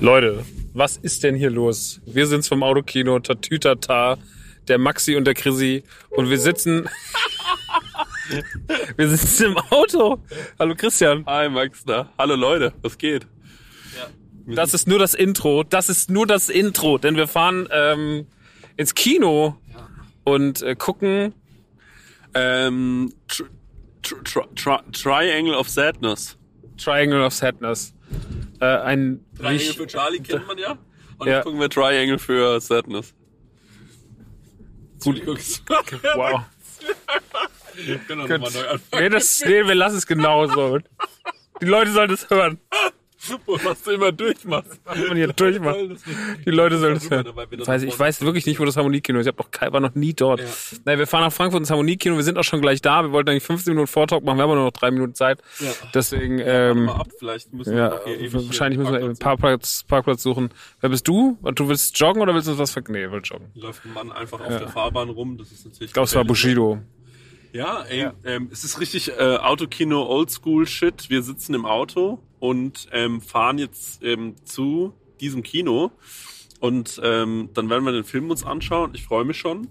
Leute, 0.00 0.44
was 0.74 0.96
ist 0.96 1.24
denn 1.24 1.34
hier 1.34 1.50
los? 1.50 2.00
Wir 2.06 2.28
sind's 2.28 2.46
vom 2.46 2.62
Autokino, 2.62 3.18
Tatütata, 3.18 4.16
der 4.68 4.78
Maxi 4.78 5.16
und 5.16 5.24
der 5.24 5.34
Chrissy 5.34 5.82
und 6.10 6.30
wir 6.30 6.38
sitzen... 6.38 6.88
wir 8.96 9.08
sitzen 9.08 9.46
im 9.46 9.58
Auto. 9.70 10.22
Hallo 10.56 10.76
Christian. 10.76 11.26
Hi 11.26 11.48
Max, 11.48 11.82
na. 11.84 12.12
Hallo 12.16 12.36
Leute, 12.36 12.72
was 12.82 12.96
geht? 12.96 13.26
Das 14.46 14.72
ist 14.72 14.86
nur 14.86 15.00
das 15.00 15.14
Intro. 15.14 15.64
Das 15.64 15.88
ist 15.88 16.10
nur 16.10 16.28
das 16.28 16.48
Intro, 16.48 16.98
denn 16.98 17.16
wir 17.16 17.26
fahren 17.26 17.68
ähm, 17.72 18.26
ins 18.76 18.94
Kino 18.94 19.56
und 20.22 20.62
äh, 20.62 20.76
gucken. 20.76 21.34
Ähm, 22.34 23.12
tr 23.26 23.44
tr 24.02 24.22
tr 24.24 24.46
tr 24.54 24.92
Triangle 24.92 25.54
of 25.54 25.68
Sadness. 25.68 26.38
Triangle 26.76 27.24
of 27.24 27.34
Sadness. 27.34 27.94
Äh, 28.60 28.64
ein 28.66 29.24
Triangle 29.36 29.72
für 29.74 29.86
Charlie 29.86 30.20
kennt 30.20 30.46
man 30.46 30.58
ja. 30.58 30.78
Und 31.18 31.26
Ja. 31.26 31.36
jetzt 31.36 31.44
gucken 31.44 31.60
wir 31.60 31.68
Triangle 31.70 32.18
für 32.18 32.60
Sadness. 32.60 33.14
Gut. 35.02 35.22
Wow. 36.14 36.42
Wir 37.74 37.98
können 37.98 38.22
doch 38.22 38.28
nochmal 38.28 38.50
neu 38.52 38.68
anfangen. 38.68 39.02
Nee, 39.04 39.08
das, 39.08 39.40
nee, 39.44 39.64
wir 39.64 39.74
lassen 39.74 39.98
es 39.98 40.06
genauso. 40.06 40.78
Die 41.60 41.66
Leute 41.66 41.92
sollen 41.92 42.10
es 42.10 42.28
hören. 42.30 42.58
Was 43.64 43.82
du 43.82 43.90
immer 43.92 44.12
durchmachst. 44.12 44.80
Was 44.84 44.98
man 44.98 45.16
hier 45.16 45.28
durchmacht. 45.28 45.76
Die 46.46 46.50
Leute 46.50 46.78
sollen 46.78 46.96
es 46.96 47.04
Super, 47.04 47.24
hören. 47.24 47.46
dann 47.64 47.82
Ich 47.84 47.98
weiß, 47.98 48.20
wirklich 48.22 48.46
nicht, 48.46 48.60
wo 48.60 48.64
das 48.64 48.76
Harmoniekino 48.76 49.18
ist. 49.18 49.26
Ich 49.26 49.32
hab 49.32 49.38
noch, 49.38 49.72
war 49.72 49.80
noch 49.80 49.94
nie 49.94 50.14
dort. 50.14 50.40
Ja. 50.40 50.46
Nein, 50.84 50.98
wir 50.98 51.06
fahren 51.06 51.22
nach 51.22 51.32
Frankfurt 51.32 51.60
ins 51.60 51.70
Harmoniekino. 51.70 52.16
Wir 52.16 52.24
sind 52.24 52.38
auch 52.38 52.44
schon 52.44 52.60
gleich 52.60 52.80
da. 52.82 53.02
Wir 53.02 53.12
wollten 53.12 53.30
eigentlich 53.30 53.44
15 53.44 53.72
Minuten 53.72 53.86
Vortalk 53.86 54.24
machen. 54.24 54.38
Wir 54.38 54.42
haben 54.42 54.50
aber 54.50 54.56
nur 54.56 54.66
noch 54.66 54.72
drei 54.72 54.90
Minuten 54.90 55.14
Zeit. 55.14 55.40
Ja. 55.60 55.70
Deswegen, 55.94 56.38
ähm, 56.40 56.84
Mal 56.84 56.96
ab, 56.96 57.08
vielleicht 57.18 57.52
müssen 57.52 57.76
ja, 57.76 58.00
wir 58.04 58.32
wahrscheinlich 58.32 58.78
müssen 58.78 58.92
wir 58.92 59.00
einen 59.00 59.18
Parkplatz 59.18 59.84
Parkplatz, 59.86 60.22
suchen. 60.22 60.50
Wer 60.80 60.90
bist 60.90 61.06
du? 61.08 61.38
Du 61.54 61.68
willst 61.68 61.98
joggen 61.98 62.22
oder 62.22 62.34
willst 62.34 62.46
du 62.46 62.52
uns 62.52 62.60
was 62.60 62.70
ver... 62.70 62.82
Nee, 62.88 63.10
will 63.10 63.20
joggen. 63.24 63.48
Läuft 63.54 63.84
ein 63.84 63.92
Mann 63.92 64.12
einfach 64.12 64.40
auf 64.40 64.48
der 64.48 64.68
Fahrbahn 64.68 65.10
rum. 65.10 65.38
Das 65.38 65.50
ist 65.52 65.64
natürlich. 65.64 65.88
Ich 65.88 65.92
glaube, 65.92 66.06
es 66.06 66.14
war. 66.14 66.24
Bushido. 66.24 66.80
Ja, 67.52 67.82
ey, 67.88 68.08
Ähm, 68.24 68.48
es 68.52 68.62
ist 68.62 68.78
richtig 68.80 69.10
äh, 69.18 69.36
Autokino 69.36 70.06
Oldschool 70.06 70.66
Shit. 70.66 71.08
Wir 71.08 71.22
sitzen 71.22 71.54
im 71.54 71.64
Auto 71.64 72.20
und 72.40 72.88
ähm, 72.92 73.20
fahren 73.20 73.58
jetzt 73.58 74.02
ähm, 74.02 74.34
zu 74.44 74.94
diesem 75.20 75.42
Kino 75.42 75.90
und 76.60 77.00
ähm, 77.02 77.50
dann 77.54 77.70
werden 77.70 77.84
wir 77.84 77.92
den 77.92 78.04
Film 78.04 78.30
uns 78.30 78.44
anschauen. 78.44 78.90
Ich 78.94 79.04
freue 79.04 79.24
mich 79.24 79.36
schon. 79.36 79.68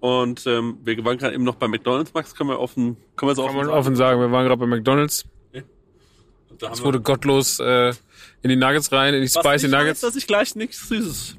Und 0.00 0.46
ähm, 0.46 0.78
wir 0.84 1.04
waren 1.04 1.18
gerade 1.18 1.34
eben 1.34 1.44
noch 1.44 1.54
bei 1.54 1.68
McDonald's, 1.68 2.12
Max. 2.14 2.34
Können 2.34 2.50
wir 2.50 2.60
offen, 2.60 2.96
können 3.16 3.30
wir 3.30 3.36
Kann 3.36 3.44
offen 3.44 3.56
man 3.56 3.68
offen 3.68 3.96
sagen. 3.96 4.20
Wir 4.20 4.30
waren 4.30 4.44
gerade 4.44 4.58
bei 4.58 4.66
McDonalds. 4.66 5.26
Haben 6.62 6.72
Es 6.72 6.82
wurde 6.82 7.00
gottlos 7.00 7.60
äh, 7.60 7.92
in 8.50 8.58
die 8.60 8.64
Nuggets 8.64 8.90
rein, 8.92 9.14
in 9.14 9.20
die 9.22 9.34
Was 9.34 9.44
Spicy 9.44 9.66
nicht 9.66 9.74
heißt, 9.76 9.84
Nuggets. 9.84 10.00
dass 10.00 10.16
ich 10.16 10.26
gleich 10.26 10.54
nichts 10.56 10.88
Süßes. 10.88 11.36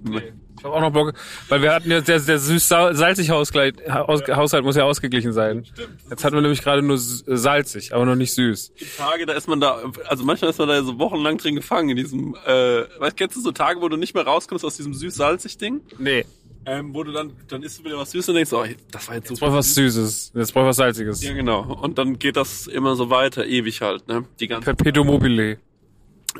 Ich 0.59 0.63
habe 0.63 0.73
auch 0.75 0.81
noch 0.81 0.91
Bock, 0.91 1.13
weil 1.49 1.61
wir 1.61 1.71
hatten 1.73 1.91
jetzt 1.91 2.07
der, 2.07 2.19
der 2.19 2.39
süß-salzig 2.39 3.29
Haushalt, 3.29 3.77
Haushalt 3.89 4.63
muss 4.63 4.75
ja 4.75 4.83
ausgeglichen 4.85 5.31
sein. 5.31 5.65
Jetzt 6.09 6.23
hatten 6.23 6.35
wir 6.35 6.41
nämlich 6.41 6.63
gerade 6.63 6.81
nur 6.81 6.97
salzig, 6.97 7.93
aber 7.93 8.05
noch 8.05 8.15
nicht 8.15 8.33
süß. 8.33 8.73
Die 8.73 8.85
Tage, 8.97 9.25
da 9.27 9.33
ist 9.33 9.47
man 9.47 9.59
da, 9.59 9.79
also 10.07 10.23
manchmal 10.23 10.49
ist 10.49 10.57
man 10.59 10.67
da 10.67 10.81
so 10.83 10.97
wochenlang 10.97 11.37
drin 11.37 11.55
gefangen 11.55 11.89
in 11.89 11.97
diesem, 11.97 12.35
äh, 12.45 12.83
weißt, 12.99 13.15
kennst 13.17 13.35
du 13.35 13.41
so 13.41 13.51
Tage, 13.51 13.81
wo 13.81 13.87
du 13.89 13.97
nicht 13.97 14.15
mehr 14.15 14.25
rauskommst 14.25 14.65
aus 14.65 14.77
diesem 14.77 14.93
süß-salzig 14.95 15.57
Ding? 15.59 15.81
Nee, 15.99 16.25
Ähm, 16.65 16.93
wo 16.93 17.03
du 17.03 17.11
dann, 17.13 17.31
dann 17.47 17.61
isst 17.63 17.79
du 17.79 17.85
wieder 17.85 17.97
was 17.97 18.11
Süßes 18.11 18.29
und 18.29 18.35
denkst, 18.35 18.51
oh, 18.51 18.65
das 18.91 19.07
war 19.07 19.15
jetzt 19.15 19.29
jetzt 19.29 19.39
so 19.39 19.45
brauch 19.45 19.53
ich 19.53 19.57
was 19.59 19.75
Süßes, 19.75 20.31
jetzt 20.35 20.53
brauch 20.53 20.63
ich 20.63 20.67
was 20.69 20.75
Salziges. 20.77 21.23
Ja, 21.23 21.33
genau. 21.33 21.61
Und 21.81 21.97
dann 21.97 22.17
geht 22.19 22.35
das 22.35 22.67
immer 22.67 22.95
so 22.97 23.09
weiter, 23.09 23.45
ewig 23.45 23.81
halt, 23.81 24.07
ne? 24.09 24.25
Die 24.39 24.47
ganze 24.47 24.65
Perpetuum 24.65 25.07
mobile. 25.07 25.59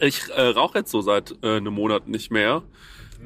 Ich 0.02 0.30
äh, 0.36 0.42
rauche 0.42 0.80
jetzt 0.80 0.92
so 0.92 1.02
seit 1.02 1.36
äh, 1.44 1.58
einem 1.58 1.74
Monat 1.74 2.08
nicht 2.08 2.32
mehr. 2.32 2.64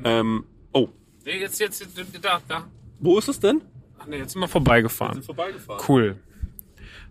Ähm, 0.03 0.45
oh, 0.73 0.89
Nee, 1.25 1.39
jetzt, 1.39 1.59
jetzt, 1.59 1.79
jetzt, 1.81 1.97
da, 2.25 2.41
da. 2.47 2.67
wo 2.99 3.17
ist 3.19 3.27
es 3.27 3.39
denn? 3.39 3.61
Ach 3.99 4.07
nee, 4.07 4.17
jetzt 4.17 4.33
sind 4.33 4.41
wir 4.41 4.47
vorbeigefahren. 4.47 5.21
vorbeigefahren. 5.21 5.83
Cool. 5.87 6.15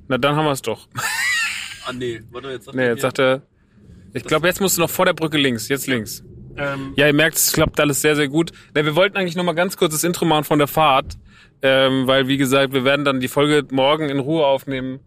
Na, 0.09 0.19
dann 0.19 0.34
haben 0.34 0.44
wir 0.47 0.53
es 0.53 0.62
doch. 0.62 0.88
Ah, 1.87 1.93
nee, 1.94 2.21
warte, 2.31 2.48
jetzt 2.50 2.66
sagt 2.66 2.76
Nee, 2.76 2.82
er 2.82 2.88
jetzt 2.91 2.97
hier- 2.98 3.03
sagt 3.03 3.19
er, 3.21 3.43
ich 4.12 4.22
glaube, 4.25 4.47
jetzt 4.47 4.60
musst 4.60 4.76
du 4.76 4.82
noch 4.82 4.91
vor 4.91 5.06
der 5.06 5.15
Brücke 5.15 5.38
links, 5.38 5.69
jetzt 5.69 5.87
links. 5.87 6.22
ähm, 6.56 6.92
Ja, 6.97 7.06
ihr 7.06 7.15
merkt, 7.15 7.37
es 7.38 7.53
klappt 7.53 7.81
alles 7.81 8.03
sehr, 8.03 8.15
sehr 8.15 8.28
gut. 8.28 8.53
Ne, 8.75 8.84
wir 8.84 8.94
wollten 8.97 9.16
eigentlich 9.16 9.34
noch 9.34 9.44
mal 9.44 9.54
ganz 9.54 9.78
kurz 9.78 9.94
das 9.94 10.04
Intro 10.04 10.27
machen 10.27 10.44
von 10.44 10.59
der 10.59 10.69
Fahrt, 10.69 11.16
ähm, 11.62 12.06
weil, 12.06 12.28
wie 12.28 12.37
gesagt, 12.37 12.75
wir 12.75 12.84
werden 12.84 13.04
dann 13.06 13.19
die 13.21 13.28
Folge 13.28 13.66
morgen 13.75 14.10
in 14.10 14.19
Ruhe 14.19 14.44
aufnehmen, 14.44 15.00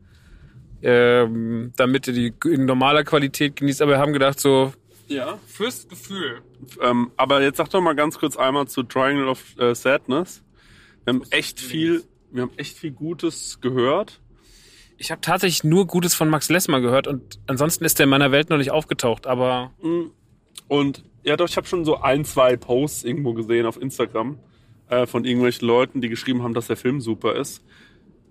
ähm, 0.84 1.72
damit 1.76 2.08
ihr 2.08 2.14
die 2.14 2.34
in 2.46 2.66
normaler 2.66 3.04
Qualität 3.04 3.56
genießt. 3.56 3.82
Aber 3.82 3.92
wir 3.92 4.00
haben 4.00 4.14
gedacht, 4.14 4.40
so 4.40 4.74
ja. 5.08 5.40
fürs 5.48 5.88
Gefühl. 5.88 6.42
Ähm, 6.82 7.12
aber 7.18 7.42
jetzt 7.42 7.58
sag 7.58 7.70
doch 7.70 7.82
mal 7.82 7.96
ganz 7.96 8.20
kurz 8.20 8.38
einmal 8.38 8.68
zu 8.68 8.84
Triangle 8.84 9.28
of 9.28 9.58
äh, 9.58 9.74
Sadness. 9.74 10.44
Wir 11.06 11.14
haben 11.14 11.24
echt 11.32 11.60
viel, 11.60 12.04
wir 12.32 12.44
haben 12.44 12.52
echt 12.58 12.78
viel 12.78 12.92
Gutes 12.92 13.60
gehört. 13.62 14.20
Ich 14.98 15.12
habe 15.12 15.22
tatsächlich 15.22 15.64
nur 15.64 15.88
Gutes 15.88 16.14
von 16.14 16.30
Max 16.30 16.50
Lessmer 16.50 16.80
gehört 16.80 17.08
und 17.08 17.40
ansonsten 17.48 17.84
ist 17.84 18.00
der 18.00 18.06
in 18.06 18.10
meiner 18.10 18.32
Welt 18.32 18.50
noch 18.50 18.58
nicht 18.58 18.72
aufgetaucht. 18.72 19.28
Aber 19.28 19.72
Und 20.68 21.04
ja, 21.24 21.36
doch, 21.36 21.50
ich 21.50 21.58
habe 21.58 21.68
schon 21.68 21.86
so 21.86 22.02
ein, 22.02 22.26
zwei 22.26 22.56
Posts 22.58 23.04
irgendwo 23.04 23.34
gesehen 23.34 23.66
auf 23.66 23.82
Instagram 23.82 24.40
äh, 24.90 25.06
von 25.06 25.26
irgendwelchen 25.26 25.68
Leuten, 25.68 26.02
die 26.02 26.10
geschrieben 26.10 26.44
haben, 26.44 26.54
dass 26.54 26.68
der 26.68 26.78
Film 26.78 27.02
super 27.02 27.36
ist. 27.36 27.64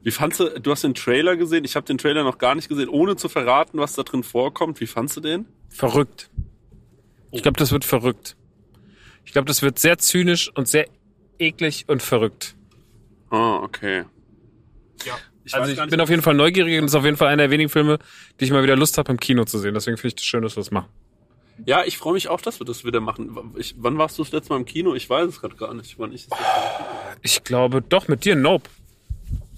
Wie 0.02 0.10
fandst 0.10 0.40
du, 0.40 0.60
du 0.60 0.70
hast 0.70 0.82
den 0.84 0.94
Trailer 0.94 1.36
gesehen, 1.36 1.64
ich 1.64 1.76
habe 1.76 1.86
den 1.86 1.98
Trailer 1.98 2.24
noch 2.24 2.38
gar 2.38 2.54
nicht 2.54 2.68
gesehen, 2.68 2.88
ohne 2.88 3.16
zu 3.16 3.28
verraten, 3.28 3.78
was 3.78 3.94
da 3.94 4.02
drin 4.02 4.22
vorkommt. 4.22 4.80
Wie 4.80 4.86
fandst 4.86 5.16
du 5.16 5.20
den? 5.20 5.46
verrückt. 5.72 6.30
Ich 7.30 7.42
glaube, 7.42 7.58
das 7.58 7.72
wird 7.72 7.84
verrückt. 7.84 8.36
Ich 9.24 9.32
glaube, 9.32 9.46
das 9.46 9.62
wird 9.62 9.78
sehr 9.78 9.98
zynisch 9.98 10.50
und 10.54 10.68
sehr 10.68 10.86
eklig 11.38 11.84
und 11.88 12.02
verrückt. 12.02 12.54
Ah, 13.30 13.56
okay. 13.56 14.04
Ja. 15.04 15.14
Ich 15.44 15.54
also 15.54 15.72
ich 15.72 15.78
nicht, 15.78 15.90
bin 15.90 16.00
auf 16.00 16.10
jeden 16.10 16.22
Fall 16.22 16.34
neugierig 16.34 16.76
und 16.78 16.84
das 16.84 16.92
ist 16.92 16.96
auf 16.96 17.04
jeden 17.04 17.16
Fall 17.16 17.28
einer 17.28 17.44
der 17.44 17.50
wenigen 17.50 17.70
Filme, 17.70 17.98
die 18.38 18.44
ich 18.44 18.50
mal 18.52 18.62
wieder 18.62 18.76
Lust 18.76 18.98
habe 18.98 19.10
im 19.10 19.18
Kino 19.18 19.44
zu 19.44 19.58
sehen. 19.58 19.74
Deswegen 19.74 19.96
finde 19.96 20.08
ich 20.08 20.14
das 20.16 20.24
schön, 20.24 20.42
dass 20.42 20.56
wir 20.56 20.60
das 20.60 20.70
machen. 20.70 20.88
Ja, 21.64 21.84
ich 21.84 21.98
freue 21.98 22.12
mich 22.12 22.28
auch, 22.28 22.40
dass 22.40 22.60
wir 22.60 22.66
das 22.66 22.84
wieder 22.84 23.00
machen. 23.00 23.54
Ich, 23.56 23.74
wann 23.78 23.98
warst 23.98 24.18
du 24.18 24.22
das 24.22 24.32
letzte 24.32 24.52
Mal 24.52 24.58
im 24.58 24.64
Kino? 24.66 24.94
Ich 24.94 25.08
weiß 25.08 25.28
es 25.28 25.40
gerade 25.40 25.56
gar 25.56 25.74
nicht. 25.74 25.98
Wann 25.98 26.12
ich 26.12 26.28
das 26.28 26.38
letzte 26.38 26.52
Mal 26.54 26.68
im 26.68 27.08
Kino 27.08 27.20
Ich 27.22 27.44
glaube 27.44 27.82
doch 27.82 28.08
mit 28.08 28.24
dir, 28.24 28.36
Nope. 28.36 28.68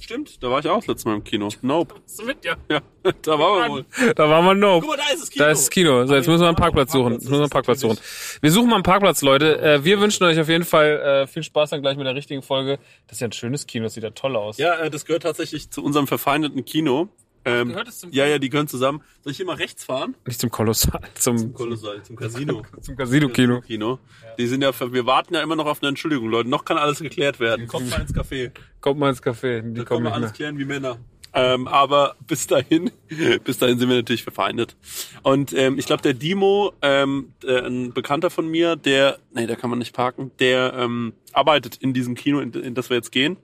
Stimmt, 0.04 0.42
da 0.42 0.50
war 0.50 0.58
ich 0.58 0.68
auch 0.68 0.80
das 0.80 0.86
letzte 0.86 1.08
Mal 1.08 1.14
im 1.14 1.24
Kino. 1.24 1.48
Nope. 1.62 1.94
Bist 2.04 2.20
du 2.20 2.26
mit, 2.26 2.44
ja? 2.44 2.56
Ja, 2.68 2.82
da 3.22 3.38
waren 3.38 3.62
wir 3.62 3.70
wohl. 3.70 3.84
Da 4.14 4.28
waren 4.28 4.44
wir 4.44 4.54
Nope. 4.54 4.86
Guck 4.86 4.98
mal, 4.98 5.02
da 5.02 5.14
ist 5.14 5.22
das 5.22 5.30
Kino. 5.30 5.44
Da 5.44 5.50
ist 5.50 5.60
das 5.62 5.70
Kino. 5.70 6.06
So, 6.06 6.14
jetzt 6.14 6.26
müssen 6.26 6.42
wir 6.42 6.48
einen 6.48 6.56
Parkplatz 6.56 6.92
suchen. 6.92 7.14
Jetzt 7.14 7.22
müssen 7.22 7.36
wir 7.36 7.40
einen 7.40 7.48
Parkplatz 7.48 7.80
suchen. 7.80 7.98
Wir 8.42 8.50
suchen 8.50 8.68
mal 8.68 8.74
einen 8.74 8.82
Parkplatz, 8.82 9.22
Leute. 9.22 9.62
Äh, 9.62 9.82
wir 9.82 10.00
wünschen 10.00 10.24
euch 10.24 10.38
auf 10.38 10.50
jeden 10.50 10.64
Fall 10.64 11.22
äh, 11.22 11.26
viel 11.26 11.42
Spaß 11.42 11.70
dann 11.70 11.80
gleich 11.80 11.96
mit 11.96 12.06
der 12.06 12.14
richtigen 12.14 12.42
Folge. 12.42 12.78
Das 13.06 13.16
ist 13.16 13.20
ja 13.22 13.28
ein 13.28 13.32
schönes 13.32 13.66
Kino, 13.66 13.84
das 13.84 13.94
sieht 13.94 14.02
ja 14.02 14.10
toll 14.10 14.36
aus. 14.36 14.58
Ja, 14.58 14.74
äh, 14.74 14.90
das 14.90 15.06
gehört 15.06 15.22
tatsächlich 15.22 15.70
zu 15.70 15.82
unserem 15.82 16.06
verfeindeten 16.06 16.66
Kino. 16.66 17.08
Ähm, 17.44 17.68
gehört 17.68 17.88
es 17.88 18.00
zum 18.00 18.10
ja, 18.12 18.26
ja, 18.26 18.38
die 18.38 18.48
gehören 18.48 18.68
zusammen. 18.68 19.02
Soll 19.22 19.30
ich 19.32 19.36
hier 19.36 19.46
mal 19.46 19.56
rechts 19.56 19.84
fahren? 19.84 20.14
Nicht 20.26 20.40
zum 20.40 20.50
Kolossal, 20.50 21.00
zum, 21.14 21.52
Kolossal, 21.52 22.02
zum 22.02 22.16
Casino. 22.16 22.62
zum 22.80 22.96
Casino-Kino. 22.96 23.60
Kino. 23.60 23.98
Die 24.38 24.46
sind 24.46 24.62
ja, 24.62 24.72
wir 24.92 25.06
warten 25.06 25.34
ja 25.34 25.42
immer 25.42 25.56
noch 25.56 25.66
auf 25.66 25.82
eine 25.82 25.90
Entschuldigung, 25.90 26.28
Leute. 26.28 26.48
Noch 26.48 26.64
kann 26.64 26.78
alles 26.78 27.00
geklärt 27.00 27.40
werden. 27.40 27.66
Kommt 27.66 27.90
mal 27.90 28.00
ins 28.00 28.14
Café. 28.14 28.50
Kommt 28.80 28.98
mal 28.98 29.10
ins 29.10 29.22
Café. 29.22 29.60
Die 29.60 29.74
Da 29.74 29.84
kommen 29.84 29.84
können 29.84 30.04
wir 30.04 30.14
alles 30.14 30.30
mehr. 30.30 30.36
klären 30.36 30.58
wie 30.58 30.64
Männer. 30.64 30.98
Ähm, 31.36 31.66
aber 31.66 32.14
bis 32.26 32.46
dahin, 32.46 32.92
bis 33.44 33.58
dahin 33.58 33.78
sind 33.78 33.88
wir 33.88 33.96
natürlich 33.96 34.22
verfeindet. 34.22 34.76
Und 35.22 35.52
ähm, 35.52 35.78
ich 35.78 35.86
glaube, 35.86 36.02
der 36.02 36.14
Dimo, 36.14 36.72
ähm, 36.80 37.32
der, 37.42 37.64
ein 37.66 37.92
Bekannter 37.92 38.30
von 38.30 38.48
mir, 38.48 38.76
der, 38.76 39.18
nee, 39.32 39.46
da 39.46 39.56
kann 39.56 39.68
man 39.68 39.80
nicht 39.80 39.94
parken, 39.94 40.30
der 40.38 40.74
ähm, 40.74 41.12
arbeitet 41.32 41.76
in 41.76 41.92
diesem 41.92 42.14
Kino, 42.14 42.38
in, 42.38 42.52
in 42.52 42.74
das 42.74 42.88
wir 42.88 42.96
jetzt 42.96 43.10
gehen. 43.10 43.36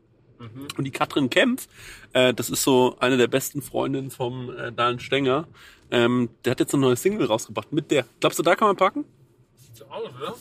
Und 0.77 0.85
die 0.85 0.91
Katrin 0.91 1.29
Kempf, 1.29 1.69
äh, 2.13 2.33
das 2.33 2.49
ist 2.49 2.63
so 2.63 2.97
eine 2.99 3.17
der 3.17 3.29
besten 3.29 3.61
Freundinnen 3.61 4.11
vom 4.11 4.51
äh, 4.57 4.73
Dahlen 4.73 4.99
Stenger, 4.99 5.47
ähm, 5.91 6.31
der 6.45 6.53
hat 6.53 6.61
jetzt 6.61 6.73
ein 6.75 6.81
neues 6.81 7.03
Single 7.03 7.27
rausgebracht 7.27 7.73
mit 7.73 7.91
der. 7.91 8.07
Glaubst 8.21 8.39
du, 8.39 8.43
da 8.43 8.55
kann 8.55 8.69
man 8.69 8.77
parken? 8.77 9.05
Sieht 9.57 9.77
so 9.77 9.85
aus, 9.87 10.09
oder? 10.17 10.35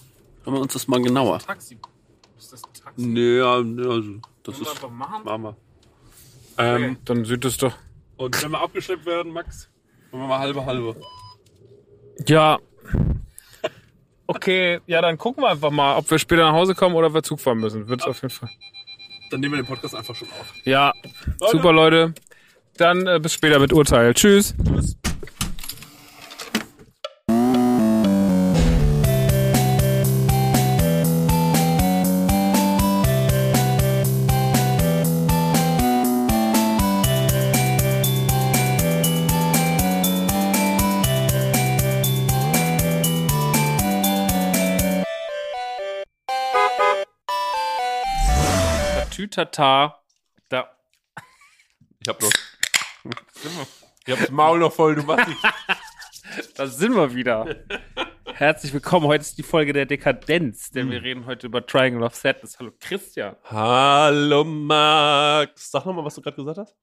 Hören 0.44 0.54
wir 0.54 0.62
uns 0.62 0.74
das 0.74 0.88
mal 0.88 1.01
genauer. 1.01 1.40
Taxi. 1.40 1.78
Ist 2.38 2.54
das 2.54 2.63
ein 2.63 2.74
Taxi? 2.74 3.06
Nö, 3.06 3.40
ja, 3.40 3.62
nö, 3.62 3.92
also, 3.92 4.10
das 4.44 4.56
Wollen 4.56 4.66
wir 4.66 4.72
ist, 4.72 4.72
einfach 4.72 4.90
machen? 4.90 5.25
machen 5.25 5.44
wir. 5.44 5.57
Ähm, 6.57 6.98
Dann 7.06 7.25
sieht 7.25 7.44
es 7.45 7.57
doch. 7.57 7.74
Und 8.18 8.42
wenn 8.44 8.52
wir 8.52 8.62
abgeschleppt 8.62 9.06
werden, 9.06 9.31
Max, 9.34 9.69
machen 10.12 10.24
wir 10.24 10.28
mal 10.28 10.40
halbe 10.40 10.66
halbe. 10.66 10.95
Ja. 12.28 12.60
Okay, 14.28 14.80
ja, 14.86 15.02
dann 15.02 15.18
gucken 15.18 15.44
wir 15.44 15.50
einfach 15.50 15.72
mal, 15.72 15.98
ob 15.98 16.10
wir 16.12 16.19
später 16.19 16.44
nach 16.44 16.54
Hause 16.54 16.75
kommen 16.75 16.95
oder 16.95 17.07
ob 17.07 17.13
wir 17.16 17.24
Zug 17.24 17.40
fahren 17.40 17.60
müssen. 17.60 17.88
Wird's 17.88 18.06
auf 18.06 18.22
jeden 18.22 18.34
Fall. 18.34 18.50
Dann 19.30 19.40
nehmen 19.40 19.54
wir 19.54 19.62
den 19.62 19.68
Podcast 19.68 19.96
einfach 19.96 20.16
schon 20.16 20.28
auf. 20.30 20.54
Ja, 20.64 20.94
super 21.52 21.72
Leute. 21.72 22.14
Dann 22.78 23.06
äh, 23.08 23.20
bis 23.22 23.34
später 23.34 23.60
mit 23.60 23.74
Urteil. 23.74 24.14
Tschüss. 24.14 24.56
Tschüss. 24.66 24.98
Tatütata. 49.46 50.02
Da. 50.50 50.70
Ich 52.00 52.08
hab 52.08 52.22
noch. 52.22 52.30
Ich 54.06 54.14
hab 54.14 54.20
das 54.22 54.32
Maul 54.32 54.58
noch 54.60 54.74
voll, 54.74 54.96
du 54.96 55.04
machst 55.04 55.28
nicht. 55.28 55.40
Da 56.56 56.68
sind 56.68 56.96
wir 56.96 57.14
wieder. 57.16 57.46
Herzlich 58.34 58.74
willkommen. 58.74 59.06
Heute 59.08 59.22
ist 59.22 59.38
die 59.38 59.44
Folge 59.44 59.72
der 59.74 59.86
Dekadenz, 59.86 60.72
denn 60.72 60.86
Hm. 60.88 60.92
wir 60.92 61.04
reden 61.04 61.26
heute 61.26 61.48
über 61.48 61.66
Triangle 61.66 62.04
of 62.04 62.16
Sadness. 62.16 62.58
Hallo 62.60 62.72
Christian. 62.80 63.36
Hallo 63.46 64.44
Max. 64.44 65.72
Sag 65.72 65.86
nochmal, 65.86 66.06
was 66.06 66.16
du 66.16 66.22
gerade 66.22 66.36
gesagt 66.38 66.58
hast. 66.58 66.76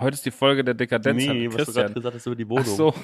Heute 0.00 0.14
ist 0.14 0.26
die 0.26 0.30
Folge 0.30 0.64
der 0.64 0.74
Dekadenz. 0.74 1.22
nee, 1.24 1.48
was 1.52 1.66
du 1.66 1.72
gerade 1.72 1.94
gesagt 1.94 2.14
hast 2.16 2.26
über 2.26 2.36
die 2.36 2.44
Ach 2.44 2.50
Wohnung. 2.50 2.64
so. 2.64 2.94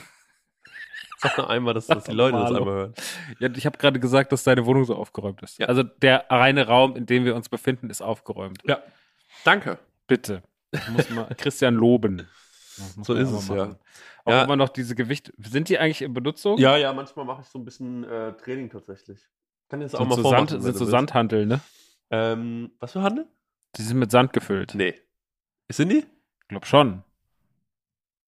Sag 1.24 1.38
noch 1.38 1.48
einmal, 1.48 1.74
dass, 1.74 1.86
dass 1.88 2.04
die 2.04 2.12
Leute 2.12 2.38
das 2.38 2.52
einmal 2.52 2.64
hören. 2.74 2.94
Ja, 3.40 3.48
ich 3.50 3.66
habe 3.66 3.76
gerade 3.78 3.98
gesagt, 3.98 4.30
dass 4.30 4.44
deine 4.44 4.64
Wohnung 4.66 4.84
so 4.84 4.94
aufgeräumt 4.94 5.42
ist. 5.42 5.58
Ja. 5.58 5.66
Also 5.66 5.82
der 5.82 6.26
reine 6.30 6.66
Raum, 6.68 6.94
in 6.96 7.06
dem 7.06 7.24
wir 7.24 7.34
uns 7.34 7.48
befinden, 7.48 7.90
ist 7.90 8.02
aufgeräumt. 8.02 8.60
Ja. 8.64 8.80
Danke. 9.44 9.78
Bitte. 10.06 10.42
Ich 10.72 10.88
muss 10.90 11.10
mal 11.10 11.24
Christian 11.36 11.74
loben. 11.74 12.28
So 13.02 13.14
ist 13.14 13.30
es, 13.30 13.48
machen. 13.48 13.56
ja. 13.58 13.76
Auch 14.24 14.32
Ja. 14.32 14.44
immer 14.44 14.56
noch 14.56 14.68
diese 14.68 14.94
Gewichte. 14.94 15.32
Sind 15.38 15.68
die 15.68 15.78
eigentlich 15.78 16.02
in 16.02 16.12
Benutzung? 16.14 16.58
Ja, 16.58 16.76
ja, 16.76 16.92
manchmal 16.92 17.24
mache 17.24 17.42
ich 17.42 17.48
so 17.48 17.58
ein 17.58 17.64
bisschen 17.64 18.04
äh, 18.04 18.32
Training 18.34 18.70
tatsächlich. 18.70 19.20
Kann 19.68 19.80
jetzt 19.80 19.94
auch 19.94 20.00
Sind 20.00 20.08
mal 20.08 20.16
so, 20.16 20.22
vormachen, 20.22 20.48
Sand, 20.48 20.62
sind 20.62 20.74
so 20.74 20.80
willst. 20.80 20.90
Sandhanteln, 20.90 21.48
ne? 21.48 21.60
Ähm, 22.10 22.70
was 22.80 22.92
für 22.92 23.02
Handel? 23.02 23.26
Die 23.76 23.82
sind 23.82 23.98
mit 23.98 24.10
Sand 24.10 24.32
gefüllt. 24.32 24.74
Nee. 24.74 24.94
Sind 25.70 25.90
die? 25.90 25.98
Ich 26.42 26.48
glaube 26.48 26.66
schon. 26.66 27.02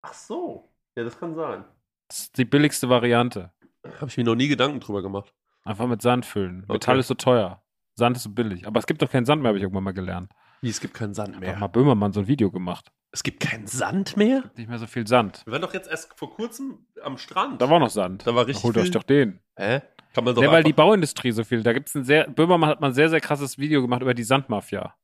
Ach 0.03 0.15
so. 0.15 0.69
Ja, 0.97 1.05
das 1.05 1.19
kann 1.19 1.35
sein. 1.35 1.65
Das 2.09 2.19
ist 2.21 2.39
die 2.39 2.45
billigste 2.45 2.89
Variante. 2.89 3.53
Habe 4.01 4.07
ich 4.09 4.17
mir 4.17 4.25
noch 4.25 4.35
nie 4.35 4.49
Gedanken 4.49 4.81
drüber 4.81 5.03
gemacht. 5.03 5.33
Einfach 5.65 5.87
mit 5.87 6.03
Sand 6.03 6.25
füllen. 6.27 6.63
Okay. 6.65 6.75
Metall 6.75 6.99
ist 6.99 7.09
so 7.09 7.15
teuer. 7.15 7.63
Sand 7.95 8.17
ist 8.17 8.23
so 8.25 8.31
billig. 8.31 8.67
Aber 8.67 8.79
es 8.79 8.87
gibt 8.87 9.03
doch 9.03 9.11
keinen 9.11 9.25
Sand 9.25 9.43
mehr, 9.43 9.49
habe 9.49 9.59
ich 9.59 9.63
irgendwann 9.63 9.85
mal 9.85 9.93
gelernt. 9.95 10.31
Wie, 10.61 10.69
es 10.69 10.81
gibt 10.81 10.95
keinen 10.95 11.15
Sand 11.15 11.35
Da 11.37 11.41
mehr. 11.41 11.53
hat 11.55 11.61
mal 11.61 11.67
Böhmermann 11.69 12.13
so 12.13 12.21
ein 12.21 12.29
Video 12.29 12.51
gemacht. 12.51 12.91
Es 13.13 13.23
gibt 13.23 13.41
keinen 13.41 13.67
Sand 13.67 14.17
mehr? 14.17 14.45
Nicht 14.57 14.69
mehr 14.69 14.79
so 14.79 14.87
viel 14.87 15.07
Sand. 15.07 15.43
Wir 15.47 15.53
waren 15.53 15.63
doch 15.63 15.75
jetzt 15.75 15.89
erst 15.89 16.13
vor 16.19 16.35
kurzem 16.35 16.87
am 17.03 17.19
Strand. 17.19 17.61
Da 17.61 17.71
war 17.71 17.79
noch 17.79 17.91
Sand. 17.91 18.27
Da 18.27 18.35
war 18.35 18.47
richtig 18.47 18.65
Holt 18.65 18.77
euch 18.77 18.85
viel- 18.85 18.91
doch 18.93 19.03
den. 19.03 19.41
Hä? 19.57 19.81
Kann 20.15 20.25
man 20.25 20.35
doch 20.35 20.43
Ja, 20.43 20.51
weil 20.51 20.63
die 20.65 20.73
Bauindustrie 20.73 21.31
so 21.33 21.45
viel. 21.45 21.63
Da 21.63 21.73
gibt's 21.73 21.95
ein 21.95 22.05
sehr. 22.05 22.29
Böhmermann 22.29 22.71
hat 22.71 22.81
mal 22.81 22.89
ein 22.89 22.95
sehr, 22.95 23.09
sehr 23.09 23.21
krasses 23.21 23.59
Video 23.59 23.83
gemacht 23.83 24.03
über 24.03 24.15
die 24.15 24.23
Sandmafia. 24.25 24.95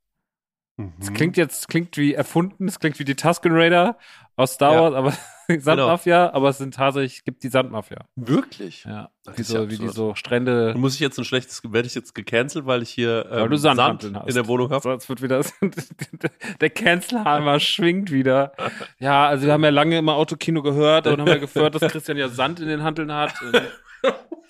Es 1.01 1.11
Mhm. 1.11 1.15
klingt 1.15 1.37
jetzt, 1.37 1.69
klingt 1.69 1.97
wie 1.97 2.15
erfunden, 2.15 2.69
es 2.69 2.79
klingt 2.81 2.99
wie 2.99 3.05
die 3.05 3.15
Tusken 3.17 3.53
Raider 3.53 3.97
aus 4.37 4.55
Star 4.55 4.73
Ja. 4.75 4.81
Wars, 4.83 4.95
aber 4.95 5.13
Sandmafia, 5.61 6.33
aber 6.33 6.49
es 6.49 6.59
sind 6.59 6.75
tatsächlich, 6.75 7.25
gibt 7.25 7.43
die 7.43 7.49
Sandmafia. 7.49 7.99
Wirklich? 8.17 8.85
Ja. 8.85 9.11
Wie, 9.35 9.41
ist 9.43 9.53
ja 9.53 9.61
so, 9.63 9.71
wie 9.71 9.77
die 9.77 9.89
so 9.89 10.15
Strände. 10.15 10.75
Muss 10.77 10.95
ich 10.95 11.01
jetzt 11.01 11.19
ein 11.19 11.25
schlechtes, 11.25 11.61
werde 11.65 11.87
ich 11.87 11.95
jetzt 11.95 12.15
gecancelt, 12.15 12.65
weil 12.65 12.83
ich 12.83 12.91
hier 12.91 13.27
Weil 13.29 13.43
ähm, 13.43 13.51
du 13.51 13.57
Sand 13.57 13.81
hast. 13.81 14.05
in 14.05 14.35
der 14.35 14.47
Wohnung 14.47 14.71
habe? 14.71 14.83
So, 14.83 14.91
jetzt 14.93 15.09
wird 15.09 15.21
wieder, 15.21 15.43
der 16.61 16.71
Cancelhammer 16.71 17.61
schwingt 17.61 18.11
wieder. 18.11 18.53
Ja, 18.99 19.27
also 19.29 19.47
wir 19.47 19.53
haben 19.53 19.65
ja 19.65 19.71
lange 19.71 19.99
immer 19.99 20.15
Autokino 20.15 20.63
gehört 20.63 21.07
und 21.09 21.21
haben 21.21 21.27
ja 21.29 21.37
gehört, 21.39 21.75
dass 21.75 21.91
Christian 21.93 22.17
ja 22.17 22.29
Sand 22.29 22.61
in 22.61 22.69
den 22.69 22.83
Hanteln 22.83 23.13
hat. 23.13 23.35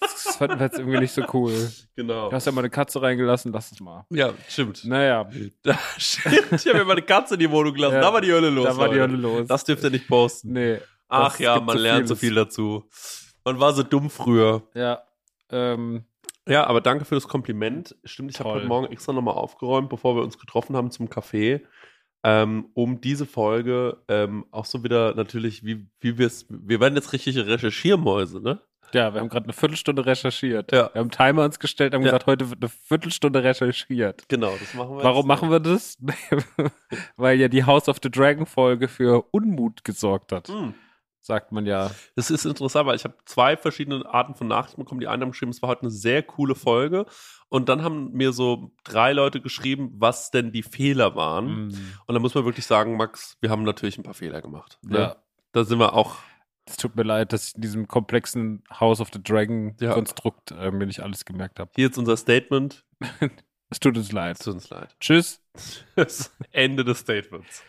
Das 0.01 0.37
fanden 0.37 0.59
wir 0.59 0.67
jetzt 0.67 0.79
irgendwie 0.79 0.99
nicht 0.99 1.13
so 1.13 1.23
cool. 1.33 1.71
Genau. 1.95 2.29
Du 2.29 2.35
hast 2.35 2.45
ja 2.47 2.53
mal 2.53 2.61
eine 2.63 2.71
Katze 2.71 3.01
reingelassen, 3.01 3.53
lass 3.53 3.71
es 3.71 3.81
mal. 3.81 4.05
Ja, 4.11 4.33
stimmt. 4.49 4.85
Naja, 4.85 5.29
Da, 5.63 5.79
stimmt. 5.97 6.53
Ich 6.53 6.67
habe 6.67 6.79
mir 6.79 6.85
mal 6.85 6.93
eine 6.93 7.03
Katze 7.03 7.35
in 7.35 7.41
die 7.41 7.51
Wohnung 7.51 7.73
gelassen. 7.73 7.95
Ja, 7.95 8.01
da 8.01 8.13
war 8.13 8.21
die 8.21 8.33
Hölle 8.33 8.51
los. 8.51 8.65
da 8.65 8.77
war 8.77 8.89
die. 8.89 8.99
Hölle 9.01 9.17
los. 9.17 9.47
Das 9.47 9.65
dürft 9.65 9.85
ihr 9.85 9.91
nicht 9.91 10.09
posten. 10.09 10.53
nee. 10.53 10.79
Ach 11.15 11.39
ja, 11.39 11.61
man 11.61 11.77
so 11.77 11.83
lernt 11.83 12.09
so 12.09 12.15
viel 12.17 12.35
dazu. 12.35 12.89
Man 13.45 13.61
war 13.61 13.75
so 13.75 13.83
dumm 13.83 14.09
früher. 14.09 14.63
Ja, 14.75 15.03
ähm, 15.51 16.05
Ja, 16.49 16.67
aber 16.67 16.81
danke 16.81 17.05
für 17.05 17.15
das 17.17 17.29
Kompliment. 17.29 17.95
Stimmt, 18.05 18.31
ich 18.31 18.41
habe 18.41 18.49
heute 18.49 18.67
Morgen 18.67 18.87
extra 18.91 19.13
nochmal 19.13 19.35
aufgeräumt, 19.35 19.91
bevor 19.91 20.17
wir 20.17 20.23
uns 20.23 20.39
getroffen 20.39 20.75
haben 20.75 20.91
zum 20.91 21.09
Café, 21.09 21.61
ähm, 22.25 22.67
um 22.75 23.01
diese 23.01 23.27
Folge 23.27 23.99
ähm, 24.09 24.45
auch 24.51 24.65
so 24.65 24.85
wieder 24.85 25.15
natürlich, 25.15 25.65
wie, 25.65 25.87
wie 26.01 26.19
wir 26.19 26.27
es, 26.27 26.47
wir 26.49 26.81
werden 26.81 26.95
jetzt 26.95 27.13
richtige 27.13 27.47
Recherchiermäuse, 27.47 28.41
ne? 28.41 28.61
ja, 28.95 29.15
wir 29.15 29.21
haben 29.23 29.31
gerade 29.31 29.45
eine 29.45 29.55
Viertelstunde 29.55 30.05
recherchiert. 30.05 30.71
Ja. 30.71 30.91
Wir 30.93 31.01
haben 31.01 31.11
Timer 31.11 31.45
uns 31.47 31.59
gestellt, 31.59 31.95
haben 31.95 32.03
Ja. 32.03 32.09
gesagt, 32.09 32.27
heute 32.27 32.51
wird 32.51 32.61
eine 32.63 32.69
Viertelstunde 32.69 33.43
recherchiert. 33.43 34.29
Genau, 34.29 34.53
das 34.61 34.75
machen 34.75 34.99
wir 34.99 35.03
Warum 35.03 35.27
machen 35.27 35.51
wir 35.51 35.61
das? 35.61 35.97
Weil 37.17 37.41
ja 37.41 37.49
die 37.49 37.65
House 37.65 37.89
of 37.89 37.99
the 38.03 38.11
Dragon 38.11 38.45
Folge 38.45 38.89
für 38.89 39.25
Unmut 39.31 39.83
gesorgt 39.85 40.31
hat, 40.33 40.49
Hm. 40.49 40.75
Sagt 41.23 41.53
man 41.53 41.67
ja. 41.67 41.91
Das 42.17 42.31
ist 42.31 42.45
interessant, 42.45 42.87
weil 42.87 42.97
ich 42.97 43.05
habe 43.05 43.15
zwei 43.25 43.57
verschiedene 43.57 44.05
Arten 44.07 44.35
von 44.35 44.49
Nachrichten 44.49 44.83
bekommen. 44.83 45.01
Die 45.01 45.09
einen 45.09 45.23
haben 45.23 45.31
geschrieben, 45.31 45.53
es 45.53 45.63
war 45.63 45.69
heute 45.69 45.83
eine 45.83 45.91
sehr 45.91 46.23
coole 46.23 46.55
Folge. 46.55 47.07
Und 47.49 47.69
dann 47.69 47.83
haben 47.83 48.13
mir 48.13 48.33
so 48.33 48.73
drei 48.85 49.13
Leute 49.13 49.41
geschrieben, 49.41 49.93
was 49.95 50.31
denn 50.31 50.53
die 50.53 50.63
Fehler 50.63 51.15
waren. 51.15 51.69
Mm. 51.69 51.75
Und 52.07 52.15
da 52.15 52.19
muss 52.19 52.35
man 52.35 52.45
wirklich 52.45 52.67
sagen, 52.67 52.97
Max, 52.97 53.37
wir 53.41 53.51
haben 53.51 53.63
natürlich 53.63 53.99
ein 53.99 54.03
paar 54.03 54.15
Fehler 54.15 54.43
gemacht. 54.43 54.79
Ne? 54.83 54.99
Ja. 54.99 55.17
Da 55.53 55.65
sind 55.65 55.79
wir 55.79 55.95
auch. 55.95 56.17
Es 56.65 56.77
tut 56.77 56.97
mir 56.97 57.03
leid, 57.03 57.33
dass 57.33 57.49
ich 57.49 57.55
in 57.57 57.63
diesem 57.63 57.89
komplexen 57.89 58.63
House 58.71 59.01
of 59.01 59.11
the 59.13 59.23
Dragon 59.23 59.77
Ja. 59.81 59.95
Konstrukt 59.95 60.53
äh, 60.53 60.71
mir 60.71 60.87
nicht 60.87 61.01
alles 61.01 61.25
gemerkt 61.25 61.59
habe. 61.59 61.71
Hier 61.75 61.87
jetzt 61.87 61.99
unser 61.99 62.17
Statement. 62.17 62.85
Es 63.73 63.81
tut 63.81 63.97
uns 63.97 64.13
leid. 64.13 64.37
Es 64.39 64.45
tut 64.45 64.53
uns 64.53 64.69
leid. 64.69 64.95
Tschüss. 65.01 65.41
Ende 66.53 66.85
des 66.85 66.99
Statements. 66.99 67.65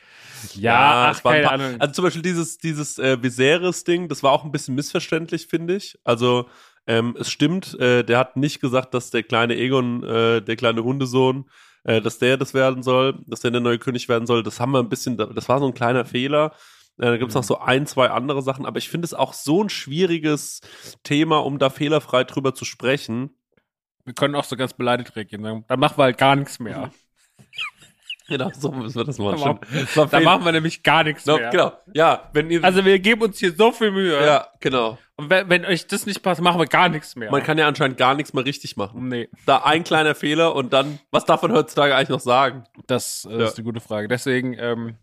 Ja, 0.56 1.12
es 1.12 1.18
ach, 1.19 1.24
keine 1.24 1.44
paar- 1.44 1.54
Ahnung. 1.54 1.80
Also 1.80 1.94
zum 1.94 2.04
Beispiel 2.04 2.22
dieses, 2.22 2.57
dieses 2.57 3.00
äh, 3.00 3.22
Viserys-Ding, 3.22 4.07
das 4.10 4.24
war 4.24 4.31
auch 4.31 4.44
ein 4.44 4.51
bisschen 4.51 4.75
missverständlich, 4.75 5.48
finde 5.48 5.75
ich. 5.75 5.98
Also 6.04 6.48
ähm, 6.88 7.16
es 7.19 7.30
stimmt, 7.31 7.80
äh, 7.80 8.04
der 8.04 8.18
hat 8.19 8.36
nicht 8.38 8.60
gesagt, 8.60 8.94
dass 8.94 9.10
der 9.10 9.24
kleine 9.24 9.56
Egon, 9.56 10.04
äh, 10.04 10.42
der 10.42 10.56
kleine 10.56 10.84
Hundesohn, 10.84 11.50
äh, 11.84 12.01
dass 12.01 12.19
der 12.19 12.38
das 12.38 12.54
werden 12.54 12.84
soll, 12.84 13.19
dass 13.28 13.40
der 13.42 13.51
der 13.51 13.62
neue 13.62 13.80
König 13.80 14.10
werden 14.10 14.28
soll. 14.28 14.44
Das 14.44 14.60
haben 14.60 14.72
wir 14.72 14.80
ein 14.80 14.90
bisschen, 14.90 15.18
das 15.18 15.48
war 15.50 15.60
so 15.60 15.68
ein 15.68 15.74
kleiner 15.74 16.06
Fehler. 16.06 16.51
Äh, 16.98 17.06
da 17.06 17.18
gibt 17.18 17.30
es 17.30 17.36
noch 17.36 17.44
so 17.44 17.60
ein, 17.60 17.88
zwei 17.88 18.10
andere 18.10 18.42
Sachen, 18.42 18.66
aber 18.66 18.78
ich 18.78 18.89
finde 18.89 19.06
es 19.06 19.13
auch 19.13 19.34
so 19.34 19.63
ein 19.63 19.69
schwieriges 19.69 20.62
Thema, 21.04 21.38
um 21.38 21.57
da 21.57 21.69
fehlerfrei 21.69 22.24
drüber 22.24 22.54
zu 22.54 22.66
sprechen. 22.66 23.31
wir 24.06 24.13
können 24.13 24.36
auch 24.36 24.44
so 24.44 24.56
ganz 24.56 24.74
beleidigt 24.74 25.16
reagieren. 25.16 25.44
Dann, 25.44 25.66
dann 25.68 25.80
machen 25.80 25.98
wir 25.98 26.04
halt 26.04 26.18
gar 26.18 26.36
nichts 26.36 26.60
mehr. 26.60 26.92
Genau, 28.30 28.50
so 28.58 28.72
müssen 28.72 28.96
wir 28.96 29.04
das 29.04 29.20
machen. 29.20 29.60
Da 29.96 30.08
Fehl- 30.08 30.24
machen 30.24 30.46
wir 30.46 30.54
nämlich 30.54 30.81
gar 30.81 31.04
nichts 31.04 31.25
No, 31.25 31.38
mehr. 31.38 31.50
Genau, 31.50 31.74
ja, 31.94 32.30
wenn 32.31 32.50
ihr, 32.50 32.64
Also 32.64 32.86
wir 32.86 32.98
geben 33.00 33.22
uns 33.22 33.38
hier 33.38 33.54
so 33.54 33.72
viel 33.74 33.92
Mühe. 33.92 34.25
ja, 34.25 34.48
genau. 34.62 34.98
Und 35.18 35.30
wenn, 35.30 35.50
wenn 35.50 35.66
euch 35.66 35.88
das 35.88 36.06
nicht 36.06 36.24
passt, 36.24 36.42
machen 36.42 36.60
wir 36.60 36.66
gar 36.66 36.88
nichts 36.90 37.16
mehr. 37.18 37.30
Man 37.30 37.44
kann 37.44 37.58
ja 37.58 37.68
anscheinend 37.68 37.98
gar 37.98 38.16
nichts 38.16 38.34
mehr 38.34 38.46
richtig 38.46 38.77
machen. 38.77 39.10
nee, 39.10 39.30
Da 39.46 39.58
ein 39.63 39.84
kleiner 39.84 40.15
Fehler 40.15 40.56
und 40.56 40.72
dann, 40.72 41.00
was 41.12 41.25
darf 41.25 41.42
man 41.42 41.51
heutzutage 41.51 41.94
eigentlich 41.96 42.10
noch 42.10 42.22
sagen? 42.22 42.63
das 42.88 43.27
äh, 43.30 43.38
Ja. 43.39 43.44
ist 43.46 43.58
eine 43.58 43.65
gute 43.65 43.82
Frage. 43.82 44.08
Deswegen 44.08 44.53
ähm, 44.58 44.96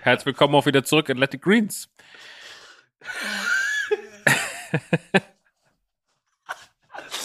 herzlich 0.00 0.26
willkommen 0.26 0.54
auch 0.54 0.64
wieder 0.66 0.84
zurück 0.84 1.10
in 1.10 1.18
Athletic 1.18 1.42
Greens. 1.42 1.90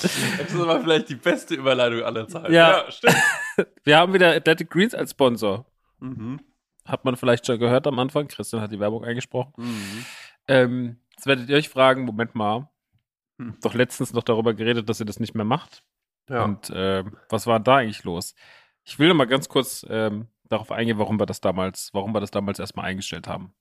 Das 0.37 0.57
war 0.57 0.81
vielleicht 0.81 1.09
die 1.09 1.15
beste 1.15 1.55
Überleitung 1.55 2.03
aller 2.03 2.27
Zeiten. 2.27 2.53
Ja. 2.53 2.85
stimmt. 2.89 3.15
Wir 3.83 3.97
haben 3.97 4.13
wieder 4.13 4.33
Athletic 4.33 4.69
Greens 4.69 4.93
als 4.93 5.11
Sponsor. 5.11 5.65
Mhm. 5.99 6.39
Hat 6.85 7.05
man 7.05 7.15
vielleicht 7.17 7.45
schon 7.45 7.59
gehört 7.59 7.85
am 7.87 7.99
Anfang. 7.99 8.27
Christian 8.27 8.61
hat 8.61 8.71
die 8.71 8.79
Werbung 8.79 9.03
eingesprochen. 9.03 9.53
Mhm. 9.57 10.05
Ähm, 10.47 10.97
jetzt 11.11 11.25
werdet 11.27 11.49
ihr 11.49 11.57
euch 11.57 11.69
fragen, 11.69 12.03
Moment 12.05 12.35
mal, 12.35 12.69
Hm. 13.39 13.55
doch 13.61 13.73
letztens 13.73 14.11
noch 14.13 14.23
darüber 14.23 14.53
geredet, 14.53 14.89
dass 14.89 14.99
ihr 14.99 15.05
das 15.05 15.19
nicht 15.19 15.33
mehr 15.33 15.45
macht. 15.45 15.83
Ja. 16.29 16.43
Und 16.43 16.71
ähm, 16.75 17.15
was 17.29 17.47
war 17.47 17.59
da 17.59 17.77
eigentlich 17.77 18.03
los? 18.03 18.35
Ich 18.83 18.99
will 18.99 19.07
noch 19.07 19.15
mal 19.15 19.27
ganz 19.27 19.47
kurz 19.47 19.85
ähm, 19.89 20.27
darauf 20.49 20.71
eingehen, 20.71 20.99
warum 20.99 21.19
wir 21.19 21.25
das 21.25 21.39
damals, 21.41 21.89
warum 21.93 22.13
wir 22.13 22.19
das 22.19 22.31
damals 22.31 22.59
erstmal 22.59 22.85
eingestellt 22.85 23.27
haben. 23.27 23.53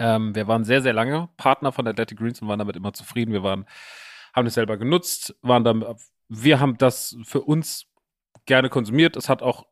Ähm, 0.00 0.34
wir 0.34 0.48
waren 0.48 0.64
sehr, 0.64 0.82
sehr 0.82 0.92
lange 0.92 1.28
Partner 1.36 1.70
von 1.70 1.86
Athletic 1.86 2.18
Greens 2.18 2.42
und 2.42 2.48
waren 2.48 2.58
damit 2.58 2.74
immer 2.76 2.92
zufrieden. 2.92 3.32
Wir 3.32 3.44
waren, 3.44 3.66
haben 4.36 4.46
es 4.46 4.54
selber 4.54 4.76
genutzt, 4.76 5.34
waren 5.42 5.64
dann, 5.64 5.84
wir 6.28 6.60
haben 6.60 6.76
das 6.78 7.16
für 7.24 7.40
uns 7.40 7.86
gerne 8.44 8.68
konsumiert. 8.68 9.16
Es 9.16 9.28
hat 9.28 9.42
auch 9.42 9.66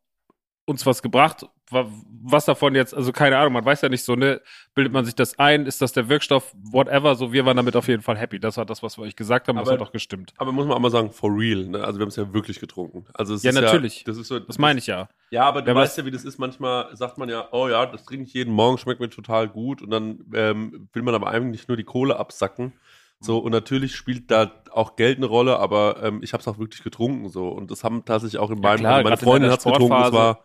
uns 0.67 0.87
was 0.87 1.03
gebracht. 1.03 1.47
Wa- 1.71 1.87
Was 2.27 2.47
davon 2.47 2.75
jetzt, 2.75 2.95
also 2.95 3.13
keine 3.13 3.37
Ahnung, 3.37 3.53
man 3.53 3.65
weiß 3.65 3.83
ja 3.83 3.91
nicht 3.91 4.03
so, 4.03 4.17
ne, 4.17 4.41
bildet 4.75 4.93
man 4.95 5.05
sich 5.05 5.15
das 5.15 5.39
ein, 5.39 5.67
ist 5.67 5.83
das 5.83 5.93
der 5.93 6.09
Wirkstoff, 6.09 6.55
whatever, 6.55 7.15
so, 7.17 7.33
wir 7.35 7.45
waren 7.45 7.57
damit 7.57 7.77
auf 7.77 7.87
jeden 7.89 8.01
Fall 8.03 8.17
happy. 8.17 8.39
Das 8.41 8.57
war 8.57 8.65
das, 8.65 8.83
was 8.83 8.97
wir 8.99 9.03
euch 9.03 9.15
gesagt 9.17 9.49
haben, 9.49 9.57
das 9.57 9.69
Aber- 9.69 9.79
hat 9.79 9.87
auch 9.87 9.93
gestimmt. 9.93 10.33
Aber 10.39 10.53
muss 10.53 10.67
man 10.67 10.75
auch 10.77 10.81
mal 10.81 10.91
sagen, 10.91 11.11
for 11.13 11.31
real. 11.31 11.67
Ne? 11.67 11.85
Also 11.85 11.99
wir 11.99 12.03
haben 12.05 12.09
es 12.09 12.17
ja 12.17 12.33
wirklich 12.33 12.61
getrunken. 12.61 13.05
Also 13.13 13.35
es 13.35 13.43
Ja, 13.43 13.51
ist 13.51 13.61
natürlich. 13.61 13.99
Ja, 13.99 14.05
das 14.07 14.17
ist 14.17 14.29
so, 14.29 14.39
Das 14.39 14.59
meine 14.59 14.79
ich 14.79 14.87
ja. 14.87 15.09
Ja, 15.31 15.45
aber 15.45 15.61
du 15.63 15.69
Ja, 15.71 15.75
weißt 15.75 15.99
ja, 15.99 16.07
wie 16.07 16.11
das 16.11 16.25
ist. 16.25 16.39
Manchmal 16.39 16.95
sagt 16.97 17.19
man 17.19 17.29
ja, 17.29 17.49
oh 17.53 17.69
ja, 17.69 17.85
das 17.85 18.05
trinke 18.05 18.25
ich 18.25 18.33
jeden 18.33 18.55
Morgen, 18.55 18.79
schmeckt 18.79 19.01
mir 19.01 19.11
total 19.11 19.49
gut. 19.49 19.83
Und 19.83 19.91
dann 19.91 20.25
ähm, 20.35 20.89
will 20.95 21.03
man 21.03 21.15
aber 21.15 21.29
eigentlich 21.29 21.69
nur 21.69 21.77
die 21.77 21.85
Kohle 21.85 22.19
absacken. 22.19 22.73
So, 23.21 23.39
und 23.39 23.53
natürlich 23.53 23.95
spielt 23.97 24.31
da 24.31 24.51
auch 24.71 24.97
Geld 24.97 25.17
eine 25.19 25.27
Rolle, 25.27 25.59
aber 25.59 26.03
ähm, 26.03 26.21
ich 26.23 26.33
habe 26.33 26.41
es 26.43 26.49
auch 26.49 26.59
wirklich 26.59 26.83
getrunken. 26.83 27.29
so 27.29 27.49
Und 27.49 27.71
das 27.71 27.85
haben 27.85 28.05
tatsächlich 28.05 28.39
auch 28.41 28.51
in 28.51 28.61
meinem, 28.61 28.81
klar, 28.81 28.95
also 28.97 29.05
meine 29.05 29.17
Freundin 29.17 29.51
hat 29.51 29.59
es 29.61 29.65
getrunken, 29.65 29.95
es 29.95 30.09
Sportphase. 30.09 30.17
war. 30.17 30.45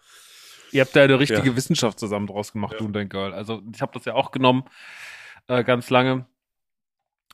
Ihr 0.72 0.82
habt 0.82 0.96
da 0.96 1.02
eine 1.04 1.20
richtige 1.20 1.50
Ja. 1.50 1.56
Wissenschaft 1.56 2.00
zusammen 2.00 2.28
draus 2.28 2.54
gemacht, 2.54 2.74
Ja. 2.74 2.78
du 2.80 2.86
und 2.86 2.94
dein 2.94 3.10
Girl. 3.10 3.34
Also 3.34 3.62
ich 3.74 3.82
habe 3.82 3.92
das 3.94 4.06
ja 4.06 4.14
auch 4.14 4.32
genommen, 4.32 4.64
äh, 5.48 5.64
ganz 5.64 5.90
lange. 5.90 6.26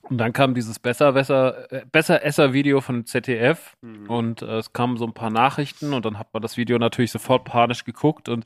Und 0.03 0.19
dann 0.19 0.33
kam 0.33 0.53
dieses 0.53 0.79
besser, 0.79 1.13
besser, 1.13 1.71
äh, 1.71 1.85
besser 1.91 2.23
Esser-Video 2.23 2.79
von 2.79 3.05
ZDF 3.05 3.75
Mhm. 3.81 4.09
und 4.09 4.41
äh, 4.41 4.57
es 4.59 4.71
kamen 4.71 4.97
so 4.97 5.05
ein 5.05 5.13
paar 5.13 5.31
Nachrichten 5.31 5.93
und 5.93 6.05
dann 6.05 6.17
hat 6.19 6.31
man 6.33 6.41
das 6.41 6.57
Video 6.57 6.77
natürlich 6.77 7.11
sofort 7.11 7.43
panisch 7.45 7.83
geguckt 7.85 8.29
und 8.29 8.45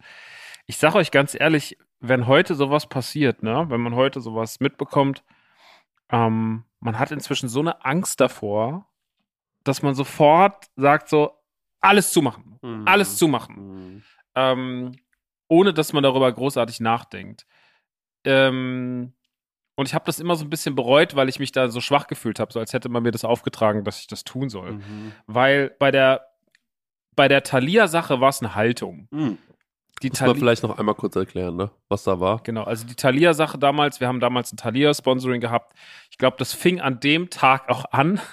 ich 0.65 0.77
sage 0.77 0.97
euch 0.97 1.11
ganz 1.11 1.35
ehrlich, 1.39 1.77
wenn 1.99 2.27
heute 2.27 2.55
sowas 2.55 2.87
passiert, 2.87 3.43
ne, 3.43 3.65
wenn 3.69 3.81
man 3.81 3.93
heute 3.95 4.21
sowas 4.21 4.59
mitbekommt, 4.61 5.23
ähm, 6.11 6.63
man 6.79 6.97
hat 6.99 7.11
inzwischen 7.11 7.49
so 7.49 7.59
eine 7.59 7.83
Angst 7.85 8.19
davor, 8.19 8.87
dass 9.63 9.81
man 9.81 9.95
sofort 9.95 10.67
sagt 10.75 11.09
so, 11.09 11.31
alles 11.81 12.11
zumachen, 12.11 12.57
Mhm. 12.61 12.83
alles 12.87 13.17
zumachen 13.17 13.55
Mhm. 13.95 14.03
ähm, 14.35 14.91
ohne 15.47 15.73
dass 15.73 15.93
man 15.93 16.03
darüber 16.03 16.31
großartig 16.31 16.79
nachdenkt. 16.79 17.45
Ähm, 18.25 19.13
und 19.75 19.87
ich 19.87 19.93
habe 19.93 20.05
das 20.05 20.19
immer 20.19 20.35
so 20.35 20.43
ein 20.45 20.49
bisschen 20.49 20.75
bereut, 20.75 21.15
weil 21.15 21.29
ich 21.29 21.39
mich 21.39 21.51
da 21.51 21.69
so 21.69 21.79
schwach 21.81 22.07
gefühlt 22.07 22.39
habe, 22.39 22.51
so 22.51 22.59
als 22.59 22.73
hätte 22.73 22.89
man 22.89 23.01
mir 23.03 23.11
das 23.11 23.23
aufgetragen, 23.25 23.83
dass 23.83 23.99
ich 24.01 24.07
das 24.07 24.23
tun 24.25 24.49
soll. 24.49 24.73
Mhm. 24.73 25.13
Weil 25.25 25.75
bei 25.79 25.91
der 25.91 26.25
bei 27.15 27.27
der 27.27 27.43
Thalia-Sache 27.43 28.21
war 28.21 28.29
es 28.29 28.41
eine 28.41 28.55
Haltung. 28.55 29.07
Mhm. 29.11 29.37
Die 30.01 30.09
Muss 30.09 30.19
man 30.21 30.27
Thalia, 30.29 30.39
vielleicht 30.39 30.63
noch 30.63 30.77
einmal 30.79 30.95
kurz 30.95 31.15
erklären, 31.15 31.55
ne? 31.57 31.71
was 31.89 32.03
da 32.03 32.19
war. 32.19 32.41
genau, 32.43 32.63
also 32.63 32.85
die 32.85 32.95
Thalia-Sache 32.95 33.57
damals, 33.57 33.99
wir 33.99 34.07
haben 34.07 34.19
damals 34.19 34.53
ein 34.53 34.57
Thalia-Sponsoring 34.57 35.41
gehabt. 35.41 35.73
Ich 36.09 36.17
glaube, 36.17 36.37
das 36.39 36.53
fing 36.53 36.79
an 36.79 36.99
dem 36.99 37.29
Tag 37.29 37.69
auch 37.69 37.85
an. 37.91 38.19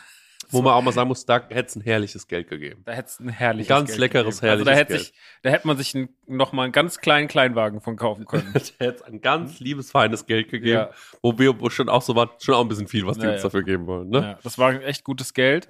Wo 0.51 0.63
man 0.63 0.75
auch 0.75 0.83
mal 0.83 0.93
sagen 0.93 1.09
muss, 1.09 1.27
da 1.27 1.39
hätte 1.49 1.67
es 1.67 1.75
ein 1.75 1.81
herrliches 1.81 2.29
Geld 2.29 2.49
gegeben. 2.49 2.83
Da 2.85 2.93
hätte 2.93 3.09
es 3.09 3.19
ein 3.19 3.29
herrliches 3.29 3.69
Ganz 3.69 3.89
Geld 3.89 3.99
leckeres, 3.99 4.37
gegeben. 4.37 4.53
Also 4.53 4.65
da 4.65 4.71
herrliches 4.71 4.95
hätte 4.95 5.05
sich, 5.05 5.15
da 5.43 5.51
hätte 5.51 5.67
man 5.67 5.77
sich 5.77 5.95
ein, 5.97 6.09
noch 6.29 6.53
mal 6.53 6.63
einen 6.63 6.73
ganz 6.73 6.99
kleinen 6.99 7.27
Kleinwagen 7.27 7.81
von 7.81 7.97
kaufen 7.97 8.25
können. 8.27 8.53
Da 8.55 8.61
hätte 8.61 8.95
es 8.99 9.03
ein 9.03 9.21
ganz 9.21 9.59
liebes, 9.59 9.91
feines 9.91 10.25
Geld 10.27 10.49
gegeben, 10.49 10.73
Ja. 10.79 10.91
wo 11.21 11.37
wir 11.37 11.61
wo 11.61 11.69
schon 11.69 11.89
auch 11.89 12.03
so 12.03 12.15
war, 12.15 12.31
schon 12.39 12.55
auch 12.55 12.61
ein 12.61 12.69
bisschen 12.69 12.87
viel, 12.87 13.05
was 13.09 13.19
die 13.19 13.25
Ja, 13.25 13.33
uns 13.33 13.39
ja. 13.43 13.49
dafür 13.49 13.65
geben 13.65 13.89
wollen. 13.89 14.09
Ne? 14.09 14.19
Ja, 14.21 14.39
das 14.45 14.57
war 14.57 14.73
echt 14.85 15.03
gutes 15.03 15.35
Geld. 15.35 15.67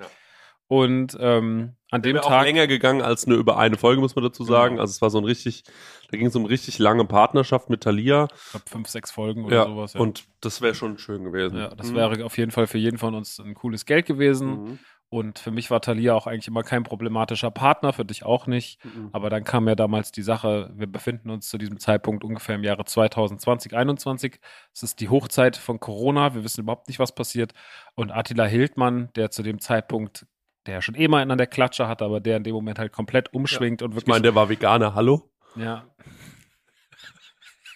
Und 0.68 1.16
ähm, 1.20 1.76
an 1.96 2.02
dem 2.02 2.14
Wäre 2.14 2.24
auch 2.24 2.28
Tag. 2.28 2.44
länger 2.44 2.66
gegangen 2.68 3.02
als 3.02 3.26
nur 3.26 3.36
über 3.38 3.58
eine 3.58 3.76
Folge, 3.76 4.00
muss 4.00 4.14
man 4.14 4.24
dazu 4.24 4.44
sagen. 4.44 4.74
Genau. 4.76 4.82
Also 4.82 4.92
es 4.92 5.02
war 5.02 5.10
so 5.10 5.18
ein 5.18 5.24
richtig, 5.24 5.64
da 6.10 6.16
ging 6.16 6.28
es 6.28 6.36
um 6.36 6.44
richtig 6.44 6.78
lange 6.78 7.04
Partnerschaft 7.04 7.68
mit 7.68 7.82
Thalia. 7.82 8.28
Ich 8.32 8.50
glaube, 8.52 8.66
fünf, 8.70 8.88
sechs 8.88 9.10
Folgen 9.10 9.44
oder 9.44 9.56
Ja, 9.56 9.64
sowas. 9.66 9.94
Ja. 9.94 10.00
und 10.00 10.24
das 10.40 10.60
wäre 10.62 10.74
schon 10.74 10.98
schön 10.98 11.24
gewesen. 11.24 11.58
ja, 11.58 11.68
das 11.74 11.90
Mhm. 11.90 11.96
wäre 11.96 12.24
auf 12.24 12.38
jeden 12.38 12.52
Fall 12.52 12.66
für 12.68 12.78
jeden 12.78 12.98
von 12.98 13.14
uns 13.14 13.38
ein 13.40 13.54
cooles 13.54 13.84
Geld 13.86 14.06
gewesen. 14.06 14.48
Mhm. 14.64 14.78
Und 15.08 15.38
für 15.38 15.52
mich 15.52 15.70
war 15.70 15.80
Thalia 15.80 16.14
auch 16.14 16.26
eigentlich 16.26 16.48
immer 16.48 16.64
kein 16.64 16.82
problematischer 16.82 17.52
Partner, 17.52 17.92
für 17.92 18.04
dich 18.04 18.24
auch 18.24 18.48
nicht. 18.48 18.84
Mhm. 18.84 19.10
Aber 19.12 19.30
dann 19.30 19.44
kam 19.44 19.68
ja 19.68 19.76
damals 19.76 20.10
die 20.10 20.22
Sache, 20.22 20.72
wir 20.74 20.88
befinden 20.88 21.30
uns 21.30 21.48
zu 21.48 21.58
diesem 21.58 21.78
Zeitpunkt 21.78 22.24
ungefähr 22.24 22.56
im 22.56 22.64
Jahre 22.64 22.84
2020, 22.84 23.70
2021. 23.70 24.40
Es 24.74 24.82
ist 24.82 24.98
die 25.00 25.08
Hochzeit 25.08 25.56
von 25.56 25.78
Corona, 25.78 26.34
wir 26.34 26.42
wissen 26.42 26.62
überhaupt 26.62 26.88
nicht, 26.88 26.98
was 26.98 27.14
passiert. 27.14 27.52
Und 27.94 28.10
Attila 28.10 28.46
Hildmann, 28.46 29.10
der 29.14 29.30
zu 29.30 29.44
dem 29.44 29.60
Zeitpunkt, 29.60 30.26
der 30.66 30.74
ja 30.74 30.82
schon 30.82 30.94
eh 30.94 31.08
mal 31.08 31.22
einen 31.22 31.30
an 31.30 31.38
der 31.38 31.46
Klatsche 31.46 31.88
hatte, 31.88 32.04
aber 32.04 32.20
der 32.20 32.36
in 32.36 32.44
dem 32.44 32.54
Moment 32.54 32.78
halt 32.78 32.92
komplett 32.92 33.32
umschwingt 33.32 33.82
und 33.82 33.90
Ich 33.90 33.96
wirklich 33.96 34.08
meine, 34.08 34.22
der 34.22 34.34
war 34.34 34.48
Veganer, 34.48 34.94
hallo? 34.94 35.30
Ja. 35.56 35.84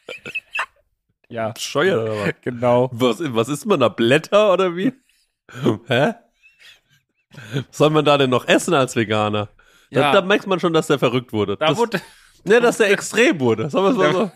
ja, 1.29 1.55
Steuer 1.57 2.03
oder 2.03 2.17
was? 2.27 2.35
genau. 2.43 2.89
Was, 2.93 3.19
was 3.21 3.49
ist 3.49 3.67
man 3.67 3.81
da, 3.81 3.89
Blätter 3.89 4.53
oder 4.53 4.77
wie? 4.77 4.93
Hä? 5.87 6.15
Was 7.69 7.79
soll 7.79 7.91
man 7.91 8.05
da 8.05 8.19
denn 8.19 8.31
noch 8.31 8.47
essen 8.49 8.75
als 8.75 8.97
Veganer? 8.97 9.49
Da, 9.91 10.01
Ja. 10.01 10.13
da 10.13 10.23
merkt 10.23 10.47
man 10.47 10.59
schon, 10.61 10.73
dass 10.73 10.87
der 10.89 10.99
verrückt 10.99 11.33
wurde. 11.33 11.57
Da 11.57 11.69
das, 11.69 11.79
wurde, 11.79 12.01
ne, 12.45 12.61
dass 12.61 12.79
der 12.79 12.91
extrem 12.91 13.39
wurde. 13.41 13.71
Sagen 13.71 13.85
wir 13.85 13.91
es 13.91 13.97
mal 13.97 14.13
so. 14.13 14.31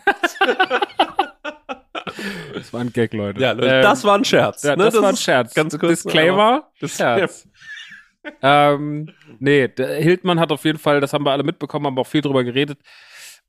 das 2.53 2.73
war 2.73 2.81
ein 2.81 2.91
Gag, 2.93 3.13
Leute. 3.13 3.41
Ja, 3.41 3.51
Leute, 3.51 3.67
Ähm, 3.75 3.81
das 3.83 4.03
war 4.03 4.17
ein 4.17 4.25
Scherz. 4.25 4.63
ja, 4.63 4.75
ne? 4.75 4.85
das, 4.85 4.95
war 5.01 5.09
ein 5.09 5.17
Scherz. 5.17 5.53
Ganz 5.53 5.77
kurz. 5.77 6.03
Disclaimer, 6.03 6.69
Das- 6.79 6.95
Scherz. 6.97 7.47
Ähm, 8.41 9.09
nee, 9.39 9.69
Hildmann 9.77 10.39
hat 10.39 10.51
auf 10.51 10.65
jeden 10.65 10.79
Fall, 10.79 11.01
das 11.01 11.13
haben 11.13 11.25
wir 11.25 11.31
alle 11.31 11.43
mitbekommen, 11.43 11.85
haben 11.85 11.97
auch 11.97 12.07
viel 12.07 12.21
drüber 12.21 12.43
geredet 12.43 12.79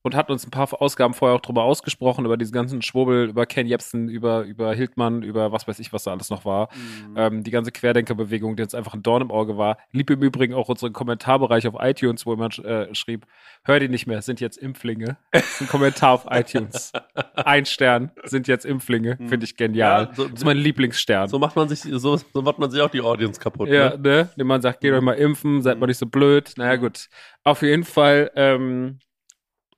und 0.07 0.15
hat 0.17 0.31
uns 0.31 0.47
ein 0.47 0.51
paar 0.51 0.69
Ausgaben 0.81 1.15
vorher 1.15 1.37
auch 1.37 1.41
drüber 1.41 1.65
ausgesprochen, 1.65 2.25
über 2.25 2.37
diesen 2.37 2.53
ganzen 2.53 2.81
Schwurbel, 2.83 3.29
über 3.29 3.45
Ken 3.47 3.67
Jebsen, 3.67 4.09
über, 4.09 4.43
über 4.43 4.73
Hildmann, 4.75 5.23
über 5.23 5.53
was 5.53 5.67
weiß 5.69 5.79
ich, 5.81 5.93
was 5.93 6.05
da 6.05 6.13
alles 6.13 6.31
noch 6.31 6.45
war. 6.45 6.69
Mhm. 6.75 7.15
Ähm, 7.17 7.45
die 7.45 7.51
ganze 7.51 7.73
Querdenkerbewegung, 7.73 8.57
die 8.57 8.63
uns 8.63 8.75
einfach 8.75 8.95
ein 8.95 9.03
Dorn 9.03 9.23
im 9.23 9.31
Auge 9.31 9.59
war. 9.59 9.79
Lieb 9.93 10.09
im 10.11 10.23
Übrigen 10.23 10.55
auch 10.55 10.69
unseren 10.69 10.93
Kommentarbereich 10.93 11.67
auf 11.69 11.75
iTunes, 11.79 12.25
wo 12.25 12.31
jemand 12.33 12.59
äh, 12.61 12.95
schrieb, 12.95 13.27
hör 13.65 13.79
die 13.81 13.89
nicht 13.89 14.07
mehr, 14.07 14.23
sind 14.23 14.41
jetzt 14.41 14.57
Impflinge. 14.59 15.17
Das 15.33 15.45
ist 15.45 15.61
ein 15.63 15.69
Kommentar 15.69 16.13
auf 16.13 16.27
iTunes. 16.31 16.93
Ein 17.35 17.67
Stern, 17.67 18.13
sind 18.25 18.49
jetzt 18.49 18.65
Impflinge. 18.65 19.17
Finde 19.29 19.45
ich 19.45 19.57
genial. 19.57 20.05
Ja, 20.09 20.15
so- 20.15 20.25
das 20.25 20.35
ist 20.41 20.45
mein 20.45 20.57
Lieblingsstern. 20.57 21.29
So 21.29 21.39
macht 21.39 21.57
man 21.57 21.69
sich, 21.69 21.81
so, 21.81 22.17
so 22.17 22.43
macht 22.43 22.59
man 22.59 22.71
sich 22.71 22.81
auch 22.81 22.91
die 22.91 23.01
Audience 23.01 23.41
kaputt. 23.41 23.69
Ja, 23.69 23.91
Ne? 23.97 23.99
ne? 23.99 24.29
Wenn 24.37 24.47
man 24.47 24.63
sagt, 24.63 24.81
geht 24.81 24.93
euch 24.93 25.01
mal 25.03 25.15
impfen, 25.15 25.63
seid 25.63 25.79
mal 25.79 25.87
nicht 25.87 25.99
so 25.99 26.07
blöd. 26.07 26.53
Naja, 26.57 26.77
gut. 26.77 27.09
Auf 27.45 27.63
jeden 27.63 27.85
Fall 27.85 28.31
ähm, 28.37 28.99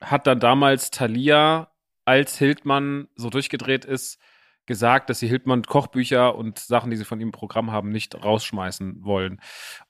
hat 0.00 0.26
dann 0.26 0.40
damals 0.40 0.90
Thalia, 0.90 1.70
als 2.04 2.38
Hildmann 2.38 3.08
so 3.16 3.30
durchgedreht 3.30 3.84
ist, 3.84 4.18
gesagt, 4.66 5.08
dass 5.10 5.18
sie 5.18 5.28
Hildmann 5.28 5.62
Kochbücher 5.62 6.34
und 6.34 6.58
Sachen, 6.58 6.90
die 6.90 6.96
sie 6.96 7.04
von 7.04 7.20
ihm 7.20 7.28
im 7.28 7.32
Programm 7.32 7.72
haben, 7.72 7.88
nicht 7.90 8.22
rausschmeißen 8.22 9.02
wollen. 9.04 9.40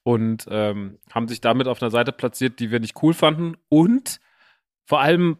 Und 0.03 0.47
ähm, 0.49 0.99
haben 1.13 1.27
sich 1.27 1.41
damit 1.41 1.67
auf 1.67 1.81
einer 1.81 1.91
Seite 1.91 2.11
platziert, 2.11 2.59
die 2.59 2.71
wir 2.71 2.79
nicht 2.79 3.01
cool 3.03 3.13
fanden. 3.13 3.55
Und 3.67 4.19
vor 4.85 5.01
allem, 5.01 5.37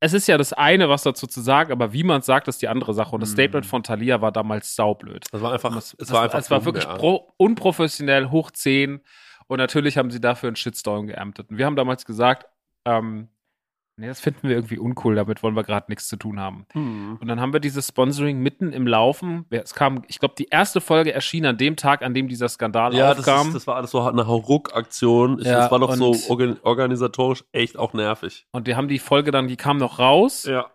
es 0.00 0.12
ist 0.12 0.28
ja 0.28 0.38
das 0.38 0.52
eine, 0.52 0.88
was 0.88 1.02
dazu 1.02 1.26
zu 1.26 1.40
sagen, 1.40 1.72
aber 1.72 1.92
wie 1.92 2.04
man 2.04 2.20
es 2.20 2.26
sagt, 2.26 2.48
ist 2.48 2.62
die 2.62 2.68
andere 2.68 2.94
Sache. 2.94 3.14
Und 3.14 3.20
das 3.22 3.30
Mhm. 3.30 3.34
Statement 3.34 3.66
von 3.66 3.82
Thalia 3.82 4.20
war 4.20 4.30
damals 4.30 4.76
saublöd. 4.76 5.26
Das 5.32 5.42
war 5.42 5.52
einfach, 5.52 5.74
Das, 5.74 5.96
es 5.98 6.12
war 6.12 6.22
einfach, 6.22 6.38
es 6.38 6.50
war 6.50 6.64
wirklich 6.64 6.84
ja. 6.84 6.94
pro, 6.94 7.32
unprofessionell, 7.38 8.30
hoch 8.30 8.50
10. 8.52 9.00
Und 9.48 9.58
natürlich 9.58 9.98
haben 9.98 10.10
sie 10.10 10.20
dafür 10.20 10.48
einen 10.48 10.56
Shitstorm 10.56 11.08
geerntet. 11.08 11.50
Und 11.50 11.58
wir 11.58 11.66
haben 11.66 11.76
damals 11.76 12.04
gesagt, 12.04 12.46
ähm, 12.84 13.28
nee, 13.96 14.06
das 14.06 14.20
finden 14.20 14.48
wir 14.48 14.54
irgendwie 14.56 14.78
uncool, 14.78 15.14
damit 15.14 15.42
wollen 15.42 15.56
wir 15.56 15.64
gerade 15.64 15.86
nichts 15.88 16.08
zu 16.08 16.16
tun 16.16 16.38
haben. 16.40 16.66
Mhm. 16.74 17.18
Und 17.20 17.28
dann 17.28 17.40
haben 17.40 17.52
wir 17.52 17.60
dieses 17.60 17.88
Sponsoring 17.88 18.38
mitten 18.40 18.72
im 18.72 18.86
Laufen. 18.86 19.46
Es 19.50 19.74
kam, 19.74 20.02
ich 20.08 20.18
glaube, 20.18 20.34
die 20.38 20.46
erste 20.50 20.80
Folge 20.80 21.12
erschien 21.12 21.46
an 21.46 21.56
dem 21.58 21.76
Tag, 21.76 22.02
an 22.02 22.14
dem 22.14 22.28
dieser 22.28 22.48
Skandal 22.48 22.94
Ja, 22.94 23.08
das, 23.14 23.20
aufkam. 23.20 23.48
ist, 23.48 23.54
das 23.54 23.66
war 23.66 23.76
alles 23.76 23.90
so 23.90 24.00
eine 24.00 24.26
Hauruck-Aktion. 24.26 25.38
Ja, 25.40 25.58
das 25.60 25.70
war 25.70 25.78
doch 25.78 25.94
so 25.94 26.14
organ 26.28 26.58
organisatorisch 26.62 27.44
echt 27.52 27.76
auch 27.78 27.92
nervig. 27.92 28.46
und 28.52 28.66
wir 28.66 28.76
haben 28.76 28.88
die 28.88 28.98
Folge 28.98 29.30
dann, 29.30 29.48
die 29.48 29.56
kam 29.56 29.78
noch 29.78 29.98
raus, 29.98 30.44
Ja. 30.44 30.70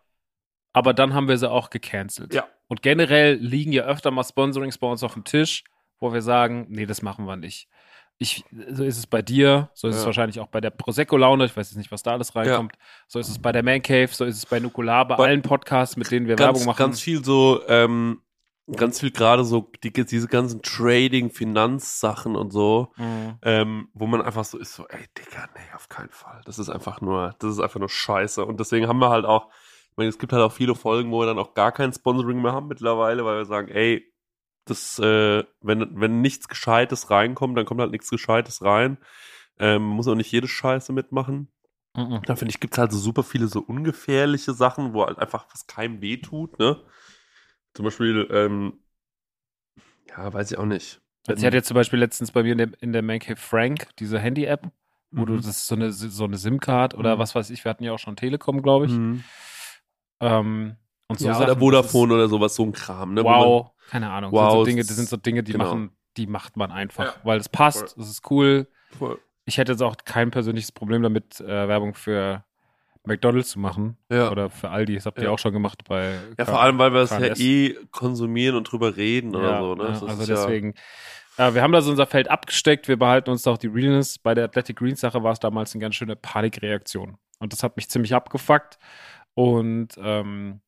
aber 0.74 0.94
dann 0.94 1.14
haben 1.14 1.28
wir 1.28 1.38
sie 1.38 1.50
auch 1.50 1.70
gecancelt. 1.70 2.34
Ja. 2.34 2.46
Und 2.68 2.82
generell 2.82 3.34
liegen 3.36 3.72
ja 3.74 3.84
öfter 3.84 4.12
mal 4.12 4.24
Sponsorings 4.24 4.78
bei 4.78 4.88
uns 4.88 5.04
auf 5.04 5.14
dem 5.14 5.26
Tisch, 5.26 5.64
wo 6.00 6.14
wir 6.14 6.22
sagen, 6.22 6.68
nee, 6.70 6.86
das 6.86 7.02
machen 7.02 7.26
wir 7.26 7.36
nicht. 7.36 7.68
Ich, 8.22 8.46
so 8.70 8.84
ist 8.84 9.00
es 9.00 9.08
bei 9.08 9.24
dir, 9.24 9.72
so 9.74 9.88
ist 9.88 9.96
es 9.96 10.02
Ja. 10.04 10.06
wahrscheinlich 10.06 10.40
auch 10.40 10.48
bei 10.48 10.62
der 10.62 10.70
Prosecco-Laune, 10.70 11.46
ich 11.46 11.58
weiß 11.58 11.72
jetzt 11.72 11.78
nicht, 11.78 11.92
was 11.92 12.04
da 12.04 12.12
alles 12.12 12.36
reinkommt. 12.36 12.74
So 13.08 13.18
ist 13.18 13.30
es 13.30 13.40
bei 13.40 13.52
der 13.52 13.64
Man 13.64 13.82
Cave, 13.82 14.10
so 14.12 14.26
ist 14.26 14.38
es 14.38 14.46
bei 14.46 14.60
Nukular, 14.60 15.08
bei, 15.08 15.16
Bei- 15.16 15.26
allen 15.30 15.42
Podcasts, 15.42 15.98
mit 15.98 16.12
denen 16.12 16.28
wir 16.28 16.36
ganz, 16.36 16.60
Werbung 16.60 16.66
machen. 16.68 16.78
ganz 16.78 17.02
viel 17.02 17.26
so, 17.26 17.62
ähm, 17.68 18.22
ganz 18.76 19.00
viel 19.00 19.10
gerade 19.10 19.44
so 19.44 19.72
die, 19.84 19.92
diese 19.92 20.28
ganzen 20.28 20.62
Trading, 20.62 21.32
Finanzsachen 21.32 22.36
und 22.36 22.52
so, 22.54 22.92
Mhm. 22.98 23.40
ähm, 23.42 23.90
wo 23.96 24.06
man 24.06 24.22
einfach 24.22 24.46
so 24.46 24.60
ist, 24.60 24.76
so, 24.76 24.86
ey, 24.88 25.04
Digga, 25.18 25.48
nee, 25.56 25.76
auf 25.76 25.90
keinen 25.90 26.12
Fall. 26.12 26.42
Das 26.46 26.60
ist 26.60 26.70
einfach 26.70 27.02
nur, 27.02 27.34
das 27.40 27.54
ist 27.54 27.60
einfach 27.60 27.80
nur 27.80 27.90
Scheiße. 27.90 28.46
Und 28.46 28.60
deswegen 28.60 28.88
haben 28.88 29.00
wir 29.00 29.10
halt 29.10 29.26
auch, 29.26 29.48
ich 29.90 29.98
meine, 29.98 30.10
es 30.10 30.20
gibt 30.20 30.32
halt 30.32 30.44
auch 30.44 30.54
viele 30.54 30.76
Folgen, 30.76 31.12
wo 31.12 31.22
wir 31.22 31.26
dann 31.26 31.40
auch 31.40 31.56
gar 31.56 31.72
kein 31.72 31.92
Sponsoring 31.92 32.40
mehr 32.40 32.54
haben 32.54 32.68
mittlerweile, 32.68 33.26
weil 33.26 33.38
wir 33.38 33.46
sagen, 33.46 33.68
ey, 33.70 34.11
das, 34.66 35.00
äh, 35.00 35.44
wenn, 35.62 36.00
wenn 36.00 36.22
nichts 36.22 36.48
Gescheites 36.48 37.10
reinkommt, 37.10 37.58
dann 37.58 37.66
kommt 37.66 37.82
halt 37.82 37.92
nichts 37.92 38.10
Gescheites 38.10 38.62
rein. 38.64 38.98
Ähm, 39.60 39.84
muss 39.84 40.08
auch 40.08 40.16
nicht 40.16 40.32
jede 40.32 40.48
Scheiße 40.48 40.94
mitmachen. 40.94 41.50
Mhm. 41.96 42.22
Da 42.26 42.36
finde 42.36 42.52
ich, 42.54 42.60
gibt 42.60 42.76
es 42.76 42.80
halt 42.80 42.92
so 42.92 43.00
super 43.00 43.24
viele 43.24 43.48
so 43.48 43.62
ungefährliche 43.62 44.54
Sachen, 44.54 44.94
wo 44.94 45.06
halt 45.06 45.20
einfach 45.20 45.48
was 45.54 45.68
keinem 45.68 46.02
weh 46.02 46.18
tut, 46.18 46.60
ne? 46.60 46.82
Zum 47.74 47.86
Beispiel, 47.86 48.28
ähm, 48.32 48.80
ja, 50.10 50.32
weiß 50.34 50.52
ich 50.52 50.58
auch 50.58 50.66
nicht. 50.66 51.02
Sie 51.28 51.46
hat 51.46 51.54
jetzt 51.54 51.68
zum 51.68 51.76
Beispiel 51.76 52.00
letztens 52.00 52.32
bei 52.32 52.44
mir 52.44 52.54
in 52.54 52.58
der, 52.58 52.70
in 52.82 52.94
der 52.94 53.02
Man 53.04 53.20
Frank 53.36 53.88
diese 54.00 54.20
Handy-App, 54.20 54.72
wo 55.12 55.26
du, 55.26 55.34
Mhm. 55.34 55.38
das 55.38 55.48
ist 55.48 55.68
so 55.68 55.76
eine, 55.76 55.92
so 55.92 56.24
eine 56.24 56.38
SIM-Card 56.38 56.96
oder 56.96 57.16
Mhm. 57.16 57.20
was 57.20 57.36
weiß 57.36 57.50
ich, 57.52 57.64
wir 57.64 57.70
hatten 57.70 57.84
ja 57.84 57.94
auch 57.94 58.00
schon 58.00 58.16
Telekom, 58.16 58.62
glaube 58.62 58.88
ich. 58.88 58.92
Mhm. 58.94 59.24
Ähm, 60.20 60.78
und 61.08 61.20
so 61.20 61.28
ja, 61.28 61.34
Sachen, 61.34 61.52
oder 61.52 61.60
Vodafone 61.60 62.14
oder 62.14 62.28
sowas, 62.30 62.56
so 62.56 62.64
ein 62.64 62.72
Kram, 62.72 63.14
ne? 63.14 63.24
Wow, 63.24 63.72
keine 63.92 64.10
Ahnung. 64.10 64.32
das, 64.32 64.40
sind 64.42 64.50
so 64.52 64.58
Wow, 64.58 64.66
Dinge, 64.66 64.82
das 64.82 64.96
sind 64.96 65.10
so 65.10 65.18
Dinge, 65.18 65.44
die 65.44 65.52
genau. 65.52 65.66
machen, 65.66 65.92
die 66.18 66.28
macht 66.28 66.56
man 66.58 66.72
einfach, 66.72 67.06
Ja. 67.06 67.14
weil 67.24 67.40
es 67.40 67.50
passt, 67.50 67.94
Voll. 67.94 68.04
es 68.04 68.10
ist 68.10 68.32
cool. 68.32 68.68
Voll. 68.98 69.20
Ich 69.46 69.58
hätte 69.58 69.74
jetzt 69.74 69.82
auch 69.82 69.96
kein 70.06 70.32
persönliches 70.32 70.72
Problem 70.72 71.02
damit, 71.04 71.42
äh, 71.42 71.68
Werbung 71.68 71.94
für 71.94 72.44
McDonalds 73.04 73.50
zu 73.50 73.60
machen 73.60 73.98
Ja. 74.12 74.30
oder 74.32 74.50
für 74.50 74.70
Aldi. 74.70 74.96
Das 74.96 75.06
habt 75.06 75.18
ihr 75.18 75.26
Ja. 75.26 75.30
auch 75.32 75.40
schon 75.40 75.52
gemacht 75.54 75.84
bei. 75.88 76.20
ja, 76.38 76.46
vor 76.46 76.62
allem, 76.62 76.78
weil 76.78 76.94
wir 76.94 77.02
es 77.02 77.10
ja 77.10 77.36
eh 77.36 77.76
konsumieren 77.92 78.56
und 78.56 78.72
drüber 78.72 78.96
reden 78.96 79.36
oder 79.36 79.60
so, 79.60 79.76
ne? 79.76 79.84
also 80.08 80.26
deswegen. 80.26 80.76
Äh, 81.38 81.54
wir 81.54 81.62
haben 81.64 81.72
da 81.72 81.82
so 81.82 81.90
unser 81.92 82.06
Feld 82.06 82.30
abgesteckt. 82.30 82.88
Wir 82.88 82.98
behalten 82.98 83.30
uns 83.32 83.42
da 83.44 83.52
auch 83.52 83.58
die 83.58 83.68
Realness. 83.68 84.20
Bei 84.20 84.34
der 84.36 84.46
Athletic 84.46 84.78
Greens 84.78 85.00
Sache 85.02 85.24
war 85.24 85.32
es 85.32 85.40
damals 85.40 85.74
eine 85.74 85.82
ganz 85.82 85.96
schöne 85.96 86.16
Panikreaktion. 86.16 87.18
Und 87.40 87.54
das 87.54 87.64
hat 87.64 87.76
mich 87.78 87.90
ziemlich 87.90 88.14
abgefuckt. 88.14 88.78
Und 89.34 89.90
ähm, 89.98 90.62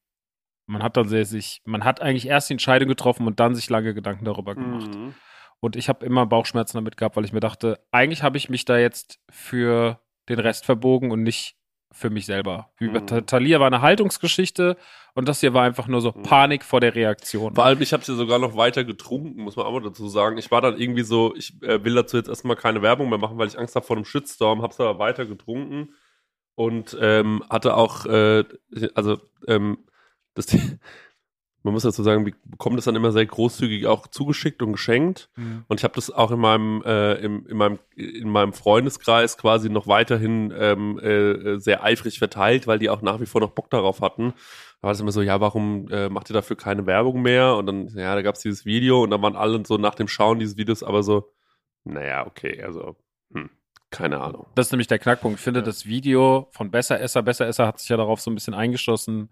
Man 0.66 0.82
hat 0.84 0.96
dann 0.98 1.08
sehr 1.10 1.26
sich, 1.26 1.62
man 1.66 1.84
hat 1.84 2.02
eigentlich 2.02 2.28
erst 2.28 2.50
die 2.50 2.54
Entscheidung 2.54 2.88
getroffen 2.88 3.28
und 3.28 3.40
dann 3.40 3.56
sich 3.56 3.70
lange 3.70 3.94
Gedanken 3.94 4.26
darüber 4.26 4.56
gemacht. 4.56 4.94
Mhm. 4.96 5.14
Und 5.60 5.76
ich 5.76 5.90
habe 5.90 6.06
immer 6.06 6.26
Bauchschmerzen 6.26 6.78
damit 6.78 6.98
gehabt, 6.98 7.16
weil 7.16 7.26
ich 7.26 7.34
mir 7.34 7.40
dachte, 7.40 7.80
eigentlich 7.92 8.24
habe 8.24 8.38
ich 8.38 8.50
mich 8.50 8.66
da 8.66 8.78
jetzt 8.78 9.20
für 9.30 10.00
den 10.30 10.40
Rest 10.40 10.66
verbogen 10.66 11.12
und 11.12 11.24
nicht 11.24 11.56
für 11.92 12.10
mich 12.10 12.26
selber. 12.26 12.72
Mhm. 12.80 13.06
Ta- 13.06 13.22
Thalia 13.22 13.60
war 13.60 13.68
eine 13.68 13.82
Haltungsgeschichte 13.82 14.78
und 15.14 15.28
das 15.28 15.42
hier 15.42 15.54
war 15.54 15.64
einfach 15.64 15.88
nur 15.88 16.02
so 16.02 16.12
Mhm. 16.16 16.24
Panik 16.24 16.64
vor 16.64 16.80
der 16.80 16.96
Reaktion. 16.96 17.54
Vor 17.54 17.66
allem, 17.66 17.82
ich 17.82 17.94
habe 17.94 18.04
ja 18.06 18.14
sogar 18.16 18.40
noch 18.40 18.56
weiter 18.58 18.84
getrunken, 18.84 19.42
muss 19.44 19.56
man 19.56 19.66
auch 19.66 19.72
mal 19.74 19.82
dazu 19.82 20.08
sagen. 20.08 20.38
Ich 20.38 20.50
war 20.50 20.62
dann 20.62 20.78
irgendwie 20.78 21.04
so, 21.04 21.36
ich 21.36 21.62
äh, 21.62 21.84
will 21.84 21.94
dazu 21.94 22.18
jetzt 22.18 22.30
erstmal 22.30 22.56
keine 22.56 22.82
Werbung 22.82 23.10
mehr 23.10 23.20
machen, 23.20 23.38
weil 23.38 23.48
ich 23.48 23.60
Angst 23.60 23.76
habe 23.76 23.86
vor 23.86 23.96
einem 23.96 24.06
Shitstorm, 24.06 24.62
hab's 24.64 24.80
aber 24.80 24.98
weiter 24.98 25.26
getrunken 25.26 25.94
und 26.56 26.98
ähm, 27.00 27.44
hatte 27.50 27.76
auch, 27.78 28.06
äh, 28.06 28.44
also 28.96 29.18
ähm, 29.48 29.78
das, 30.34 30.48
man 31.64 31.74
muss 31.74 31.84
dazu 31.84 32.04
sagen, 32.04 32.26
wir 32.26 32.34
bekommen 32.46 32.76
das 32.76 32.86
dann 32.86 32.96
immer 32.96 33.12
sehr 33.12 33.26
großzügig 33.26 33.88
auch 33.88 34.08
zugeschickt 34.08 34.62
und 34.62 34.74
geschenkt. 34.74 35.30
Mhm. 35.36 35.64
Und 35.68 35.80
ich 35.80 35.84
habe 35.84 35.96
das 35.96 36.12
auch 36.12 36.32
in 36.32 36.40
meinem, 36.40 36.82
äh, 36.86 37.14
im, 37.16 37.48
in 37.48 37.58
meinem, 37.58 37.80
in 37.96 38.30
meinem 38.30 38.54
Freundeskreis 38.54 39.38
quasi 39.38 39.70
noch 39.70 39.88
weiterhin 39.88 40.54
ähm, 40.58 41.00
äh, 41.00 41.60
sehr 41.60 41.84
eifrig 41.84 42.20
verteilt, 42.20 42.68
weil 42.68 42.80
die 42.80 42.90
auch 42.90 43.02
nach 43.02 43.22
wie 43.22 43.26
vor 43.26 43.40
noch 43.42 43.52
Bock 43.52 43.70
darauf 43.70 44.02
hatten. 44.02 44.34
Da 44.82 44.88
war 44.88 44.92
es 44.92 45.00
immer 45.00 45.14
so, 45.14 45.22
ja, 45.22 45.40
warum 45.40 45.88
äh, 45.90 46.10
macht 46.10 46.30
ihr 46.30 46.34
dafür 46.34 46.58
keine 46.58 46.86
Werbung 46.86 47.22
mehr? 47.22 47.56
Und 47.56 47.66
dann, 47.68 47.88
ja, 47.96 48.14
da 48.14 48.22
gab 48.22 48.36
es 48.36 48.42
dieses 48.42 48.66
Video 48.66 49.02
und 49.02 49.12
dann 49.12 49.22
waren 49.22 49.38
alle 49.38 49.64
so 49.66 49.78
nach 49.78 49.96
dem 49.96 50.10
Schauen 50.10 50.40
dieses 50.40 50.58
Videos 50.58 50.84
aber 50.84 51.04
so, 51.04 51.32
naja, 51.86 52.28
okay, 52.28 52.62
also, 52.62 52.98
hm, 53.34 53.50
keine 53.90 54.20
Ahnung. 54.20 54.48
Das 54.56 54.68
ist 54.68 54.72
nämlich 54.74 54.88
der 54.88 55.00
Knackpunkt. 55.00 55.40
Ich 55.40 55.44
finde, 55.44 55.62
Ja. 55.62 55.66
das 55.66 55.86
Video 55.86 56.48
von 56.52 56.72
Besseresser, 56.72 57.22
Besseresser 57.22 57.68
hat 57.68 57.80
sich 57.80 57.88
ja 57.88 57.96
darauf 57.96 58.20
so 58.20 58.30
ein 58.32 58.36
bisschen 58.36 58.54
eingeschossen, 58.54 59.30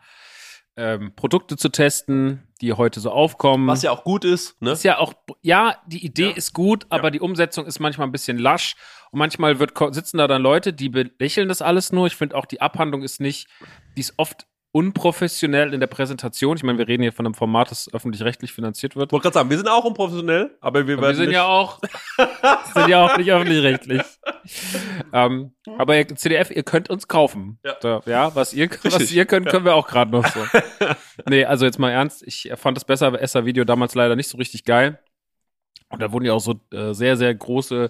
ähm, 0.78 1.14
Produkte 1.16 1.58
zu 1.58 1.70
testen, 1.70 2.48
die 2.62 2.74
heute 2.74 3.00
so 3.00 3.12
aufkommen. 3.12 3.68
Was 3.68 3.82
ja 3.82 3.92
auch 3.92 4.04
gut 4.04 4.24
ist, 4.24 4.62
ne? 4.62 4.72
ist 4.72 4.84
ja 4.84 4.98
auch, 5.00 5.14
ja, 5.42 5.78
die 5.88 6.06
Idee 6.06 6.30
Ja. 6.30 6.36
ist 6.36 6.54
gut, 6.54 6.86
aber 6.90 7.12
die 7.12 7.20
Umsetzung 7.20 7.66
ist 7.66 7.80
manchmal 7.80 8.08
ein 8.08 8.12
bisschen 8.12 8.38
lasch. 8.38 8.76
Und 9.12 9.20
manchmal 9.20 9.60
wird, 9.60 9.74
sitzen 9.94 10.18
da 10.18 10.28
dann 10.28 10.42
Leute, 10.42 10.72
die 10.74 10.90
belächeln 10.90 11.50
das 11.50 11.62
alles 11.62 11.92
nur. 11.92 12.08
Ich 12.08 12.16
finde 12.16 12.36
auch, 12.38 12.46
die 12.46 12.62
Abhandlung 12.62 13.04
ist 13.04 13.20
nicht, 13.20 13.48
die 13.98 14.02
ist 14.02 14.14
oft 14.18 14.48
unprofessionell 14.74 15.74
in 15.74 15.80
der 15.80 15.88
Präsentation. 15.88 16.56
Ich 16.56 16.64
meine, 16.64 16.78
wir 16.78 16.88
reden 16.88 17.04
hier 17.04 17.12
von 17.12 17.26
einem 17.26 17.34
Format, 17.34 17.72
das 17.72 17.94
öffentlich-rechtlich 17.94 18.54
finanziert 18.54 18.96
wird. 18.96 19.10
Ich 19.10 19.12
wollte 19.12 19.24
gerade 19.24 19.34
sagen, 19.34 19.50
wir 19.50 19.58
sind 19.58 19.68
auch 19.68 19.84
unprofessionell, 19.84 20.56
aber 20.62 20.88
wir 20.88 20.96
Und 20.96 21.04
werden 21.04 21.18
wir 21.18 21.26
sind 21.26 21.34
ja 21.34 21.46
auch, 21.46 21.80
sind 22.74 22.88
ja 22.88 23.06
auch 23.06 23.18
nicht 23.18 23.32
öffentlich-rechtlich. 23.32 24.02
ähm, 25.14 25.54
aber 25.78 25.98
ihr, 25.98 26.08
CDF, 26.08 26.52
ihr 26.52 26.64
könnt 26.64 26.90
uns 26.90 27.08
kaufen. 27.08 27.60
Ja. 27.66 27.76
Da, 27.82 28.02
ja 28.06 28.34
was 28.34 28.54
ihr, 28.54 28.70
was 28.84 29.00
Richtig. 29.00 29.14
ihr 29.14 29.26
könnt, 29.26 29.50
können 29.50 29.66
wir 29.66 29.76
auch 29.76 29.88
gerade 29.88 30.12
noch 30.12 30.26
so. 30.28 30.40
nee, 31.30 31.44
also 31.44 31.66
jetzt 31.66 31.80
mal 31.80 31.92
ernst. 31.92 32.24
Ich 32.26 32.52
fand 32.56 32.78
das 32.78 32.86
besser, 32.86 33.20
Esser-Video 33.22 33.66
damals 33.66 33.94
leider 33.94 34.16
nicht 34.16 34.30
so 34.30 34.38
richtig 34.38 34.64
geil. 34.64 35.00
Und 35.92 36.02
da 36.02 36.12
wurden 36.12 36.26
ja 36.26 36.34
auch 36.34 36.40
so 36.40 36.60
äh, 36.72 36.94
sehr, 36.94 37.18
sehr 37.18 37.34
große, 37.36 37.90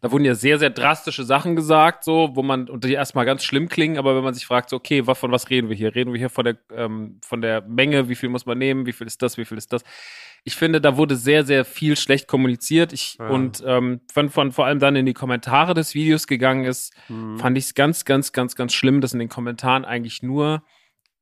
da 0.00 0.10
wurden 0.10 0.24
ja 0.24 0.34
sehr, 0.34 0.58
sehr 0.58 0.70
drastische 0.70 1.22
Sachen 1.24 1.54
gesagt, 1.54 2.02
so, 2.04 2.30
wo 2.34 2.42
man, 2.42 2.68
und 2.68 2.84
die 2.84 2.92
erstmal 2.94 3.24
ganz 3.26 3.44
schlimm 3.44 3.68
klingen, 3.68 3.98
aber 3.98 4.16
wenn 4.16 4.24
man 4.24 4.34
sich 4.34 4.46
fragt, 4.46 4.70
so, 4.70 4.76
okay, 4.76 5.06
was, 5.06 5.18
von 5.18 5.30
was 5.32 5.50
reden 5.50 5.68
wir 5.68 5.76
hier? 5.76 5.94
Reden 5.94 6.12
wir 6.12 6.18
hier 6.18 6.30
von 6.30 6.44
der, 6.44 6.56
ähm, 6.74 7.20
von 7.24 7.40
der 7.42 7.60
Menge, 7.62 8.08
wie 8.08 8.14
viel 8.14 8.28
muss 8.30 8.46
man 8.46 8.58
nehmen, 8.58 8.86
wie 8.86 8.92
viel 8.92 9.06
ist 9.06 9.20
das, 9.22 9.36
wie 9.36 9.44
viel 9.44 9.58
ist 9.58 9.72
das? 9.72 9.82
Ich 10.44 10.56
finde, 10.56 10.80
da 10.80 10.96
wurde 10.96 11.14
sehr, 11.14 11.44
sehr 11.44 11.64
viel 11.64 11.96
schlecht 11.96 12.26
kommuniziert. 12.26 12.92
Ich, 12.92 13.16
Ja. 13.18 13.28
und 13.28 13.62
ähm, 13.64 14.00
von, 14.12 14.28
von 14.30 14.50
vor 14.50 14.66
allem 14.66 14.80
dann 14.80 14.96
in 14.96 15.06
die 15.06 15.12
Kommentare 15.14 15.74
des 15.74 15.94
Videos 15.94 16.26
gegangen 16.26 16.64
ist, 16.64 16.92
Hm. 17.06 17.38
fand 17.38 17.56
ich 17.58 17.64
es 17.66 17.74
ganz, 17.74 18.04
ganz, 18.04 18.32
ganz, 18.32 18.56
ganz 18.56 18.72
schlimm, 18.72 19.00
dass 19.00 19.12
in 19.12 19.18
den 19.20 19.28
Kommentaren 19.28 19.84
eigentlich 19.84 20.22
nur 20.22 20.62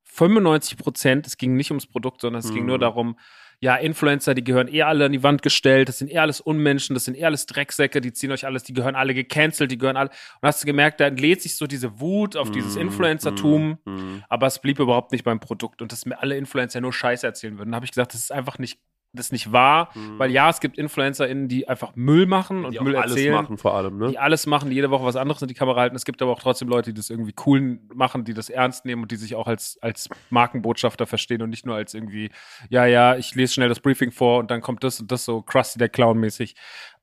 95 0.05 0.77
Prozent, 0.79 1.27
es 1.27 1.37
ging 1.37 1.55
nicht 1.57 1.71
ums 1.71 1.87
Produkt, 1.87 2.21
sondern 2.23 2.41
es 2.41 2.51
ging 2.53 2.63
Mhm. 2.63 2.69
nur 2.69 2.79
darum, 2.79 3.19
ja, 3.63 3.77
Influencer, 3.77 4.35
die 4.35 4.43
gehören 4.43 4.69
eh 4.69 4.83
alle 4.83 5.05
an 5.05 5.13
die 5.13 5.23
Wand 5.23 5.43
gestellt, 5.43 5.91
das 5.91 5.99
sind 5.99 6.11
eh 6.11 6.19
alles 6.19 6.41
Unmenschen, 6.41 6.95
das 6.95 7.05
sind 7.05 7.17
eh 7.17 7.27
alles 7.27 7.45
Drecksäcke, 7.45 8.01
die 8.01 8.13
ziehen 8.13 8.33
euch 8.33 8.47
alles, 8.47 8.63
die 8.63 8.73
gehören 8.73 8.95
alle 8.95 9.13
gecancelt, 9.13 9.71
die 9.71 9.77
gehören 9.77 9.99
alle. 9.99 10.09
Und 10.09 10.49
hast 10.49 10.63
du 10.63 10.67
gemerkt, 10.67 10.99
da 10.99 11.07
entlädt 11.07 11.43
sich 11.43 11.57
so 11.57 11.67
diese 11.67 12.01
Wut 12.01 12.37
auf 12.37 12.51
dieses 12.51 12.77
Hm, 12.77 12.83
Influencertum, 12.83 13.79
hm, 13.85 13.99
hm. 13.99 14.25
aber 14.31 14.47
es 14.47 14.61
blieb 14.61 14.79
überhaupt 14.79 15.13
nicht 15.13 15.25
beim 15.25 15.41
Produkt 15.41 15.83
und 15.83 15.93
dass 15.93 16.07
mir 16.07 16.19
alle 16.21 16.39
Influencer 16.39 16.81
nur 16.81 16.93
Scheiße 16.93 17.27
erzählen 17.27 17.59
würden. 17.59 17.73
Da 17.73 17.77
habe 17.77 17.85
ich 17.85 17.93
gesagt, 17.93 18.15
das 18.15 18.21
ist 18.21 18.33
einfach 18.33 18.59
nicht, 18.59 18.81
das 19.13 19.27
ist 19.27 19.33
nicht 19.33 19.51
wahr, 19.53 19.91
Mhm. 19.95 20.19
weil 20.19 20.31
ja, 20.31 20.49
es 20.49 20.61
gibt 20.61 20.79
InfluencerInnen, 20.79 21.49
die 21.49 21.67
einfach 21.69 21.97
Müll 21.97 22.27
machen 22.27 22.65
und 22.65 22.73
die 22.75 22.81
Müll 22.81 22.95
alles 22.97 23.13
erzählen 23.17 23.35
machen 23.35 23.59
vor 23.59 23.75
allem, 23.75 23.99
ne? 23.99 24.09
die 24.09 24.19
alles 24.19 24.47
machen, 24.47 24.71
die 24.71 24.77
jede 24.77 24.91
Woche 24.91 25.05
was 25.05 25.17
anderes 25.17 25.43
in 25.43 25.49
die 25.49 25.55
Kamera 25.55 25.81
halten. 25.81 25.97
Es 25.97 26.05
gibt 26.05 26.23
aber 26.23 26.31
auch 26.31 26.39
trotzdem 26.41 26.69
Leute, 26.69 26.91
die 26.93 26.97
das 26.97 27.11
irgendwie 27.11 27.35
cool 27.45 27.81
machen, 27.93 28.25
die 28.25 28.35
das 28.35 28.51
ernst 28.51 28.85
nehmen 28.85 29.03
und 29.03 29.11
die 29.11 29.17
sich 29.17 29.35
auch 29.35 29.49
als, 29.49 29.79
als 29.83 30.09
Markenbotschafter 30.31 31.07
verstehen 31.07 31.43
und 31.43 31.51
nicht 31.51 31.67
nur 31.67 31.75
als 31.75 31.93
irgendwie, 31.95 32.31
ja, 32.69 32.87
ja, 32.87 33.17
ich 33.17 33.35
lese 33.35 33.55
schnell 33.55 33.69
das 33.69 33.81
Briefing 33.81 34.13
vor 34.13 34.39
und 34.39 34.51
dann 34.51 34.61
kommt 34.61 34.85
das 34.85 35.01
und 35.01 35.11
das 35.11 35.25
so 35.25 35.43
Krusty 35.43 35.79
der 35.79 35.89
Clown 35.89 36.19
mäßig. 36.19 36.55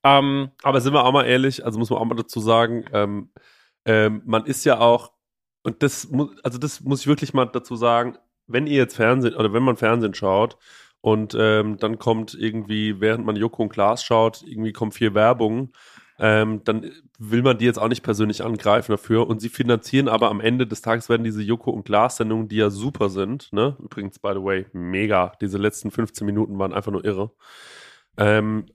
Ähm, 0.03 0.51
Aber 0.63 0.79
sind 0.79 0.93
wir 0.93 1.03
auch 1.03 1.11
mal 1.11 1.25
ehrlich, 1.25 1.65
also 1.65 1.77
muss 1.77 1.89
man 1.89 1.99
auch 1.99 2.05
mal 2.05 2.15
dazu 2.15 2.39
sagen, 2.39 2.85
ähm, 2.93 3.31
ähm, 3.85 4.21
man 4.25 4.45
ist 4.45 4.63
ja 4.63 4.79
auch, 4.79 5.11
und 5.63 5.83
das 5.83 6.09
muss, 6.09 6.29
also 6.43 6.57
das 6.57 6.79
muss 6.81 7.01
ich 7.01 7.07
wirklich 7.07 7.33
mal 7.33 7.45
dazu 7.45 7.75
sagen, 7.75 8.17
wenn 8.47 8.65
ihr 8.65 8.77
jetzt 8.77 8.95
Fernsehen 8.95 9.35
oder 9.35 9.51
wenn 9.51 9.63
man 9.63 9.75
Fernsehen 9.75 10.13
schaut 10.13 10.57
und 11.01 11.36
ähm, 11.39 11.77
dann 11.77 11.99
kommt 11.99 12.33
irgendwie, 12.33 12.99
während 12.99 13.25
man 13.25 13.36
Joko 13.36 13.63
und 13.63 13.69
Klaas 13.69 14.03
schaut, 14.03 14.43
irgendwie 14.45 14.73
kommen 14.73 14.91
vier 14.91 15.13
Werbungen, 15.13 15.73
ähm, 16.19 16.63
dann 16.63 16.91
will 17.19 17.43
man 17.43 17.57
die 17.57 17.65
jetzt 17.65 17.77
auch 17.77 17.88
nicht 17.88 18.03
persönlich 18.03 18.43
angreifen 18.43 18.91
dafür. 18.91 19.27
Und 19.27 19.39
sie 19.39 19.49
finanzieren 19.49 20.07
aber 20.07 20.29
am 20.29 20.41
Ende 20.41 20.65
des 20.65 20.81
Tages 20.81 21.10
werden 21.10 21.23
diese 21.23 21.43
Joko 21.43 21.71
und 21.71 21.83
Klaas-Sendungen, 21.86 22.47
die 22.47 22.57
ja 22.57 22.69
super 22.69 23.10
sind, 23.10 23.53
ne? 23.53 23.77
Übrigens, 23.79 24.19
by 24.19 24.31
the 24.33 24.43
way, 24.43 24.65
mega. 24.73 25.33
Diese 25.41 25.57
letzten 25.57 25.91
15 25.91 26.25
Minuten 26.25 26.57
waren 26.57 26.73
einfach 26.73 26.91
nur 26.91 27.05
irre. 27.05 27.31
Ähm, 28.17 28.65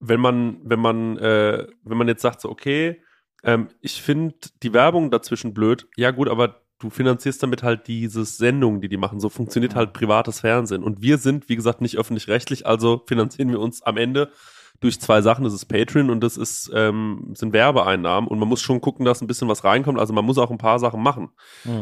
wenn 0.00 0.20
man, 0.20 0.60
wenn 0.64 0.80
man, 0.80 1.16
äh, 1.18 1.66
wenn 1.82 1.98
man 1.98 2.08
jetzt 2.08 2.22
sagt, 2.22 2.40
so, 2.40 2.50
okay, 2.50 3.02
ähm, 3.44 3.68
ich 3.80 4.02
finde 4.02 4.36
die 4.62 4.72
Werbung 4.72 5.10
dazwischen 5.10 5.54
blöd, 5.54 5.88
ja 5.96 6.10
gut, 6.10 6.28
aber 6.28 6.62
du 6.78 6.90
finanzierst 6.90 7.42
damit 7.42 7.62
halt 7.62 7.86
diese 7.88 8.24
Sendungen, 8.24 8.80
die 8.80 8.88
die 8.88 8.96
machen. 8.96 9.20
So 9.20 9.28
funktioniert 9.28 9.74
halt 9.74 9.92
privates 9.92 10.40
Fernsehen. 10.40 10.82
Und 10.82 11.02
wir 11.02 11.18
sind, 11.18 11.48
wie 11.48 11.56
gesagt, 11.56 11.80
nicht 11.80 11.98
öffentlich-rechtlich, 11.98 12.66
also 12.66 13.02
finanzieren 13.06 13.50
wir 13.50 13.60
uns 13.60 13.82
am 13.82 13.96
Ende 13.96 14.30
durch 14.80 15.00
zwei 15.00 15.22
Sachen. 15.22 15.42
Das 15.42 15.54
ist 15.54 15.66
Patreon 15.66 16.08
und 16.08 16.20
das 16.20 16.36
ist, 16.36 16.70
ähm, 16.72 17.32
sind 17.34 17.52
Werbeeinnahmen. 17.52 18.28
Und 18.28 18.38
man 18.38 18.48
muss 18.48 18.60
schon 18.60 18.80
gucken, 18.80 19.04
dass 19.04 19.20
ein 19.20 19.26
bisschen 19.26 19.48
was 19.48 19.64
reinkommt. 19.64 19.98
Also 19.98 20.12
man 20.12 20.24
muss 20.24 20.38
auch 20.38 20.52
ein 20.52 20.58
paar 20.58 20.78
Sachen 20.78 21.02
machen. 21.02 21.30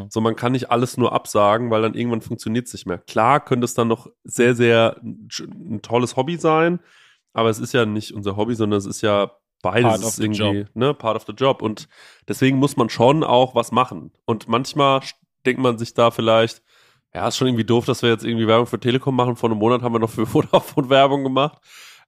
So, 0.08 0.22
man 0.22 0.34
kann 0.34 0.52
nicht 0.52 0.70
alles 0.70 0.96
nur 0.96 1.12
absagen, 1.12 1.70
weil 1.70 1.82
dann 1.82 1.94
irgendwann 1.94 2.22
funktioniert 2.22 2.66
es 2.66 2.72
nicht 2.72 2.86
mehr. 2.86 2.98
Klar 2.98 3.44
könnte 3.44 3.66
es 3.66 3.74
dann 3.74 3.88
noch 3.88 4.08
sehr, 4.24 4.54
sehr 4.54 4.98
ein 5.02 5.82
tolles 5.82 6.16
Hobby 6.16 6.38
sein, 6.38 6.80
aber 7.34 7.50
es 7.50 7.58
ist 7.58 7.74
ja 7.74 7.84
nicht 7.84 8.12
unser 8.12 8.36
Hobby, 8.36 8.54
sondern 8.54 8.78
es 8.78 8.86
ist 8.86 9.02
ja 9.02 9.30
beides 9.70 9.90
Part 9.90 10.02
ist 10.02 10.18
irgendwie, 10.18 10.60
job. 10.60 10.66
ne, 10.74 10.94
part 10.94 11.16
of 11.16 11.24
the 11.26 11.32
job. 11.32 11.62
Und 11.62 11.88
deswegen 12.28 12.58
muss 12.58 12.76
man 12.76 12.88
schon 12.88 13.24
auch 13.24 13.54
was 13.54 13.72
machen. 13.72 14.12
Und 14.24 14.48
manchmal 14.48 15.00
denkt 15.44 15.60
man 15.60 15.78
sich 15.78 15.94
da 15.94 16.10
vielleicht, 16.10 16.62
ja, 17.14 17.28
ist 17.28 17.36
schon 17.36 17.48
irgendwie 17.48 17.64
doof, 17.64 17.86
dass 17.86 18.02
wir 18.02 18.10
jetzt 18.10 18.24
irgendwie 18.24 18.46
Werbung 18.46 18.66
für 18.66 18.80
Telekom 18.80 19.16
machen. 19.16 19.36
Vor 19.36 19.50
einem 19.50 19.58
Monat 19.58 19.82
haben 19.82 19.94
wir 19.94 19.98
noch 19.98 20.10
für 20.10 20.26
Vodafone 20.26 20.90
Werbung 20.90 21.22
gemacht. 21.22 21.58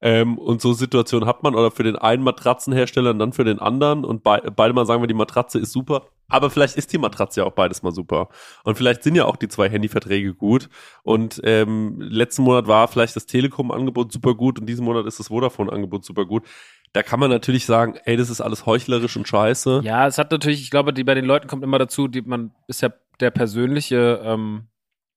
Ähm, 0.00 0.38
und 0.38 0.60
so 0.60 0.72
Situationen 0.72 1.26
hat 1.28 1.42
man 1.42 1.54
oder 1.54 1.70
für 1.70 1.82
den 1.82 1.96
einen 1.96 2.22
Matratzenhersteller 2.22 3.10
und 3.10 3.18
dann 3.18 3.32
für 3.32 3.44
den 3.44 3.58
anderen 3.58 4.04
und 4.04 4.22
bei, 4.22 4.40
beide 4.40 4.72
mal 4.72 4.86
sagen 4.86 5.02
wir, 5.02 5.08
die 5.08 5.14
Matratze 5.14 5.58
ist 5.58 5.72
super. 5.72 6.06
Aber 6.28 6.50
vielleicht 6.50 6.76
ist 6.76 6.92
die 6.92 6.98
Matratze 6.98 7.40
ja 7.40 7.46
auch 7.46 7.52
beides 7.52 7.82
mal 7.82 7.92
super. 7.92 8.28
Und 8.62 8.76
vielleicht 8.76 9.02
sind 9.02 9.14
ja 9.14 9.24
auch 9.24 9.36
die 9.36 9.48
zwei 9.48 9.70
Handyverträge 9.70 10.34
gut. 10.34 10.68
Und 11.02 11.40
ähm, 11.42 12.00
letzten 12.00 12.42
Monat 12.42 12.66
war 12.66 12.86
vielleicht 12.86 13.16
das 13.16 13.24
Telekom-Angebot 13.26 14.12
super 14.12 14.34
gut 14.34 14.58
und 14.58 14.66
diesen 14.66 14.84
Monat 14.84 15.06
ist 15.06 15.18
das 15.18 15.28
Vodafone-Angebot 15.28 16.04
super 16.04 16.26
gut. 16.26 16.44
Da 16.92 17.02
kann 17.02 17.20
man 17.20 17.30
natürlich 17.30 17.66
sagen, 17.66 17.96
ey, 18.04 18.16
das 18.16 18.30
ist 18.30 18.40
alles 18.40 18.64
heuchlerisch 18.66 19.16
und 19.16 19.28
scheiße. 19.28 19.82
ja, 19.84 20.06
es 20.06 20.18
hat 20.18 20.30
natürlich, 20.30 20.60
ich 20.62 20.70
glaube, 20.70 20.92
die, 20.92 21.04
bei 21.04 21.14
den 21.14 21.24
Leuten 21.24 21.46
kommt 21.48 21.62
immer 21.62 21.78
dazu, 21.78 22.08
die, 22.08 22.22
man 22.22 22.52
ist 22.66 22.80
ja 22.80 22.90
der 23.20 23.30
persönliche, 23.30 24.20
ähm, 24.24 24.68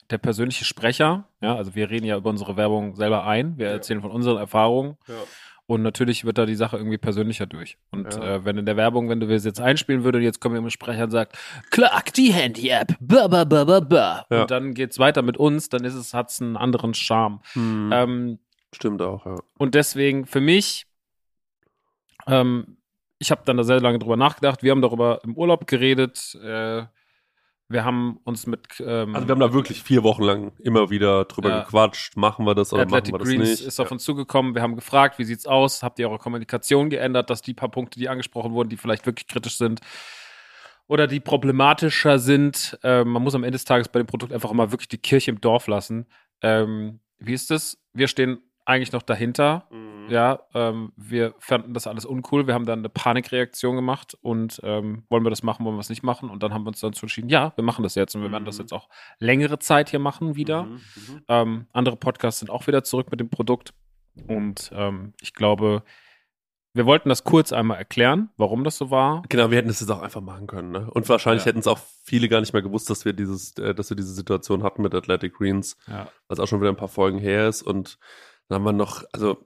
der 0.09 0.17
persönliche 0.17 0.65
Sprecher. 0.65 1.29
Ja, 1.41 1.55
also 1.55 1.73
wir 1.75 1.89
reden 1.89 2.05
ja 2.05 2.17
über 2.17 2.29
unsere 2.29 2.57
Werbung 2.57 2.95
selber 2.95 3.25
ein. 3.25 3.57
Wir 3.57 3.67
Ja. 3.67 3.71
erzählen 3.73 4.01
von 4.01 4.11
unseren 4.11 4.37
Erfahrungen. 4.37 4.97
Ja. 5.07 5.13
Und 5.67 5.83
natürlich 5.83 6.25
wird 6.25 6.37
da 6.37 6.45
die 6.45 6.55
Sache 6.55 6.75
irgendwie 6.75 6.97
persönlicher 6.97 7.45
durch. 7.45 7.77
Und 7.91 8.13
Ja. 8.15 8.35
äh, 8.35 8.45
wenn 8.45 8.57
in 8.57 8.65
der 8.65 8.75
Werbung, 8.75 9.07
wenn 9.07 9.21
du 9.21 9.33
es 9.33 9.45
jetzt 9.45 9.61
einspielen 9.61 10.03
würdest, 10.03 10.23
jetzt 10.23 10.41
kommt 10.41 10.55
jemand 10.55 10.73
Sprecher 10.73 11.05
und 11.05 11.11
sagt, 11.11 11.37
klack 11.69 12.11
die 12.13 12.33
Handy-App, 12.33 12.95
ba, 12.99 13.27
ba, 13.29 13.45
ba, 13.45 13.63
ba, 13.63 13.79
ba. 13.79 14.25
Ja. 14.29 14.41
Und 14.41 14.51
dann 14.51 14.73
geht's 14.73 14.99
weiter 14.99 15.21
mit 15.21 15.37
uns, 15.37 15.69
dann 15.69 15.85
ist 15.85 15.93
es, 15.95 16.13
hat's 16.13 16.41
einen 16.41 16.57
anderen 16.57 16.93
Charme. 16.93 17.39
Hm, 17.53 17.91
Ähm, 17.93 18.39
stimmt 18.75 19.01
auch, 19.01 19.25
ja. 19.25 19.35
und 19.57 19.73
deswegen 19.75 20.25
für 20.25 20.41
mich, 20.41 20.87
ähm, 22.27 22.77
ich 23.19 23.31
habe 23.31 23.41
dann 23.45 23.57
da 23.57 23.63
sehr 23.63 23.79
lange 23.79 23.99
drüber 23.99 24.17
nachgedacht. 24.17 24.63
Wir 24.63 24.71
haben 24.71 24.81
darüber 24.81 25.19
im 25.23 25.35
Urlaub 25.37 25.67
geredet. 25.67 26.35
Äh, 26.43 26.85
wir 27.69 27.85
haben 27.85 28.19
uns 28.23 28.47
mit 28.47 28.67
ähm, 28.85 29.15
Also 29.15 29.27
wir 29.27 29.31
haben 29.33 29.39
da 29.39 29.53
wirklich 29.53 29.81
vier 29.83 30.03
Wochen 30.03 30.23
lang 30.23 30.51
immer 30.59 30.89
wieder 30.89 31.25
drüber 31.25 31.49
Ja. 31.49 31.59
gequatscht, 31.63 32.17
machen 32.17 32.45
wir 32.45 32.55
das 32.55 32.73
oder 32.73 32.81
Athletic 32.83 33.13
machen 33.13 33.21
wir 33.29 33.37
das 33.37 33.45
Greens 33.45 33.59
nicht. 33.59 33.67
ist 33.67 33.79
auf 33.79 33.91
uns 33.91 34.03
zugekommen. 34.03 34.55
Wir 34.55 34.61
haben 34.61 34.75
gefragt, 34.75 35.19
wie 35.19 35.23
sieht's 35.23 35.45
aus? 35.45 35.81
Habt 35.83 35.99
ihr 35.99 36.09
eure 36.09 36.17
Kommunikation 36.19 36.89
geändert, 36.89 37.29
dass 37.29 37.41
die 37.41 37.53
paar 37.53 37.69
Punkte, 37.69 37.99
die 37.99 38.09
angesprochen 38.09 38.51
wurden, 38.53 38.69
die 38.69 38.77
vielleicht 38.77 39.05
wirklich 39.05 39.27
kritisch 39.27 39.57
sind? 39.57 39.81
oder 40.87 41.07
die 41.07 41.21
problematischer 41.21 42.19
sind. 42.19 42.77
Ähm, 42.83 43.07
man 43.11 43.23
muss 43.23 43.33
am 43.33 43.45
Ende 43.45 43.53
des 43.55 43.63
Tages 43.63 43.87
bei 43.87 43.99
dem 43.99 44.07
Produkt 44.07 44.33
einfach 44.33 44.51
immer 44.51 44.71
wirklich 44.73 44.89
die 44.89 44.97
Kirche 44.97 45.31
im 45.31 45.39
Dorf 45.39 45.67
lassen. 45.67 46.05
Ähm, 46.41 46.99
wie 47.17 47.33
ist 47.33 47.49
das? 47.49 47.77
Wir 47.93 48.09
stehen 48.09 48.39
eigentlich 48.65 48.91
noch 48.91 49.01
dahinter. 49.01 49.67
Mhm. 49.71 50.09
Ja, 50.09 50.39
ähm, 50.53 50.91
wir 50.97 51.33
fanden 51.39 51.73
das 51.73 51.87
alles 51.87 52.05
uncool. 52.05 52.47
Wir 52.47 52.53
haben 52.53 52.65
dann 52.65 52.79
eine 52.79 52.89
Panikreaktion 52.89 53.75
gemacht 53.75 54.17
und 54.21 54.59
ähm, 54.63 55.03
wollen 55.09 55.23
wir 55.23 55.29
das 55.29 55.43
machen, 55.43 55.65
wollen 55.65 55.75
wir 55.75 55.81
es 55.81 55.89
nicht 55.89 56.03
machen? 56.03 56.29
Und 56.29 56.43
dann 56.43 56.53
haben 56.53 56.63
wir 56.63 56.69
uns 56.69 56.79
dazu 56.79 57.03
entschieden, 57.05 57.29
ja, 57.29 57.53
wir 57.55 57.63
machen 57.63 57.83
das 57.83 57.95
jetzt 57.95 58.15
und 58.15 58.21
wir 58.23 58.31
werden 58.31 58.45
das 58.45 58.57
Mhm. 58.57 58.61
jetzt 58.63 58.73
auch 58.73 58.89
längere 59.19 59.59
Zeit 59.59 59.89
hier 59.89 59.99
machen 59.99 60.35
wieder. 60.35 60.63
Mhm, 60.63 60.71
mhm. 60.73 61.23
Ähm, 61.27 61.67
andere 61.71 61.95
Podcasts 61.97 62.39
sind 62.39 62.49
auch 62.49 62.67
wieder 62.67 62.83
zurück 62.83 63.09
mit 63.11 63.19
dem 63.19 63.29
Produkt. 63.29 63.73
Und 64.27 64.71
ähm, 64.75 65.13
ich 65.21 65.33
glaube, 65.33 65.83
wir 66.73 66.85
wollten 66.85 67.09
das 67.09 67.23
kurz 67.25 67.51
einmal 67.53 67.77
erklären, 67.77 68.29
warum 68.37 68.63
das 68.63 68.77
so 68.77 68.91
war. 68.91 69.23
Genau, 69.29 69.49
wir 69.51 69.57
hätten 69.57 69.67
das 69.67 69.81
jetzt 69.81 69.89
auch 69.89 70.01
einfach 70.01 70.21
machen 70.21 70.47
können. 70.47 70.71
Ne? 70.71 70.89
Und 70.89 71.07
wahrscheinlich 71.09 71.43
Ja. 71.43 71.47
hätten 71.49 71.59
es 71.59 71.67
auch 71.67 71.79
viele 72.03 72.27
gar 72.29 72.39
nicht 72.39 72.53
mehr 72.53 72.61
gewusst, 72.61 72.89
dass 72.89 73.03
wir 73.05 73.13
dieses, 73.13 73.57
äh, 73.57 73.73
dass 73.75 73.89
wir 73.89 73.97
diese 73.97 74.13
Situation 74.13 74.63
hatten 74.63 74.81
mit 74.81 74.95
Athletic 74.95 75.33
Greens, 75.35 75.77
Ja. 75.87 76.07
was 76.27 76.39
auch 76.39 76.47
schon 76.47 76.61
wieder 76.61 76.69
ein 76.69 76.77
paar 76.77 76.87
Folgen 76.87 77.19
her 77.19 77.47
ist. 77.47 77.61
Und 77.61 77.97
dann 78.51 78.59
haben 78.59 78.65
wir 78.65 78.73
noch, 78.73 79.03
also 79.13 79.37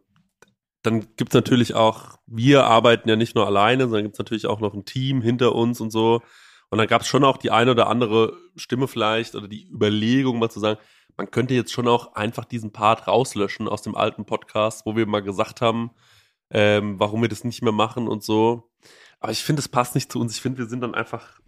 dann 0.82 1.15
gibt's 1.15 1.36
natürlich 1.36 1.76
auch, 1.76 2.18
wir 2.26 2.65
arbeiten 2.65 3.08
ja 3.08 3.15
nicht 3.15 3.36
nur 3.36 3.46
alleine, 3.46 3.84
sondern 3.84 4.04
gibt's 4.04 4.18
natürlich 4.18 4.48
auch 4.48 4.60
noch 4.60 4.74
ein 4.74 4.86
Team 4.86 5.22
hinter 5.22 5.54
uns 5.54 5.80
und 5.80 5.91
so. 5.91 6.22
Und 6.70 6.80
dann 6.80 6.88
gab's 6.88 7.08
schon 7.08 7.24
auch 7.24 7.38
die 7.38 7.52
eine 7.52 7.72
oder 7.72 7.88
andere 7.88 8.36
Stimme 8.56 8.88
vielleicht 8.88 9.36
oder 9.36 9.48
die 9.48 9.70
Überlegung 9.70 10.39
mal 10.39 10.50
zu 10.50 10.60
sagen, 10.60 10.80
man 11.18 11.30
könnte 11.30 11.54
jetzt 11.54 11.72
schon 11.72 11.88
auch 11.88 12.15
einfach 12.15 12.46
diesen 12.46 12.72
Part 12.72 13.08
rauslöschen 13.08 13.68
aus 13.68 13.84
dem 13.84 13.96
alten 13.96 14.26
Podcast, 14.26 14.88
wo 14.88 14.96
wir 14.96 15.06
mal 15.06 15.22
gesagt 15.22 15.62
haben, 15.62 15.91
ähm, 16.50 17.00
warum 17.00 17.22
wir 17.22 17.30
das 17.30 17.44
nicht 17.44 17.62
mehr 17.62 17.72
machen 17.72 18.08
und 18.08 18.24
so. 18.24 18.72
Aber 19.20 19.32
ich 19.32 19.44
finde, 19.44 19.60
es 19.60 19.70
passt 19.70 19.94
nicht 19.94 20.12
zu 20.12 20.20
uns. 20.20 20.34
Ich 20.34 20.41
finde, 20.41 20.58
wir 20.58 20.65
sind 20.65 20.82
dann 20.82 20.96
einfach. 20.96 21.39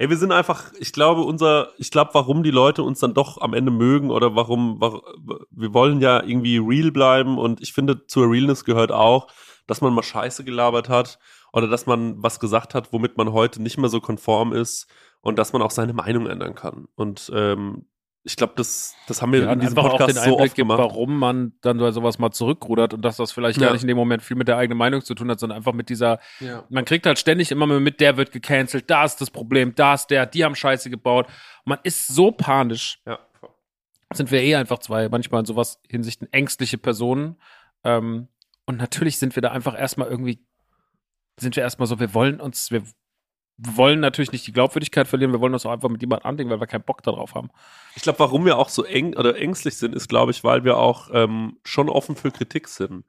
Ey, 0.00 0.08
wir 0.10 0.16
sind 0.16 0.30
einfach, 0.30 0.72
ich 0.78 0.92
glaube, 0.92 1.22
unser, 1.22 1.70
ich 1.76 1.90
glaube, 1.90 2.10
warum 2.14 2.44
die 2.44 2.52
Leute 2.52 2.84
uns 2.84 3.00
dann 3.00 3.14
doch 3.14 3.40
am 3.40 3.52
Ende 3.52 3.72
mögen 3.72 4.12
oder 4.12 4.36
warum, 4.36 4.80
warum 4.80 5.02
wir 5.50 5.74
wollen 5.74 6.00
ja 6.00 6.22
irgendwie 6.22 6.58
real 6.58 6.92
bleiben 6.92 7.36
und 7.36 7.60
ich 7.60 7.72
finde, 7.72 8.06
zur 8.06 8.30
Realness 8.30 8.64
gehört 8.64 8.92
auch, 8.92 9.26
dass 9.66 9.80
man 9.80 9.92
mal 9.92 10.04
Scheiße 10.04 10.44
gelabert 10.44 10.88
hat 10.88 11.18
oder 11.52 11.66
dass 11.66 11.86
man 11.86 12.22
was 12.22 12.38
gesagt 12.38 12.74
hat, 12.74 12.92
womit 12.92 13.16
man 13.16 13.32
heute 13.32 13.60
nicht 13.60 13.76
mehr 13.76 13.90
so 13.90 14.00
konform 14.00 14.52
ist 14.52 14.86
und 15.20 15.36
dass 15.36 15.52
man 15.52 15.62
auch 15.62 15.72
seine 15.72 15.94
Meinung 15.94 16.28
ändern 16.28 16.54
kann. 16.54 16.86
Und 16.94 17.32
ähm, 17.34 17.86
ich 18.28 18.36
glaube, 18.36 18.52
das, 18.56 18.94
das 19.06 19.22
haben 19.22 19.32
wir 19.32 19.40
Ja, 19.40 19.52
in 19.52 19.60
diesem 19.60 19.76
einfach 19.78 19.88
auch 19.90 19.98
Podcast 19.98 20.10
den 20.10 20.16
so 20.16 20.20
Einblick 20.22 20.38
oft 20.40 20.44
gibt, 20.54 20.56
gemacht. 20.56 20.78
warum 20.78 21.18
man 21.18 21.52
dann 21.62 21.78
bei 21.78 21.90
sowas 21.92 22.18
mal 22.18 22.30
zurückrudert 22.30 22.92
und 22.92 23.02
dass 23.02 23.16
das 23.16 23.32
vielleicht 23.32 23.58
Ja. 23.58 23.66
gar 23.68 23.72
nicht 23.72 23.82
in 23.82 23.88
dem 23.88 23.96
Moment 23.96 24.22
viel 24.22 24.36
mit 24.36 24.48
der 24.48 24.58
eigenen 24.58 24.76
Meinung 24.78 25.02
zu 25.02 25.14
tun 25.14 25.30
hat, 25.30 25.40
sondern 25.40 25.56
einfach 25.56 25.72
mit 25.72 25.88
dieser, 25.88 26.20
Ja. 26.40 26.64
man 26.68 26.84
kriegt 26.84 27.06
halt 27.06 27.18
ständig 27.18 27.50
immer 27.50 27.66
mit, 27.66 28.00
der 28.00 28.16
wird 28.18 28.30
gecancelt, 28.30 28.90
da 28.90 29.04
ist 29.04 29.20
das 29.22 29.30
Problem, 29.30 29.74
da 29.74 29.94
ist 29.94 30.08
der, 30.08 30.26
die 30.26 30.44
haben 30.44 30.54
Scheiße 30.54 30.90
gebaut. 30.90 31.26
Man 31.64 31.78
ist 31.84 32.06
so 32.08 32.30
panisch, 32.30 33.00
Ja. 33.06 33.18
sind 34.12 34.30
wir 34.30 34.42
eh 34.42 34.56
einfach 34.56 34.78
zwei, 34.80 35.08
manchmal 35.08 35.40
in 35.40 35.46
sowas 35.46 35.80
Hinsichten 35.88 36.28
ängstliche 36.32 36.76
Personen. 36.78 37.36
Ähm, 37.84 38.28
und 38.66 38.76
natürlich 38.76 39.18
sind 39.18 39.34
wir 39.36 39.40
da 39.42 39.50
einfach 39.52 39.78
erstmal 39.78 40.08
irgendwie, 40.08 40.44
sind 41.40 41.56
wir 41.56 41.62
erstmal 41.62 41.86
so, 41.86 41.98
wir 41.98 42.12
wollen 42.14 42.40
uns, 42.40 42.70
wir 42.70 42.82
wollen 43.58 44.00
natürlich 44.00 44.32
nicht 44.32 44.46
die 44.46 44.52
Glaubwürdigkeit 44.52 45.08
verlieren, 45.08 45.32
wir 45.32 45.40
wollen 45.40 45.52
uns 45.52 45.66
auch 45.66 45.72
einfach 45.72 45.88
mit 45.88 46.00
jemandem 46.00 46.26
anlegen, 46.26 46.50
weil 46.50 46.60
wir 46.60 46.66
keinen 46.68 46.84
Bock 46.84 47.02
darauf 47.02 47.34
haben. 47.34 47.50
Ich 47.96 48.02
glaube, 48.02 48.20
warum 48.20 48.44
wir 48.44 48.56
auch 48.56 48.68
so 48.68 48.84
eng 48.84 49.16
oder 49.16 49.36
ängstlich 49.36 49.76
sind, 49.76 49.94
ist, 49.94 50.08
glaube 50.08 50.30
ich, 50.30 50.44
weil 50.44 50.64
wir 50.64 50.76
auch 50.76 51.10
ähm, 51.12 51.58
schon 51.64 51.88
offen 51.88 52.14
für 52.14 52.30
Kritik 52.30 52.68
sind. 52.68 53.04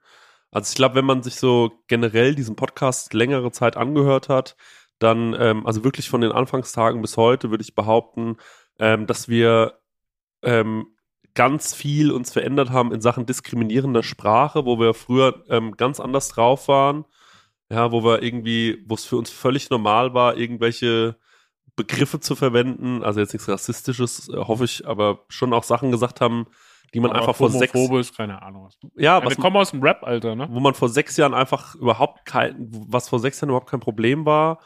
Also 0.50 0.70
ich 0.70 0.74
glaube, 0.74 0.96
wenn 0.96 1.04
man 1.04 1.22
sich 1.22 1.36
so 1.36 1.70
generell 1.86 2.34
diesen 2.34 2.56
Podcast 2.56 3.14
längere 3.14 3.52
Zeit 3.52 3.76
angehört 3.76 4.28
hat, 4.28 4.56
dann, 4.98 5.34
ähm, 5.38 5.66
also 5.66 5.84
wirklich 5.84 6.10
von 6.10 6.20
den 6.20 6.32
Anfangstagen 6.32 7.00
bis 7.00 7.16
heute, 7.16 7.50
würde 7.50 7.62
ich 7.62 7.76
behaupten, 7.76 8.36
ähm, 8.80 9.06
dass 9.06 9.28
wir 9.28 9.78
ähm, 10.42 10.88
ganz 11.34 11.74
viel 11.74 12.10
uns 12.10 12.32
verändert 12.32 12.70
haben 12.70 12.92
in 12.92 13.00
Sachen 13.00 13.26
diskriminierender 13.26 14.02
Sprache, 14.02 14.64
wo 14.64 14.80
wir 14.80 14.94
früher 14.94 15.44
ähm, 15.48 15.76
ganz 15.76 16.00
anders 16.00 16.28
drauf 16.28 16.66
waren. 16.66 17.04
Ja, 17.70 17.92
wo 17.92 18.02
wir 18.02 18.22
irgendwie, 18.22 18.82
wo 18.86 18.94
es 18.94 19.04
für 19.04 19.16
uns 19.16 19.30
völlig 19.30 19.70
normal 19.70 20.12
war, 20.12 20.36
irgendwelche 20.36 21.16
Begriffe 21.76 22.20
zu 22.20 22.34
verwenden, 22.34 23.02
also 23.02 23.20
jetzt 23.20 23.32
nichts 23.32 23.48
Rassistisches, 23.48 24.28
äh, 24.28 24.36
hoffe 24.36 24.64
ich, 24.64 24.86
aber 24.86 25.24
schon 25.28 25.52
auch 25.52 25.62
Sachen 25.62 25.90
gesagt 25.90 26.20
haben, 26.20 26.46
die 26.92 27.00
man 27.00 27.12
einfach 27.12 27.36
vor 27.36 27.50
sechs, 27.50 27.72
Homophobisch, 27.72 28.12
keine 28.12 28.42
Ahnung. 28.42 28.68
Ja, 28.96 29.24
was, 29.24 29.30
wir 29.30 29.36
kommen 29.36 29.56
aus 29.56 29.70
dem 29.70 29.82
Rap-Alter, 29.82 30.34
ne? 30.34 30.48
wo 30.50 30.58
man 30.58 30.74
vor 30.74 30.88
sechs 30.88 31.16
Jahren 31.16 31.34
einfach 31.34 31.76
überhaupt 31.76 32.26
kein, 32.26 32.68
was 32.88 33.08
vor 33.08 33.20
sechs 33.20 33.40
Jahren 33.40 33.50
überhaupt 33.50 33.70
kein 33.70 33.80
Problem 33.80 34.26
war, 34.26 34.60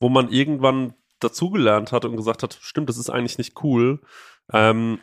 wo 0.00 0.08
man 0.08 0.28
irgendwann 0.28 0.94
dazugelernt 1.20 1.92
hat 1.92 2.04
und 2.04 2.16
gesagt 2.16 2.42
hat, 2.42 2.58
stimmt, 2.60 2.88
das 2.88 2.98
ist 2.98 3.10
eigentlich 3.10 3.38
nicht 3.38 3.62
cool. 3.62 4.00
Ähm, 4.52 5.00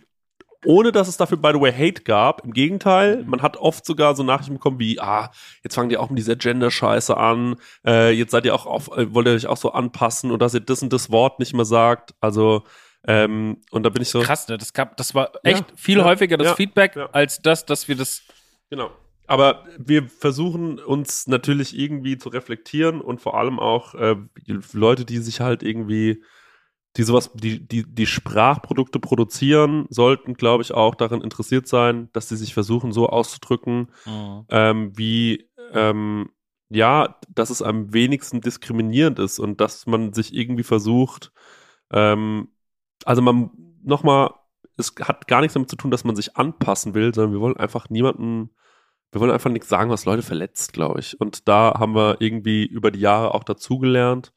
ohne 0.65 0.91
dass 0.91 1.07
es 1.07 1.17
dafür, 1.17 1.37
by 1.37 1.51
the 1.53 1.61
way, 1.61 1.71
Hate 1.71 2.03
gab. 2.03 2.43
Im 2.43 2.53
Gegenteil, 2.53 3.23
man 3.25 3.41
hat 3.41 3.57
oft 3.57 3.85
sogar 3.85 4.15
so 4.15 4.23
Nachrichten 4.23 4.53
bekommen 4.53 4.79
wie, 4.79 4.99
ah, 4.99 5.31
jetzt 5.63 5.75
fangen 5.75 5.89
die 5.89 5.97
auch 5.97 6.09
mit 6.09 6.19
dieser 6.19 6.35
Gender-Scheiße 6.35 7.15
an, 7.15 7.55
äh, 7.85 8.11
jetzt 8.11 8.31
seid 8.31 8.45
ihr 8.45 8.55
auch 8.55 8.65
auf, 8.65 8.95
äh, 8.97 9.13
wollt 9.13 9.27
ihr 9.27 9.33
euch 9.33 9.47
auch 9.47 9.57
so 9.57 9.71
anpassen 9.71 10.31
und 10.31 10.41
dass 10.41 10.53
ihr 10.53 10.59
das 10.59 10.81
und 10.81 10.91
das 10.91 11.11
Wort 11.11 11.39
nicht 11.39 11.53
mehr 11.53 11.65
sagt. 11.65 12.13
Also, 12.19 12.63
ähm, 13.07 13.61
und 13.71 13.83
da 13.83 13.89
bin 13.89 14.01
ich 14.01 14.09
so. 14.09 14.21
Krass, 14.21 14.47
ne? 14.47 14.57
Das, 14.57 14.73
gab, 14.73 14.97
das 14.97 15.13
war 15.13 15.31
echt 15.43 15.69
Ja, 15.69 15.75
viel 15.75 15.97
ja, 15.99 16.03
häufiger 16.05 16.37
das 16.37 16.47
ja, 16.47 16.55
Feedback, 16.55 16.97
als 17.11 17.41
das, 17.41 17.65
dass 17.65 17.87
wir 17.87 17.95
das. 17.95 18.23
Genau. 18.69 18.91
Aber 19.27 19.65
wir 19.77 20.07
versuchen 20.07 20.79
uns 20.79 21.27
natürlich 21.27 21.77
irgendwie 21.77 22.17
zu 22.17 22.29
reflektieren 22.29 23.01
und 23.01 23.21
vor 23.21 23.37
allem 23.37 23.59
auch 23.59 23.95
äh, 23.95 24.15
Leute, 24.73 25.05
die 25.05 25.17
sich 25.17 25.41
halt 25.41 25.63
irgendwie, 25.63 26.23
die 26.97 27.03
sowas, 27.03 27.31
die, 27.33 27.65
die, 27.67 27.83
die 27.83 28.05
Sprachprodukte 28.05 28.99
produzieren, 28.99 29.85
sollten, 29.89 30.33
glaube 30.35 30.63
ich, 30.63 30.73
auch 30.73 30.95
daran 30.95 31.21
interessiert 31.21 31.67
sein, 31.67 32.09
dass 32.13 32.29
sie 32.29 32.37
sich 32.37 32.53
versuchen, 32.53 32.91
so 32.93 33.09
auszudrücken, 33.09 33.91
ähm, 34.49 34.97
wie, 34.97 35.49
ähm, 35.73 36.29
ja, 36.69 37.19
dass 37.29 37.49
es 37.49 37.61
am 37.61 37.93
wenigsten 37.93 38.41
diskriminierend 38.41 39.19
ist 39.19 39.39
und 39.39 39.59
dass 39.59 39.85
man 39.87 40.13
sich 40.13 40.33
irgendwie 40.33 40.63
versucht, 40.63 41.31
ähm, 41.91 42.49
also 43.03 43.21
man, 43.21 43.51
nochmal, 43.83 44.31
es 44.77 44.93
hat 45.01 45.27
gar 45.27 45.41
nichts 45.41 45.53
damit 45.53 45.69
zu 45.69 45.75
tun, 45.75 45.91
dass 45.91 46.03
man 46.05 46.15
sich 46.15 46.37
anpassen 46.37 46.93
will, 46.93 47.13
sondern 47.13 47.33
wir 47.33 47.41
wollen 47.41 47.57
einfach 47.57 47.89
niemanden, 47.89 48.51
wir 49.11 49.21
wollen 49.21 49.31
einfach 49.31 49.51
nichts 49.51 49.69
sagen, 49.69 49.89
was 49.89 50.05
Leute 50.05 50.23
verletzt, 50.23 50.73
glaube 50.73 50.99
ich. 50.99 51.19
Und 51.21 51.47
da 51.47 51.75
haben 51.77 51.95
wir 51.95 52.17
irgendwie 52.19 52.65
über 52.65 52.91
die 52.91 52.99
Jahre 52.99 53.33
auch 53.33 53.43
dazugelernt 53.43 54.33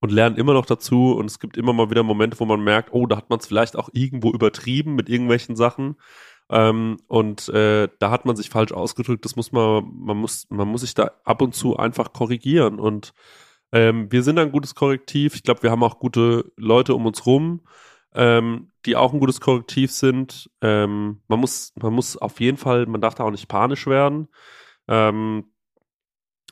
und 0.00 0.12
lernen 0.12 0.36
immer 0.36 0.54
noch 0.54 0.66
dazu. 0.66 1.12
Und 1.12 1.26
es 1.26 1.38
gibt 1.38 1.56
immer 1.56 1.72
mal 1.72 1.90
wieder 1.90 2.02
Momente, 2.02 2.38
wo 2.40 2.44
man 2.44 2.62
merkt, 2.62 2.92
oh, 2.92 3.06
da 3.06 3.16
hat 3.16 3.30
man 3.30 3.38
es 3.38 3.46
vielleicht 3.46 3.76
auch 3.76 3.88
irgendwo 3.92 4.30
übertrieben 4.32 4.94
mit 4.94 5.08
irgendwelchen 5.08 5.56
Sachen. 5.56 5.96
Ähm, 6.50 6.98
und 7.08 7.48
äh, 7.50 7.88
da 7.98 8.10
hat 8.10 8.24
man 8.24 8.36
sich 8.36 8.50
falsch 8.50 8.72
ausgedrückt. 8.72 9.24
Das 9.24 9.36
muss 9.36 9.52
man, 9.52 9.84
man 9.94 10.16
muss, 10.16 10.46
man 10.50 10.68
muss 10.68 10.80
sich 10.82 10.94
da 10.94 11.10
ab 11.24 11.42
und 11.42 11.54
zu 11.54 11.76
einfach 11.76 12.12
korrigieren. 12.12 12.78
Und 12.78 13.12
ähm, 13.72 14.10
wir 14.10 14.22
sind 14.22 14.38
ein 14.38 14.52
gutes 14.52 14.74
Korrektiv. 14.74 15.34
Ich 15.34 15.42
glaube, 15.42 15.62
wir 15.62 15.70
haben 15.70 15.82
auch 15.82 15.98
gute 15.98 16.52
Leute 16.56 16.94
um 16.94 17.06
uns 17.06 17.26
rum, 17.26 17.62
ähm, 18.14 18.72
die 18.86 18.96
auch 18.96 19.12
ein 19.12 19.20
gutes 19.20 19.40
Korrektiv 19.40 19.92
sind. 19.92 20.50
Ähm, 20.62 21.20
man 21.28 21.40
muss, 21.40 21.72
man 21.76 21.92
muss 21.92 22.16
auf 22.16 22.40
jeden 22.40 22.56
Fall, 22.56 22.86
man 22.86 23.00
darf 23.00 23.14
da 23.14 23.24
auch 23.24 23.30
nicht 23.30 23.48
panisch 23.48 23.86
werden. 23.86 24.28
Ähm, 24.88 25.44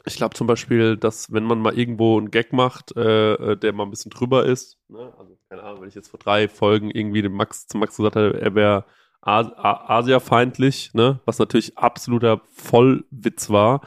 ich 0.06 0.16
glaube 0.16 0.34
zum 0.34 0.46
Beispiel, 0.46 0.96
dass 0.96 1.32
wenn 1.32 1.44
man 1.44 1.60
mal 1.60 1.76
irgendwo 1.76 2.16
einen 2.16 2.30
Gag 2.30 2.52
macht, 2.52 2.96
äh, 2.96 3.34
äh, 3.34 3.56
der 3.56 3.72
mal 3.72 3.82
ein 3.82 3.90
bisschen 3.90 4.10
drüber 4.10 4.44
ist, 4.46 4.78
ne? 4.88 5.12
also 5.18 5.36
keine 5.48 5.62
Ahnung, 5.62 5.82
wenn 5.82 5.88
ich 5.88 5.94
jetzt 5.94 6.08
vor 6.08 6.20
drei 6.20 6.48
Folgen 6.48 6.90
irgendwie 6.90 7.22
dem 7.22 7.32
Max 7.32 7.66
zu 7.66 7.76
Max 7.76 7.96
gesagt 7.96 8.16
hätte, 8.16 8.40
er 8.40 8.54
wäre 8.54 8.84
As 9.20 9.48
Asia-feindlich, 9.56 10.94
ne? 10.94 11.20
was 11.24 11.40
natürlich 11.40 11.76
absoluter 11.76 12.40
Vollwitz 12.52 13.50
war. 13.50 13.80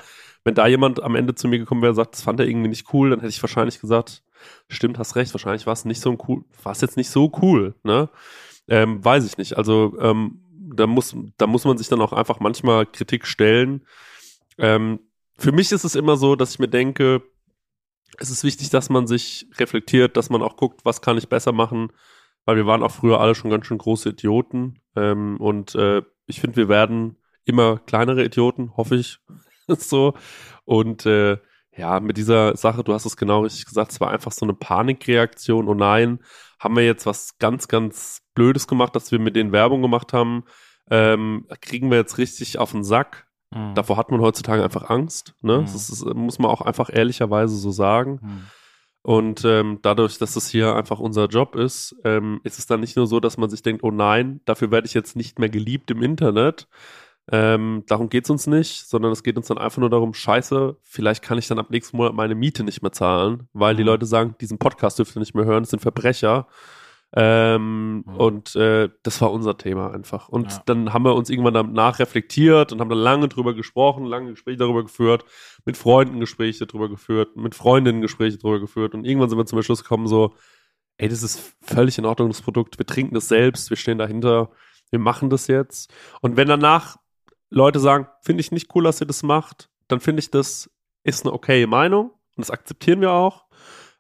Wenn 0.43 0.55
da 0.55 0.67
jemand 0.67 1.01
am 1.01 1.15
Ende 1.15 1.36
zu 1.36 1.47
mir 1.47 1.60
gekommen 1.60 1.82
wäre 1.82 1.91
und 1.91 1.95
sagt, 1.95 2.15
das 2.15 2.23
fand 2.23 2.39
er 2.41 2.47
irgendwie 2.47 2.69
nicht 2.69 2.93
cool, 2.93 3.12
dann 3.12 3.19
hätte 3.19 3.29
ich 3.29 3.41
wahrscheinlich 3.41 3.79
gesagt, 3.79 4.23
stimmt, 4.67 4.99
hast 4.99 5.15
recht, 5.15 5.34
wahrscheinlich 5.34 5.65
war 5.65 5.73
es 5.73 5.86
nicht 5.86 6.01
so 6.01 6.17
cool, 6.27 6.43
war 6.63 6.73
es 6.73 6.82
jetzt 6.82 6.97
nicht 6.97 7.10
so 7.10 7.32
cool, 7.41 7.75
ne? 7.84 8.10
Ähm, 8.67 9.03
weiß 9.03 9.25
ich 9.25 9.38
nicht. 9.38 9.58
Also 9.58 9.97
ähm, 9.99 10.41
da 10.51 10.86
muss, 10.86 11.15
da 11.38 11.47
muss 11.47 11.65
man 11.65 11.77
sich 11.77 11.88
dann 11.88 12.01
auch 12.01 12.13
einfach 12.13 12.39
manchmal 12.39 12.86
Kritik 12.86 13.25
stellen. 13.25 13.86
Ähm, 14.58 14.99
für 15.39 15.52
mich 15.52 15.71
ist 15.71 15.84
es 15.84 15.95
immer 15.95 16.17
so, 16.17 16.36
dass 16.36 16.52
ich 16.52 16.60
mir 16.60 16.67
denke, 16.67 17.23
es 18.17 18.30
ist 18.30 18.43
wichtig, 18.43 18.69
dass 18.69 18.89
man 18.89 19.08
sich 19.08 19.47
reflektiert, 19.58 20.17
dass 20.17 20.30
man 20.30 20.41
auch 20.41 20.58
guckt, 20.58 20.82
was 20.84 21.02
kann 21.02 21.17
ich 21.17 21.30
besser 21.30 21.52
machen, 21.52 21.91
weil 22.45 22.58
wir 22.58 22.65
waren 22.65 22.84
auch 22.84 22.91
früher 22.91 23.19
alle 23.19 23.36
schon 23.36 23.52
ganz 23.52 23.65
schön 23.65 23.78
große 23.78 24.10
Idioten. 24.10 24.82
Ähm, 24.95 25.38
und 25.39 25.75
äh, 25.75 26.02
ich 26.25 26.41
finde, 26.41 26.58
wir 26.58 26.67
werden 26.69 27.17
immer 27.45 27.80
kleinere 27.80 28.23
Idioten, 28.23 28.75
hoffe 28.75 28.95
ich. 28.95 29.19
so. 29.67 30.13
Und 30.65 31.06
äh, 31.06 31.38
ja, 31.75 31.99
mit 31.99 32.17
dieser 32.17 32.58
Sache, 32.58 32.84
du 32.84 32.93
hast 32.93 33.06
es 33.06 33.15
genau 33.15 33.43
richtig 33.43 33.65
gesagt, 33.65 33.91
es 33.91 34.02
war 34.02 34.12
einfach 34.12 34.32
so 34.32 34.45
eine 34.45 34.54
Panikreaktion. 34.54 35.67
Oh 35.69 35.73
nein, 35.73 36.19
haben 36.60 36.75
wir 36.75 36.86
jetzt 36.86 37.06
was 37.06 37.38
ganz, 37.38 37.67
ganz 37.67 38.21
Blödes 38.36 38.67
gemacht, 38.67 38.95
dass 38.95 39.12
wir 39.12 39.19
mit 39.19 39.36
denen 39.36 39.54
Werbung 39.54 39.82
gemacht 39.82 40.12
haben? 40.12 40.43
Ähm, 40.91 41.47
kriegen 41.62 41.89
wir 41.89 41.97
jetzt 41.97 42.17
richtig 42.17 42.58
auf 42.58 42.71
den 42.71 42.84
Sack? 42.84 43.28
Mhm. 43.51 43.75
Davor 43.75 43.97
hat 43.97 44.12
man 44.12 44.21
heutzutage 44.21 44.63
einfach 44.63 44.89
Angst. 44.89 45.33
Ne? 45.41 45.59
Mhm. 45.59 45.62
Das 45.62 45.89
ist, 45.89 46.05
muss 46.13 46.39
man 46.39 46.51
auch 46.51 46.62
einfach 46.62 46.89
ehrlicherweise 46.91 47.55
so 47.55 47.71
sagen. 47.71 48.19
Mhm. 48.21 48.41
Und 49.01 49.45
ähm, 49.45 49.79
dadurch, 49.81 50.17
dass 50.17 50.33
das 50.33 50.49
hier 50.49 50.75
einfach 50.75 50.99
unser 50.99 51.27
Job 51.27 51.55
ist, 51.55 51.95
ähm, 52.03 52.41
ist 52.43 52.59
es 52.59 52.67
dann 52.67 52.81
nicht 52.81 52.97
nur 52.97 53.07
so, 53.07 53.19
dass 53.19 53.38
man 53.38 53.49
sich 53.49 53.62
denkt, 53.63 53.83
oh 53.83 53.91
nein, 53.91 54.41
dafür 54.45 54.71
werde 54.71 54.88
ich 54.88 54.93
jetzt 54.93 55.15
nicht 55.15 55.39
mehr 55.39 55.49
geliebt 55.49 55.89
im 55.89 56.03
Internet. 56.03 56.67
Ähm, 57.31 57.83
darum 57.88 58.09
geht's 58.09 58.29
uns 58.29 58.45
nicht, 58.47 58.88
sondern 58.88 59.12
es 59.12 59.23
geht 59.23 59.38
uns 59.38 59.47
dann 59.47 59.57
einfach 59.57 59.77
nur 59.77 59.89
darum, 59.89 60.13
scheiße, 60.13 60.77
vielleicht 60.81 61.23
kann 61.23 61.38
ich 61.38 61.47
dann 61.47 61.59
ab 61.59 61.69
nächsten 61.69 61.95
Monat 61.95 62.13
meine 62.13 62.35
Miete 62.35 62.63
nicht 62.63 62.81
mehr 62.81 62.91
zahlen, 62.91 63.47
weil 63.53 63.75
die 63.75 63.83
Mhm. 63.83 63.88
Leute 63.89 64.05
sagen, 64.05 64.35
diesen 64.41 64.57
Podcast 64.57 64.99
dürft 64.99 65.15
ihr 65.15 65.19
nicht 65.19 65.35
mehr 65.35 65.45
hören, 65.45 65.63
das 65.63 65.69
sind 65.69 65.81
Verbrecher. 65.81 66.47
Ähm, 67.15 68.03
Mhm. 68.05 68.15
Und 68.17 68.55
äh, 68.55 68.89
das 69.03 69.19
war 69.21 69.31
unser 69.31 69.57
Thema 69.57 69.91
einfach. 69.91 70.29
Und 70.29 70.51
Ja. 70.51 70.61
dann 70.65 70.93
haben 70.93 71.03
wir 71.05 71.15
uns 71.15 71.29
irgendwann 71.29 71.53
danach 71.55 71.99
reflektiert 71.99 72.71
und 72.71 72.79
haben 72.79 72.89
dann 72.89 72.99
lange 72.99 73.27
drüber 73.27 73.53
gesprochen, 73.55 74.05
lange 74.05 74.31
Gespräche 74.31 74.57
darüber 74.57 74.83
geführt, 74.83 75.25
mit 75.65 75.75
Freunden 75.77 76.19
Gespräche 76.19 76.67
darüber 76.67 76.87
geführt, 76.89 77.35
mit 77.35 77.55
Freundinnen 77.55 78.01
Gespräche 78.01 78.37
darüber 78.37 78.59
geführt. 78.59 78.93
Und 78.93 79.05
irgendwann 79.05 79.29
sind 79.29 79.37
wir 79.39 79.45
zum 79.45 79.61
Schluss 79.63 79.81
gekommen, 79.83 80.07
so, 80.07 80.33
ey, 80.97 81.09
das 81.09 81.23
ist 81.23 81.55
völlig 81.61 81.97
in 81.97 82.05
Ordnung, 82.05 82.29
das 82.29 82.41
Produkt. 82.41 82.77
Wir 82.77 82.85
trinken 82.85 83.15
das 83.15 83.27
selbst, 83.27 83.69
wir 83.71 83.77
stehen 83.77 83.97
dahinter, 83.97 84.51
wir 84.91 84.99
machen 84.99 85.29
das 85.29 85.47
jetzt. 85.47 85.91
Und 86.21 86.37
wenn 86.37 86.47
danach 86.47 86.97
Leute 87.49 87.79
sagen, 87.79 88.07
finde 88.21 88.41
ich 88.41 88.51
nicht 88.51 88.75
cool, 88.75 88.83
dass 88.83 89.01
ihr 89.01 89.07
das 89.07 89.23
macht, 89.23 89.69
dann 89.87 89.99
finde 89.99 90.19
ich, 90.19 90.29
das 90.29 90.69
ist 91.03 91.25
eine 91.25 91.33
okaye 91.33 91.65
Meinung 91.65 92.11
und 92.11 92.37
das 92.37 92.51
akzeptieren 92.51 93.01
wir 93.01 93.11
auch. 93.11 93.45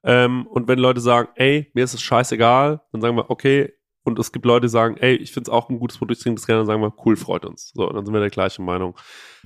Ähm, 0.03 0.47
und 0.47 0.67
wenn 0.67 0.79
Leute 0.79 1.01
sagen, 1.01 1.29
ey, 1.35 1.69
mir 1.73 1.83
ist 1.83 1.93
es 1.93 2.01
scheißegal, 2.01 2.81
dann 2.91 3.01
sagen 3.01 3.15
wir, 3.15 3.29
okay. 3.29 3.73
Und 4.03 4.17
es 4.17 4.31
gibt 4.31 4.45
Leute, 4.45 4.67
die 4.67 4.71
sagen, 4.71 4.97
ey, 4.97 5.15
ich 5.15 5.31
finde 5.31 5.49
es 5.49 5.53
auch 5.53 5.69
ein 5.69 5.79
gutes 5.79 5.97
Produkt, 5.97 6.17
ich 6.17 6.23
trinke 6.23 6.39
das 6.39 6.47
gerne, 6.47 6.61
dann 6.61 6.67
sagen 6.67 6.81
wir, 6.81 6.93
cool, 7.05 7.15
freut 7.15 7.45
uns. 7.45 7.71
So, 7.75 7.87
dann 7.89 8.05
sind 8.05 8.13
wir 8.13 8.21
der 8.21 8.29
gleichen 8.29 8.65
Meinung. 8.65 8.97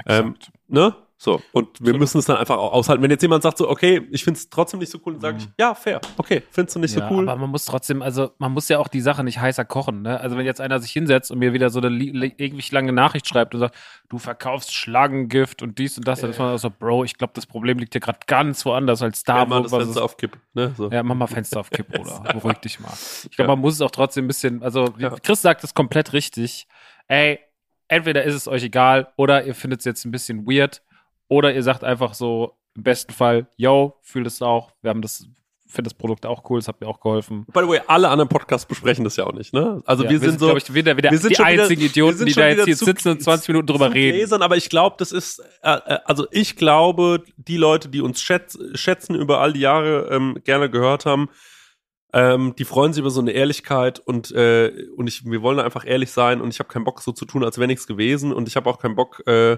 Ähm. 0.05 0.35
Ne? 0.67 0.95
So, 1.23 1.35
und 1.53 1.67
wir 1.79 1.83
Absolut. 1.93 1.99
müssen 2.01 2.17
es 2.19 2.25
dann 2.25 2.35
einfach 2.35 2.57
auch 2.57 2.73
aushalten. 2.73 3.01
Wenn 3.01 3.09
jetzt 3.09 3.21
jemand 3.21 3.43
sagt 3.43 3.57
so, 3.57 3.69
okay, 3.69 4.05
ich 4.11 4.25
finde 4.25 4.37
es 4.39 4.49
trotzdem 4.49 4.81
nicht 4.81 4.91
so 4.91 4.99
cool, 5.05 5.13
dann 5.13 5.21
sage 5.21 5.37
ich, 5.37 5.45
Mhm. 5.47 5.53
ja, 5.57 5.73
fair, 5.73 6.01
okay, 6.17 6.43
findest 6.51 6.75
du 6.75 6.79
nicht 6.81 6.93
ja, 6.97 7.07
so 7.07 7.15
cool? 7.15 7.29
Aber 7.29 7.39
man 7.39 7.49
muss 7.49 7.63
trotzdem, 7.63 8.01
also 8.01 8.31
man 8.39 8.51
muss 8.51 8.67
ja 8.67 8.77
auch 8.77 8.89
die 8.89 8.99
Sache 8.99 9.23
nicht 9.23 9.39
heißer 9.39 9.63
kochen. 9.63 10.01
Ne? 10.01 10.19
Also 10.19 10.35
wenn 10.35 10.45
jetzt 10.45 10.59
einer 10.59 10.79
sich 10.81 10.91
hinsetzt 10.91 11.31
und 11.31 11.39
mir 11.39 11.53
wieder 11.53 11.69
so 11.69 11.79
eine 11.79 11.89
ewig 11.97 12.69
lange 12.73 12.91
Nachricht 12.91 13.25
schreibt 13.25 13.53
und 13.53 13.61
sagt, 13.61 13.73
du 14.09 14.17
verkaufst 14.17 14.73
Schlangengift 14.75 15.61
und 15.61 15.79
dies 15.79 15.97
und 15.97 16.05
das, 16.09 16.19
dann 16.19 16.31
ist 16.31 16.39
man 16.39 16.57
so, 16.57 16.69
Bro, 16.69 17.05
ich 17.05 17.17
glaube, 17.17 17.31
das 17.35 17.45
Problem 17.45 17.79
liegt 17.79 17.93
hier 17.93 18.01
gerade 18.01 18.19
ganz 18.27 18.65
woanders 18.65 19.01
als 19.01 19.23
da, 19.23 19.37
ja, 19.37 19.45
mal 19.45 19.59
wo 19.59 19.63
das 19.63 19.71
Fenster 19.71 20.03
auf 20.03 20.17
Kipp. 20.17 20.37
Ne? 20.53 20.73
So. 20.77 20.89
Ja, 20.91 21.03
mach 21.03 21.15
mal 21.15 21.27
Fenster 21.27 21.61
auf 21.61 21.69
Kipp, 21.69 21.87
Bruder. 21.87 22.19
Beruhig 22.33 22.57
dich 22.57 22.81
mal. 22.81 22.91
Ich 23.29 23.37
glaube, 23.37 23.43
Ja. 23.49 23.55
man 23.55 23.59
muss 23.59 23.75
es 23.75 23.81
auch 23.81 23.91
trotzdem 23.91 24.25
ein 24.25 24.27
bisschen, 24.27 24.61
also 24.61 24.93
Ja. 24.97 25.11
Chris 25.23 25.41
sagt 25.41 25.63
es 25.63 25.73
komplett 25.73 26.11
richtig. 26.11 26.67
Ey, 27.07 27.39
entweder 27.87 28.23
ist 28.25 28.35
es 28.35 28.49
euch 28.49 28.63
egal 28.63 29.13
oder 29.15 29.45
ihr 29.45 29.55
findet 29.55 29.79
es 29.79 29.85
jetzt 29.85 30.03
ein 30.03 30.11
bisschen 30.11 30.45
weird 30.45 30.81
oder 31.27 31.53
ihr 31.53 31.63
sagt 31.63 31.83
einfach 31.83 32.13
so, 32.13 32.53
im 32.75 32.83
besten 32.83 33.13
Fall, 33.13 33.47
yo, 33.55 33.95
fühlt 34.01 34.25
es 34.27 34.41
auch, 34.41 34.71
wir 34.81 34.89
haben 34.89 35.01
das, 35.01 35.27
finde 35.67 35.89
das 35.89 35.93
Produkt 35.95 36.25
auch 36.25 36.47
cool, 36.49 36.59
es 36.59 36.67
hat 36.67 36.81
mir 36.81 36.87
auch 36.87 36.99
geholfen. 36.99 37.45
By 37.53 37.61
the 37.61 37.67
way, 37.67 37.81
alle 37.87 38.09
anderen 38.09 38.29
Podcasts 38.29 38.65
besprechen 38.67 39.03
das 39.03 39.15
ja 39.15 39.25
auch 39.25 39.33
nicht, 39.33 39.53
ne? 39.53 39.81
Also 39.85 40.03
Ja, 40.03 40.09
wir 40.11 40.19
sind 40.19 40.39
so, 40.39 40.45
glaube 40.47 40.59
ich, 40.59 40.73
wieder, 40.73 40.95
wieder 40.97 41.09
wir 41.11 41.17
sind 41.17 41.31
die 41.31 41.39
wieder- 41.39 41.45
einzigen 41.45 41.81
wir 41.81 41.87
Idioten, 41.89 42.17
sind 42.17 42.29
die 42.29 42.33
da 42.33 42.47
jetzt 42.47 42.55
wieder 42.57 42.65
hier 42.65 42.77
zu- 42.77 42.85
sitzen 42.85 43.09
und 43.09 43.21
20 43.23 43.47
Minuten 43.49 43.67
drüber 43.67 43.93
reden. 43.93 44.17
Gläsern, 44.17 44.41
aber 44.41 44.57
ich 44.57 44.69
glaube, 44.69 44.95
das 44.99 45.11
ist, 45.11 45.39
äh, 45.61 45.71
äh, 45.85 45.99
also 46.05 46.27
ich 46.31 46.55
glaube, 46.55 47.23
die 47.37 47.57
Leute, 47.57 47.89
die 47.89 48.01
uns 48.01 48.21
schätz, 48.21 48.57
schätzen 48.75 49.15
über 49.15 49.39
all 49.39 49.53
die 49.53 49.61
Jahre 49.61 50.09
ähm, 50.11 50.37
gerne 50.43 50.69
gehört 50.69 51.05
haben, 51.05 51.29
ähm, 52.13 52.53
die 52.57 52.65
freuen 52.65 52.93
sich 52.93 52.99
über 53.01 53.09
so 53.09 53.21
eine 53.21 53.31
Ehrlichkeit 53.31 53.99
und 53.99 54.31
äh, 54.31 54.87
und 54.95 55.07
ich, 55.07 55.25
wir 55.25 55.41
wollen 55.41 55.59
einfach 55.59 55.85
ehrlich 55.85 56.11
sein 56.11 56.41
und 56.41 56.49
ich 56.53 56.59
habe 56.59 56.69
keinen 56.69 56.83
Bock 56.85 57.01
so 57.01 57.11
zu 57.11 57.25
tun, 57.25 57.43
als 57.43 57.57
wäre 57.57 57.67
nichts 57.67 57.87
gewesen 57.87 58.31
und 58.33 58.47
ich 58.47 58.55
habe 58.55 58.69
auch 58.69 58.77
keinen 58.79 58.95
Bock 58.95 59.23
äh, 59.27 59.57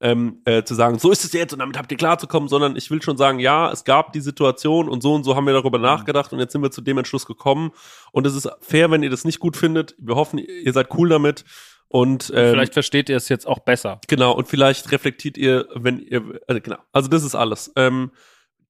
ähm, 0.00 0.42
äh, 0.44 0.64
zu 0.64 0.74
sagen, 0.74 0.98
so 0.98 1.10
ist 1.12 1.24
es 1.24 1.32
jetzt 1.32 1.52
und 1.52 1.60
damit 1.60 1.78
habt 1.78 1.90
ihr 1.92 1.98
klarzukommen, 1.98 2.48
sondern 2.48 2.76
ich 2.76 2.90
will 2.90 3.00
schon 3.02 3.16
sagen, 3.16 3.38
ja, 3.38 3.70
es 3.70 3.84
gab 3.84 4.12
die 4.12 4.20
Situation 4.20 4.88
und 4.88 5.02
so 5.02 5.14
und 5.14 5.24
so 5.24 5.36
haben 5.36 5.46
wir 5.46 5.52
darüber 5.52 5.78
nachgedacht 5.78 6.32
und 6.32 6.40
jetzt 6.40 6.52
sind 6.52 6.62
wir 6.62 6.70
zu 6.70 6.80
dem 6.80 6.98
Entschluss 6.98 7.26
gekommen 7.26 7.70
und 8.10 8.26
es 8.26 8.34
ist 8.34 8.48
fair, 8.60 8.90
wenn 8.90 9.02
ihr 9.02 9.10
das 9.10 9.24
nicht 9.24 9.38
gut 9.38 9.56
findet. 9.56 9.94
Wir 9.98 10.16
hoffen, 10.16 10.38
ihr 10.38 10.72
seid 10.72 10.88
cool 10.94 11.08
damit 11.08 11.44
und 11.92 12.32
ähm, 12.34 12.52
Vielleicht 12.52 12.72
versteht 12.72 13.10
ihr 13.10 13.16
es 13.16 13.28
jetzt 13.28 13.46
auch 13.46 13.58
besser. 13.58 14.00
Genau, 14.08 14.32
und 14.32 14.48
vielleicht 14.48 14.90
reflektiert 14.92 15.36
ihr, 15.36 15.68
wenn 15.74 15.98
ihr, 15.98 16.40
also 16.48 16.60
genau, 16.62 16.78
also 16.90 17.08
das 17.08 17.22
ist 17.22 17.34
alles. 17.34 17.70
Ähm, 17.76 18.12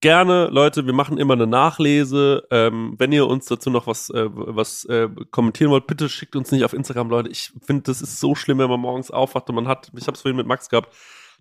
gerne, 0.03 0.49
Leute, 0.51 0.85
wir 0.85 0.91
machen 0.91 1.17
immer 1.17 1.33
eine 1.33 1.47
Nachlese. 1.47 2.45
Ähm, 2.51 2.93
wenn 2.97 3.13
ihr 3.13 3.25
uns 3.25 3.45
dazu 3.45 3.69
noch 3.69 3.87
was, 3.87 4.09
äh, 4.09 4.27
was 4.29 4.83
äh, 4.85 5.07
kommentieren 5.31 5.71
wollt, 5.71 5.87
bitte 5.87 6.09
schickt 6.09 6.35
uns 6.35 6.51
nicht 6.51 6.65
auf 6.65 6.73
Instagram, 6.73 7.09
Leute. 7.09 7.29
Ich 7.29 7.53
finde, 7.65 7.83
das 7.83 8.01
ist 8.01 8.19
so 8.19 8.35
schlimm, 8.35 8.57
wenn 8.57 8.69
man 8.69 8.81
morgens 8.81 9.11
aufwacht 9.11 9.47
und 9.47 9.55
man 9.55 9.69
hat, 9.69 9.91
ich 9.97 10.05
habe 10.05 10.15
es 10.15 10.21
vorhin 10.21 10.35
mit 10.35 10.45
Max 10.45 10.67
gehabt, 10.67 10.93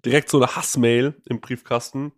direkt 0.04 0.30
so 0.30 0.38
eine 0.40 0.54
Hassmail 0.54 1.20
im 1.28 1.40
Briefkasten. 1.40 2.12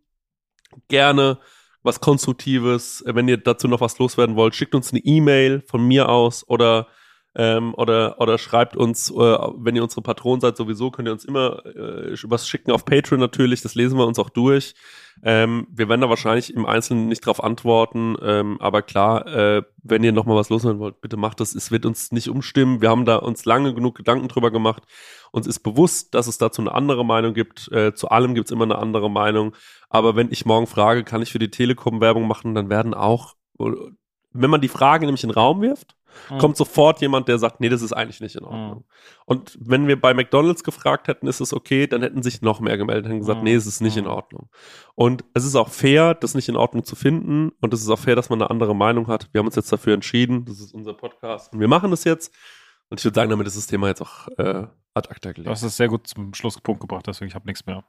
Gerne 0.89 1.39
was 1.83 2.01
Konstruktives, 2.01 3.03
wenn 3.07 3.27
ihr 3.27 3.39
dazu 3.39 3.67
noch 3.67 3.81
was 3.81 3.99
loswerden 3.99 4.37
wollt, 4.37 4.55
schickt 4.55 4.75
uns 4.75 4.93
eine 4.93 5.01
E-Mail 5.01 5.63
von 5.67 5.83
mir 5.83 6.11
aus 6.11 6.47
oder 6.47 6.89
ähm, 7.37 7.75
oder 7.75 8.21
oder 8.21 8.39
schreibt 8.39 8.77
uns, 8.77 9.11
äh, 9.11 9.15
wenn 9.15 9.75
ihr 9.77 9.83
unsere 9.83 10.03
Patron 10.03 10.41
seid, 10.41 10.57
sowieso 10.57 10.91
könnt 10.91 11.09
ihr 11.09 11.13
uns 11.13 11.25
immer 11.25 11.65
äh, 11.67 12.17
was 12.25 12.49
schicken 12.49 12.71
auf 12.71 12.85
Patreon 12.85 13.21
natürlich, 13.21 13.63
das 13.63 13.75
lesen 13.75 13.99
wir 13.99 14.07
uns 14.07 14.19
auch 14.19 14.31
durch. 14.31 14.75
Ähm, 15.23 15.67
wir 15.71 15.89
werden 15.89 16.01
da 16.01 16.09
wahrscheinlich 16.09 16.53
im 16.53 16.67
Einzelnen 16.67 17.09
nicht 17.09 17.25
drauf 17.25 17.43
antworten, 17.43 18.17
ähm, 18.23 18.61
aber 18.61 18.83
klar, 18.83 19.27
äh, 19.27 19.63
wenn 19.83 20.05
ihr 20.05 20.13
noch 20.13 20.27
mal 20.27 20.37
was 20.37 20.49
loswerden 20.49 20.81
wollt, 20.81 21.01
bitte 21.01 21.17
macht 21.17 21.41
das. 21.41 21.55
Es 21.55 21.71
wird 21.71 21.87
uns 21.87 22.13
nicht 22.13 22.29
umstimmen. 22.29 22.81
Wir 22.81 22.91
haben 22.91 23.05
da 23.05 23.17
uns 23.17 23.45
lange 23.45 23.75
genug 23.75 23.97
Gedanken 23.97 24.29
drüber 24.29 24.51
gemacht. 24.51 24.83
Uns 25.31 25.47
ist 25.47 25.61
bewusst, 25.61 26.15
dass 26.15 26.27
es 26.27 26.39
dazu 26.39 26.63
eine 26.63 26.73
andere 26.73 27.05
Meinung 27.05 27.35
gibt. 27.35 27.71
Äh, 27.73 27.95
zu 27.95 28.09
allem 28.09 28.35
gibt 28.35 28.49
es 28.49 28.53
immer 28.53 28.65
eine 28.65 28.79
andere 28.79 29.11
Meinung. 29.11 29.55
Aber 29.89 30.17
wenn 30.17 30.31
ich 30.31 30.47
morgen 30.47 30.67
frage, 30.67 31.05
kann 31.05 31.23
ich 31.23 31.33
für 31.33 31.39
die 31.39 31.51
Telekom 31.51 32.01
Werbung 32.01 32.27
machen, 32.27 32.55
dann 32.55 32.69
werden 32.69 32.95
auch, 32.95 33.35
wenn 33.59 34.51
man 34.51 34.61
die 34.61 34.69
Frage 34.69 35.07
nämlich 35.07 35.23
in 35.23 35.31
den 35.31 35.39
Raum 35.39 35.63
wirft, 35.63 35.97
Mhm. 36.31 36.39
kommt 36.39 36.57
sofort 36.57 37.01
jemand, 37.01 37.29
der 37.29 37.39
sagt, 37.39 37.61
nee, 37.61 37.69
das 37.69 37.83
ist 37.83 37.93
eigentlich 37.93 38.21
nicht 38.21 38.37
in 38.37 38.45
Ordnung. 38.45 38.85
Und 39.27 39.57
wenn 39.61 39.87
wir 39.89 40.01
bei 40.01 40.15
McDonalds 40.15 40.65
gefragt 40.65 41.09
hätten, 41.09 41.27
ist 41.27 41.41
es 41.41 41.53
okay, 41.53 41.87
dann 41.87 42.03
hätten 42.03 42.23
sich 42.23 42.43
noch 42.43 42.61
mehr 42.61 42.77
gemeldet 42.77 43.11
und 43.13 43.19
gesagt, 43.21 43.39
Mhm. 43.39 43.45
nee, 43.45 43.55
es 43.55 43.67
ist 43.67 43.81
nicht 43.81 43.97
in 43.97 44.05
Mhm. 44.05 44.11
Ordnung. 44.11 44.49
Und 44.95 45.25
es 45.35 45.45
ist 45.45 45.55
auch 45.57 45.69
fair, 45.69 46.15
das 46.15 46.35
nicht 46.35 46.49
in 46.49 46.57
Ordnung 46.57 46.85
zu 46.85 46.97
finden. 46.97 47.51
Und 47.61 47.75
es 47.75 47.81
ist 47.83 47.89
auch 47.89 47.99
fair, 47.99 48.17
dass 48.17 48.31
man 48.31 48.41
eine 48.41 48.51
andere 48.51 48.75
Meinung 48.77 49.07
hat. 49.09 49.29
Wir 49.33 49.39
haben 49.41 49.47
uns 49.47 49.57
jetzt 49.57 49.73
dafür 49.73 49.95
entschieden. 49.95 50.45
Das 50.45 50.61
ist 50.61 50.73
unser 50.75 50.95
Podcast. 50.95 51.53
Und 51.53 51.61
wir 51.61 51.69
machen 51.69 51.91
das 51.91 52.05
jetzt. 52.05 52.33
Und 52.91 53.01
ich 53.01 53.05
würde 53.05 53.15
sagen, 53.15 53.31
damit 53.31 53.47
ist 53.47 53.57
das 53.57 53.67
Thema 53.67 53.89
jetzt 53.89 54.03
auch 54.03 54.29
äh, 54.37 54.67
ad 54.93 55.09
acta 55.09 55.31
Du 55.31 55.35
gelegt. 55.35 55.49
hast 55.51 55.63
es 55.63 55.77
sehr 55.77 55.89
gut 55.89 56.07
zum 56.07 56.35
Schlusspunkt 56.35 56.81
gebracht, 56.81 57.07
deswegen 57.07 57.29
ich 57.29 57.35
habe 57.35 57.47
nichts 57.47 57.65
mehr. 57.67 57.83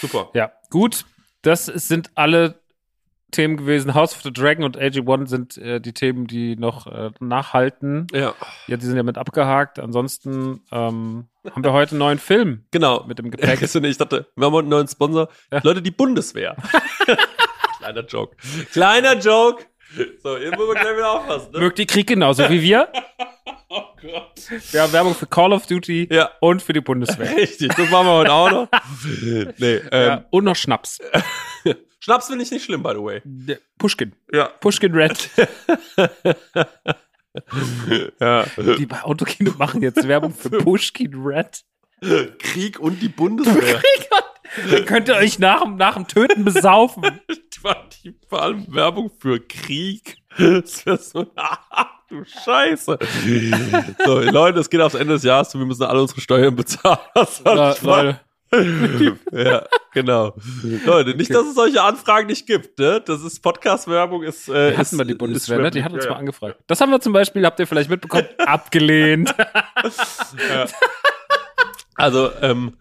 Super. 0.00 0.28
Ja, 0.34 0.52
gut. 0.70 1.06
Das 1.42 1.64
sind 1.66 2.10
alle 2.14 2.60
Themen 3.34 3.56
gewesen. 3.56 3.94
House 3.94 4.14
of 4.14 4.22
the 4.22 4.32
Dragon 4.32 4.64
und 4.64 4.78
AG1 4.78 5.26
sind 5.26 5.58
äh, 5.58 5.80
die 5.80 5.92
Themen, 5.92 6.26
die 6.26 6.56
noch 6.56 6.86
äh, 6.86 7.10
nachhalten. 7.20 8.06
Ja, 8.12 8.34
Ja, 8.66 8.76
die 8.76 8.86
sind 8.86 8.96
ja 8.96 9.02
mit 9.02 9.18
abgehakt. 9.18 9.78
Ansonsten 9.78 10.62
ähm, 10.72 11.26
haben 11.50 11.64
wir 11.64 11.72
heute 11.72 11.92
einen 11.92 11.98
neuen 11.98 12.18
Film 12.18 12.64
genau. 12.70 13.04
mit 13.06 13.18
dem 13.18 13.30
Gepäck. 13.30 13.60
Ich 13.84 13.98
dachte, 13.98 14.26
wir 14.36 14.46
haben 14.46 14.52
heute 14.52 14.64
einen 14.64 14.70
neuen 14.70 14.88
Sponsor. 14.88 15.28
Ja. 15.52 15.60
Leute, 15.62 15.82
die 15.82 15.90
Bundeswehr. 15.90 16.56
Kleiner 17.78 18.04
Joke. 18.06 18.36
Kleiner 18.72 19.18
Joke. 19.18 19.64
So, 20.22 20.36
jetzt 20.36 20.50
müssen 20.56 20.68
wir 20.68 20.74
gleich 20.74 20.96
wieder 20.96 21.10
aufpassen. 21.10 21.52
Ne? 21.52 21.58
Mögt 21.60 21.78
ihr 21.78 21.86
Krieg 21.86 22.06
genauso 22.06 22.48
wie 22.48 22.62
wir? 22.62 22.88
Oh 23.76 23.82
Gott. 24.00 24.40
Wir 24.70 24.82
haben 24.82 24.92
Werbung 24.92 25.14
für 25.16 25.26
Call 25.26 25.52
of 25.52 25.66
Duty 25.66 26.08
Ja, 26.08 26.30
und 26.40 26.62
für 26.62 26.72
die 26.72 26.80
Bundeswehr. 26.80 27.34
richtig. 27.34 27.74
Das 27.74 27.90
machen 27.90 28.06
wir 28.06 28.12
heute 28.12 28.32
auch 28.32 28.50
noch. 28.50 28.68
Nee, 29.58 29.80
ähm, 29.90 30.06
ja, 30.06 30.24
und 30.30 30.44
noch 30.44 30.54
Schnaps. 30.54 31.00
Schnaps 32.04 32.26
finde 32.26 32.44
ich 32.44 32.50
nicht 32.50 32.64
schlimm, 32.64 32.82
by 32.82 32.90
the 32.90 33.02
way. 33.02 33.22
Pushkin. 33.78 34.14
Ja. 34.30 34.48
Pushkin 34.60 34.92
Red. 34.94 35.30
ja. 38.20 38.44
Die 38.78 38.84
bei 38.86 39.02
Autokino 39.02 39.52
machen 39.56 39.80
jetzt 39.80 40.06
Werbung 40.06 40.34
für 40.34 40.50
Pushkin 40.50 41.14
Red. 41.14 41.64
Krieg 42.38 42.78
und 42.78 43.00
die 43.00 43.08
Bundeswehr. 43.08 43.80
Dann 44.70 44.84
könnt 44.84 45.08
ihr 45.08 45.14
euch 45.16 45.38
nach, 45.38 45.62
dem- 45.62 45.76
nach 45.76 45.94
dem 45.94 46.06
Töten 46.06 46.44
besaufen. 46.44 47.02
Die 48.04 48.14
vor 48.28 48.42
allem 48.42 48.66
Werbung 48.74 49.10
für 49.18 49.40
Krieg. 49.40 50.18
Das 50.36 50.84
wäre 50.84 50.98
so, 50.98 51.26
ach 51.34 51.86
du 52.10 52.22
Scheiße. 52.26 52.98
So, 54.04 54.20
Leute, 54.20 54.60
es 54.60 54.68
geht 54.68 54.82
aufs 54.82 54.94
Ende 54.94 55.14
des 55.14 55.22
Jahres 55.22 55.54
und 55.54 55.60
wir 55.60 55.66
müssen 55.66 55.84
alle 55.84 56.02
unsere 56.02 56.20
Steuern 56.20 56.54
bezahlen. 56.54 56.98
Das 57.14 57.42
mal- 57.42 57.74
Leute. 57.82 58.20
ja, 59.32 59.66
genau. 59.92 60.34
Leute, 60.84 61.14
nicht, 61.16 61.34
dass 61.34 61.46
es 61.46 61.54
solche 61.54 61.82
Anfragen 61.82 62.26
nicht 62.28 62.46
gibt, 62.46 62.78
ne? 62.78 63.02
Das 63.04 63.22
ist 63.22 63.40
Podcast-Werbung, 63.40 64.22
ist, 64.22 64.48
äh, 64.48 64.72
Die 64.72 64.76
hatten 64.78 64.98
wir 64.98 65.04
die 65.04 65.14
Bundeswehr, 65.14 65.58
ne? 65.58 65.70
Die 65.70 65.82
hat 65.82 65.92
uns 65.92 66.04
ja, 66.04 66.10
mal 66.12 66.18
angefragt. 66.18 66.56
Das 66.66 66.80
haben 66.80 66.90
wir 66.90 67.00
zum 67.00 67.12
Beispiel, 67.12 67.44
habt 67.44 67.58
ihr 67.60 67.66
vielleicht 67.66 67.90
mitbekommen, 67.90 68.26
abgelehnt. 68.38 69.34
Also, 71.96 72.30
ähm, 72.42 72.74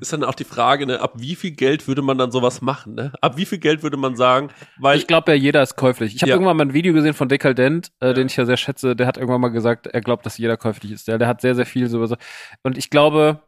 ist 0.00 0.12
dann 0.12 0.24
auch 0.24 0.34
die 0.34 0.44
Frage, 0.44 0.86
ne, 0.86 1.00
ab 1.00 1.12
wie 1.16 1.34
viel 1.34 1.50
Geld 1.50 1.86
würde 1.88 2.00
man 2.02 2.16
dann 2.16 2.30
sowas 2.30 2.62
machen, 2.62 2.94
ne? 2.94 3.12
Ab 3.20 3.36
wie 3.36 3.44
viel 3.44 3.58
Geld 3.58 3.82
würde 3.82 3.96
man 3.96 4.16
sagen, 4.16 4.48
weil 4.78 4.96
Ich 4.98 5.06
glaube 5.06 5.30
ja, 5.32 5.36
jeder 5.36 5.62
ist 5.62 5.76
käuflich. 5.76 6.14
Ich 6.14 6.22
habe 6.22 6.30
Ja. 6.30 6.36
irgendwann 6.36 6.56
mal 6.56 6.64
ein 6.64 6.72
Video 6.72 6.92
gesehen 6.94 7.12
von 7.14 7.28
Dekadent, 7.28 7.90
äh, 8.00 8.14
den 8.14 8.28
ich 8.28 8.36
ja 8.36 8.46
sehr 8.46 8.56
schätze. 8.56 8.96
Der 8.96 9.06
hat 9.06 9.16
irgendwann 9.18 9.40
mal 9.40 9.48
gesagt, 9.48 9.86
er 9.88 10.00
glaubt, 10.00 10.24
dass 10.24 10.38
jeder 10.38 10.56
käuflich 10.56 10.92
ist. 10.92 11.08
Der, 11.08 11.18
der 11.18 11.28
hat 11.28 11.40
sehr, 11.42 11.54
sehr 11.54 11.66
viel 11.66 11.88
so. 11.88 12.04
so- 12.06 12.16
Und 12.62 12.78
ich 12.78 12.88
glaube, 12.90 13.40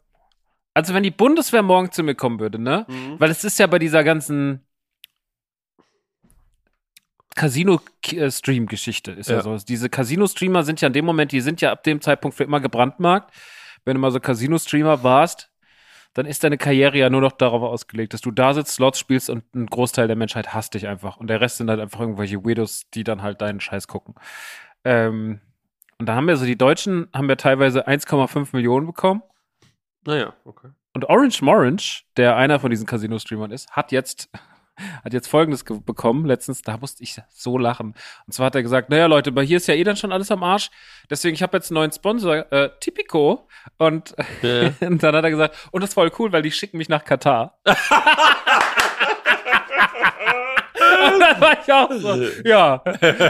also 0.79 0.95
wenn 0.95 1.03
die 1.03 1.11
Bundeswehr 1.11 1.63
morgen 1.63 1.91
zu 1.91 2.05
mir 2.05 2.15
kommen 2.15 2.39
würde, 2.39 2.57
ne? 2.61 2.87
Mhm. 2.89 3.17
Weil 3.19 3.33
es 3.33 3.43
ist 3.43 3.59
ja 3.59 3.67
bei 3.67 3.81
dieser 3.81 4.05
ganzen 4.05 4.65
Casino-Stream-Geschichte 7.35 9.11
ist 9.11 9.29
ja. 9.29 9.39
Ja. 9.39 9.43
so. 9.43 9.57
Diese 9.57 9.89
Casino-Streamer 9.89 10.63
sind 10.63 10.81
ja 10.81 10.87
in 10.87 10.93
dem 10.93 11.05
Moment, 11.05 11.33
die 11.33 11.41
sind 11.41 11.61
ja 11.61 11.73
ab 11.73 11.83
dem 11.83 12.01
Zeitpunkt 12.01 12.37
für 12.37 12.45
immer 12.45 12.61
gebrandmarkt. 12.61 13.35
Wenn 13.85 13.95
du 13.95 14.01
mal 14.01 14.13
so 14.13 14.21
Casino-Streamer 14.21 15.03
warst, 15.03 15.51
dann 16.15 16.27
ist 16.27 16.45
deine 16.45 16.59
Karriere 16.59 16.97
ja 16.97 17.11
nur 17.11 17.23
noch 17.23 17.33
darauf 17.33 17.63
ausgelegt, 17.63 18.15
dass 18.15 18.21
du 18.21 18.31
da 18.31 18.55
sitzt, 18.55 18.75
Slots 18.75 19.01
spielst 19.01 19.31
und 19.31 19.53
ein 19.57 19.67
Großteil 19.67 20.07
der 20.07 20.17
Menschheit 20.17 20.55
hasst 20.55 20.75
dich 20.75 20.87
einfach. 20.87 21.17
Und 21.17 21.27
der 21.27 21.41
Rest 21.41 21.57
sind 21.57 21.71
halt 21.71 21.81
einfach 21.81 21.99
irgendwelche 21.99 22.45
Weirdos, 22.45 22.89
die 22.95 23.03
dann 23.03 23.23
halt 23.23 23.41
deinen 23.41 23.59
Scheiß 23.59 23.89
gucken. 23.89 24.15
Ähm, 24.85 25.41
und 25.99 26.07
da 26.07 26.15
haben 26.15 26.29
wir 26.29 26.37
so, 26.37 26.47
die 26.47 26.57
Deutschen 26.57 27.09
haben 27.13 27.29
ja 27.29 27.35
teilweise 27.35 27.89
1,5 27.89 28.51
Millionen 28.53 28.87
bekommen. 28.87 29.23
Naja, 30.07 30.35
okay. 30.45 30.69
Und 30.95 31.09
Orange 31.09 31.43
Morange, 31.43 32.03
der 32.17 32.37
einer 32.37 32.59
von 32.61 32.71
diesen 32.71 32.87
Casino-Streamern 32.87 33.51
ist, 33.53 33.71
hat 33.73 33.93
jetzt, 33.93 34.29
hat 35.05 35.13
jetzt 35.13 35.29
Folgendes 35.29 35.65
ge- 35.65 35.81
bekommen. 35.81 36.25
Letztens, 36.27 36.63
da 36.63 36.77
musste 36.79 37.03
ich 37.03 37.21
so 37.29 37.59
lachen. 37.59 37.95
Und 38.27 38.33
zwar 38.33 38.47
hat 38.47 38.55
er 38.55 38.63
gesagt, 38.63 38.91
naja 38.91 39.07
Leute, 39.07 39.31
bei 39.33 39.45
hier 39.45 39.59
ist 39.59 39.69
ja 39.69 39.75
eh 39.75 39.85
dann 39.85 39.97
schon 39.97 40.13
alles 40.13 40.31
am 40.31 40.43
Arsch. 40.43 40.71
Deswegen, 41.11 41.35
ich 41.35 41.43
habe 41.43 41.57
jetzt 41.57 41.71
einen 41.71 41.77
neuen 41.77 41.93
Sponsor, 41.93 42.51
äh, 42.53 42.71
Tipico. 42.81 43.49
Und, 43.77 44.15
Ja. 44.43 44.73
und 44.89 45.03
dann 45.03 45.15
hat 45.15 45.25
er 45.25 45.31
gesagt, 45.31 45.69
und 45.73 45.83
das 45.83 45.91
ist 45.91 45.95
voll 45.95 46.11
cool, 46.19 46.33
weil 46.33 46.43
die 46.43 46.51
schicken 46.53 46.79
mich 46.79 46.89
nach 46.89 47.05
Katar. 47.05 47.59
Dann 51.21 51.41
war 51.41 51.57
ich 51.65 51.73
auch 51.73 51.93
so, 51.93 52.25
ja. 52.45 52.83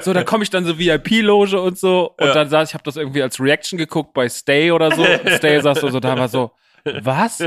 So, 0.02 0.12
da 0.12 0.24
komme 0.24 0.44
ich 0.44 0.50
dann 0.50 0.64
so 0.64 0.78
VIP-Loge 0.78 1.60
und 1.60 1.78
so. 1.78 2.14
Und 2.18 2.26
Ja. 2.26 2.32
dann 2.34 2.48
saß 2.48 2.68
ich, 2.70 2.74
habe 2.74 2.84
das 2.84 2.96
irgendwie 2.96 3.22
als 3.22 3.40
Reaction 3.40 3.78
geguckt 3.78 4.12
bei 4.14 4.28
Stay 4.28 4.70
oder 4.72 4.90
so. 4.94 5.02
Und 5.02 5.28
Stay 5.36 5.60
saß 5.60 5.80
so, 5.80 5.88
so 5.88 6.00
da 6.00 6.18
war 6.18 6.28
so, 6.28 6.50
was? 7.02 7.40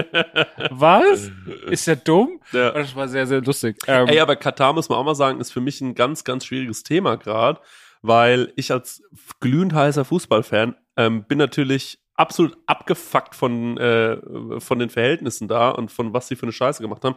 Was? 0.69 1.31
Ist 1.69 1.87
der 1.87 1.95
dumm? 1.95 2.39
Ja. 2.51 2.71
Das 2.71 2.95
war 2.95 3.07
sehr, 3.07 3.25
sehr 3.25 3.41
lustig. 3.41 3.77
Ähm, 3.87 4.07
Ey, 4.07 4.19
aber 4.19 4.35
Katar 4.35 4.73
muss 4.73 4.89
man 4.89 4.97
auch 4.99 5.03
mal 5.05 5.15
sagen, 5.15 5.39
ist 5.39 5.51
für 5.51 5.61
mich 5.61 5.81
ein 5.81 5.95
ganz, 5.95 6.23
ganz 6.23 6.45
schwieriges 6.45 6.83
Thema 6.83 7.17
gerade, 7.17 7.59
weil 8.01 8.51
ich 8.55 8.71
als 8.71 9.03
glühend 9.39 9.73
heißer 9.73 10.05
Fußballfan 10.05 10.75
ähm, 10.97 11.23
bin 11.23 11.37
natürlich 11.37 11.99
absolut 12.15 12.57
abgefuckt 12.67 13.33
von, 13.35 13.77
äh, 13.77 14.17
von 14.59 14.77
den 14.79 14.89
Verhältnissen 14.89 15.47
da 15.47 15.69
und 15.69 15.91
von 15.91 16.13
was 16.13 16.27
sie 16.27 16.35
für 16.35 16.43
eine 16.43 16.51
Scheiße 16.51 16.81
gemacht 16.83 17.03
haben. 17.03 17.15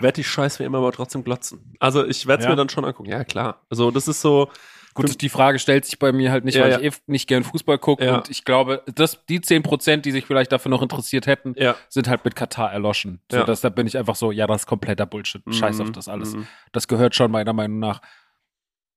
Werd 0.00 0.16
die 0.16 0.24
Scheiße 0.24 0.58
wie 0.58 0.64
immer 0.64 0.78
aber 0.78 0.92
trotzdem 0.92 1.22
glotzen. 1.24 1.74
Also 1.78 2.04
ich 2.06 2.26
werde 2.26 2.40
es 2.40 2.44
Ja. 2.44 2.50
mir 2.50 2.56
dann 2.56 2.68
schon 2.68 2.84
angucken. 2.84 3.10
Ja, 3.10 3.24
klar. 3.24 3.60
Also 3.70 3.90
das 3.90 4.08
ist 4.08 4.20
so. 4.20 4.48
Gut, 4.92 5.20
die 5.22 5.28
Frage 5.28 5.60
stellt 5.60 5.84
sich 5.84 6.00
bei 6.00 6.10
mir 6.10 6.32
halt 6.32 6.44
nicht, 6.44 6.56
Ja, 6.56 6.62
weil 6.64 6.70
ja. 6.72 6.80
ich 6.80 6.94
eh 6.94 6.98
nicht 7.06 7.28
gern 7.28 7.44
Fußball 7.44 7.78
gucke. 7.78 8.12
Und 8.12 8.28
ich 8.28 8.44
glaube, 8.44 8.82
dass 8.92 9.24
die 9.26 9.40
10 9.40 9.62
Prozent, 9.62 10.04
die 10.04 10.10
sich 10.10 10.26
vielleicht 10.26 10.50
dafür 10.50 10.68
noch 10.70 10.82
interessiert 10.82 11.28
hätten, 11.28 11.54
sind 11.88 12.08
halt 12.08 12.24
mit 12.24 12.34
Katar 12.34 12.72
erloschen. 12.72 13.20
So, 13.30 13.44
dass, 13.44 13.60
da 13.60 13.68
bin 13.68 13.86
ich 13.86 13.96
einfach 13.96 14.16
so, 14.16 14.32
ja, 14.32 14.48
das 14.48 14.62
ist 14.62 14.66
kompletter 14.66 15.06
Bullshit. 15.06 15.42
Scheiß 15.48 15.76
Mhm. 15.76 15.82
auf 15.82 15.92
das 15.92 16.08
alles. 16.08 16.34
Mhm. 16.34 16.48
Das 16.72 16.88
gehört 16.88 17.14
schon 17.14 17.30
meiner 17.30 17.52
Meinung 17.52 17.78
nach. 17.78 18.00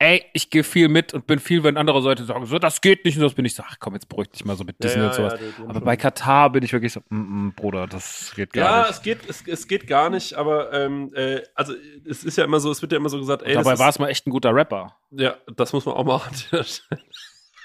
Ey, 0.04 0.26
ich 0.34 0.50
gehe 0.50 0.66
viel 0.66 0.90
mit 0.90 1.14
und 1.14 1.28
bin 1.28 1.40
viel, 1.40 1.64
wenn 1.64 1.78
andere 1.78 2.02
Leute 2.02 2.26
sagen, 2.26 2.46
so, 2.46 2.60
das 2.60 2.82
geht 2.82 3.06
nicht 3.06 3.16
und 3.16 3.24
das 3.24 3.36
bin 3.36 3.46
ich 3.46 3.56
so, 3.56 3.64
ach 3.66 3.78
komm, 3.80 3.94
jetzt 3.94 4.10
beruhig 4.10 4.30
dich 4.32 4.44
mal 4.44 4.58
so 4.58 4.66
mit 4.66 4.84
Disney 4.84 5.02
ja, 5.02 5.08
und 5.08 5.14
sowas. 5.14 5.40
ja, 5.40 5.64
Aber 5.64 5.76
schon- 5.76 5.84
bei 5.86 5.96
Katar 5.96 6.50
bin 6.52 6.62
ich 6.62 6.74
wirklich 6.74 6.92
so, 6.92 7.00
mm, 7.10 7.16
mm, 7.48 7.54
Bruder, 7.56 7.88
das 7.88 8.34
geht 8.36 8.52
gar 8.52 8.66
Ja, 8.66 8.82
nicht. 8.82 8.90
es 8.92 9.02
geht, 9.02 9.20
es, 9.30 9.44
es 9.48 9.68
geht 9.68 9.88
gar 9.88 10.10
nicht, 10.10 10.34
aber 10.34 10.74
ähm, 10.74 11.14
äh, 11.16 11.42
also 11.56 11.74
es 12.06 12.26
ist 12.26 12.38
ja 12.38 12.44
immer 12.44 12.60
so, 12.60 12.70
es 12.70 12.82
wird 12.82 12.92
ja 12.92 12.98
immer 12.98 13.08
so 13.08 13.18
gesagt, 13.18 13.44
ey, 13.44 13.54
Dabei 13.54 13.72
das 13.72 13.80
war 13.80 13.90
es 13.90 13.98
mal 14.00 14.10
echt 14.10 14.28
ein 14.28 14.32
guter 14.32 14.54
Rapper. 14.54 14.94
Ja, 15.12 15.36
das 15.56 15.72
muss 15.72 15.86
man 15.86 15.96
auch 15.96 16.04
mal 16.04 16.16
an 16.28 16.34
der 16.52 16.64
Stelle 16.66 17.02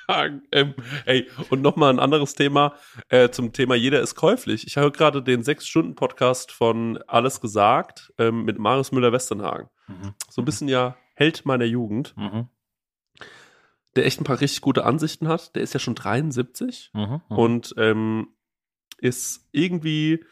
sagen. 0.07 0.43
Ähm, 0.53 0.75
ey, 1.07 1.29
und 1.51 1.61
nochmal 1.61 1.93
ein 1.93 1.99
anderes 1.99 2.35
Thema 2.37 2.75
äh, 3.09 3.31
zum 3.31 3.53
Thema 3.53 3.75
Jeder 3.75 4.01
ist 4.01 4.15
käuflich. 4.15 4.65
Ich 4.65 4.77
höre 4.77 4.93
gerade 4.93 5.25
den 5.25 5.43
Sechs-Stunden-Podcast 5.43 6.53
von 6.53 6.99
Alles 7.09 7.41
gesagt 7.41 8.13
ähm, 8.17 8.45
mit 8.45 8.59
Marius 8.61 8.93
Müller-Westernhagen. 8.93 9.69
Mhm. 9.89 10.15
So 10.31 10.41
ein 10.41 10.45
bisschen 10.45 10.69
ja 10.69 10.97
Held 11.19 11.45
meiner 11.45 11.65
Jugend, 11.65 12.15
Mhm. 12.17 12.49
der 13.97 14.07
echt 14.07 14.21
ein 14.21 14.25
paar 14.25 14.41
richtig 14.41 14.61
gute 14.61 14.85
Ansichten 14.85 15.27
hat. 15.27 15.57
Der 15.57 15.63
ist 15.63 15.75
ja 15.75 15.81
schon 15.81 15.95
73 15.97 16.91
Mhm. 16.95 17.21
Mhm. 17.29 17.37
und 17.37 17.75
ähm, 17.77 18.29
ist 18.99 19.49
irgendwie, 19.53 20.25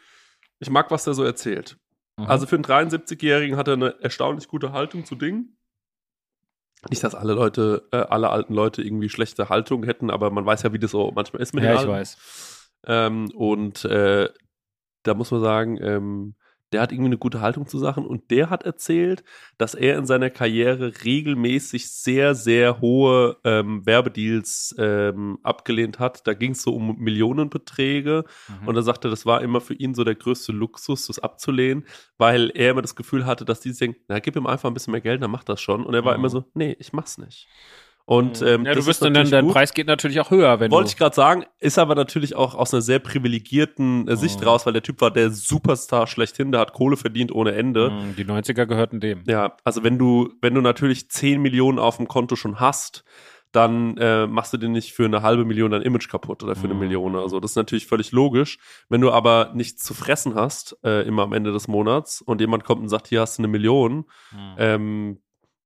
ich 0.59 0.69
mag, 0.69 0.89
was 0.91 1.03
der 1.03 1.13
so 1.13 1.23
erzählt. 1.23 1.77
Mhm. 2.17 2.25
Also 2.27 2.45
für 2.47 2.55
einen 2.55 2.63
73-Jährigen 2.65 3.57
hat 3.57 3.67
er 3.67 3.73
eine 3.73 3.99
erstaunlich 4.01 4.47
gute 4.47 4.71
Haltung 4.71 5.03
zu 5.05 5.15
Dingen. 5.15 5.57
Nicht, 6.89 7.03
dass 7.03 7.15
alle 7.15 7.33
Leute, 7.33 7.87
äh, 7.91 7.97
alle 7.97 8.29
alten 8.29 8.53
Leute 8.53 8.81
irgendwie 8.81 9.09
schlechte 9.09 9.49
Haltung 9.49 9.83
hätten, 9.83 10.09
aber 10.09 10.29
man 10.31 10.45
weiß 10.45 10.63
ja, 10.63 10.71
wie 10.73 10.79
das 10.79 10.91
so 10.91 11.11
manchmal 11.13 11.41
ist 11.41 11.53
mit 11.53 11.63
ja, 11.63 11.73
ich 11.73 11.79
Alten. 11.79 11.91
weiß. 11.91 12.69
Ähm, 12.85 13.31
und 13.35 13.83
äh, 13.85 14.29
da 15.03 15.13
muss 15.15 15.31
man 15.31 15.41
sagen, 15.41 15.77
ähm, 15.81 16.35
der 16.73 16.81
hat 16.81 16.91
irgendwie 16.91 17.07
eine 17.07 17.17
gute 17.17 17.39
Haltung 17.41 17.65
zu 17.67 17.79
Sachen 17.79 18.05
und 18.05 18.29
der 18.29 18.49
hat 18.49 18.63
erzählt, 18.63 19.23
dass 19.57 19.73
er 19.73 19.97
in 19.97 20.05
seiner 20.05 20.29
Karriere 20.29 20.91
regelmäßig 21.05 21.89
sehr, 21.91 22.35
sehr 22.35 22.81
hohe 22.81 23.37
ähm, 23.43 23.85
Werbedeals 23.85 24.75
ähm, 24.77 25.39
abgelehnt 25.43 25.99
hat. 25.99 26.27
Da 26.27 26.33
ging 26.33 26.51
es 26.51 26.61
so 26.61 26.75
um 26.75 26.97
Millionenbeträge 26.99 28.25
Mhm. 28.61 28.67
und 28.67 28.75
er 28.75 28.81
sagte, 28.83 29.09
das 29.09 29.25
war 29.25 29.41
immer 29.41 29.61
für 29.61 29.73
ihn 29.73 29.93
so 29.93 30.03
der 30.03 30.15
größte 30.15 30.51
Luxus, 30.51 31.07
das 31.07 31.19
abzulehnen, 31.19 31.85
weil 32.17 32.51
er 32.53 32.71
immer 32.71 32.81
das 32.81 32.95
Gefühl 32.95 33.25
hatte, 33.25 33.45
dass 33.45 33.59
die 33.61 33.71
denken, 33.73 34.01
na, 34.07 34.19
gib 34.19 34.35
ihm 34.35 34.47
einfach 34.47 34.69
ein 34.69 34.73
bisschen 34.73 34.91
mehr 34.91 35.01
Geld, 35.01 35.21
dann 35.21 35.31
macht 35.31 35.49
das 35.49 35.61
schon. 35.61 35.85
Und 35.85 35.93
er 35.93 36.03
war 36.05 36.13
Mhm. 36.13 36.19
immer 36.19 36.29
so, 36.29 36.45
nee, 36.53 36.75
ich 36.79 36.93
mach's 36.93 37.17
nicht. 37.17 37.47
Und 38.09 38.41
ähm, 38.41 38.63
ja, 38.63 38.73
du 38.73 38.85
wirst 38.85 39.01
dann, 39.03 39.13
dein 39.13 39.43
gut. 39.43 39.53
Preis 39.53 39.73
geht 39.73 39.85
natürlich 39.87 40.21
auch 40.21 40.31
höher, 40.31 40.61
wenn 40.61 40.71
Wollte 40.71 40.89
ich 40.91 40.95
gerade 40.97 41.13
sagen, 41.13 41.43
ist 41.59 41.77
aber 41.77 41.93
natürlich 41.93 42.35
auch 42.37 42.55
aus 42.55 42.73
einer 42.73 42.81
sehr 42.81 42.99
privilegierten 42.99 44.07
äh, 44.07 44.15
Sicht 44.15 44.39
Mhm. 44.41 44.47
raus, 44.47 44.65
weil 44.65 44.71
der 44.71 44.81
Typ 44.81 45.01
war 45.01 45.11
der 45.11 45.29
Superstar 45.29 46.07
schlechthin, 46.07 46.53
der 46.53 46.61
hat 46.61 46.71
Kohle 46.71 46.95
verdient 46.95 47.33
ohne 47.33 47.51
Ende. 47.51 47.91
Mhm, 47.91 48.15
Die 48.15 48.23
90er 48.23 48.65
gehörten 48.65 49.01
dem. 49.01 49.23
Ja, 49.27 49.57
also 49.65 49.83
wenn 49.83 49.97
du, 49.97 50.29
wenn 50.41 50.53
du 50.53 50.61
natürlich 50.61 51.09
10 51.09 51.41
Millionen 51.41 51.79
auf 51.79 51.97
dem 51.97 52.07
Konto 52.07 52.37
schon 52.37 52.61
hast, 52.61 53.03
dann 53.51 53.97
äh, 53.97 54.25
machst 54.25 54.53
du 54.53 54.57
dir 54.57 54.69
nicht 54.69 54.93
für 54.93 55.03
eine 55.03 55.21
halbe 55.21 55.43
Million 55.43 55.71
dein 55.71 55.81
Image 55.81 56.07
kaputt 56.09 56.43
oder 56.43 56.55
für 56.55 56.63
eine 56.65 56.75
Mhm. 56.75 56.79
Million 56.79 57.13
oder 57.15 57.27
so. 57.27 57.41
Das 57.41 57.51
ist 57.51 57.55
natürlich 57.57 57.87
völlig 57.87 58.13
logisch. 58.13 58.57
Wenn 58.87 59.01
du 59.01 59.11
aber 59.11 59.51
nichts 59.53 59.83
zu 59.83 59.93
fressen 59.93 60.33
hast, 60.33 60.77
äh, 60.85 61.05
immer 61.05 61.23
am 61.23 61.33
Ende 61.33 61.51
des 61.51 61.67
Monats 61.67 62.21
und 62.21 62.39
jemand 62.39 62.63
kommt 62.63 62.81
und 62.83 62.89
sagt, 62.89 63.07
hier 63.07 63.19
hast 63.19 63.37
du 63.37 63.41
eine 63.41 63.49
Million, 63.49 64.05
Mhm. 64.31 64.55
ähm, 64.57 65.19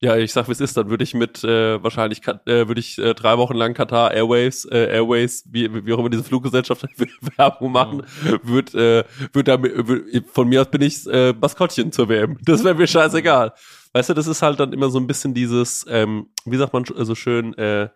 ja, 0.03 0.17
ich 0.17 0.33
sag, 0.33 0.47
wie 0.47 0.51
es 0.53 0.59
ist, 0.59 0.75
dann 0.77 0.89
würde 0.89 1.03
ich 1.03 1.13
mit 1.13 1.43
äh, 1.43 1.81
wahrscheinlich 1.83 2.27
äh, 2.27 2.67
würde 2.67 2.79
ich 2.79 2.97
äh, 2.97 3.13
drei 3.13 3.37
Wochen 3.37 3.53
lang 3.53 3.75
Qatar 3.75 4.11
Airways, 4.11 4.65
äh, 4.65 4.87
Airways, 4.95 5.43
wie, 5.51 5.85
wie 5.85 5.93
auch 5.93 5.99
immer 5.99 6.09
diese 6.09 6.23
Fluggesellschaft 6.23 6.83
Werbung 7.37 7.71
machen, 7.71 8.03
würd, 8.41 8.73
äh, 8.73 9.03
würd 9.31 9.47
da, 9.47 9.61
würd, 9.61 10.25
von 10.33 10.49
mir 10.49 10.61
aus 10.61 10.71
bin 10.71 10.81
ich 10.81 11.05
äh, 11.05 11.33
Maskottchen 11.33 11.91
zur 11.91 12.09
WM. 12.09 12.39
Das 12.43 12.63
wäre 12.63 12.73
mir 12.73 12.87
scheißegal. 12.87 13.53
Weißt 13.93 14.09
du, 14.09 14.15
das 14.15 14.25
ist 14.25 14.41
halt 14.41 14.59
dann 14.59 14.73
immer 14.73 14.89
so 14.89 14.99
ein 14.99 15.05
bisschen 15.05 15.35
dieses, 15.35 15.85
ähm, 15.87 16.31
wie 16.45 16.57
sagt 16.57 16.73
man 16.73 16.83
so 16.85 17.13
schön, 17.13 17.53
äh, 17.59 17.89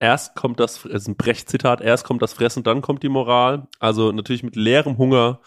erst 0.00 0.34
kommt 0.34 0.58
das, 0.58 0.84
es 0.84 1.02
ist 1.02 1.08
ein 1.08 1.16
Brecht-Zitat, 1.16 1.80
erst 1.80 2.04
kommt 2.04 2.22
das 2.22 2.32
Fressen, 2.32 2.64
dann 2.64 2.82
kommt 2.82 3.04
die 3.04 3.08
Moral. 3.08 3.68
Also 3.78 4.10
natürlich 4.10 4.42
mit 4.42 4.56
leerem 4.56 4.98
Hunger 4.98 5.40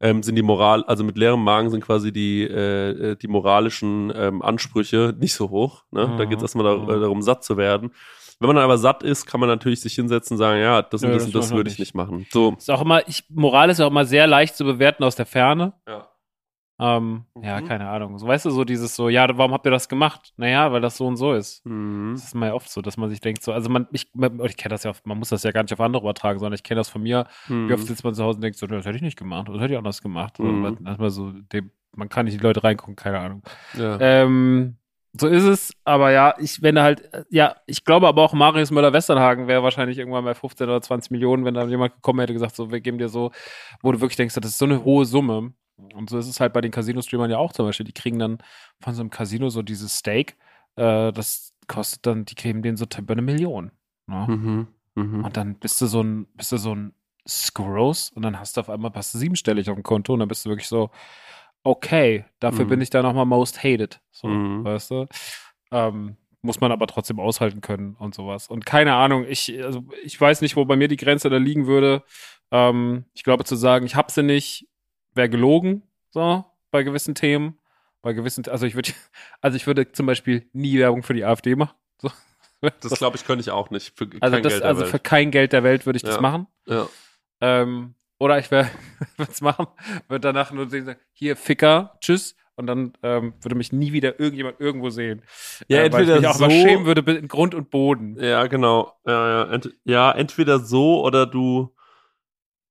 ähm, 0.00 0.22
sind 0.22 0.34
die 0.36 0.42
Moral, 0.42 0.84
also 0.84 1.04
mit 1.04 1.16
leerem 1.18 1.42
Magen 1.44 1.70
sind 1.70 1.84
quasi 1.84 2.12
die, 2.12 2.42
äh, 2.44 3.10
äh, 3.12 3.16
die 3.16 3.28
moralischen 3.28 4.12
ähm, 4.16 4.40
Ansprüche 4.42 5.14
nicht 5.18 5.34
so 5.34 5.50
hoch. 5.50 5.84
Ne? 5.90 6.14
Da 6.16 6.24
Mhm. 6.24 6.28
geht 6.28 6.38
es 6.38 6.42
erstmal 6.42 6.64
da, 6.64 6.82
Mhm. 6.96 7.00
darum, 7.00 7.22
satt 7.22 7.44
zu 7.44 7.56
werden. 7.56 7.92
Wenn 8.38 8.46
man 8.46 8.56
dann 8.56 8.64
aber 8.64 8.78
satt 8.78 9.02
ist, 9.02 9.26
kann 9.26 9.38
man 9.40 9.50
natürlich 9.50 9.82
sich 9.82 9.94
hinsetzen 9.94 10.34
und 10.34 10.38
sagen, 10.38 10.60
ja, 10.60 10.80
das 10.80 11.02
und 11.02 11.08
Ja, 11.10 11.14
das, 11.16 11.24
das 11.26 11.34
und 11.34 11.40
das 11.42 11.50
würde 11.52 11.68
ich 11.68 11.78
nicht. 11.78 11.88
nicht 11.88 11.94
machen. 11.94 12.26
So. 12.32 12.54
Ist 12.56 12.70
auch 12.70 12.80
immer, 12.80 13.06
ich, 13.06 13.24
Moral 13.28 13.68
ist 13.68 13.80
auch 13.80 13.90
immer 13.90 14.06
sehr 14.06 14.26
leicht 14.26 14.56
zu 14.56 14.64
bewerten 14.64 15.04
aus 15.04 15.14
der 15.16 15.26
Ferne. 15.26 15.74
Ja. 15.86 16.08
Ähm, 16.80 17.24
Ja, 17.42 17.60
Mhm. 17.60 17.66
keine 17.68 17.88
Ahnung. 17.88 18.18
So, 18.18 18.26
weißt 18.26 18.46
du, 18.46 18.50
so 18.50 18.64
dieses 18.64 18.96
so, 18.96 19.08
ja, 19.08 19.26
warum 19.36 19.52
habt 19.52 19.66
ihr 19.66 19.70
das 19.70 19.88
gemacht? 19.88 20.32
Naja, 20.36 20.72
weil 20.72 20.80
das 20.80 20.96
so 20.96 21.06
und 21.06 21.16
so 21.16 21.32
ist. 21.32 21.64
Mhm. 21.66 22.12
Das 22.14 22.24
ist 22.24 22.34
mal 22.34 22.52
oft 22.52 22.70
so, 22.70 22.80
dass 22.82 22.96
man 22.96 23.10
sich 23.10 23.20
denkt, 23.20 23.42
so, 23.42 23.52
also 23.52 23.68
man, 23.68 23.86
ich, 23.92 24.08
man- 24.14 24.40
ich 24.44 24.56
kenne 24.56 24.70
das 24.74 24.84
ja, 24.84 24.92
man 25.04 25.18
muss 25.18 25.28
das 25.28 25.42
ja 25.42 25.50
gar 25.52 25.62
nicht 25.62 25.72
auf 25.72 25.80
andere 25.80 26.02
übertragen, 26.02 26.38
sondern 26.38 26.54
ich 26.54 26.62
kenne 26.62 26.78
das 26.80 26.88
von 26.88 27.02
mir. 27.02 27.26
Wie 27.48 27.72
oft 27.72 27.82
Mhm. 27.82 27.86
sitzt 27.86 28.04
man 28.04 28.14
zu 28.14 28.24
Hause 28.24 28.36
und 28.36 28.42
denkt 28.42 28.58
so, 28.58 28.66
"Nö, 28.66 28.76
das 28.76 28.86
hätte 28.86 28.96
ich 28.96 29.02
nicht 29.02 29.18
gemacht, 29.18 29.48
das 29.48 29.60
hätte 29.60 29.72
ich 29.74 29.78
anders 29.78 30.00
gemacht. 30.02 30.38
Mhm. 30.38 30.78
man, 30.80 31.10
so, 31.10 31.32
dem, 31.52 31.70
man 31.94 32.08
kann 32.08 32.24
nicht 32.26 32.34
in 32.34 32.40
die 32.40 32.46
Leute 32.46 32.64
reingucken, 32.64 32.96
keine 32.96 33.18
Ahnung. 33.18 33.42
Ja. 33.76 33.98
Ähm, 34.00 34.76
so 35.12 35.26
ist 35.26 35.42
es, 35.42 35.72
aber 35.84 36.12
ja, 36.12 36.34
ich, 36.38 36.62
wenn 36.62 36.76
er 36.76 36.84
halt, 36.84 37.12
äh, 37.12 37.24
ja, 37.30 37.56
ich 37.66 37.84
glaube 37.84 38.06
aber 38.06 38.22
auch 38.22 38.32
Marius 38.32 38.70
Müller-Westernhagen 38.70 39.48
wäre 39.48 39.62
wahrscheinlich 39.64 39.98
irgendwann 39.98 40.24
bei 40.24 40.34
15 40.34 40.68
oder 40.68 40.80
20 40.80 41.10
Millionen, 41.10 41.44
wenn 41.44 41.54
da 41.54 41.66
jemand 41.66 41.94
gekommen 41.96 42.20
hätte 42.20 42.32
gesagt, 42.32 42.54
so, 42.54 42.70
wir 42.70 42.80
geben 42.80 42.98
dir 42.98 43.08
so, 43.08 43.32
wo 43.82 43.90
du 43.90 44.00
wirklich 44.00 44.16
denkst, 44.16 44.36
das 44.36 44.52
ist 44.52 44.58
so 44.58 44.66
eine 44.66 44.84
hohe 44.84 45.04
Summe. 45.04 45.52
Und 45.94 46.10
so 46.10 46.18
ist 46.18 46.28
es 46.28 46.40
halt 46.40 46.52
bei 46.52 46.60
den 46.60 46.70
Casino-Streamern 46.70 47.30
ja 47.30 47.38
auch 47.38 47.52
zum 47.52 47.66
Beispiel. 47.66 47.86
Die 47.86 47.92
kriegen 47.92 48.18
dann 48.18 48.38
von 48.80 48.94
so 48.94 49.00
einem 49.00 49.10
Casino 49.10 49.48
so 49.50 49.62
dieses 49.62 49.96
Steak, 49.96 50.36
äh, 50.76 51.12
das 51.12 51.54
kostet 51.66 52.06
dann, 52.06 52.24
die 52.24 52.34
geben 52.34 52.62
denen 52.62 52.76
so 52.76 52.86
über 52.98 53.12
eine 53.12 53.22
Million. 53.22 53.70
Ne? 54.06 54.26
Mhm. 54.28 54.66
Mhm. 54.94 55.24
Und 55.24 55.36
dann 55.36 55.54
bist 55.58 55.80
du 55.80 55.86
so 55.86 56.02
ein, 56.02 56.26
bist 56.34 56.52
du 56.52 56.56
so 56.56 56.74
ein 56.74 56.92
Scross 57.28 58.10
und 58.10 58.22
dann 58.22 58.38
hast 58.40 58.56
du 58.56 58.60
auf 58.60 58.70
einmal 58.70 58.90
passt 58.90 59.12
siebenstellig 59.12 59.70
auf 59.70 59.76
dem 59.76 59.82
Konto 59.84 60.12
und 60.12 60.20
dann 60.20 60.28
bist 60.28 60.44
du 60.44 60.50
wirklich 60.50 60.68
so, 60.68 60.90
okay, 61.62 62.24
dafür 62.40 62.64
Mhm. 62.64 62.68
bin 62.70 62.80
ich 62.80 62.90
da 62.90 63.02
nochmal 63.02 63.26
most 63.26 63.62
hated. 63.62 64.00
So, 64.10 64.28
Mhm. 64.28 64.64
weißt 64.64 64.90
du? 64.90 65.06
Ähm, 65.70 66.16
muss 66.42 66.60
man 66.60 66.72
aber 66.72 66.86
trotzdem 66.86 67.20
aushalten 67.20 67.60
können 67.60 67.94
und 67.96 68.14
sowas. 68.14 68.48
Und 68.48 68.64
keine 68.64 68.94
Ahnung, 68.94 69.26
ich, 69.28 69.62
also 69.62 69.84
ich 70.02 70.18
weiß 70.18 70.40
nicht, 70.40 70.56
wo 70.56 70.64
bei 70.64 70.74
mir 70.76 70.88
die 70.88 70.96
Grenze 70.96 71.28
da 71.28 71.36
liegen 71.36 71.66
würde. 71.66 72.02
Ähm, 72.50 73.04
ich 73.12 73.24
glaube, 73.24 73.44
zu 73.44 73.56
sagen, 73.56 73.84
ich 73.84 73.94
hab 73.94 74.10
sie 74.10 74.22
nicht, 74.22 74.66
wäre 75.14 75.28
gelogen, 75.28 75.82
so, 76.10 76.44
bei 76.70 76.82
gewissen 76.82 77.14
Themen. 77.14 77.58
Bei 78.02 78.12
gewissen, 78.14 78.46
also 78.48 78.64
ich 78.66 78.74
würde, 78.74 78.92
also 79.40 79.56
ich 79.56 79.66
würde 79.66 79.92
zum 79.92 80.06
Beispiel 80.06 80.48
nie 80.52 80.78
Werbung 80.78 81.02
für 81.02 81.14
die 81.14 81.24
AfD 81.24 81.54
machen. 81.54 81.74
So. 82.00 82.10
Das 82.80 82.92
glaube 82.98 83.16
ich, 83.16 83.24
könnte 83.24 83.40
ich 83.40 83.50
auch 83.50 83.70
nicht. 83.70 83.96
Für 83.96 84.06
also 84.20 84.34
kein 84.36 84.42
das, 84.42 84.52
Geld 84.52 84.62
der 84.62 84.68
also 84.68 84.80
Welt. 84.82 84.90
für 84.90 84.98
kein 84.98 85.30
Geld 85.30 85.52
der 85.54 85.62
Welt 85.64 85.86
würde 85.86 85.96
ich 85.96 86.02
das 86.02 86.16
Ja. 86.16 86.20
machen. 86.20 86.46
ja. 86.66 86.86
Ähm, 87.40 87.94
oder 88.18 88.38
ich 88.38 88.50
würde 88.50 88.68
es 89.16 89.40
machen, 89.40 89.66
würde 90.08 90.20
danach 90.20 90.52
nur 90.52 90.68
sagen, 90.68 90.96
hier, 91.12 91.36
Ficker, 91.36 91.96
tschüss. 92.02 92.36
Und 92.56 92.66
dann 92.66 92.92
ähm, 93.02 93.32
würde 93.40 93.54
mich 93.54 93.72
nie 93.72 93.92
wieder 93.94 94.20
irgendjemand 94.20 94.60
irgendwo 94.60 94.90
sehen. 94.90 95.22
Ja, 95.68 95.78
weil 95.78 95.86
entweder 95.86 96.14
ich 96.16 96.20
mich 96.20 96.28
auch 96.28 96.34
so- 96.34 96.44
mal 96.44 96.50
schämen 96.50 96.84
würde 96.84 97.10
in 97.12 97.28
Grund 97.28 97.54
und 97.54 97.70
Boden. 97.70 98.22
Ja, 98.22 98.46
genau. 98.48 98.92
Ja, 99.06 99.28
ja, 99.46 99.52
ent 99.54 99.70
ja 99.84 100.12
entweder 100.12 100.58
so 100.58 101.02
oder 101.02 101.24
du. 101.24 101.74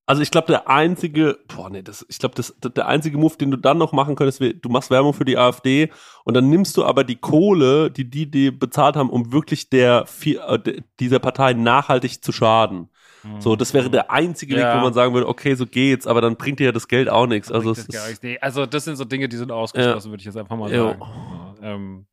Also 0.09 0.23
ich 0.23 0.31
glaube, 0.31 0.47
der 0.47 0.67
einzige, 0.67 1.37
boah, 1.47 1.69
nee, 1.69 1.83
das, 1.83 2.03
ich 2.09 2.17
glaube, 2.17 2.33
das, 2.33 2.55
der 2.59 2.87
einzige 2.87 3.15
Move, 3.19 3.37
den 3.37 3.51
du 3.51 3.57
dann 3.57 3.77
noch 3.77 3.91
machen 3.91 4.15
könntest, 4.15 4.41
du 4.41 4.69
machst 4.69 4.89
Werbung 4.89 5.13
für 5.13 5.23
die 5.23 5.37
AfD 5.37 5.91
und 6.23 6.33
dann 6.33 6.49
nimmst 6.49 6.75
du 6.77 6.83
aber 6.83 7.03
die 7.03 7.17
Kohle, 7.17 7.91
die 7.91 8.09
die, 8.09 8.25
die 8.25 8.49
bezahlt 8.49 8.95
haben, 8.95 9.11
um 9.11 9.31
wirklich 9.31 9.69
der, 9.69 10.05
äh, 10.25 10.81
dieser 10.99 11.19
Partei 11.19 11.53
nachhaltig 11.53 12.23
zu 12.23 12.31
schaden. 12.31 12.89
So, 13.37 13.55
das 13.55 13.75
wäre 13.75 13.91
der 13.91 14.09
einzige 14.09 14.55
Weg, 14.55 14.63
Ja. 14.63 14.77
wo 14.77 14.81
man 14.81 14.93
sagen 14.93 15.13
würde, 15.13 15.27
okay, 15.27 15.53
so 15.53 15.67
geht's, 15.67 16.07
aber 16.07 16.21
dann 16.21 16.37
bringt 16.37 16.59
dir 16.59 16.65
ja 16.67 16.71
das 16.71 16.87
Geld 16.87 17.07
auch 17.07 17.27
nichts. 17.27 17.51
Also, 17.51 17.69
das 17.69 17.85
ist. 17.85 18.23
Nee, 18.23 18.39
also 18.39 18.65
das 18.65 18.85
sind 18.85 18.95
so 18.95 19.05
Dinge, 19.05 19.29
die 19.29 19.37
sind 19.37 19.51
ausgeschlossen, 19.51 20.09
würde 20.09 20.21
ich 20.21 20.25
jetzt 20.25 20.37
einfach 20.37 20.55
mal 20.57 20.71
sagen. 20.71 20.99
Ja, 20.99 21.55
ähm, 21.61 22.05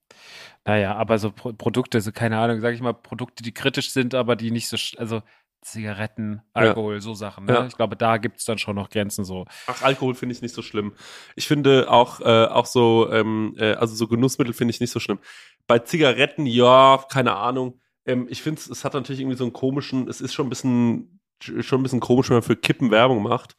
naja, 0.66 0.96
aber 0.96 1.18
so 1.18 1.30
Pro 1.30 1.54
Produkte, 1.54 2.00
so 2.02 2.12
keine 2.12 2.36
Ahnung, 2.38 2.60
sage 2.60 2.74
ich 2.74 2.82
mal, 2.82 2.92
Produkte, 2.92 3.42
die 3.42 3.52
kritisch 3.52 3.90
sind, 3.92 4.14
aber 4.14 4.36
die 4.36 4.50
nicht 4.50 4.68
so, 4.68 4.76
also 4.98 5.22
Zigaretten, 5.66 6.42
Alkohol, 6.52 7.00
so 7.00 7.14
Sachen. 7.14 7.44
Ne? 7.44 7.52
Ja. 7.52 7.66
Ich 7.66 7.76
glaube, 7.76 7.96
da 7.96 8.18
gibt 8.18 8.38
es 8.38 8.44
dann 8.44 8.56
schon 8.58 8.76
noch 8.76 8.88
Grenzen 8.88 9.24
so. 9.24 9.46
Ach, 9.66 9.82
Alkohol 9.82 10.14
finde 10.14 10.32
ich 10.34 10.40
nicht 10.40 10.54
so 10.54 10.62
schlimm. 10.62 10.94
Ich 11.34 11.48
finde 11.48 11.90
auch, 11.90 12.20
äh, 12.20 12.46
auch 12.46 12.66
so, 12.66 13.10
ähm, 13.10 13.54
äh, 13.58 13.72
also 13.72 13.96
so 13.96 14.06
Genussmittel 14.06 14.54
finde 14.54 14.70
ich 14.70 14.80
nicht 14.80 14.92
so 14.92 15.00
schlimm. 15.00 15.18
Bei 15.66 15.80
Zigaretten, 15.80 16.46
ja, 16.46 17.04
keine 17.10 17.34
Ahnung. 17.34 17.80
Ähm, 18.04 18.28
ich 18.30 18.42
finde, 18.42 18.60
es 18.70 18.84
hat 18.84 18.94
natürlich 18.94 19.20
irgendwie 19.20 19.36
so 19.36 19.42
einen 19.42 19.52
komischen, 19.52 20.08
es 20.08 20.20
ist 20.20 20.34
schon 20.34 20.46
ein 20.46 20.50
bisschen, 20.50 21.20
schon 21.42 21.80
ein 21.80 21.82
bisschen 21.82 22.00
komisch, 22.00 22.30
wenn 22.30 22.36
man 22.36 22.42
für 22.42 22.56
Kippen 22.56 22.92
Werbung 22.92 23.22
macht. 23.22 23.56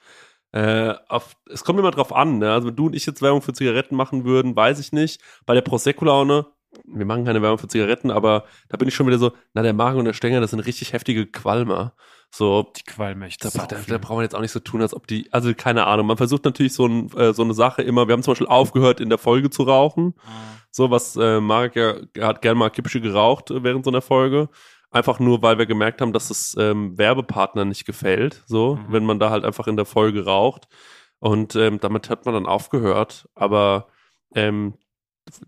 Äh, 0.54 0.96
auf, 1.10 1.36
es 1.52 1.66
kommt 1.66 1.78
immer 1.78 1.92
drauf 1.92 2.14
an, 2.14 2.38
ne? 2.38 2.54
Also 2.54 2.70
wenn 2.70 2.76
du 2.78 2.86
und 2.86 2.96
ich 2.96 3.06
jetzt 3.06 3.22
Werbung 3.22 3.42
für 3.42 3.52
Zigaretten 3.52 3.98
machen 3.98 4.24
würden, 4.24 4.56
weiß 4.56 4.80
ich 4.80 4.94
nicht. 4.94 5.22
Bei 5.46 5.54
der 5.54 5.62
Prosecco-Laune, 5.62 6.46
wir 6.86 7.06
machen 7.06 7.26
keine 7.26 7.42
Werbung 7.42 7.58
für 7.58 7.68
Zigaretten, 7.68 8.12
aber 8.12 8.46
da 8.70 8.78
bin 8.78 8.88
ich 8.88 8.96
schon 8.96 9.08
wieder 9.08 9.18
so, 9.20 9.32
na, 9.54 9.62
der 9.62 9.74
Magen 9.74 10.00
und 10.00 10.06
der 10.06 10.14
Stänger, 10.14 10.42
das 10.42 10.52
sind 10.52 10.60
richtig 10.62 10.94
heftige 10.94 11.26
Qualmer. 11.26 11.94
So, 12.30 12.72
Die 12.76 12.84
Qualmöchte. 12.84 13.50
da, 13.54 13.66
da, 13.68 13.78
da 13.88 13.98
brauchen 13.98 14.18
wir 14.20 14.24
jetzt 14.24 14.36
auch 14.36 14.42
nicht 14.42 14.52
so 14.52 14.60
tun, 14.60 14.82
als 14.82 14.94
ob 14.94 15.08
die, 15.08 15.32
also 15.32 15.54
keine 15.56 15.88
Ahnung, 15.88 16.08
man 16.08 16.18
versucht 16.18 16.44
natürlich 16.44 16.74
so, 16.74 16.86
ein, 16.86 17.10
äh, 17.18 17.34
so 17.34 17.42
eine 17.44 17.54
Sache 17.54 17.82
immer, 17.84 18.08
wir 18.08 18.14
haben 18.14 18.22
zum 18.24 18.32
Beispiel 18.32 18.48
aufgehört, 18.48 19.00
in 19.00 19.08
der 19.10 19.18
Folge 19.18 19.50
zu 19.50 19.64
rauchen, 19.64 20.14
so 20.70 20.92
was 20.92 21.16
äh, 21.16 21.40
Marek 21.40 21.76
ja, 21.78 21.96
hat 22.20 22.42
gerne 22.42 22.60
mal 22.60 22.70
Kippsche 22.70 23.00
geraucht 23.00 23.50
äh, 23.50 23.64
während 23.64 23.86
so 23.86 23.92
einer 23.92 24.02
Folge, 24.02 24.50
einfach 24.92 25.20
nur, 25.20 25.42
weil 25.42 25.58
wir 25.58 25.66
gemerkt 25.68 26.02
haben, 26.02 26.12
dass 26.12 26.30
es 26.30 26.54
ähm, 26.60 26.98
Werbepartnern 26.98 27.70
nicht 27.70 27.86
gefällt, 27.86 28.44
so, 28.46 28.76
Mhm. 28.76 28.86
wenn 28.90 29.06
man 29.06 29.20
da 29.20 29.30
halt 29.30 29.46
einfach 29.46 29.68
in 29.68 29.78
der 29.78 29.86
Folge 29.86 30.26
raucht 30.26 30.68
und 31.20 31.56
ähm, 31.56 31.80
damit 31.80 32.10
hat 32.10 32.26
man 32.26 32.34
dann 32.34 32.46
aufgehört, 32.46 33.30
aber 33.36 33.88
ähm, 34.36 34.74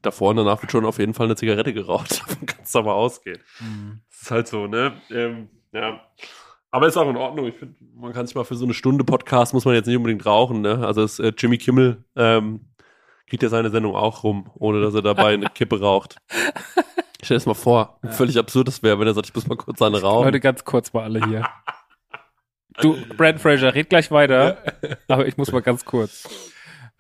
davor 0.01 0.32
und 0.32 0.38
danach 0.38 0.61
wird 0.61 0.71
schon 0.71 0.86
auf 0.86 0.99
jeden 0.99 1.13
Fall 1.13 1.27
eine 1.27 1.36
Zigarette 1.36 1.73
geraucht, 1.73 2.11
davon 2.21 2.45
kannst 2.45 2.73
du 2.73 2.80
aber 2.80 2.95
ausgehen. 2.95 3.39
Mhm. 3.59 4.01
Das 4.09 4.21
ist 4.21 4.32
halt 4.32 4.47
so, 4.47 4.67
ne? 4.67 4.93
Ähm, 5.09 5.49
ja. 5.71 6.01
Aber 6.71 6.88
ist 6.88 6.97
auch 6.97 7.09
in 7.09 7.17
Ordnung. 7.17 7.47
Ich 7.47 7.55
finde, 7.55 7.75
man 7.95 8.13
kann 8.13 8.27
sich 8.27 8.36
mal 8.36 8.43
für 8.43 8.55
so 8.55 8.65
eine 8.65 8.73
Stunde 8.73 9.03
Podcast 9.03 9.53
muss 9.53 9.65
man 9.65 9.73
jetzt 9.73 9.88
nicht 9.88 9.97
unbedingt 9.97 10.25
rauchen, 10.25 10.61
ne? 10.61 10.86
Also 10.86 11.01
das, 11.01 11.19
äh, 11.19 11.34
Jimmy 11.36 11.57
Kimmel 11.57 12.03
ähm, 12.15 12.67
geht 13.27 13.41
ja 13.43 13.49
seine 13.49 13.69
Sendung 13.69 13.95
auch 13.95 14.23
rum, 14.23 14.51
ohne 14.55 14.82
dass 14.82 14.93
er 14.93 15.01
dabei 15.01 15.34
eine 15.34 15.49
Kippe 15.49 15.80
raucht. 15.80 16.17
Stell 17.21 17.36
dir 17.36 17.39
das 17.39 17.45
mal 17.45 17.53
vor, 17.53 17.99
wie 18.01 18.13
völlig 18.13 18.38
absurd 18.38 18.67
das 18.67 18.82
wäre, 18.82 18.99
wenn 18.99 19.07
er 19.07 19.13
sagt, 19.13 19.27
ich 19.27 19.36
muss 19.36 19.47
mal 19.47 19.57
kurz 19.57 19.82
eine 19.82 20.01
rauchen. 20.01 20.25
Leute, 20.25 20.39
ganz 20.39 20.63
kurz 20.63 20.93
mal 20.93 21.03
alle 21.03 21.25
hier. 21.25 21.47
Du, 22.82 22.95
Brand 23.17 23.41
Fraser, 23.41 23.75
red 23.75 23.89
gleich 23.89 24.09
weiter, 24.09 24.57
aber 25.09 25.27
ich 25.27 25.36
muss 25.36 25.51
mal 25.51 25.61
ganz 25.61 25.84
kurz. 25.84 26.30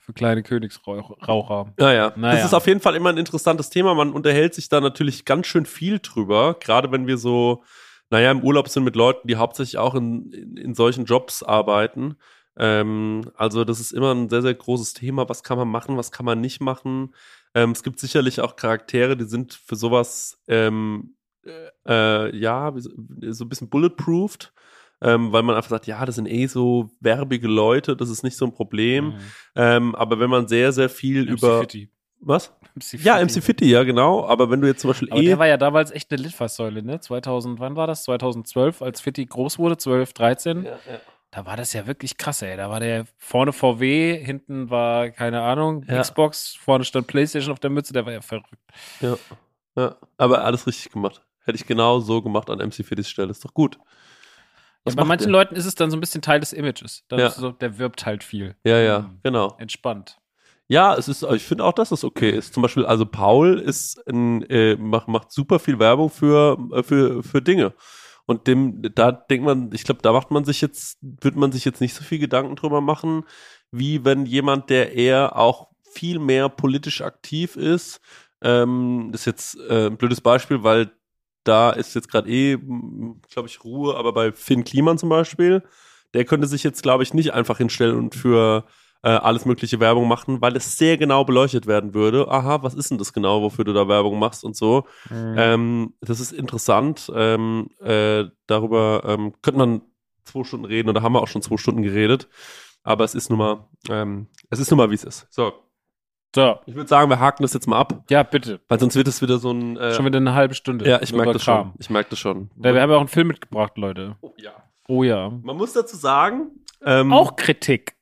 Für 0.09 0.13
kleine 0.13 0.41
Königsraucher. 0.41 1.71
Ja, 1.79 1.93
ja. 1.93 2.13
Naja. 2.15 2.37
Das 2.37 2.45
ist 2.45 2.55
auf 2.55 2.65
jeden 2.65 2.79
Fall 2.79 2.95
immer 2.95 3.09
ein 3.09 3.17
interessantes 3.17 3.69
Thema. 3.69 3.93
Man 3.93 4.11
unterhält 4.11 4.55
sich 4.55 4.67
da 4.67 4.81
natürlich 4.81 5.23
ganz 5.23 5.45
schön 5.45 5.67
viel 5.67 5.99
drüber, 5.99 6.55
gerade 6.59 6.91
wenn 6.91 7.05
wir 7.05 7.19
so, 7.19 7.63
naja, 8.09 8.31
im 8.31 8.41
Urlaub 8.41 8.69
sind 8.69 8.85
mit 8.85 8.95
Leuten, 8.95 9.27
die 9.27 9.35
hauptsächlich 9.35 9.77
auch 9.77 9.93
in, 9.93 10.31
in, 10.31 10.57
in 10.57 10.73
solchen 10.73 11.05
Jobs 11.05 11.43
arbeiten. 11.43 12.15
Ähm, 12.57 13.29
also 13.35 13.63
das 13.63 13.79
ist 13.79 13.91
immer 13.91 14.15
ein 14.15 14.29
sehr, 14.29 14.41
sehr 14.41 14.55
großes 14.55 14.95
Thema. 14.95 15.29
Was 15.29 15.43
kann 15.43 15.59
man 15.59 15.67
machen, 15.67 15.95
was 15.95 16.11
kann 16.11 16.25
man 16.25 16.41
nicht 16.41 16.59
machen? 16.59 17.13
Ähm, 17.53 17.69
es 17.69 17.83
gibt 17.83 17.99
sicherlich 17.99 18.41
auch 18.41 18.55
Charaktere, 18.55 19.15
die 19.15 19.25
sind 19.25 19.53
für 19.53 19.75
sowas, 19.75 20.41
ähm, 20.47 21.17
äh, 21.87 22.35
ja, 22.35 22.75
wie 22.75 22.81
so, 22.81 22.89
so 23.29 23.45
ein 23.45 23.49
bisschen 23.49 23.69
bulletproofed. 23.69 24.53
Ähm, 25.01 25.31
weil 25.31 25.43
man 25.43 25.55
einfach 25.55 25.69
sagt, 25.69 25.87
ja, 25.87 26.05
das 26.05 26.15
sind 26.15 26.25
eh 26.27 26.47
so 26.47 26.89
werbige 26.99 27.47
Leute, 27.47 27.95
das 27.95 28.09
ist 28.09 28.23
nicht 28.23 28.35
so 28.35 28.45
ein 28.45 28.51
Problem. 28.53 29.15
Ähm, 29.55 29.95
aber 29.95 30.19
wenn 30.19 30.29
man 30.29 30.47
sehr, 30.47 30.71
sehr 30.71 30.89
viel 30.89 31.23
MC 31.25 31.31
über. 31.37 31.59
Fitty. 31.61 31.89
Was? 32.21 32.53
MC 32.75 33.01
Ja, 33.03 33.23
MC 33.23 33.41
Fitty, 33.41 33.69
ja, 33.69 33.83
genau. 33.83 34.25
Aber 34.25 34.49
wenn 34.49 34.59
du 34.59 34.67
jetzt 34.67 34.81
zum 34.81 34.89
Beispiel 34.89 35.09
Aber 35.09 35.21
eh. 35.21 35.25
der 35.25 35.39
war 35.39 35.47
ja 35.47 35.55
damals 35.55 35.91
echt 35.91 36.11
eine 36.11 36.21
Litfaßsäule, 36.21 36.83
ne? 36.83 36.99
2000, 36.99 37.59
wann 37.61 37.77
war 37.77 37.87
das? 37.87 38.03
2012, 38.03 38.81
als 38.81 38.99
Fitty 38.99 39.25
groß 39.25 39.57
wurde, 39.57 39.77
12, 39.77 40.13
13. 40.13 40.63
ja, 40.63 40.71
ja. 40.71 40.77
Da 41.31 41.45
war 41.45 41.55
das 41.55 41.73
ja 41.73 41.85
wirklich 41.85 42.17
krass, 42.17 42.41
ey. 42.41 42.57
Da 42.57 42.71
war 42.71 42.79
der 42.79 43.05
vorne 43.17 43.53
VW, 43.53 44.17
hinten 44.17 44.71
war, 44.71 45.11
keine 45.11 45.41
Ahnung, 45.41 45.85
Ja. 45.87 46.01
Xbox, 46.01 46.55
vorne 46.55 46.83
stand 46.83 47.05
Playstation 47.05 47.51
auf 47.51 47.59
der 47.59 47.69
Mütze, 47.69 47.93
der 47.93 48.05
war 48.05 48.13
ja 48.13 48.21
verrückt. 48.21 48.49
Ja, 48.99 49.15
ja. 49.75 49.95
Aber 50.17 50.43
alles 50.43 50.65
richtig 50.65 50.91
gemacht. 50.91 51.21
Hätte 51.45 51.55
ich 51.55 51.67
genau 51.67 51.99
so 51.99 52.21
gemacht 52.23 52.49
an 52.49 52.57
MC 52.57 52.83
Fittys 52.83 53.09
Stelle. 53.09 53.29
Ist 53.29 53.45
doch 53.45 53.53
gut. 53.53 53.77
Was 54.85 54.95
Ja, 54.95 55.01
bei 55.01 55.07
manchen 55.07 55.25
der? 55.31 55.31
Leuten 55.33 55.55
ist 55.55 55.65
es 55.65 55.75
dann 55.75 55.91
so 55.91 55.97
ein 55.97 55.99
bisschen 55.99 56.21
Teil 56.21 56.39
des 56.39 56.53
Images. 56.53 57.03
Ja. 57.11 57.29
so, 57.29 57.51
der 57.51 57.77
wirbt 57.77 58.05
halt 58.05 58.23
viel. 58.23 58.55
Ja, 58.63 58.77
ja, 58.79 58.99
Mhm. 59.01 59.19
genau. 59.23 59.55
Entspannt. 59.59 60.17
Ja, 60.67 60.95
es 60.95 61.07
ist, 61.07 61.23
ich 61.23 61.43
finde 61.43 61.63
auch, 61.63 61.73
dass 61.73 61.89
das 61.89 62.03
okay 62.03 62.29
ist. 62.29 62.53
Zum 62.53 62.61
Beispiel, 62.61 62.85
also 62.85 63.05
Paul 63.05 63.57
ist 63.59 63.97
ein, 64.07 64.43
äh, 64.43 64.75
macht, 64.75 65.07
macht 65.07 65.31
super 65.31 65.57
viel 65.59 65.79
Werbung 65.79 66.09
für, 66.11 66.57
äh, 66.73 66.83
für, 66.83 67.23
für 67.23 67.41
Dinge. 67.41 67.73
Und 68.27 68.45
dem, 68.45 68.83
da 68.93 69.11
denkt 69.11 69.43
man, 69.45 69.71
ich 69.73 69.83
glaube, 69.83 70.01
da 70.03 70.11
macht 70.13 70.29
man 70.29 70.45
sich 70.45 70.61
jetzt, 70.61 70.99
wird 71.01 71.35
man 71.35 71.51
sich 71.51 71.65
jetzt 71.65 71.81
nicht 71.81 71.95
so 71.95 72.03
viel 72.03 72.19
Gedanken 72.19 72.55
drüber 72.55 72.79
machen, 72.81 73.23
wie 73.71 74.05
wenn 74.05 74.27
jemand, 74.27 74.69
der 74.69 74.93
eher 74.93 75.35
auch 75.35 75.69
viel 75.91 76.19
mehr 76.19 76.47
politisch 76.49 77.01
aktiv 77.01 77.55
ist, 77.55 77.99
ähm, 78.43 79.09
das 79.11 79.21
ist 79.21 79.25
jetzt 79.25 79.57
äh, 79.69 79.87
ein 79.87 79.97
blödes 79.97 80.21
Beispiel, 80.21 80.61
weil 80.63 80.91
da 81.49 81.71
ist 81.71 81.95
jetzt 81.95 82.09
gerade 82.09 82.29
eh, 82.29 82.57
glaube 83.29 83.47
ich, 83.47 83.63
Ruhe, 83.63 83.95
aber 83.95 84.13
bei 84.13 84.31
Finn 84.31 84.63
Kliman 84.63 84.97
zum 84.97 85.09
Beispiel, 85.09 85.63
der 86.13 86.25
könnte 86.25 86.47
sich 86.47 86.63
jetzt, 86.63 86.83
glaube 86.83 87.03
ich, 87.03 87.13
nicht 87.13 87.33
einfach 87.33 87.57
hinstellen 87.57 87.97
und 87.97 88.15
für 88.15 88.65
äh, 89.01 89.09
alles 89.09 89.45
mögliche 89.45 89.79
Werbung 89.79 90.07
machen, 90.07 90.41
weil 90.41 90.55
es 90.55 90.77
sehr 90.77 90.97
genau 90.97 91.23
beleuchtet 91.23 91.67
werden 91.67 91.93
würde. 91.93 92.29
Aha, 92.29 92.63
was 92.63 92.73
ist 92.73 92.91
denn 92.91 92.97
das 92.97 93.13
genau, 93.13 93.41
wofür 93.41 93.65
du 93.65 93.73
da 93.73 93.87
Werbung 93.87 94.19
machst 94.19 94.43
und 94.43 94.55
so. 94.55 94.85
Ähm, 95.37 95.93
das 96.01 96.19
ist 96.19 96.31
interessant. 96.31 97.11
Ähm, 97.15 97.69
äh, 97.79 98.25
darüber 98.47 99.03
ähm, 99.05 99.33
könnte 99.41 99.57
man 99.59 99.81
zwei 100.25 100.43
Stunden 100.43 100.65
reden 100.65 100.89
oder 100.89 101.01
haben 101.01 101.13
wir 101.13 101.21
auch 101.21 101.27
schon 101.27 101.41
zwei 101.41 101.57
Stunden 101.57 101.81
geredet. 101.81 102.27
Aber 102.83 103.03
es 103.03 103.15
ist 103.15 103.29
nun 103.29 103.39
mal, 103.39 103.67
ähm, 103.89 104.27
es 104.49 104.59
ist 104.59 104.69
nun 104.71 104.77
mal, 104.77 104.89
wie 104.89 104.95
es 104.95 105.03
ist. 105.03 105.27
So, 105.29 105.53
So, 106.35 106.59
ich 106.67 106.75
würde 106.75 106.87
sagen, 106.87 107.09
wir 107.09 107.19
haken 107.19 107.41
das 107.43 107.53
jetzt 107.53 107.67
mal 107.67 107.79
ab, 107.79 108.03
ja, 108.09 108.21
bitte. 108.21 108.59
weil 108.67 108.79
sonst 108.79 108.95
wird 108.95 109.07
es 109.07 109.21
wieder 109.21 109.39
so 109.39 109.51
ein. 109.51 109.77
Äh, 109.77 109.93
Schon 109.93 110.05
wieder 110.05 110.17
eine 110.17 110.33
halbe 110.33 110.53
Stunde. 110.53 110.87
ja, 110.87 111.01
ich 111.01 111.11
merke 111.11 111.33
das 111.33 111.43
schon. 111.43 111.73
Ich 111.79 111.89
merke 111.89 112.11
das 112.11 112.19
schon. 112.19 112.51
Ja, 112.57 112.73
wir 112.73 112.81
haben 112.81 112.89
ja 112.91 112.97
auch 112.97 113.01
einen 113.01 113.07
Film 113.09 113.27
mitgebracht, 113.29 113.77
Leute. 113.77 114.15
oh, 114.21 114.33
ja. 114.37 114.51
Oh 114.87 115.03
ja. 115.03 115.29
Man 115.29 115.57
muss 115.57 115.73
dazu 115.73 115.97
sagen. 115.97 116.51
Ähm, 116.83 117.11
Auch 117.13 117.35
Kritik. 117.35 117.95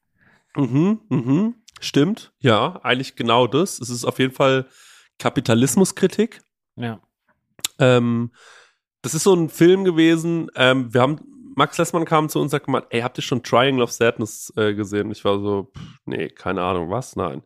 Mhm, 0.56 1.02
mhm. 1.10 1.56
Stimmt. 1.80 2.32
Ja, 2.40 2.80
eigentlich 2.84 3.16
genau 3.16 3.48
das. 3.48 3.80
Es 3.80 3.90
ist 3.90 4.06
auf 4.06 4.20
jeden 4.20 4.34
Fall 4.34 4.66
Kapitalismuskritik. 5.20 6.42
Ja. 6.76 7.00
Ähm, 7.80 8.32
das 9.02 9.14
ist 9.14 9.24
so 9.24 9.34
ein 9.34 9.50
Film 9.50 9.84
gewesen. 9.84 10.50
Ähm, 10.56 10.94
wir 10.94 11.02
haben, 11.02 11.20
Max 11.56 11.78
Lessmann 11.78 12.06
kam 12.06 12.30
zu 12.30 12.40
uns 12.40 12.46
und 12.46 12.50
sagt 12.50 12.68
mal, 12.68 12.86
ey, 12.90 13.02
habt 13.02 13.18
ihr 13.18 13.22
schon 13.22 13.44
Triangle 13.44 13.84
of 13.84 13.92
Sadness 13.92 14.52
äh, 14.56 14.74
gesehen? 14.74 15.12
Ich 15.12 15.24
war 15.26 15.40
so, 15.40 15.72
pff, 15.76 15.82
nee, 16.06 16.30
keine 16.30 16.62
Ahnung, 16.64 16.90
was? 16.90 17.16
Nein. 17.16 17.44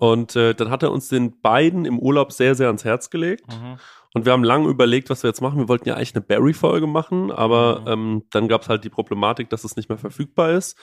Und 0.00 0.34
äh, 0.34 0.54
dann 0.54 0.70
hat 0.70 0.82
er 0.82 0.90
uns 0.92 1.08
den 1.08 1.40
beiden 1.40 1.84
im 1.84 1.98
Urlaub 1.98 2.32
sehr, 2.32 2.54
sehr 2.54 2.68
ans 2.68 2.84
Herz 2.84 3.10
gelegt. 3.10 3.46
Mhm. 3.48 3.76
Und 4.14 4.24
wir 4.24 4.32
haben 4.32 4.42
lange 4.44 4.68
überlegt, 4.68 5.10
was 5.10 5.22
wir 5.22 5.28
jetzt 5.28 5.40
machen. 5.40 5.58
Wir 5.58 5.68
wollten 5.68 5.88
ja 5.88 5.94
eigentlich 5.94 6.14
eine 6.14 6.22
Barry-Folge 6.24 6.86
machen, 6.86 7.30
aber 7.30 7.80
Mhm. 7.80 7.86
ähm, 7.88 8.22
dann 8.30 8.48
gab 8.48 8.62
es 8.62 8.68
halt 8.68 8.82
die 8.82 8.88
Problematik, 8.90 9.50
dass 9.50 9.62
es 9.62 9.76
nicht 9.76 9.88
mehr 9.88 9.98
verfügbar 9.98 10.50
ist. 10.52 10.76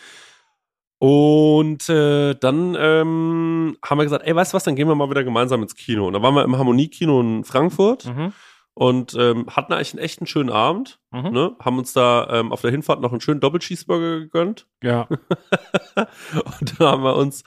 Und 0.99 1.87
äh, 1.89 2.33
dann 2.35 2.75
ähm, 2.79 3.77
haben 3.85 3.97
wir 3.99 4.03
gesagt, 4.03 4.25
ey, 4.25 4.35
weißt 4.35 4.53
du 4.53 4.55
was, 4.55 4.63
dann 4.63 4.75
gehen 4.75 4.87
wir 4.87 4.95
mal 4.95 5.09
wieder 5.09 5.23
gemeinsam 5.23 5.61
ins 5.61 5.75
Kino. 5.75 6.07
Und 6.07 6.13
da 6.13 6.21
waren 6.21 6.33
wir 6.33 6.43
im 6.43 6.57
Harmoniekino 6.57 7.19
in 7.21 7.43
Frankfurt 7.43 8.05
Mhm. 8.05 8.33
Und 8.77 9.15
ähm, 9.15 9.47
hatten 9.47 9.73
eigentlich 9.73 9.93
einen 9.93 10.03
echten 10.03 10.27
schönen 10.27 10.51
Abend. 10.51 10.99
Mhm. 11.09 11.31
Ne? 11.31 11.55
Haben 11.59 11.79
uns 11.79 11.93
da 11.93 12.27
ähm, 12.29 12.51
auf 12.51 12.61
der 12.61 12.69
Hinfahrt 12.69 13.01
noch 13.01 13.11
einen 13.11 13.21
schönen 13.21 13.39
Doppelcheeseburger 13.39 14.19
gegönnt. 14.19 14.67
Ja. 14.83 15.07
Und 16.35 16.79
da 16.79 16.91
haben 16.91 17.01
wir 17.01 17.15
uns 17.15 17.43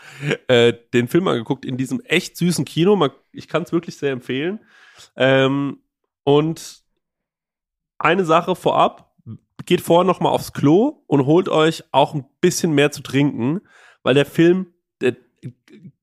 äh, 0.48 0.72
den 0.92 1.06
Film 1.06 1.28
angeguckt 1.28 1.64
in 1.64 1.76
diesem 1.76 2.00
echt 2.00 2.36
süßen 2.36 2.64
Kino. 2.64 2.96
Man, 2.96 3.12
ich 3.30 3.46
kann 3.46 3.62
es 3.62 3.70
wirklich 3.70 3.96
sehr 3.96 4.10
empfehlen. 4.10 4.58
Ähm, 5.14 5.78
Und 6.24 6.82
eine 7.98 8.24
Sache 8.24 8.56
vorab, 8.56 9.14
geht 9.66 9.82
vorher 9.82 10.04
noch 10.04 10.18
mal 10.18 10.30
aufs 10.30 10.52
Klo 10.52 11.04
und 11.06 11.26
holt 11.26 11.48
euch 11.48 11.84
auch 11.92 12.12
ein 12.12 12.24
bisschen 12.40 12.72
mehr 12.72 12.90
zu 12.90 13.02
trinken, 13.02 13.60
weil 14.02 14.14
der 14.14 14.26
Film, 14.26 14.74
der 15.00 15.14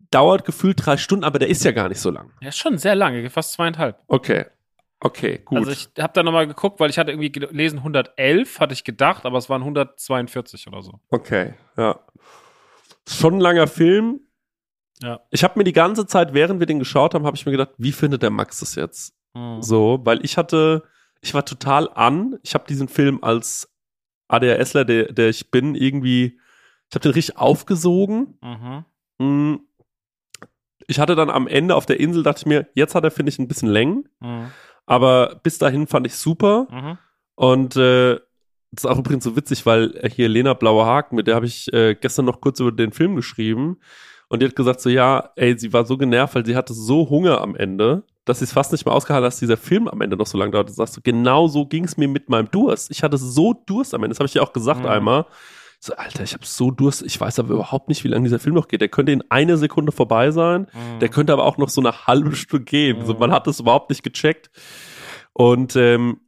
dauert 0.10 0.46
gefühlt 0.46 0.86
drei 0.86 0.96
Stunden, 0.96 1.26
aber 1.26 1.38
der 1.38 1.50
ist 1.50 1.66
ja 1.66 1.72
gar 1.72 1.90
nicht 1.90 2.00
so 2.00 2.12
lang. 2.12 2.32
Ja, 2.40 2.48
ist 2.48 2.60
schon 2.60 2.78
sehr 2.78 2.96
lange, 2.96 3.30
fast 3.30 3.52
zweieinhalb. 3.52 4.00
Okay. 4.08 4.46
Okay, 5.00 5.40
gut. 5.46 5.60
Also 5.60 5.72
ich 5.72 5.90
habe 6.00 6.14
da 6.14 6.24
nochmal 6.24 6.48
geguckt, 6.48 6.80
weil 6.80 6.90
ich 6.90 6.98
hatte 6.98 7.12
irgendwie 7.12 7.32
gelesen 7.32 7.80
111, 7.80 8.60
hatte 8.60 8.74
ich 8.74 8.84
gedacht, 8.84 9.26
aber 9.26 9.38
es 9.38 9.50
waren 9.50 9.62
142 9.62 10.68
oder 10.68 10.82
so. 10.82 11.00
Okay, 11.10 11.54
ja. 11.78 12.00
Schon 13.08 13.36
ein 13.36 13.40
langer 13.40 13.68
Film. 13.68 14.22
Ja. 15.02 15.20
Ich 15.30 15.44
habe 15.44 15.60
mir 15.60 15.64
die 15.64 15.74
ganze 15.74 16.08
Zeit, 16.08 16.34
während 16.34 16.60
wir 16.60 16.66
den 16.66 16.80
geschaut 16.80 17.14
haben, 17.14 17.26
habe 17.26 17.38
ich 17.38 17.46
mir 17.46 17.52
gedacht, 17.52 17.72
wie 17.78 17.92
findet 17.92 18.24
der 18.24 18.32
Max 18.32 18.60
das 18.60 18.76
jetzt? 18.76 19.14
Mhm. 19.36 19.62
So, 19.62 20.00
weil 20.04 20.26
ich 20.26 20.38
hatte, 20.38 20.84
ich 21.22 21.34
war 21.34 21.46
total 21.46 21.90
an. 21.94 22.40
Ich 22.42 22.56
habe 22.56 22.66
diesen 22.68 22.88
Film 22.88 23.24
als 23.24 23.72
ADHSler, 24.28 24.86
der, 24.86 25.14
der 25.14 25.30
ich 25.30 25.52
bin, 25.52 25.76
irgendwie, 25.76 26.40
ich 26.90 26.96
habe 26.96 27.04
den 27.04 27.12
richtig 27.12 27.38
aufgesogen. 27.38 28.40
Mhm. 28.42 28.86
Mm. 29.20 29.60
Ich 30.90 31.00
hatte 31.00 31.16
dann 31.16 31.30
am 31.30 31.48
Ende 31.48 31.76
auf 31.76 31.86
der 31.86 32.00
Insel, 32.00 32.24
dachte 32.24 32.40
ich 32.40 32.46
mir, 32.46 32.68
jetzt 32.74 32.96
hat 32.96 33.04
er, 33.04 33.12
finde 33.12 33.30
ich, 33.30 33.40
ein 33.40 33.48
bisschen 33.48 33.70
Längen. 33.70 34.10
Mhm. 34.20 34.52
Aber 34.88 35.40
bis 35.44 35.60
dahin 35.60 35.86
fand 35.86 36.08
ich 36.08 36.16
super. 36.16 36.68
Mhm. 36.72 36.98
Und 37.36 37.76
äh, 37.76 38.16
das 38.72 38.84
ist 38.84 38.90
auch 38.90 38.98
übrigens 38.98 39.24
so 39.24 39.36
witzig, 39.36 39.66
weil 39.66 40.02
hier 40.14 40.28
Lena 40.28 40.54
Blauer 40.54 40.86
Haken, 40.86 41.16
mit 41.16 41.28
der 41.28 41.36
habe 41.36 41.46
ich 41.46 41.72
äh, 41.72 41.94
gestern 41.96 42.26
noch 42.26 42.42
kurz 42.42 42.60
über 42.60 42.72
den 42.72 42.92
Film 42.92 43.16
geschrieben. 43.16 43.78
Und 44.30 44.42
die 44.42 44.48
hat 44.48 44.56
gesagt 44.56 44.82
so, 44.82 44.90
ja, 44.90 45.30
ey, 45.36 45.58
sie 45.58 45.72
war 45.72 45.86
so 45.86 45.98
genervt, 45.98 46.36
weil 46.36 46.46
sie 46.46 46.56
hatte 46.56 46.74
so 46.74 47.10
Hunger 47.10 47.40
am 47.42 47.56
Ende, 47.56 48.04
dass 48.26 48.40
sie 48.40 48.46
es 48.46 48.52
fast 48.52 48.74
nicht 48.74 48.86
mehr 48.86 48.94
ausgehalten 48.94 49.24
hat, 49.26 49.32
dass 49.32 49.40
dieser 49.40 49.56
Film 49.56 49.88
am 49.88 50.02
Ende 50.02 50.18
noch 50.18 50.28
so 50.28 50.38
lange 50.38 50.52
dauert. 50.52 50.68
Du 50.68 50.74
sagst 50.74 50.96
so, 50.96 51.02
genau 51.02 51.48
so 51.48 51.66
ging 51.66 51.86
es 51.86 51.96
mir 51.96 52.10
mit 52.10 52.28
meinem 52.30 52.52
Durst. 52.52 52.92
Ich 52.92 53.04
hatte 53.04 53.18
so 53.18 53.54
Durst 53.54 53.94
am 53.94 54.04
Ende. 54.04 54.10
Das 54.14 54.20
habe 54.20 54.26
ich 54.28 54.34
dir 54.34 54.44
auch 54.44 54.52
gesagt 54.52 54.82
Mhm. 54.82 54.88
einmal. 54.88 55.26
So, 55.80 55.94
Alter, 55.96 56.24
ich 56.24 56.34
habe 56.34 56.46
so 56.46 56.72
Durst. 56.72 57.04
Ich 57.04 57.20
weiß 57.20 57.40
aber 57.40 57.54
überhaupt 57.54 57.88
nicht, 57.88 58.04
wie 58.04 58.08
lange 58.08 58.24
dieser 58.24 58.40
Film 58.40 58.56
noch 58.56 58.68
geht. 58.68 58.82
Der 58.82 58.90
könnte 58.90 59.12
in 59.12 59.24
einer 59.30 59.58
Sekunde 59.58 59.92
vorbei 59.92 60.32
sein. 60.32 60.68
Mhm. 60.74 61.00
Der 61.00 61.10
könnte 61.10 61.34
aber 61.34 61.46
auch 61.46 61.58
noch 61.58 61.70
so 61.70 61.82
eine 61.82 62.08
halbe 62.08 62.36
Stunde 62.36 62.66
gehen. 62.66 63.06
Mhm. 63.06 63.16
man 63.20 63.32
hat 63.32 63.48
das 63.48 63.60
überhaupt 63.60 63.90
nicht 63.90 64.04
gecheckt. 64.04 64.50
Und 65.34 65.76
ähm, 65.76 66.20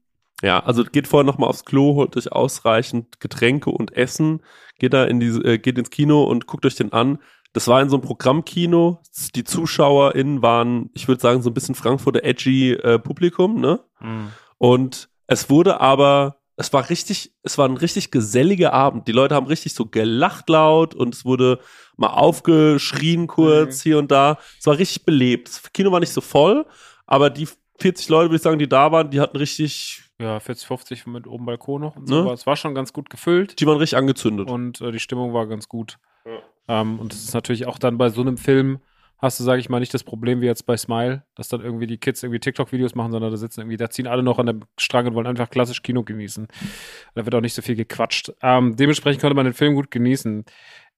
ja, 0.42 0.60
also 0.64 0.84
geht 0.84 1.08
vorher 1.08 1.26
noch 1.26 1.38
mal 1.38 1.48
aufs 1.48 1.66
Klo, 1.66 1.96
holt 1.96 2.16
euch 2.16 2.32
ausreichend 2.32 3.20
Getränke 3.20 3.72
und 3.72 3.96
Essen, 3.96 4.42
geht 4.78 4.94
da 4.94 5.04
in 5.04 5.20
diese, 5.20 5.44
äh, 5.44 5.58
geht 5.58 5.78
ins 5.78 5.90
Kino 5.90 6.24
und 6.24 6.48
guckt 6.48 6.66
euch 6.66 6.76
den 6.76 6.94
an. 6.94 7.20
Das 7.52 7.68
war 7.68 7.82
in 7.82 7.90
so 7.90 7.98
einem 7.98 8.06
Programmkino. 8.06 9.02
Die 9.36 9.44
ZuschauerInnen 9.44 10.42
waren, 10.42 10.92
ich 10.94 11.08
würde 11.08 11.22
sagen, 11.22 11.42
so 11.42 11.50
ein 11.50 11.54
bisschen 11.54 11.76
Frankfurter 11.76 12.24
edgy 12.24 12.74
äh, 12.74 13.00
Publikum, 13.00 13.60
ne? 13.60 13.80
Mhm. 14.00 14.32
Und 14.60 15.10
es 15.26 15.50
wurde 15.50 15.82
aber, 15.82 16.39
es 16.60 16.74
war 16.74 16.90
richtig, 16.90 17.32
es 17.42 17.58
war 17.58 17.68
ein 17.70 17.78
richtig 17.78 18.12
geselliger 18.12 18.74
Abend. 18.74 19.08
Die 19.08 19.14
Leute 19.14 19.34
haben 19.34 19.48
richtig 19.48 19.74
so 19.74 19.86
gelacht 19.86 20.50
laut 20.50 20.94
und 20.94 21.16
es 21.16 21.24
wurde 21.24 21.60
mal 21.96 22.10
aufgeschrien 22.10 23.28
kurz 23.28 23.82
hier 23.82 23.98
und 23.98 24.12
da. 24.12 24.38
Es 24.60 24.68
war 24.68 24.78
richtig 24.78 25.06
belebt. 25.06 25.48
Das 25.48 25.72
Kino 25.72 25.92
war 25.92 26.02
nicht 26.02 26.12
so 26.12 26.22
voll, 26.22 26.66
aber 27.08 27.30
die 27.30 27.48
40 27.80 28.10
Leute, 28.10 28.26
würde 28.30 28.36
ich 28.36 28.42
sagen, 28.42 28.60
die 28.60 28.68
da 28.68 28.92
waren, 28.92 29.10
die 29.10 29.22
hatten 29.22 29.38
richtig, 29.38 30.04
Ja, 30.20 30.40
40, 30.42 30.68
50 30.68 31.08
mit 31.08 31.28
oben 31.28 31.46
Balkon 31.46 31.80
noch 31.82 31.96
und 31.96 32.10
Ne? 32.10 32.16
so. 32.16 32.22
Aber 32.24 32.34
es 32.34 32.46
war 32.46 32.58
schon 32.58 32.76
ganz 32.76 32.92
gut 32.92 33.10
gefüllt 33.10 33.60
die 33.62 33.66
waren 33.66 33.78
richtig 33.78 33.98
angezündet. 33.98 34.50
und 34.50 34.82
äh, 34.82 34.92
die 34.92 35.00
Stimmung 35.00 35.34
war 35.34 35.48
ganz 35.48 35.70
gut. 35.70 35.98
Ja. 36.26 36.82
Ähm, 36.82 37.00
und 37.00 37.14
es 37.14 37.24
ist 37.24 37.34
natürlich 37.34 37.68
auch 37.68 37.80
dann 37.80 37.98
bei 37.98 38.10
so 38.10 38.20
einem 38.20 38.38
Film, 38.38 38.80
hast 39.22 39.40
du, 39.40 39.44
sage 39.44 39.60
ich 39.60 39.70
mal, 39.70 39.80
nicht 39.80 39.94
das 39.94 40.04
Problem 40.04 40.42
wie 40.42 40.46
jetzt 40.46 40.66
bei 40.66 40.78
Smile, 40.78 41.24
dass 41.36 41.50
dann 41.50 41.62
irgendwie 41.62 41.88
die 41.88 41.98
Kids 41.98 42.24
irgendwie 42.24 42.40
TikTok-Videos 42.40 42.96
machen, 42.96 43.12
sondern 43.12 43.32
da 43.32 43.38
sitzen 43.38 43.62
irgendwie, 43.62 43.78
da 43.78 43.90
ziehen 43.90 44.08
alle 44.08 44.24
noch 44.24 44.40
an 44.40 44.46
der 44.46 44.56
Strang 44.78 45.08
und 45.08 45.14
wollen 45.14 45.28
einfach 45.28 45.50
klassisch 45.50 45.82
Kino 45.84 46.04
genießen. 46.04 46.48
Da 47.16 47.26
wird 47.26 47.36
auch 47.36 47.42
nicht 47.42 47.54
so 47.54 47.62
viel 47.62 47.76
gequatscht. 47.76 48.32
Ähm, 48.42 48.76
dementsprechend 48.78 49.22
konnte 49.22 49.36
man 49.36 49.46
den 49.46 49.54
Film 49.54 49.76
gut 49.76 49.92
genießen. 49.92 50.46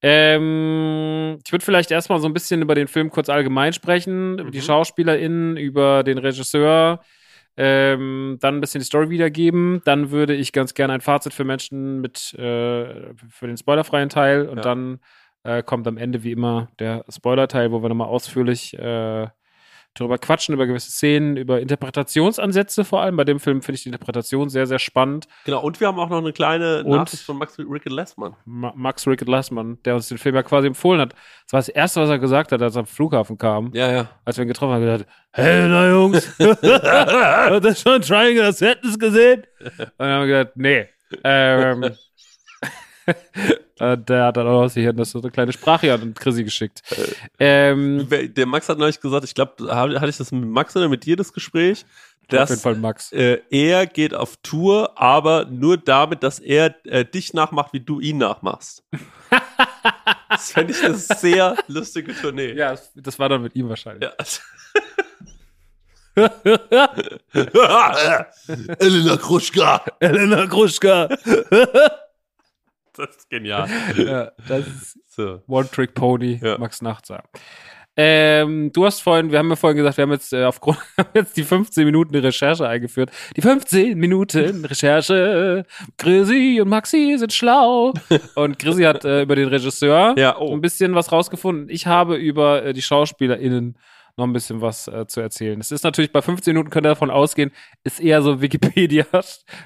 Ähm, 0.02 1.38
ich 1.44 1.52
würde 1.52 1.64
vielleicht 1.64 1.90
erstmal 1.90 2.20
so 2.20 2.26
ein 2.26 2.32
bisschen 2.34 2.62
über 2.62 2.74
den 2.74 2.88
Film 2.88 3.10
kurz 3.10 3.28
allgemein 3.28 3.72
sprechen, 3.72 4.38
über 4.38 4.50
die 4.50 4.58
Mhm. 4.58 4.62
SchauspielerInnen, 4.62 5.56
über 5.56 6.02
den 6.04 6.18
Regisseur, 6.18 7.00
ähm, 7.56 8.38
dann 8.40 8.56
ein 8.56 8.60
bisschen 8.60 8.80
die 8.80 8.86
Story 8.86 9.10
wiedergeben. 9.10 9.82
Dann 9.84 10.10
würde 10.10 10.34
ich 10.34 10.52
ganz 10.52 10.74
gerne 10.74 10.94
ein 10.94 11.00
Fazit 11.00 11.34
für 11.34 11.44
Menschen 11.44 12.00
mit 12.00 12.34
äh, 12.34 13.14
für 13.28 13.46
den 13.46 13.56
spoilerfreien 13.56 14.08
Teil 14.08 14.48
und 14.48 14.56
Ja. 14.58 14.62
dann 14.62 15.00
äh, 15.44 15.62
kommt 15.62 15.86
am 15.86 15.96
Ende 15.96 16.22
wie 16.22 16.32
immer 16.32 16.68
der 16.78 17.04
Spoiler-Teil, 17.08 17.72
wo 17.72 17.82
wir 17.82 17.88
nochmal 17.88 18.08
ausführlich 18.08 18.78
äh, 18.78 19.28
darüber 19.94 20.18
quatschen, 20.18 20.54
über 20.54 20.66
gewisse 20.66 20.90
Szenen, 20.90 21.36
über 21.36 21.60
Interpretationsansätze 21.60 22.84
vor 22.84 23.02
allem. 23.02 23.16
Bei 23.16 23.24
dem 23.24 23.40
Film 23.40 23.60
finde 23.60 23.76
ich 23.76 23.82
die 23.82 23.90
Interpretation 23.90 24.48
sehr, 24.48 24.66
sehr 24.66 24.78
spannend. 24.78 25.28
Genau, 25.44 25.62
und 25.62 25.80
wir 25.80 25.88
haben 25.88 25.98
auch 25.98 26.08
noch 26.08 26.18
eine 26.18 26.32
kleine 26.32 26.84
Und? 26.84 26.96
Nachricht 26.96 27.22
von 27.22 27.36
Max 27.36 27.58
Rickett 27.58 27.92
Lessmann. 27.92 28.34
Ma 28.44 28.72
Max 28.74 29.06
Rickett 29.06 29.28
Lassmann, 29.28 29.78
der 29.84 29.94
uns 29.94 30.08
den 30.08 30.18
Film 30.18 30.34
ja 30.34 30.42
quasi 30.42 30.68
empfohlen 30.68 31.00
hat. 31.00 31.12
Das 31.44 31.52
war 31.52 31.60
das 31.60 31.68
Erste, 31.68 32.00
was 32.00 32.08
er 32.08 32.18
gesagt 32.18 32.52
hat, 32.52 32.62
als 32.62 32.76
er 32.76 32.80
am 32.80 32.86
Flughafen 32.86 33.36
kam. 33.36 33.70
Ja, 33.74 33.90
ja. 33.92 34.10
Als 34.24 34.38
wir 34.38 34.44
ihn 34.44 34.48
getroffen 34.48 34.74
haben, 34.74 34.82
hat 34.82 34.88
er 34.88 34.98
gesagt, 34.98 35.10
hey, 35.32 35.68
na 35.68 35.88
Jungs, 35.90 36.38
habt 36.38 37.64
ihr 37.64 37.74
schon 37.74 38.00
Triangle 38.00 38.48
of 38.48 38.56
Sadness 38.56 38.98
gesehen? 38.98 39.42
Und 39.60 39.92
dann 39.98 40.10
haben 40.10 40.28
wir 40.28 40.44
gesagt, 40.44 40.56
nee. 40.56 40.88
Ähm, 41.22 41.90
und 43.82 44.08
der 44.08 44.24
hat 44.26 44.36
dann 44.36 44.46
auch 44.46 44.62
aus 44.62 44.74
hier 44.74 44.94
so 45.04 45.20
eine 45.20 45.30
kleine 45.30 45.52
Sprache 45.52 45.92
an 45.92 46.14
Chrissy 46.14 46.44
geschickt. 46.44 46.82
Ähm, 47.38 48.06
Der 48.34 48.46
Max 48.46 48.68
hat 48.68 48.78
neulich 48.78 49.00
gesagt, 49.00 49.24
ich 49.24 49.34
glaube, 49.34 49.74
hatte 49.74 50.08
ich 50.08 50.16
das 50.16 50.30
mit 50.32 50.48
Max 50.48 50.74
oder 50.76 50.88
mit 50.88 51.04
dir 51.04 51.16
das 51.16 51.32
Gespräch? 51.32 51.84
auf 51.84 52.30
jeden 52.30 52.46
dass 52.48 52.62
Fall 52.62 52.76
Max. 52.76 53.12
äh, 53.12 53.40
er 53.50 53.86
geht 53.86 54.14
auf 54.14 54.36
Tour, 54.42 54.92
aber 54.98 55.44
nur 55.46 55.76
damit, 55.76 56.22
dass 56.22 56.38
er 56.38 56.74
äh, 56.86 57.04
dich 57.04 57.34
nachmacht, 57.34 57.72
wie 57.74 57.80
du 57.80 58.00
ihn 58.00 58.16
nachmachst. 58.18 58.84
das 60.30 60.52
fände 60.52 60.72
ich 60.72 60.82
eine 60.82 60.94
sehr 60.94 61.56
lustige 61.68 62.14
Tournee. 62.14 62.52
Ja, 62.54 62.74
das- 62.94 63.18
war 63.18 63.28
dann 63.28 63.42
mit 63.42 63.54
ihm 63.56 63.68
wahrscheinlich. 63.68 64.08
Ja. 64.08 64.14
Elena 68.78 69.16
Kruschka. 69.16 69.82
Elena 69.98 70.44
Gruschka. 70.46 71.08
Das 72.96 73.16
ist 73.16 73.30
genial. 73.30 73.68
ja, 73.96 74.32
das 74.48 74.66
ist 74.66 74.98
So. 75.14 75.42
One-Trick-Pony, 75.46 76.40
Ja. 76.42 76.58
Max 76.58 76.82
Nachtsager. 76.82 77.24
Ähm, 77.94 78.70
du 78.72 78.86
hast 78.86 79.00
vorhin, 79.00 79.30
wir 79.30 79.38
haben 79.38 79.50
ja 79.50 79.56
vorhin 79.56 79.76
gesagt, 79.76 79.98
wir 79.98 80.02
haben 80.02 80.12
jetzt 80.12 80.32
äh, 80.32 80.44
aufgrund 80.44 80.78
haben 80.98 81.10
jetzt 81.14 81.36
die 81.36 81.42
15 81.42 81.84
Minuten 81.84 82.14
Recherche 82.16 82.66
eingeführt. 82.66 83.10
Die 83.36 83.42
15 83.42 83.98
Minuten 83.98 84.64
Recherche. 84.64 85.66
Chrissy 85.98 86.58
und 86.62 86.68
Maxi 86.70 87.16
sind 87.18 87.34
schlau. 87.34 87.92
Und 88.34 88.58
Chrissy 88.58 88.84
hat 88.84 89.04
äh, 89.04 89.22
über 89.22 89.36
den 89.36 89.48
Regisseur 89.48 90.14
Ja, 90.16 90.38
oh. 90.38 90.54
ein 90.54 90.62
bisschen 90.62 90.94
was 90.94 91.12
rausgefunden. 91.12 91.68
Ich 91.68 91.86
habe 91.86 92.16
über 92.16 92.64
äh, 92.64 92.72
die 92.72 92.80
SchauspielerInnen 92.82 93.76
noch 94.16 94.26
ein 94.26 94.32
bisschen 94.32 94.62
was 94.62 94.88
äh, 94.88 95.06
zu 95.06 95.20
erzählen. 95.20 95.60
Es 95.60 95.70
ist 95.70 95.84
natürlich 95.84 96.12
bei 96.12 96.22
15 96.22 96.54
Minuten 96.54 96.70
könnt 96.70 96.86
ihr 96.86 96.90
davon 96.90 97.10
ausgehen, 97.10 97.50
ist 97.84 98.00
eher 98.00 98.22
so 98.22 98.40
Wikipedia 98.40 99.06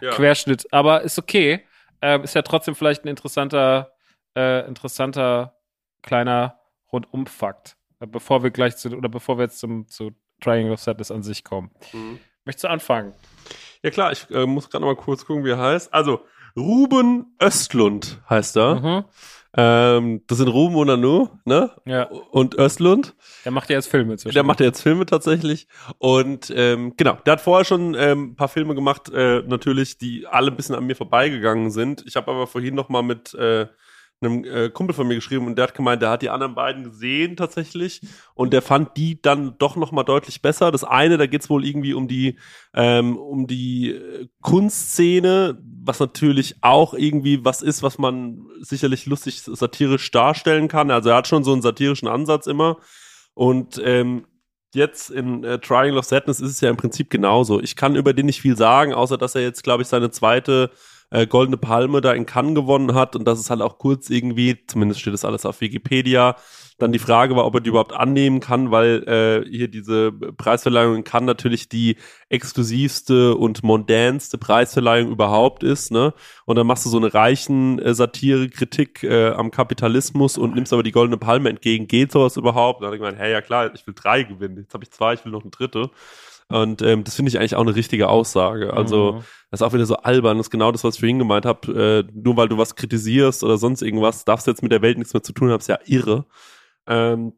Ja. 0.00 0.10
Querschnitt, 0.10 0.66
aber 0.72 1.02
ist 1.02 1.18
okay. 1.18 1.60
Ähm, 2.02 2.22
ist 2.22 2.34
ja 2.34 2.42
trotzdem 2.42 2.74
vielleicht 2.74 3.04
ein 3.04 3.08
interessanter, 3.08 3.92
äh, 4.36 4.66
interessanter 4.66 5.56
kleiner 6.02 6.58
Rundumfakt. 6.92 7.76
Bevor 7.98 8.42
wir 8.42 8.50
gleich 8.50 8.76
zu, 8.76 8.94
oder 8.94 9.08
bevor 9.08 9.38
wir 9.38 9.44
jetzt 9.44 9.58
zum, 9.58 9.88
zu 9.88 10.12
Triangle 10.40 10.72
of 10.72 10.80
Sadness 10.80 11.10
an 11.10 11.22
sich 11.22 11.44
kommen. 11.44 11.70
Mhm. 11.92 12.20
Möchtest 12.44 12.64
du 12.64 12.68
anfangen? 12.68 13.14
Ja 13.82 13.90
klar, 13.90 14.12
ich 14.12 14.30
äh, 14.30 14.46
muss 14.46 14.70
gerade 14.70 14.84
noch 14.84 14.94
mal 14.94 15.00
kurz 15.00 15.24
gucken, 15.24 15.44
wie 15.44 15.50
er 15.50 15.58
heißt. 15.58 15.92
Also, 15.92 16.24
Ruben 16.56 17.36
Östlund 17.42 18.20
heißt 18.28 18.56
er. 18.56 18.74
Mhm. 18.76 19.04
Ähm, 19.56 20.22
das 20.26 20.38
sind 20.38 20.48
Ruben 20.48 20.76
und 20.76 20.90
Anu, 20.90 21.28
ne? 21.44 21.70
Ja, 21.86 22.04
Und 22.30 22.54
Östlund. 22.58 23.14
der 23.44 23.52
macht 23.52 23.70
ja 23.70 23.76
jetzt 23.76 23.88
Filme 23.88 24.12
inzwischen. 24.12 24.34
Der 24.34 24.42
macht 24.42 24.60
ja 24.60 24.66
jetzt 24.66 24.82
Filme 24.82 25.06
tatsächlich. 25.06 25.66
Und 25.98 26.52
ähm, 26.54 26.92
genau, 26.96 27.16
der 27.24 27.32
hat 27.32 27.40
vorher 27.40 27.64
schon 27.64 27.94
ähm, 27.98 28.32
ein 28.32 28.36
paar 28.36 28.48
Filme 28.48 28.74
gemacht, 28.74 29.08
äh, 29.12 29.42
natürlich, 29.46 29.96
die 29.98 30.26
alle 30.26 30.50
ein 30.50 30.56
bisschen 30.56 30.74
an 30.74 30.84
mir 30.86 30.94
vorbeigegangen 30.96 31.70
sind. 31.70 32.04
Ich 32.06 32.16
habe 32.16 32.30
aber 32.30 32.46
vorhin 32.46 32.74
noch 32.74 32.88
mal 32.90 33.02
mit 33.02 33.32
äh, 33.34 33.66
einem 34.20 34.44
äh, 34.44 34.70
Kumpel 34.70 34.94
von 34.94 35.06
mir 35.06 35.14
geschrieben 35.14 35.46
und 35.46 35.56
der 35.56 35.64
hat 35.64 35.74
gemeint, 35.74 36.00
der 36.00 36.10
hat 36.10 36.22
die 36.22 36.30
anderen 36.30 36.54
beiden 36.54 36.84
gesehen 36.84 37.36
tatsächlich 37.36 38.00
und 38.34 38.52
der 38.52 38.62
fand 38.62 38.96
die 38.96 39.20
dann 39.20 39.56
doch 39.58 39.76
noch 39.76 39.92
mal 39.92 40.04
deutlich 40.04 40.40
besser. 40.40 40.70
Das 40.70 40.84
eine, 40.84 41.18
da 41.18 41.26
geht's 41.26 41.50
wohl 41.50 41.66
irgendwie 41.66 41.92
um 41.92 42.08
die 42.08 42.38
ähm, 42.72 43.18
um 43.18 43.46
die 43.46 43.90
äh, 43.90 44.28
Kunstszene, 44.40 45.58
was 45.84 46.00
natürlich 46.00 46.56
auch 46.62 46.94
irgendwie 46.94 47.44
was 47.44 47.60
ist, 47.60 47.82
was 47.82 47.98
man 47.98 48.46
sicherlich 48.60 49.04
lustig 49.06 49.42
satirisch 49.42 50.10
darstellen 50.10 50.68
kann. 50.68 50.90
Also 50.90 51.10
er 51.10 51.16
hat 51.16 51.28
schon 51.28 51.44
so 51.44 51.52
einen 51.52 51.62
satirischen 51.62 52.08
Ansatz 52.08 52.46
immer 52.46 52.78
und 53.34 53.80
ähm, 53.84 54.26
jetzt 54.74 55.10
in 55.10 55.44
äh, 55.44 55.58
Triangle 55.58 55.98
of 55.98 56.04
Sadness 56.06 56.40
ist 56.40 56.50
es 56.50 56.60
ja 56.60 56.70
im 56.70 56.76
Prinzip 56.76 57.10
genauso. 57.10 57.60
Ich 57.60 57.76
kann 57.76 57.96
über 57.96 58.14
den 58.14 58.26
nicht 58.26 58.40
viel 58.40 58.56
sagen, 58.56 58.94
außer 58.94 59.18
dass 59.18 59.34
er 59.34 59.42
jetzt, 59.42 59.62
glaube 59.62 59.82
ich, 59.82 59.88
seine 59.88 60.10
zweite 60.10 60.70
äh, 61.10 61.26
Goldene 61.26 61.56
Palme 61.56 62.00
da 62.00 62.12
in 62.12 62.26
Cannes 62.26 62.54
gewonnen 62.54 62.94
hat 62.94 63.16
und 63.16 63.24
das 63.24 63.38
ist 63.40 63.50
halt 63.50 63.62
auch 63.62 63.78
kurz 63.78 64.10
irgendwie, 64.10 64.58
zumindest 64.66 65.00
steht 65.00 65.14
das 65.14 65.24
alles 65.24 65.46
auf 65.46 65.60
Wikipedia, 65.60 66.36
Dann 66.78 66.92
die 66.92 66.98
Frage 66.98 67.34
war, 67.36 67.46
ob 67.46 67.54
er 67.54 67.60
die 67.62 67.70
überhaupt 67.70 67.94
annehmen 67.94 68.40
kann, 68.40 68.70
weil 68.70 69.02
äh, 69.08 69.48
hier 69.48 69.68
diese 69.68 70.12
Preisverleihung 70.12 71.04
kann 71.04 71.24
natürlich 71.24 71.70
die 71.70 71.96
exklusivste 72.28 73.34
und 73.34 73.62
mondänste 73.62 74.36
Preisverleihung 74.36 75.10
überhaupt 75.10 75.62
ist, 75.62 75.90
ne? 75.90 76.12
Und 76.44 76.56
dann 76.56 76.66
machst 76.66 76.84
du 76.84 76.90
so 76.90 76.98
eine 76.98 77.14
reichen 77.14 77.78
äh, 77.78 77.94
Satire-Kritik 77.94 79.02
äh, 79.04 79.30
am 79.30 79.50
Kapitalismus 79.50 80.36
und 80.36 80.54
nimmst 80.54 80.72
aber 80.74 80.82
die 80.82 80.92
goldene 80.92 81.16
Palme 81.16 81.48
entgegen. 81.48 81.86
Geht 81.86 82.12
sowas 82.12 82.36
überhaupt? 82.36 82.80
Und 82.80 82.82
dann 82.82 82.88
habe 82.88 82.96
ich 82.96 83.00
gemeint, 83.02 83.18
hey, 83.18 83.32
ja 83.32 83.40
klar, 83.40 83.74
ich 83.74 83.86
will 83.86 83.94
drei 83.96 84.22
gewinnen. 84.24 84.58
Jetzt 84.58 84.74
habe 84.74 84.84
ich 84.84 84.90
zwei, 84.90 85.14
ich 85.14 85.24
will 85.24 85.32
noch 85.32 85.42
eine 85.42 85.50
dritte. 85.50 85.90
Und 86.48 86.80
ähm, 86.82 87.02
das 87.04 87.16
finde 87.16 87.30
ich 87.30 87.38
eigentlich 87.38 87.56
auch 87.56 87.62
eine 87.62 87.74
richtige 87.74 88.08
Aussage. 88.08 88.72
Also 88.72 89.14
Mhm. 89.14 89.24
das 89.50 89.60
ist 89.60 89.66
auch 89.66 89.72
wieder 89.72 89.86
so 89.86 89.96
albern. 89.96 90.36
Das 90.38 90.46
ist 90.46 90.50
genau 90.50 90.70
das, 90.70 90.84
was 90.84 90.94
ich 90.94 91.00
vorhin 91.00 91.18
gemeint 91.18 91.44
habe. 91.44 92.06
Äh, 92.08 92.12
nur 92.14 92.36
weil 92.36 92.48
du 92.48 92.56
was 92.56 92.76
kritisierst 92.76 93.42
oder 93.42 93.58
sonst 93.58 93.82
irgendwas, 93.82 94.24
darfst 94.24 94.46
du 94.46 94.52
jetzt 94.52 94.62
mit 94.62 94.70
der 94.72 94.82
Welt 94.82 94.96
nichts 94.98 95.12
mehr 95.12 95.22
zu 95.24 95.32
tun 95.32 95.50
haben. 95.50 95.58
ist 95.58 95.68
ja 95.68 95.78
irre. 95.86 96.24
Ähm, 96.86 97.32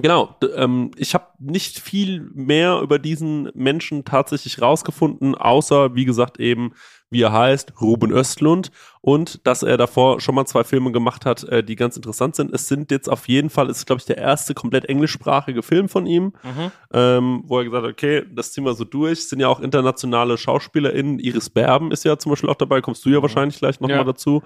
genau. 0.00 0.36
Ähm, 0.54 0.90
ich 0.96 1.14
habe 1.14 1.26
nicht 1.38 1.78
viel 1.80 2.30
mehr 2.34 2.80
über 2.80 2.98
diesen 2.98 3.50
Menschen 3.54 4.04
tatsächlich 4.04 4.60
rausgefunden, 4.60 5.34
außer, 5.34 5.94
wie 5.94 6.04
gesagt, 6.04 6.38
eben, 6.40 6.72
wie 7.10 7.22
er 7.22 7.32
heißt, 7.32 7.72
Ruben 7.80 8.10
Östlund 8.12 8.70
und 9.00 9.46
dass 9.46 9.62
er 9.62 9.78
davor 9.78 10.20
schon 10.20 10.34
mal 10.34 10.44
zwei 10.44 10.62
Filme 10.62 10.92
gemacht 10.92 11.24
hat, 11.24 11.42
äh, 11.44 11.64
die 11.64 11.74
ganz 11.74 11.96
interessant 11.96 12.36
sind. 12.36 12.52
Es 12.52 12.68
sind 12.68 12.90
jetzt 12.90 13.08
auf 13.08 13.28
jeden 13.28 13.48
Fall, 13.48 13.70
ist 13.70 13.86
glaube 13.86 14.00
ich 14.00 14.04
der 14.06 14.18
erste 14.18 14.52
komplett 14.52 14.84
englischsprachige 14.84 15.62
Film 15.62 15.88
von 15.88 16.04
ihm 16.04 16.34
Mhm. 16.44 16.70
ähm, 16.92 17.42
wo 17.46 17.58
er 17.58 17.64
gesagt 17.64 17.84
hat, 17.84 17.90
okay, 17.92 18.24
das 18.30 18.52
ziehen 18.52 18.64
wir 18.64 18.74
so 18.74 18.84
durch. 18.84 19.20
Es 19.20 19.30
sind 19.30 19.40
ja 19.40 19.48
auch 19.48 19.60
internationale 19.60 20.36
SchauspielerInnen. 20.36 21.18
Iris 21.18 21.48
Berben 21.48 21.92
ist 21.92 22.04
ja 22.04 22.18
zum 22.18 22.28
Beispiel 22.30 22.50
auch 22.50 22.56
dabei, 22.56 22.82
kommst 22.82 23.06
du 23.06 23.08
ja 23.08 23.22
wahrscheinlich 23.22 23.58
gleich 23.58 23.80
nochmal 23.80 23.98
Ja. 23.98 24.04
dazu. 24.04 24.42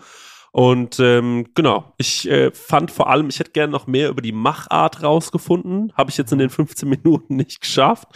Und 0.52 1.00
ähm, 1.00 1.48
genau, 1.54 1.94
ich 1.96 2.28
äh, 2.28 2.52
fand 2.52 2.90
vor 2.90 3.08
allem, 3.08 3.30
ich 3.30 3.40
hätte 3.40 3.52
gerne 3.52 3.72
noch 3.72 3.86
mehr 3.86 4.10
über 4.10 4.20
die 4.20 4.32
Machart 4.32 5.02
rausgefunden. 5.02 5.92
Habe 5.96 6.10
ich 6.10 6.18
jetzt 6.18 6.32
in 6.32 6.38
den 6.38 6.50
15 6.50 6.88
Minuten 6.88 7.36
nicht 7.36 7.60
geschafft. 7.60 8.08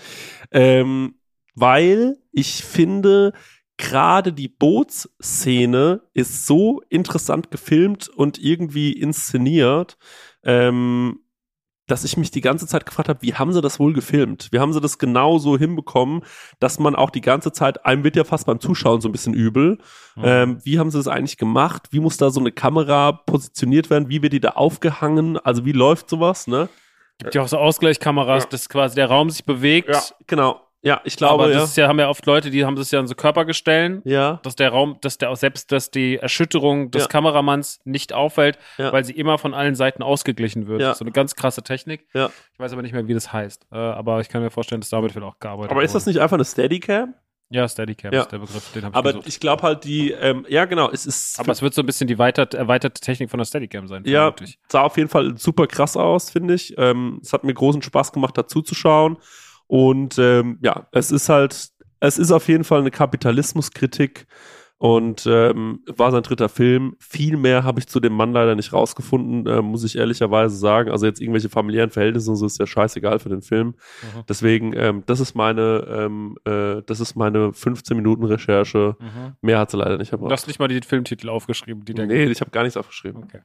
Ähm, 0.53 1.17
weil 1.55 2.19
ich 2.33 2.63
finde, 2.63 3.33
gerade 3.79 4.35
die 4.35 4.49
Bootsszene 4.49 6.03
ist 6.13 6.47
so 6.47 6.83
interessant 6.91 7.51
gefilmt 7.51 8.11
und 8.11 8.39
irgendwie 8.39 8.93
inszeniert, 8.93 9.97
ähm, 10.45 11.21
dass 11.87 12.05
ich 12.05 12.17
mich 12.17 12.31
die 12.31 12.41
ganze 12.41 12.67
Zeit 12.67 12.85
gefragt 12.87 13.09
habe, 13.09 13.23
wie 13.23 13.35
haben 13.35 13.53
sie 13.53 13.61
das 13.61 13.79
wohl 13.79 13.93
gefilmt? 13.93 14.49
Wie 14.51 14.59
haben 14.59 14.73
sie 14.73 14.81
das 14.81 14.99
genau 14.99 15.39
so 15.39 15.57
hinbekommen, 15.57 16.23
dass 16.59 16.79
man 16.79 16.97
auch 16.97 17.11
die 17.11 17.21
ganze 17.21 17.53
Zeit, 17.53 17.87
einem 17.87 18.03
wird 18.05 18.17
ja 18.17 18.25
fast 18.25 18.47
beim 18.47 18.59
Zuschauen 18.61 19.01
so 19.01 19.09
ein 19.09 19.13
bisschen 19.13 19.35
übel. 19.35 19.79
Ähm, 20.21 20.59
wie 20.65 20.79
haben 20.79 20.91
sie 20.91 20.99
das 20.99 21.07
eigentlich 21.09 21.37
gemacht? 21.39 21.89
Wie 21.93 22.01
muss 22.01 22.17
da 22.17 22.31
so 22.31 22.41
eine 22.41 22.51
Kamera 22.53 23.13
positioniert 23.13 23.89
werden? 23.91 24.09
Wie 24.09 24.23
wird 24.23 24.33
die 24.33 24.41
da 24.41 24.51
aufgehangen? 24.51 25.39
Also 25.39 25.65
wie 25.65 25.73
läuft 25.73 26.11
sowas, 26.11 26.47
ne? 26.47 26.69
Gibt 27.19 27.35
ja 27.35 27.43
auch 27.43 27.49
so 27.49 27.57
Ausgleichskameras, 27.59 28.45
Ja. 28.45 28.49
dass 28.51 28.69
quasi 28.69 28.95
der 28.97 29.07
Raum 29.09 29.31
sich 29.31 29.45
bewegt. 29.45 30.15
genau. 30.27 30.61
Ja, 30.87 31.01
ich 31.03 31.17
glaube, 31.17 31.35
aber 31.43 31.49
das 31.49 31.57
ja. 31.57 31.65
ist 31.65 31.77
ja, 31.79 31.89
haben 31.89 31.99
ja 31.99 32.09
oft 32.09 32.25
Leute, 32.27 32.49
die 32.51 32.65
haben 32.65 32.77
das 32.77 32.93
ja 32.93 33.01
an 33.01 33.09
so 33.09 33.17
Körpergestellen, 33.17 34.03
ja. 34.05 34.39
dass 34.45 34.55
der 34.55 34.71
Raum, 34.71 34.99
dass 35.01 35.19
der 35.19 35.31
auch 35.31 35.37
selbst, 35.37 35.73
dass 35.73 35.91
die 35.91 36.17
Erschütterung 36.17 36.93
des 36.93 37.03
Ja. 37.03 37.09
Kameramanns 37.09 37.81
nicht 37.85 38.13
auffällt, 38.13 38.57
weil 38.77 39.05
sie 39.05 39.13
immer 39.13 39.37
von 39.37 39.53
allen 39.53 39.75
Seiten 39.75 40.05
ausgeglichen 40.05 40.69
wird. 40.69 40.81
Ja. 40.81 40.95
So 40.95 41.05
eine 41.05 41.11
ganz 41.11 41.35
krasse 41.35 41.63
Technik. 41.65 42.07
Ja. 42.15 42.31
Ich 42.53 42.61
weiß 42.61 42.73
aber 42.73 42.83
nicht 42.83 42.93
mehr, 42.93 43.09
wie 43.09 43.15
das 43.15 43.33
heißt. 43.33 43.67
Äh, 43.73 43.77
aber 43.77 44.21
ich 44.21 44.29
kann 44.29 44.43
mir 44.43 44.51
vorstellen, 44.51 44.81
dass 44.81 44.91
damit 44.91 45.13
wird 45.17 45.25
auch 45.25 45.41
gearbeitet. 45.41 45.73
Aber 45.73 45.83
ist 45.83 45.97
das 45.97 46.07
nicht 46.07 46.21
einfach 46.21 46.37
eine 46.37 46.45
Steadicam? 46.45 47.15
Ja, 47.49 47.69
Steadicam 47.69 48.13
Ja. 48.13 48.23
ist 48.23 48.31
der 48.31 48.39
Begriff, 48.39 48.73
den 48.73 48.85
habe 48.85 48.93
ich 48.93 48.97
Aber 48.97 49.13
gesucht. 49.13 49.29
ich 49.29 49.41
glaube 49.41 49.63
halt 49.63 49.83
die, 49.83 50.13
ähm, 50.13 50.47
ja 50.49 50.67
genau, 50.67 50.91
es 50.91 51.05
ist 51.05 51.39
Aber 51.41 51.51
es 51.51 51.63
wird 51.63 51.75
so 51.75 51.83
ein 51.83 51.87
bisschen 51.87 52.07
die 52.07 52.19
weitert, 52.19 52.55
erweiterte 52.55 53.01
Technik 53.01 53.31
von 53.31 53.39
der 53.39 53.45
Steadicam 53.45 53.89
sein. 53.89 54.03
Ja, 54.05 54.33
sah 54.69 54.83
auf 54.83 54.97
jeden 54.97 55.09
Fall 55.09 55.37
super 55.37 55.67
krass 55.67 55.97
aus, 55.97 56.31
finde 56.31 56.55
ich. 56.55 56.75
Ähm, 56.79 57.21
es 57.23 57.33
hat 57.33 57.43
mir 57.43 57.55
großen 57.55 57.83
Spaß 57.83 58.13
gemacht, 58.13 58.39
dazu 58.39 58.63
zu 58.63 58.75
schauen. 58.77 59.17
Und 59.67 60.19
ähm, 60.19 60.59
ja, 60.63 60.87
es 60.93 61.11
ist 61.11 61.29
halt, 61.29 61.71
es 62.01 62.19
ist 62.19 62.31
auf 62.31 62.49
jeden 62.49 62.65
Fall 62.65 62.81
eine 62.81 62.91
Kapitalismuskritik 62.91 64.27
und 64.79 65.27
ähm, 65.27 65.83
war 65.87 66.11
sein 66.11 66.23
dritter 66.23 66.51
Film. 66.51 66.97
Viel 67.01 67.39
mehr 67.39 67.65
habe 67.65 67.81
ich 67.81 67.87
zu 67.89 67.99
dem 67.99 68.13
Mann 68.13 68.33
leider 68.33 68.55
nicht 68.55 68.75
rausgefunden, 68.75 69.47
äh, 69.47 69.63
muss 69.63 69.85
ich 69.85 69.97
ehrlicherweise 69.97 70.55
sagen. 70.57 70.91
Also 70.91 71.07
jetzt 71.07 71.21
irgendwelche 71.21 71.49
familiären 71.49 71.91
Verhältnisse 71.91 72.31
und 72.31 72.37
so 72.37 72.45
ist 72.45 72.59
ja 72.59 72.67
scheißegal 72.67 73.19
für 73.19 73.31
den 73.31 73.41
Film. 73.41 73.69
Mhm. 73.69 73.75
Deswegen, 74.29 74.73
ähm, 74.77 75.03
das 75.07 75.21
ist 75.21 75.35
meine, 75.35 75.87
ähm, 75.89 76.37
äh, 76.45 76.83
das 76.85 77.01
ist 77.01 77.17
meine 77.17 77.55
15 77.55 77.97
Minuten 77.97 78.25
Recherche. 78.25 78.97
Mhm. 78.99 79.37
Mehr 79.41 79.59
hat 79.61 79.71
sie 79.71 79.79
leider 79.79 79.97
nicht 79.97 80.13
Du 80.13 80.19
gebracht. 80.19 80.33
hast 80.33 80.47
nicht 80.47 80.59
mal 80.59 80.69
die 80.69 80.81
Filmtitel 80.87 81.31
aufgeschrieben, 81.31 81.85
die 81.87 81.95
Nee, 81.95 82.25
ich 82.27 82.41
habe 82.43 82.51
gar 82.51 82.63
nichts 82.63 82.77
aufgeschrieben. 82.77 83.23
Okay. 83.25 83.41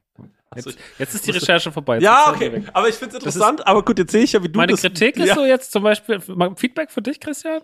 Jetzt, 0.53 0.77
jetzt 0.99 1.15
ist 1.15 1.25
die 1.25 1.31
Recherche 1.31 1.71
vorbei. 1.71 1.95
Jetzt 1.95 2.03
Ja, 2.03 2.29
okay. 2.29 2.61
Aber 2.73 2.89
ich 2.89 2.95
finde 2.95 3.17
es 3.17 3.23
interessant. 3.23 3.65
aber 3.65 3.85
gut, 3.85 3.97
jetzt 3.99 4.11
sehe 4.11 4.23
ich 4.23 4.33
ja, 4.33 4.43
wie 4.43 4.49
du 4.49 4.57
Meine 4.57 4.73
das. 4.73 4.81
Kritik 4.81 5.15
ist 5.15 5.27
ja. 5.29 5.35
so 5.35 5.45
jetzt 5.45 5.71
zum 5.71 5.83
Beispiel, 5.83 6.19
Feedback 6.57 6.91
für 6.91 7.01
dich, 7.01 7.21
Christian? 7.21 7.61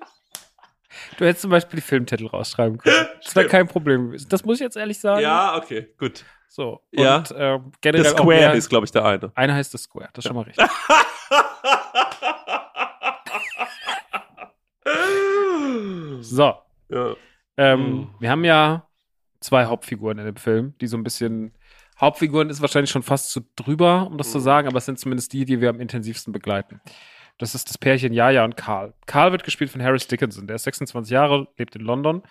Du 1.18 1.26
hättest 1.26 1.42
zum 1.42 1.52
Beispiel 1.52 1.78
die 1.78 1.86
Filmtitel 1.86 2.28
rausschreiben 2.28 2.78
können. 2.78 3.08
Das 3.24 3.36
wäre 3.36 3.48
kein 3.48 3.68
Problem 3.68 4.08
gewesen. 4.08 4.30
Das 4.30 4.46
muss 4.46 4.56
ich 4.58 4.62
jetzt 4.62 4.78
ehrlich 4.78 5.00
sagen. 5.00 5.22
Ja, 5.22 5.56
okay, 5.58 5.88
gut. 5.98 6.24
So. 6.48 6.82
Ja. 6.92 7.18
Und 7.18 7.32
äh, 7.32 7.58
The 7.60 7.72
generell 7.82 8.14
auch 8.14 8.18
Square 8.20 8.28
mehr, 8.28 8.54
ist, 8.54 8.70
glaube 8.70 8.86
ich, 8.86 8.92
der 8.92 9.04
eine. 9.06 9.32
Einer 9.36 9.54
heißt 9.56 9.72
The 9.72 9.78
Square, 9.78 10.10
das 10.14 10.24
ist 10.24 10.28
schon 10.30 10.36
mal 10.36 10.44
richtig. 10.44 10.66
So. 16.22 16.54
ja. 16.90 17.16
Ähm, 17.58 17.80
Mhm. 17.80 18.10
Wir 18.20 18.30
haben 18.30 18.44
ja 18.44 18.88
zwei 19.40 19.66
Hauptfiguren 19.66 20.18
in 20.20 20.26
dem 20.26 20.36
Film, 20.36 20.74
die 20.82 20.88
so 20.88 20.98
ein 20.98 21.04
bisschen. 21.04 21.54
Hauptfiguren 22.00 22.50
ist 22.52 22.62
wahrscheinlich 22.62 22.92
schon 22.92 23.02
fast 23.02 23.32
zu 23.32 23.42
drüber, 23.56 24.06
um 24.06 24.18
das 24.20 24.32
zu 24.32 24.38
Mhm. 24.38 24.44
sagen, 24.44 24.68
aber 24.68 24.78
es 24.78 24.86
sind 24.86 25.00
zumindest 25.00 25.34
die, 25.34 25.46
die 25.46 25.62
wir 25.62 25.70
am 25.70 25.80
intensivsten 25.80 26.32
begleiten. 26.32 26.80
Das 27.38 27.56
ist 27.56 27.70
das 27.70 27.78
Pärchen 27.78 28.14
Jaja 28.14 28.44
und 28.44 28.58
Karl. 28.58 28.94
Karl 29.06 29.32
wird 29.32 29.44
gespielt 29.44 29.70
von 29.70 29.82
Harris 29.82 30.08
Dickinson. 30.08 30.48
Der 30.48 30.56
ist 30.56 30.64
26 30.64 31.12
Jahre, 31.12 31.48
lebt 31.58 31.76
in 31.76 31.84
London, 31.84 32.24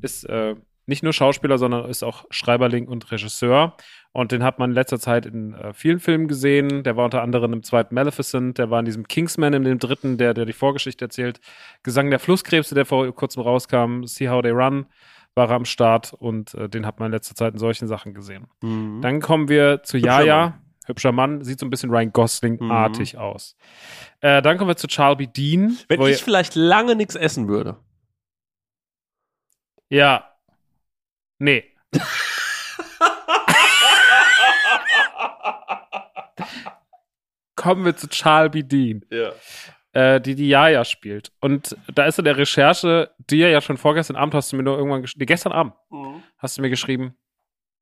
ist 0.00 0.24
äh, 0.24 0.56
nicht 0.86 1.02
nur 1.02 1.12
Schauspieler, 1.12 1.58
sondern 1.58 1.88
ist 1.88 2.02
auch 2.02 2.24
Schreiberling 2.30 2.88
und 2.88 3.10
Regisseur. 3.12 3.76
Und 4.12 4.32
den 4.32 4.42
hat 4.42 4.58
man 4.58 4.70
in 4.70 4.74
letzter 4.74 4.98
Zeit 4.98 5.26
in 5.26 5.52
äh, 5.52 5.72
vielen 5.74 6.00
Filmen 6.00 6.28
gesehen. 6.28 6.82
Der 6.82 6.96
war 6.96 7.04
unter 7.04 7.22
anderem 7.22 7.52
im 7.52 7.62
zweiten 7.62 7.94
Maleficent, 7.94 8.56
der 8.56 8.70
war 8.70 8.80
in 8.80 8.86
diesem 8.86 9.06
Kingsman, 9.06 9.52
in 9.52 9.64
dem 9.64 9.78
dritten, 9.78 10.16
der, 10.16 10.32
der 10.32 10.46
die 10.46 10.54
Vorgeschichte 10.54 11.04
erzählt. 11.04 11.40
Gesang 11.82 12.10
der 12.10 12.18
Flusskrebse, 12.18 12.74
der 12.74 12.86
vor 12.86 13.10
kurzem 13.14 13.42
rauskam, 13.42 14.04
See 14.04 14.30
How 14.30 14.42
They 14.42 14.50
Run, 14.50 14.86
war 15.34 15.50
er 15.50 15.56
am 15.56 15.66
Start 15.66 16.14
und 16.14 16.54
äh, 16.54 16.68
den 16.70 16.86
hat 16.86 16.98
man 16.98 17.06
in 17.06 17.12
letzter 17.12 17.34
Zeit 17.34 17.52
in 17.52 17.58
solchen 17.58 17.86
Sachen 17.86 18.14
gesehen. 18.14 18.46
Mhm. 18.62 19.02
Dann 19.02 19.20
kommen 19.20 19.48
wir 19.48 19.82
zu 19.82 19.98
Jaja. 19.98 20.58
Hübscher 20.88 21.12
Mann, 21.12 21.44
sieht 21.44 21.60
so 21.60 21.66
ein 21.66 21.70
bisschen 21.70 21.90
Ryan 21.90 22.12
Gosling-artig 22.12 23.16
aus. 23.18 23.56
Äh, 24.20 24.42
dann 24.42 24.58
kommen 24.58 24.68
wir 24.70 24.76
zu 24.76 24.86
Charlie 24.88 25.26
Dean. 25.28 25.78
Wenn 25.88 26.00
ich 26.02 26.22
vielleicht 26.22 26.54
lange 26.54 26.96
nichts 26.96 27.14
essen 27.14 27.48
würde. 27.48 27.76
ja. 29.90 30.24
Nee. 31.40 31.64
kommen 37.56 37.84
wir 37.84 37.96
zu 37.96 38.08
Charlie 38.08 38.62
Dean, 38.62 39.04
Ja. 39.10 39.32
äh, 39.92 40.20
die 40.20 40.34
die 40.34 40.48
Jaja 40.48 40.84
spielt. 40.84 41.32
Und 41.40 41.76
da 41.92 42.04
ist 42.06 42.18
in 42.18 42.24
der 42.24 42.36
Recherche, 42.36 43.10
die 43.18 43.38
ja 43.38 43.60
schon 43.60 43.76
vorgestern 43.76 44.16
Abend 44.16 44.34
hast 44.34 44.52
du 44.52 44.56
mir 44.56 44.62
nur 44.62 44.76
irgendwann 44.76 45.02
geschrieben, 45.02 45.20
nee, 45.22 45.26
gestern 45.26 45.52
Abend 45.52 45.74
hast 46.38 46.56
du 46.58 46.62
mir 46.62 46.70
geschrieben, 46.70 47.16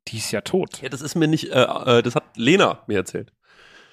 die 0.08 0.18
ist 0.18 0.30
ja 0.32 0.40
tot. 0.40 0.80
Ja, 0.82 0.88
das 0.88 1.00
ist 1.00 1.14
mir 1.14 1.28
nicht, 1.28 1.50
äh, 1.50 1.62
äh, 1.98 2.02
das 2.02 2.14
hat 2.14 2.24
Lena 2.36 2.80
mir 2.86 2.98
erzählt. 2.98 3.32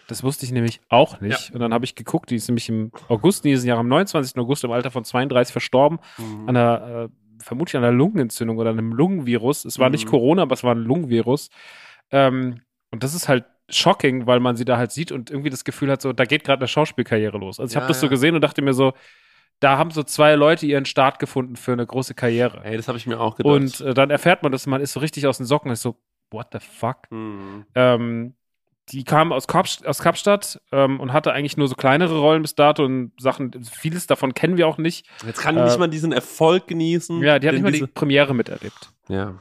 Das 0.07 0.22
wusste 0.24 0.45
ich 0.45 0.51
nämlich 0.51 0.82
auch 0.89 1.22
nicht. 1.22 1.51
Und 1.53 1.61
dann 1.61 1.74
habe 1.74 1.86
ich 1.86 1.95
geguckt, 1.95 2.30
die 2.30 2.36
ist 2.36 2.47
nämlich 2.49 2.68
im 2.70 2.91
August 3.07 3.45
diesen 3.45 3.68
Jahr, 3.68 3.78
am 3.80 3.88
29. 3.88 4.38
August 4.38 4.64
im 4.66 4.72
Alter 4.72 4.91
von 4.91 5.05
32 5.05 5.51
verstorben. 5.53 5.99
An 6.45 6.49
einer, 6.49 7.05
äh, 7.05 7.09
vermutlich 7.41 7.78
an 7.78 7.84
einer 7.84 7.93
Lungenentzündung 7.93 8.57
oder 8.57 8.72
einem 8.72 8.91
Lungenvirus. 8.91 9.64
Es 9.66 9.80
war 9.80 9.89
nicht 9.89 10.05
Mhm. 10.05 10.09
Corona, 10.09 10.41
aber 10.43 10.53
es 10.53 10.64
war 10.64 10.76
ein 10.76 10.84
Lungenvirus. 10.84 11.49
Ähm, 12.11 12.61
und 12.91 13.03
das 13.03 13.14
ist 13.16 13.28
halt 13.30 13.45
shocking, 13.70 14.28
weil 14.28 14.39
man 14.41 14.55
sie 14.57 14.66
da 14.66 14.78
halt 14.78 14.91
sieht 14.91 15.11
und 15.14 15.32
irgendwie 15.32 15.49
das 15.49 15.64
Gefühl 15.64 15.89
hat, 15.89 16.01
so, 16.01 16.11
da 16.14 16.26
geht 16.26 16.43
gerade 16.43 16.59
eine 16.59 16.68
Schauspielkarriere 16.68 17.38
los. 17.38 17.59
Also 17.61 17.72
ich 17.72 17.76
habe 17.78 17.86
Ja, 17.86 17.88
das 17.88 18.01
so 18.01 18.07
ja. 18.07 18.09
gesehen 18.09 18.36
und 18.36 18.41
dachte 18.41 18.61
mir 18.61 18.74
so, 18.74 18.93
da 19.64 19.78
haben 19.78 19.91
so 19.91 20.03
zwei 20.03 20.36
Leute 20.36 20.66
ihren 20.66 20.86
Start 20.86 21.20
gefunden 21.20 21.55
für 21.55 21.72
eine 21.72 21.86
große 21.86 22.14
Karriere. 22.14 22.61
Ey, 22.64 22.76
das 22.78 22.88
habe 22.88 22.97
ich 22.97 23.07
mir 23.07 23.20
auch 23.20 23.36
gedacht. 23.36 23.53
Und 23.53 23.82
äh, 23.82 23.93
dann 23.93 24.09
erfährt 24.09 24.43
man 24.43 24.51
das, 24.51 24.68
man 24.68 24.82
ist 24.82 24.93
so 24.93 24.99
richtig 24.99 25.26
aus 25.28 25.38
den 25.38 25.45
Socken, 25.45 25.72
ist 25.72 25.82
so, 25.82 25.95
what 26.32 26.47
the 26.51 26.59
fuck? 26.59 27.09
Mhm. 27.09 27.66
Ähm, 27.76 28.34
die 28.89 29.05
kam 29.05 29.32
aus, 29.32 29.47
Kapst 29.47 29.88
aus 29.88 29.99
Kapstadt 29.99 30.59
ähm, 30.74 30.99
und 30.99 31.14
hatte 31.14 31.32
eigentlich 31.32 31.55
nur 31.55 31.70
so 31.70 31.76
kleinere 31.76 32.20
Rollen 32.20 32.41
bis 32.41 32.55
dato 32.55 32.84
und 32.84 33.14
Sachen, 33.18 33.64
vieles 33.64 34.07
davon 34.07 34.34
kennen 34.34 34.57
wir 34.57 34.68
auch 34.68 34.78
nicht. 34.78 35.07
Jetzt 35.26 35.39
kann 35.39 35.55
Äh, 35.55 35.64
nicht 35.64 35.80
mal 35.80 35.88
diesen 35.88 36.11
Erfolg 36.11 36.68
genießen. 36.68 37.22
Ja, 37.22 37.39
die 37.39 37.47
hat 37.47 37.53
nicht 37.53 37.64
mal 37.64 37.72
die 37.72 37.88
Premiere 37.88 38.34
miterlebt. 38.36 38.91
Ja. 39.07 39.36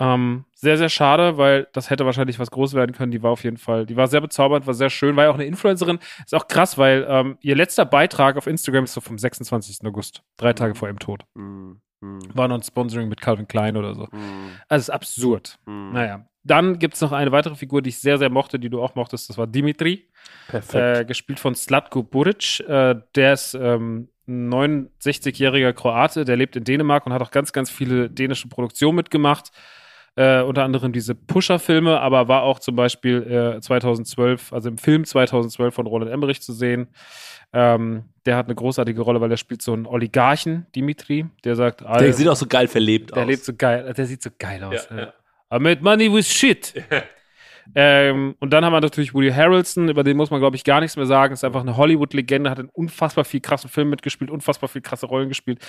Ähm, 0.00 0.44
sehr, 0.54 0.78
sehr 0.78 0.88
schade, 0.88 1.38
weil 1.38 1.68
das 1.72 1.90
hätte 1.90 2.06
wahrscheinlich 2.06 2.38
was 2.38 2.50
groß 2.50 2.74
werden 2.74 2.94
können. 2.94 3.10
Die 3.10 3.22
war 3.22 3.30
auf 3.30 3.44
jeden 3.44 3.56
Fall, 3.56 3.86
die 3.86 3.96
war 3.96 4.08
sehr 4.08 4.20
bezaubernd, 4.20 4.66
war 4.66 4.74
sehr 4.74 4.90
schön, 4.90 5.16
war 5.16 5.24
ja 5.24 5.30
auch 5.30 5.34
eine 5.34 5.46
Influencerin. 5.46 5.98
Ist 6.24 6.34
auch 6.34 6.48
krass, 6.48 6.78
weil 6.78 7.06
ähm, 7.08 7.38
ihr 7.40 7.56
letzter 7.56 7.84
Beitrag 7.84 8.36
auf 8.36 8.46
Instagram 8.46 8.84
ist 8.84 8.94
so 8.94 9.00
vom 9.00 9.18
26. 9.18 9.86
August, 9.86 10.22
drei 10.36 10.52
Tage 10.52 10.74
vor 10.74 10.88
ihrem 10.88 10.98
Tod. 10.98 11.24
Mhm. 11.34 11.80
Hm. 12.00 12.20
War 12.32 12.48
noch 12.48 12.56
ein 12.56 12.62
Sponsoring 12.62 13.08
mit 13.08 13.20
Calvin 13.20 13.48
Klein 13.48 13.76
oder 13.76 13.94
so. 13.94 14.10
Hm. 14.10 14.52
Also, 14.68 14.82
es 14.82 14.88
ist 14.88 14.90
absurd. 14.90 15.58
Hm. 15.66 15.92
Naja. 15.92 16.24
Dann 16.44 16.78
gibt 16.78 16.94
es 16.94 17.00
noch 17.00 17.12
eine 17.12 17.32
weitere 17.32 17.56
Figur, 17.56 17.82
die 17.82 17.90
ich 17.90 17.98
sehr, 17.98 18.16
sehr 18.16 18.30
mochte, 18.30 18.58
die 18.58 18.70
du 18.70 18.80
auch 18.80 18.94
mochtest. 18.94 19.28
Das 19.28 19.36
war 19.36 19.46
Dimitri. 19.46 20.08
Perfekt. 20.46 21.00
Äh, 21.00 21.04
gespielt 21.04 21.40
von 21.40 21.54
Slatko 21.54 22.02
Buric. 22.02 22.60
Äh, 22.60 22.94
der 23.14 23.32
ist 23.34 23.54
ähm, 23.54 24.08
ein 24.26 24.48
69-jähriger 24.48 25.72
Kroate, 25.72 26.24
der 26.24 26.36
lebt 26.36 26.56
in 26.56 26.64
Dänemark 26.64 27.04
und 27.06 27.12
hat 27.12 27.20
auch 27.20 27.32
ganz, 27.32 27.52
ganz 27.52 27.70
viele 27.70 28.08
dänische 28.08 28.48
Produktionen 28.48 28.96
mitgemacht. 28.96 29.50
Äh, 30.16 30.42
unter 30.42 30.64
anderem 30.64 30.92
diese 30.92 31.14
Pusher-Filme, 31.14 32.00
aber 32.00 32.26
war 32.28 32.42
auch 32.42 32.58
zum 32.58 32.74
Beispiel 32.74 33.54
äh, 33.56 33.60
2012, 33.60 34.52
also 34.52 34.68
im 34.68 34.76
Film 34.78 35.04
2012 35.04 35.72
von 35.74 35.86
Roland 35.86 36.10
Emmerich 36.10 36.42
zu 36.42 36.52
sehen. 36.52 36.88
Ähm, 37.52 38.04
der 38.26 38.36
hat 38.36 38.46
eine 38.46 38.54
großartige 38.56 39.00
Rolle, 39.00 39.20
weil 39.20 39.30
er 39.30 39.36
spielt 39.36 39.62
so 39.62 39.72
einen 39.72 39.86
Oligarchen, 39.86 40.66
Dimitri, 40.74 41.26
der 41.44 41.54
sagt, 41.56 41.80
Der 41.80 41.88
"Alter, 41.90 42.12
sieht 42.12 42.28
auch 42.28 42.36
so 42.36 42.46
geil 42.46 42.68
verlebt 42.68 43.10
der 43.14 43.22
aus. 43.22 43.28
lebt 43.28 43.44
so 43.44 43.54
geil, 43.54 43.94
der 43.96 44.06
sieht 44.06 44.22
so 44.22 44.30
geil 44.38 44.62
aus. 44.64 44.88
Ja, 44.90 44.96
ja. 44.98 45.12
I 45.56 45.58
made 45.60 45.82
money 45.82 46.12
with 46.12 46.26
shit. 46.26 46.74
ähm, 47.74 48.34
und 48.40 48.50
dann 48.52 48.64
haben 48.64 48.72
wir 48.72 48.80
natürlich 48.80 49.14
Woody 49.14 49.30
Harrelson, 49.30 49.88
über 49.88 50.02
den 50.04 50.16
muss 50.16 50.30
man, 50.30 50.40
glaube 50.40 50.56
ich, 50.56 50.64
gar 50.64 50.80
nichts 50.80 50.96
mehr 50.96 51.06
sagen. 51.06 51.32
Ist 51.34 51.44
einfach 51.44 51.60
eine 51.60 51.76
Hollywood-Legende, 51.76 52.50
hat 52.50 52.58
in 52.58 52.68
unfassbar 52.70 53.24
viel 53.24 53.40
krassen 53.40 53.70
Filmen 53.70 53.90
mitgespielt, 53.90 54.30
unfassbar 54.30 54.68
viel 54.68 54.80
krasse 54.82 55.06
Rollen 55.06 55.28
gespielt. 55.28 55.60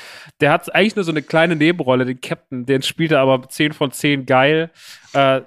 Der 0.41 0.52
hat 0.52 0.74
eigentlich 0.74 0.95
nur 0.95 1.06
so 1.06 1.12
eine 1.12 1.22
kleine 1.22 1.56
Nebenrolle, 1.56 2.06
den 2.06 2.22
Captain, 2.22 2.66
den 2.66 2.82
spielt 2.82 3.12
er 3.12 3.20
aber 3.20 3.47
10 3.47 3.74
von 3.74 3.91
10 3.91 4.26
geil. 4.26 4.72
Äh, 5.14 5.41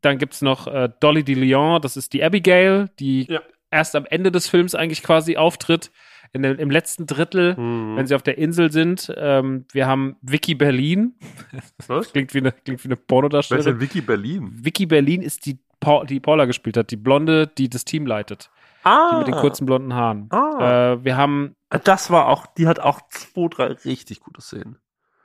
dann 0.00 0.18
gibt's 0.18 0.42
noch 0.42 0.66
äh, 0.66 0.88
Dolly 1.00 1.22
de 1.22 1.34
Leon, 1.36 1.80
das 1.80 1.96
ist 1.96 2.12
die 2.12 2.24
Abigail, 2.24 2.90
die 2.98 3.26
Ja. 3.30 3.40
erst 3.70 3.94
am 3.94 4.04
Ende 4.06 4.32
des 4.32 4.48
Films 4.48 4.74
eigentlich 4.74 5.02
quasi 5.02 5.36
auftritt. 5.36 5.90
In 6.34 6.42
dem, 6.42 6.58
Im 6.58 6.70
letzten 6.70 7.06
Drittel, 7.06 7.54
Hm. 7.56 7.94
wenn 7.94 8.06
sie 8.06 8.14
auf 8.14 8.22
der 8.22 8.38
Insel 8.38 8.72
sind. 8.72 9.12
Ähm, 9.18 9.66
wir 9.72 9.86
haben 9.86 10.16
Vicky 10.22 10.54
Berlin. 10.54 11.14
Was? 11.86 12.10
Klingt 12.12 12.32
wie 12.32 12.38
eine, 12.38 12.52
klingt 12.52 12.82
wie 12.82 12.88
eine 12.88 12.94
Wer 12.96 13.00
ist 13.02 13.06
Pornodarstellerin. 13.06 13.72
denn 13.74 13.80
Vicky 13.82 14.00
Berlin? 14.00 14.50
Vicky 14.50 14.86
Berlin 14.86 15.20
ist 15.20 15.44
die, 15.44 15.58
Paul, 15.82 16.06
die 16.06 16.20
Paula 16.20 16.46
gespielt 16.46 16.76
hat, 16.78 16.90
die 16.90 16.96
Blonde, 16.96 17.46
die 17.46 17.68
das 17.68 17.84
Team 17.84 18.06
leitet. 18.06 18.48
Ah. 18.84 19.10
Die 19.12 19.16
mit 19.18 19.26
den 19.26 19.34
kurzen 19.34 19.66
blonden 19.66 19.94
Haaren. 19.94 20.28
Ah. 20.30 20.92
Äh, 20.94 21.04
wir 21.04 21.16
haben, 21.18 21.54
Das 21.84 22.10
war 22.10 22.28
auch, 22.28 22.46
die 22.46 22.66
hat 22.66 22.80
auch 22.80 23.00
zwei, 23.10 23.48
drei 23.48 23.66
richtig 23.84 24.20
gute 24.20 24.40
Szenen. 24.40 24.78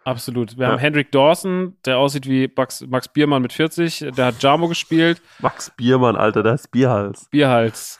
absolut, 0.03 0.57
wir 0.57 0.65
Ja. 0.65 0.71
haben 0.73 0.79
Hendrik 0.79 1.11
Dawson, 1.11 1.75
der 1.85 1.97
aussieht 1.97 2.27
wie 2.27 2.51
Max, 2.55 2.81
Max 2.87 3.07
Biermann 3.07 3.41
mit 3.41 3.53
40. 3.53 4.05
Der 4.15 4.25
hat 4.27 4.41
Jamo 4.43 4.67
gespielt. 4.67 5.21
Max 5.39 5.69
Biermann, 5.75 6.15
Alter, 6.15 6.43
der 6.43 6.53
ist 6.55 6.71
Bierhals. 6.71 7.27
Bierhals. 7.29 7.99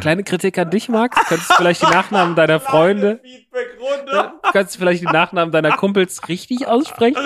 Kleine 0.00 0.24
Kritik 0.24 0.56
an 0.58 0.70
dich, 0.70 0.88
Max. 0.88 1.16
Könntest 1.28 1.50
du 1.50 1.54
vielleicht 1.54 1.82
die 1.82 1.86
Nachnamen 1.90 2.34
deiner 2.34 2.60
Freunde, 2.60 3.20
könntest 4.52 4.76
du 4.76 4.78
vielleicht 4.80 5.02
die 5.02 5.06
Nachnamen 5.06 5.52
deiner 5.52 5.72
Kumpels 5.76 6.28
richtig 6.28 6.66
aussprechen? 6.66 7.22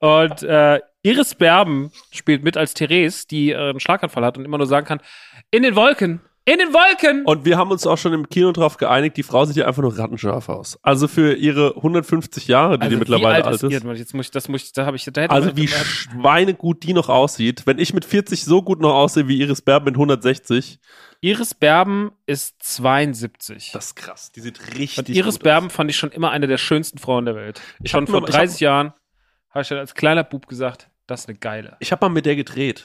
Und 0.00 0.42
äh, 0.42 0.80
Iris 1.02 1.34
Berben 1.34 1.90
spielt 2.12 2.42
mit 2.44 2.56
als 2.56 2.74
Therese, 2.74 3.26
die 3.30 3.50
äh, 3.50 3.56
einen 3.70 3.80
Schlaganfall 3.80 4.24
hat 4.24 4.38
und 4.38 4.44
immer 4.44 4.58
nur 4.58 4.66
sagen 4.66 4.86
kann, 4.86 5.00
in 5.50 5.62
den 5.62 5.76
Wolken, 5.76 6.20
in 6.46 6.58
den 6.58 6.74
Wolken! 6.74 7.24
Und 7.24 7.46
wir 7.46 7.56
haben 7.56 7.70
uns 7.70 7.86
auch 7.86 7.96
schon 7.96 8.12
im 8.12 8.28
Kino 8.28 8.52
drauf 8.52 8.76
geeinigt, 8.76 9.16
die 9.16 9.22
Frau 9.22 9.46
sieht 9.46 9.56
ja 9.56 9.66
einfach 9.66 9.80
nur 9.80 9.96
rattenscharf 9.98 10.50
aus. 10.50 10.78
Also 10.82 11.08
für 11.08 11.32
ihre 11.34 11.74
150 11.76 12.48
Jahre, 12.48 12.78
die 12.78 12.86
die 12.88 12.94
wie 12.94 12.98
mittlerweile 12.98 13.44
alt 13.46 13.62
ihr? 13.62 13.68
ist. 13.68 13.72
Jetzt 13.72 14.14
muss 14.14 14.20
ich, 14.20 14.30
das 14.30 14.48
muss 14.48 14.62
ich, 14.64 14.72
da 14.74 14.84
habe 14.84 14.96
ich, 14.96 15.04
da 15.10 15.22
hätte 15.22 15.30
Also 15.32 15.56
wie 15.56 15.68
schweinegut 15.68 16.82
die 16.82 16.92
noch 16.92 17.08
aussieht. 17.08 17.62
Wenn 17.66 17.78
ich 17.78 17.94
mit 17.94 18.04
40 18.04 18.44
so 18.44 18.60
gut 18.62 18.80
noch 18.80 18.92
aussehe 18.94 19.26
wie 19.26 19.40
Iris 19.40 19.62
Berben 19.62 19.86
mit 19.86 19.94
160, 19.94 20.78
Iris 21.22 21.54
Berben 21.54 22.12
ist 22.26 22.56
72. 22.62 23.70
das 23.72 23.86
ist 23.86 23.96
krass. 23.96 24.30
Die 24.32 24.40
sieht 24.40 24.60
richtig 24.78 24.98
Und 24.98 25.08
Iris 25.08 25.36
gut 25.36 25.44
Berben 25.44 25.70
fand 25.70 25.90
ich 25.90 25.96
schon 25.96 26.10
immer 26.10 26.30
eine 26.30 26.46
der 26.46 26.58
schönsten 26.58 26.98
Frauen 26.98 27.24
der 27.24 27.36
Welt. 27.36 27.62
Ich 27.82 27.90
schon 27.92 28.06
vor 28.06 28.20
mir- 28.20 28.28
ich 28.28 28.34
30 28.34 28.60
Jahren 28.60 28.92
habe 29.54 29.62
ich 29.62 29.68
schon 29.68 29.78
als 29.78 29.94
kleiner 29.94 30.24
Bub 30.24 30.48
gesagt, 30.48 30.90
das 31.06 31.20
ist 31.20 31.28
eine 31.28 31.38
geile. 31.38 31.76
Ich 31.78 31.92
habe 31.92 32.04
mal 32.04 32.12
mit 32.12 32.26
der 32.26 32.34
gedreht. 32.34 32.84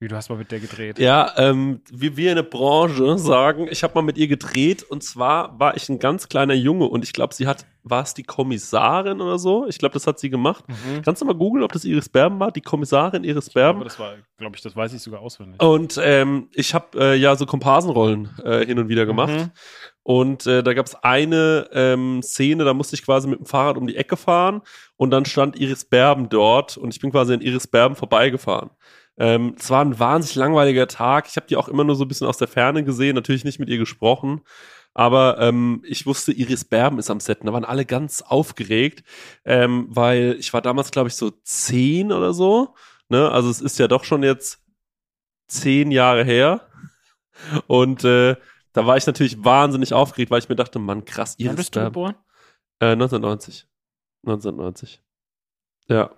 Wie, 0.00 0.06
du 0.06 0.14
hast 0.14 0.28
mal 0.28 0.36
mit 0.36 0.52
der 0.52 0.60
gedreht. 0.60 1.00
Ja, 1.00 1.32
ähm, 1.36 1.80
wie 1.90 2.16
wir 2.16 2.30
in 2.30 2.36
der 2.36 2.44
Branche 2.44 3.18
sagen, 3.18 3.66
ich 3.68 3.82
habe 3.82 3.94
mal 3.96 4.02
mit 4.02 4.16
ihr 4.16 4.28
gedreht 4.28 4.84
und 4.84 5.02
zwar 5.02 5.58
war 5.58 5.76
ich 5.76 5.88
ein 5.88 5.98
ganz 5.98 6.28
kleiner 6.28 6.54
Junge 6.54 6.84
und 6.84 7.02
ich 7.02 7.12
glaube, 7.12 7.34
sie 7.34 7.48
hat, 7.48 7.66
war 7.82 8.04
es 8.04 8.14
die 8.14 8.22
Kommissarin 8.22 9.20
oder 9.20 9.40
so? 9.40 9.66
Ich 9.66 9.76
glaube, 9.78 9.94
das 9.94 10.06
hat 10.06 10.20
sie 10.20 10.30
gemacht. 10.30 10.64
Mhm. 10.68 11.02
Kannst 11.02 11.20
du 11.20 11.26
mal 11.26 11.34
googeln, 11.34 11.64
ob 11.64 11.72
das 11.72 11.84
Iris 11.84 12.08
Berben 12.08 12.38
war? 12.38 12.52
Die 12.52 12.60
Kommissarin 12.60 13.24
Iris 13.24 13.50
Berben. 13.50 13.82
das 13.82 13.98
war, 13.98 14.14
glaube 14.36 14.54
ich, 14.54 14.62
das 14.62 14.76
weiß 14.76 14.92
ich 14.92 15.02
sogar 15.02 15.20
auswendig. 15.20 15.60
Und 15.60 15.98
ähm, 16.00 16.48
ich 16.54 16.74
habe 16.74 16.96
äh, 16.96 17.16
ja 17.16 17.34
so 17.34 17.44
Komparsenrollen 17.44 18.30
äh, 18.44 18.64
hin 18.64 18.78
und 18.78 18.88
wieder 18.88 19.04
gemacht. 19.04 19.34
Mhm. 19.34 19.50
Und 20.04 20.46
äh, 20.46 20.62
da 20.62 20.74
gab 20.74 20.86
es 20.86 20.94
eine 20.94 21.68
ähm, 21.72 22.22
Szene, 22.22 22.64
da 22.64 22.72
musste 22.72 22.94
ich 22.94 23.04
quasi 23.04 23.26
mit 23.26 23.40
dem 23.40 23.46
Fahrrad 23.46 23.76
um 23.76 23.88
die 23.88 23.96
Ecke 23.96 24.16
fahren 24.16 24.62
und 24.96 25.10
dann 25.10 25.24
stand 25.24 25.58
Iris 25.58 25.84
Berben 25.84 26.28
dort 26.28 26.76
und 26.76 26.94
ich 26.94 27.00
bin 27.00 27.10
quasi 27.10 27.34
an 27.34 27.40
Iris 27.40 27.66
Berben 27.66 27.96
vorbeigefahren. 27.96 28.70
Ähm, 29.18 29.54
es 29.58 29.68
war 29.70 29.84
ein 29.84 29.98
wahnsinnig 29.98 30.36
langweiliger 30.36 30.86
Tag. 30.86 31.26
Ich 31.28 31.36
habe 31.36 31.46
die 31.46 31.56
auch 31.56 31.68
immer 31.68 31.84
nur 31.84 31.96
so 31.96 32.04
ein 32.04 32.08
bisschen 32.08 32.26
aus 32.26 32.38
der 32.38 32.48
Ferne 32.48 32.84
gesehen, 32.84 33.14
natürlich 33.14 33.44
nicht 33.44 33.58
mit 33.58 33.68
ihr 33.68 33.78
gesprochen. 33.78 34.42
Aber 34.94 35.38
ähm, 35.38 35.82
ich 35.84 36.06
wusste, 36.06 36.32
Iris 36.32 36.64
Berben 36.64 36.98
ist 36.98 37.10
am 37.10 37.20
Set. 37.20 37.40
Und 37.40 37.46
da 37.46 37.52
waren 37.52 37.64
alle 37.64 37.84
ganz 37.84 38.22
aufgeregt, 38.22 39.04
ähm, 39.44 39.86
weil 39.90 40.36
ich 40.38 40.52
war 40.52 40.62
damals, 40.62 40.90
glaube 40.90 41.08
ich, 41.08 41.14
so 41.14 41.30
zehn 41.30 42.10
oder 42.12 42.32
so. 42.32 42.74
Ne? 43.08 43.30
Also 43.30 43.50
es 43.50 43.60
ist 43.60 43.78
ja 43.78 43.88
doch 43.88 44.04
schon 44.04 44.22
jetzt 44.22 44.60
zehn 45.48 45.90
Jahre 45.90 46.24
her. 46.24 46.68
Und 47.66 48.04
äh, 48.04 48.36
da 48.72 48.86
war 48.86 48.96
ich 48.96 49.06
natürlich 49.06 49.44
wahnsinnig 49.44 49.92
aufgeregt, 49.92 50.30
weil 50.30 50.40
ich 50.40 50.48
mir 50.48 50.56
dachte, 50.56 50.78
Mann, 50.78 51.04
krass, 51.04 51.36
Wann 51.38 51.46
Iris 51.46 51.56
bist 51.56 51.76
du 51.76 51.80
Berben. 51.80 51.92
geboren? 51.94 52.14
Äh, 52.80 52.92
1990. 52.92 53.66
1990. 54.24 55.02
Ja. 55.88 56.10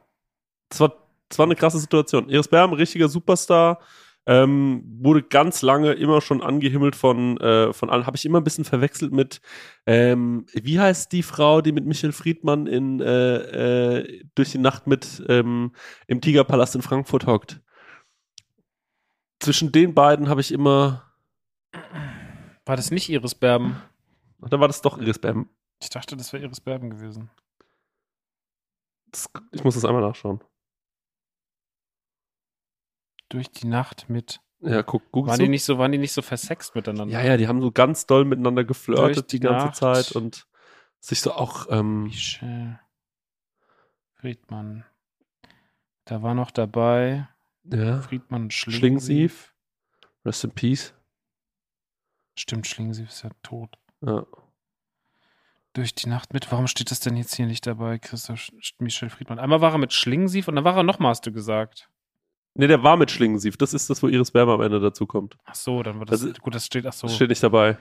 Das 0.68 0.80
war, 0.80 1.09
das 1.30 1.38
war 1.38 1.46
eine 1.46 1.56
krasse 1.56 1.78
Situation. 1.78 2.28
Iris 2.28 2.48
Berben, 2.48 2.74
richtiger 2.74 3.08
Superstar, 3.08 3.78
ähm, 4.26 4.82
wurde 5.00 5.22
ganz 5.22 5.62
lange 5.62 5.92
immer 5.92 6.20
schon 6.20 6.42
angehimmelt 6.42 6.94
von, 6.94 7.38
äh, 7.38 7.72
von 7.72 7.88
allen. 7.88 8.06
Habe 8.06 8.16
ich 8.16 8.26
immer 8.26 8.38
ein 8.38 8.44
bisschen 8.44 8.64
verwechselt 8.64 9.12
mit, 9.12 9.40
ähm, 9.86 10.44
wie 10.52 10.78
heißt 10.78 11.10
die 11.12 11.22
Frau, 11.22 11.62
die 11.62 11.72
mit 11.72 11.86
Michael 11.86 12.12
Friedmann 12.12 12.66
in, 12.66 13.00
äh, 13.00 13.98
äh, 13.98 14.24
durch 14.34 14.50
die 14.50 14.58
Nacht 14.58 14.86
mit 14.86 15.22
ähm, 15.28 15.72
im 16.06 16.20
Tigerpalast 16.20 16.74
in 16.74 16.82
Frankfurt 16.82 17.26
hockt? 17.26 17.60
Zwischen 19.38 19.72
den 19.72 19.94
beiden 19.94 20.28
habe 20.28 20.42
ich 20.42 20.52
immer, 20.52 21.04
War 22.66 22.76
das 22.76 22.90
nicht 22.90 23.08
Iris 23.08 23.34
Berben? 23.34 23.80
da 24.40 24.58
war 24.58 24.68
das 24.68 24.82
doch 24.82 24.98
Iris 24.98 25.18
Berben. 25.18 25.48
Ich 25.80 25.90
dachte, 25.90 26.16
das 26.16 26.32
wäre 26.32 26.44
Iris 26.44 26.60
Berben 26.60 26.90
gewesen. 26.90 27.30
Das, 29.12 29.28
ich 29.52 29.64
muss 29.64 29.74
das 29.74 29.84
einmal 29.84 30.02
nachschauen. 30.02 30.40
Durch 33.30 33.50
die 33.50 33.66
Nacht 33.66 34.10
mit. 34.10 34.40
Ja, 34.60 34.82
guck, 34.82 35.02
guck 35.10 35.26
Waren 35.26 35.38
so. 35.38 35.42
die 35.42 35.48
nicht 35.48 35.64
so, 35.64 35.78
waren 35.78 35.90
die 35.90 35.98
nicht 35.98 36.12
so 36.12 36.20
versext 36.20 36.74
miteinander? 36.74 37.14
Ja, 37.14 37.22
ja, 37.22 37.38
die 37.38 37.48
haben 37.48 37.62
so 37.62 37.72
ganz 37.72 38.04
doll 38.04 38.26
miteinander 38.26 38.64
geflirtet 38.64 39.32
die, 39.32 39.40
die 39.40 39.46
ganze 39.46 39.66
Nacht. 39.66 39.76
Zeit 39.76 40.12
und 40.12 40.46
sich 40.98 41.22
so 41.22 41.32
auch, 41.32 41.66
ähm, 41.70 42.02
Michelle 42.04 42.78
Friedmann. 44.16 44.84
Da 46.04 46.22
war 46.22 46.34
noch 46.34 46.50
dabei 46.50 47.28
ja, 47.64 48.00
Friedmann 48.02 48.50
Schlingensief. 48.50 49.54
Rest 50.24 50.44
in 50.44 50.50
Peace. 50.50 50.92
Stimmt, 52.36 52.66
Schlingensief 52.66 53.08
ist 53.08 53.22
ja 53.22 53.30
tot. 53.42 53.78
Ja. 54.02 54.26
Durch 55.72 55.94
die 55.94 56.08
Nacht 56.08 56.34
mit. 56.34 56.50
Warum 56.50 56.66
steht 56.66 56.90
das 56.90 57.00
denn 57.00 57.16
jetzt 57.16 57.34
hier 57.36 57.46
nicht 57.46 57.66
dabei, 57.66 57.98
Christoph 57.98 58.50
Michel 58.78 59.08
Friedmann? 59.08 59.38
Einmal 59.38 59.60
war 59.60 59.72
er 59.72 59.78
mit 59.78 59.92
Schlingensief 59.92 60.48
und 60.48 60.56
dann 60.56 60.64
war 60.64 60.76
er 60.76 60.82
nochmal, 60.82 61.10
hast 61.10 61.26
du 61.26 61.32
gesagt. 61.32 61.88
Nee, 62.54 62.66
der 62.66 62.82
war 62.82 62.96
mit 62.96 63.10
Schlingensief. 63.10 63.56
Das 63.56 63.72
ist 63.72 63.88
das, 63.90 64.02
wo 64.02 64.08
Iris 64.08 64.32
Berber 64.32 64.54
am 64.54 64.60
Ende 64.60 64.80
dazu 64.80 65.06
kommt. 65.06 65.36
Ach 65.44 65.54
so, 65.54 65.82
dann 65.82 65.98
war 65.98 66.06
das. 66.06 66.20
Das 66.20 66.38
gut, 66.40 66.54
das 66.54 66.66
steht. 66.66 66.84
Ach 66.84 66.92
so. 66.92 67.06
Das 67.06 67.14
steht 67.14 67.28
nicht 67.28 67.42
dabei. 67.42 67.78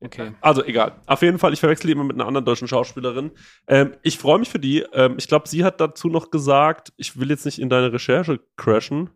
Okay. 0.00 0.32
Also 0.40 0.64
egal. 0.64 1.00
Auf 1.06 1.22
jeden 1.22 1.38
Fall, 1.38 1.52
ich 1.52 1.60
verwechsel 1.60 1.86
die 1.86 1.92
immer 1.92 2.04
mit 2.04 2.16
einer 2.16 2.26
anderen 2.26 2.44
deutschen 2.44 2.66
Schauspielerin. 2.66 3.30
Ähm, 3.68 3.94
ich 4.02 4.18
freue 4.18 4.40
mich 4.40 4.50
für 4.50 4.58
die. 4.58 4.80
Ähm, 4.92 5.14
ich 5.18 5.28
glaube, 5.28 5.48
sie 5.48 5.64
hat 5.64 5.80
dazu 5.80 6.08
noch 6.08 6.30
gesagt, 6.30 6.92
ich 6.96 7.18
will 7.18 7.30
jetzt 7.30 7.44
nicht 7.44 7.60
in 7.60 7.68
deine 7.68 7.92
Recherche 7.92 8.40
crashen. 8.56 9.10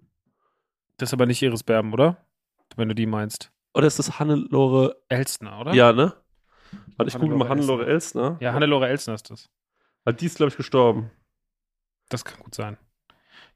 Das 0.98 1.10
ist 1.10 1.14
aber 1.14 1.26
nicht 1.26 1.42
Iris 1.42 1.64
Berben, 1.64 1.92
oder? 1.92 2.24
Wenn 2.76 2.88
du 2.88 2.94
die 2.94 3.06
meinst. 3.06 3.50
Oder 3.74 3.88
ist 3.88 3.98
das 3.98 4.18
Hannelore? 4.18 4.96
Elstner, 5.08 5.60
oder? 5.60 5.74
Ja, 5.74 5.92
ne? 5.92 6.14
Warte, 6.96 7.10
ich 7.10 7.18
google 7.18 7.36
mal 7.36 7.48
Hannelore 7.48 7.86
Elsner. 7.86 8.38
Ja, 8.40 8.52
Hannelore 8.52 8.88
Elstner 8.88 9.14
ist 9.14 9.30
das. 9.30 9.50
Weil 10.04 10.14
die 10.14 10.26
ist, 10.26 10.36
glaube 10.36 10.50
ich, 10.50 10.56
gestorben. 10.56 11.10
Das 12.08 12.24
kann 12.24 12.40
gut 12.40 12.54
sein. 12.54 12.78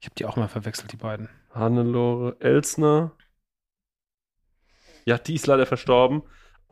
Ich 0.01 0.07
habe 0.07 0.15
die 0.17 0.25
auch 0.25 0.37
mal 0.37 0.49
verwechselt, 0.49 0.93
die 0.93 0.97
beiden. 0.97 1.29
Hannelore 1.55 2.37
Elsner. 2.41 3.13
Ja, 5.05 5.19
die 5.19 5.35
ist 5.35 5.47
leider 5.47 5.67
verstorben. 5.67 6.23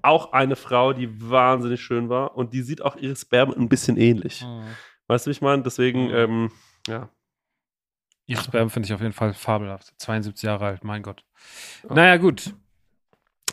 Auch 0.02 0.32
eine 0.32 0.56
Frau, 0.56 0.92
die 0.92 1.08
wahnsinnig 1.30 1.80
schön 1.82 2.08
war. 2.08 2.36
Und 2.36 2.52
die 2.54 2.62
sieht 2.62 2.82
auch 2.82 2.96
Iris 2.96 3.24
Berben 3.24 3.54
ein 3.54 3.68
bisschen 3.68 3.96
ähnlich. 3.96 4.44
Weißt 5.08 5.26
du, 5.26 5.28
wie 5.28 5.32
ich 5.32 5.40
meine? 5.42 5.62
Deswegen, 5.62 6.06
Mhm. 6.08 6.14
ähm, 6.14 6.50
ja. 6.86 7.08
Iris 8.26 8.48
Berben 8.48 8.70
finde 8.70 8.86
ich 8.86 8.92
auf 8.92 9.00
jeden 9.00 9.12
Fall 9.14 9.34
fabelhaft. 9.34 9.92
72 9.98 10.42
Jahre 10.44 10.66
alt, 10.66 10.84
mein 10.84 11.02
Gott. 11.02 11.24
Naja, 11.88 12.16
gut. 12.18 12.54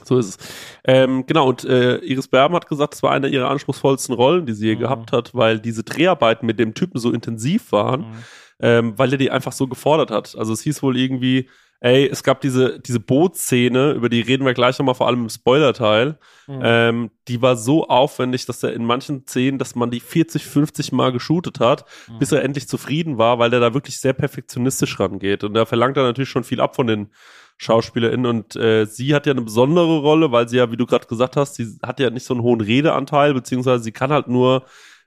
So 0.03 0.17
ist 0.19 0.39
es. 0.39 0.53
Ähm, 0.83 1.25
genau, 1.25 1.47
und 1.49 1.63
äh, 1.63 1.97
Iris 1.97 2.27
Berben 2.27 2.53
hat 2.55 2.67
gesagt, 2.67 2.93
es 2.93 3.01
war 3.01 3.11
eine 3.11 3.27
ihrer 3.27 3.49
anspruchsvollsten 3.49 4.13
Rollen, 4.13 4.45
die 4.45 4.53
sie 4.53 4.67
je 4.67 4.75
Mhm. 4.75 4.79
gehabt 4.79 5.11
hat, 5.13 5.33
weil 5.33 5.59
diese 5.59 5.83
Dreharbeiten 5.83 6.45
mit 6.45 6.59
dem 6.59 6.73
Typen 6.75 6.99
so 6.99 7.11
intensiv 7.11 7.71
waren, 7.71 8.01
Mhm. 8.01 8.23
Ähm, 8.59 8.93
weil 8.97 9.11
er 9.11 9.17
die 9.17 9.31
einfach 9.31 9.51
so 9.51 9.67
gefordert 9.67 10.11
hat. 10.11 10.35
Also 10.37 10.53
es 10.53 10.61
hieß 10.61 10.81
wohl 10.83 10.97
irgendwie, 10.97 11.49
ey, 11.81 12.07
es 12.07 12.23
gab 12.23 12.41
diese, 12.41 12.79
diese 12.79 12.99
Bootszene, 13.01 13.91
über 13.91 14.09
die 14.09 14.21
reden 14.21 14.45
wir 14.45 14.53
gleich 14.53 14.79
nochmal, 14.79 14.95
vor 14.95 15.07
allem 15.07 15.23
im 15.23 15.29
Spoilerteil, 15.29 16.17
Mhm. 16.47 16.59
ähm, 16.63 17.11
die 17.27 17.41
war 17.41 17.57
so 17.57 17.87
aufwendig, 17.87 18.45
dass 18.45 18.63
er 18.63 18.73
in 18.73 18.85
manchen 18.85 19.25
Szenen, 19.27 19.57
dass 19.59 19.75
man 19.75 19.91
die 19.91 19.99
40, 19.99 20.45
50 20.45 20.91
Mal 20.93 21.11
geshootet 21.11 21.59
hat, 21.59 21.85
Mhm. 22.07 22.19
bis 22.19 22.31
er 22.31 22.43
endlich 22.43 22.67
zufrieden 22.67 23.17
war, 23.17 23.39
weil 23.39 23.49
der 23.49 23.59
da 23.59 23.73
wirklich 23.73 23.99
sehr 23.99 24.13
perfektionistisch 24.13 24.99
rangeht. 24.99 25.43
Und 25.43 25.53
da 25.53 25.65
verlangt 25.65 25.97
er 25.97 26.03
natürlich 26.03 26.29
schon 26.29 26.43
viel 26.43 26.61
ab 26.61 26.75
von 26.75 26.87
den 26.87 27.09
SchauspielerInnen. 27.57 28.25
Und 28.25 28.55
äh, 28.55 28.85
sie 28.85 29.13
hat 29.15 29.25
ja 29.25 29.31
eine 29.33 29.41
besondere 29.41 29.99
Rolle, 29.99 30.31
weil 30.31 30.47
sie 30.49 30.57
ja, 30.57 30.71
wie 30.71 30.77
du 30.77 30.85
gerade 30.85 31.07
gesagt 31.07 31.35
hast, 31.35 31.55
sie 31.55 31.77
hat 31.83 31.99
ja 31.99 32.09
nicht 32.09 32.25
so 32.25 32.33
einen 32.33 32.43
hohen 32.43 32.61
Redeanteil, 32.61 33.33
beziehungsweise 33.33 33.83
sie 33.83 33.91
kann 33.91 34.11
halt 34.11 34.27
nur 34.27 34.63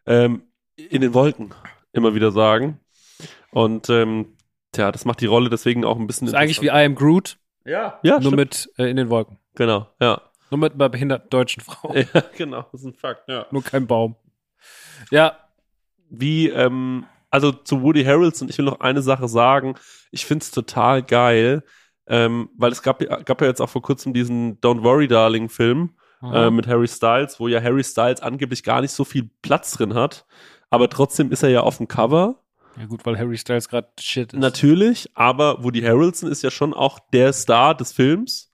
ähm, 0.07 0.42
in 0.76 1.01
den 1.03 1.14
Wolken 1.14 1.55
immer 1.92 2.14
wieder 2.14 2.30
sagen. 2.30 2.80
Und 3.53 3.88
ähm, 3.90 4.36
tja, 4.72 4.92
das 4.92 5.05
macht 5.05 5.20
die 5.20 5.26
Rolle 5.26 5.49
deswegen 5.51 5.84
auch 5.84 5.99
ein 5.99 6.07
bisschen 6.07 6.28
ist 6.28 6.34
eigentlich 6.34 6.61
wie 6.61 6.66
I 6.66 6.84
Am 6.84 6.94
Groot, 6.94 7.38
Ja, 7.64 7.99
ja, 8.03 8.14
nur 8.14 8.32
stimmt. 8.32 8.36
mit 8.36 8.70
äh, 8.78 8.90
in 8.90 8.96
den 8.96 9.09
Wolken. 9.11 9.38
Genau, 9.55 9.86
ja. 10.01 10.20
Nur 10.51 10.59
mit 10.61 10.74
einer 10.74 10.88
behinderten 10.88 11.28
deutschen 11.30 11.62
Frau. 11.62 11.94
Ja, 12.14 12.22
genau, 12.36 12.62
das 12.72 12.80
ist 12.82 12.86
ein 12.86 12.94
Fakt, 12.94 13.28
ja. 13.28 13.46
Nur 13.51 13.62
kein 13.62 13.86
Baum. 13.86 14.16
Ja, 15.11 15.36
wie, 16.11 16.49
ähm, 16.49 17.05
also 17.30 17.53
zu 17.53 17.82
Woody 17.82 18.05
Harrelson, 18.05 18.49
ich 18.49 18.57
will 18.59 18.64
noch 18.64 18.80
eine 18.80 19.03
Sache 19.03 19.28
sagen. 19.28 19.74
Ich 20.11 20.24
find's 20.24 20.51
total 20.51 21.03
geil, 21.03 21.62
ähm, 22.07 22.49
weil 22.57 22.72
es 22.72 22.82
gab, 22.82 23.03
ja- 23.03 23.16
gab 23.22 23.40
ja 23.42 23.46
jetzt 23.49 23.61
auch 23.61 23.68
vor 23.68 23.82
kurzem 23.82 24.14
diesen 24.14 24.59
Don't 24.61 24.82
Worry 24.82 25.09
Darling 25.09 25.49
Film 25.51 25.94
äh, 26.22 26.51
mit 26.51 26.66
Harry 26.66 26.88
Styles, 26.88 27.38
wo 27.38 27.46
ja 27.49 27.62
Harry 27.62 27.84
Styles 27.84 28.22
angeblich 28.22 28.62
gar 28.64 28.80
nicht 28.80 28.90
so 28.92 29.05
viel 29.05 29.30
Platz 29.42 29.72
drin 29.72 29.94
hat. 29.94 30.26
Aber 30.70 30.88
trotzdem 30.88 31.30
ist 31.30 31.42
er 31.42 31.51
ja 31.51 31.61
auf 31.61 31.76
dem 31.76 31.86
Cover. 31.88 32.42
Ja 32.78 32.86
gut, 32.86 33.04
weil 33.04 33.18
Harry 33.18 33.36
Styles 33.36 33.68
gerade 33.68 33.88
shit 33.98 34.32
ist. 34.32 34.38
Natürlich, 34.38 35.08
aber 35.14 35.62
Woody 35.62 35.80
Harrelson 35.82 36.30
ist 36.30 36.42
ja 36.42 36.50
schon 36.50 36.74
auch 36.74 36.98
der 37.12 37.32
Star 37.32 37.74
des 37.74 37.92
Films. 37.92 38.52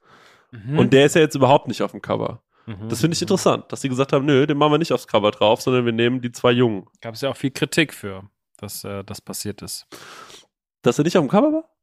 Mhm. 0.51 0.79
Und 0.79 0.93
der 0.93 1.07
ist 1.07 1.15
ja 1.15 1.21
jetzt 1.21 1.35
überhaupt 1.35 1.69
nicht 1.69 1.83
auf 1.83 1.91
dem 1.91 2.01
Cover. 2.01 2.43
Mhm. 2.67 2.89
Das 2.89 3.01
finde 3.01 3.15
ich 3.15 3.23
interessant, 3.23 3.71
dass 3.71 3.81
sie 3.81 3.89
gesagt 3.89 4.13
haben, 4.13 4.25
nö, 4.25 4.47
den 4.47 4.57
machen 4.57 4.73
wir 4.73 4.79
nicht 4.79 4.93
aufs 4.93 5.07
Cover 5.07 5.31
drauf, 5.31 5.61
sondern 5.61 5.85
wir 5.85 5.93
nehmen 5.93 6.21
die 6.21 6.33
zwei 6.33 6.53
Jungen. 6.53 6.87
Gab 7.01 7.15
es 7.15 7.21
ja 7.21 7.31
auch 7.31 7.37
viel 7.37 7.51
Kritik 7.51 7.93
für, 7.93 8.29
dass 8.57 8.85
äh, 8.85 9.05
das 9.05 9.21
passiert 9.21 9.63
ist. 9.63 9.87
Dass 10.83 10.99
er 10.99 11.05
nicht 11.05 11.17
auf 11.19 11.25
dem 11.25 11.31
Cover 11.31 11.53
war? 11.53 11.74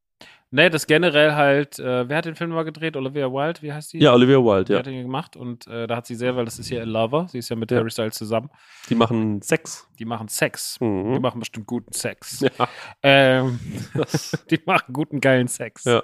Nee, 0.54 0.70
das 0.70 0.86
generell 0.86 1.34
halt, 1.34 1.80
äh, 1.80 2.10
wer 2.10 2.18
hat 2.18 2.26
den 2.26 2.36
Film 2.36 2.49
mal 2.52 2.64
gedreht? 2.64 2.97
Olivia 2.97 3.32
Wilde, 3.32 3.62
wie 3.62 3.72
heißt 3.72 3.93
die? 3.93 3.99
Ja, 3.99 4.14
Olivia 4.14 4.36
Wilde, 4.38 4.66
Die 4.66 4.74
ja. 4.74 4.80
hat 4.80 4.88
ihn 4.88 5.02
gemacht 5.04 5.38
und 5.38 5.66
äh, 5.68 5.88
da 5.88 5.95
hat 5.95 6.06
sie 6.06 6.16
sehr, 6.16 6.36
weil 6.36 6.43
das 6.43 6.60
ist 6.60 6.70
ja 6.70 6.82
A 6.82 6.84
Lover, 6.84 7.28
sie 7.30 7.38
ist 7.38 7.47
ja 7.47 7.56
mit. 7.56 7.72
Harry 7.72 7.89
Styles 7.89 8.16
zusammen. 8.16 8.49
Die 8.89 8.95
machen 8.95 9.41
Sex. 9.41 9.88
Die 9.97 10.04
machen 10.04 10.28
Sex. 10.28 10.78
Die 10.82 10.86
Mhm. 10.86 11.22
machen 11.22 11.39
bestimmt 11.39 11.68
guten 11.68 11.93
Sex. 11.93 12.41
Ja. 12.41 12.68
Ähm, 13.02 13.60
die 14.52 14.60
machen 14.66 14.91
guten, 14.93 15.22
geilen 15.22 15.47
Sex. 15.47 15.86
Ja. 15.86 16.04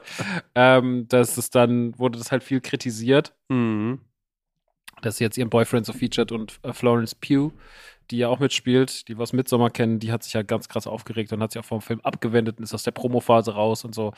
Ähm, 0.56 1.08
das 1.10 1.38
ist 1.38 1.54
dann, 1.54 1.98
wurde 2.00 2.18
das 2.18 2.32
halt 2.32 2.44
viel 2.44 2.62
kritisiert, 2.62 3.34
Mhm. 3.50 4.00
dass 5.02 5.18
sie 5.18 5.26
jetzt 5.26 5.38
ihren 5.38 5.50
Boyfriend 5.50 5.86
so 5.86 5.92
featured 5.92 6.32
und 6.32 6.58
äh, 6.64 6.72
Florence 6.72 7.16
Pugh, 7.16 7.52
die 8.12 8.18
ja 8.18 8.28
auch 8.30 8.40
mitspielt, 8.40 9.08
die 9.08 9.18
wir 9.18 9.24
aus 9.24 9.34
Midsommar 9.34 9.70
kennen, 9.70 10.00
die 10.00 10.12
hat 10.12 10.24
sich 10.24 10.34
ja 10.34 10.42
ganz 10.42 10.68
krass 10.70 10.88
aufgeregt 10.88 11.32
und 11.34 11.42
hat 11.42 11.52
sich 11.52 11.60
auch 11.62 11.66
vom 11.66 11.82
Film 11.82 12.00
abgewendet 12.02 12.58
und 12.58 12.64
ist 12.64 12.74
aus 12.74 12.84
der 12.84 12.92
Promophase 12.92 13.54
raus 13.54 13.84
und 13.86 13.94
so. 13.96 14.14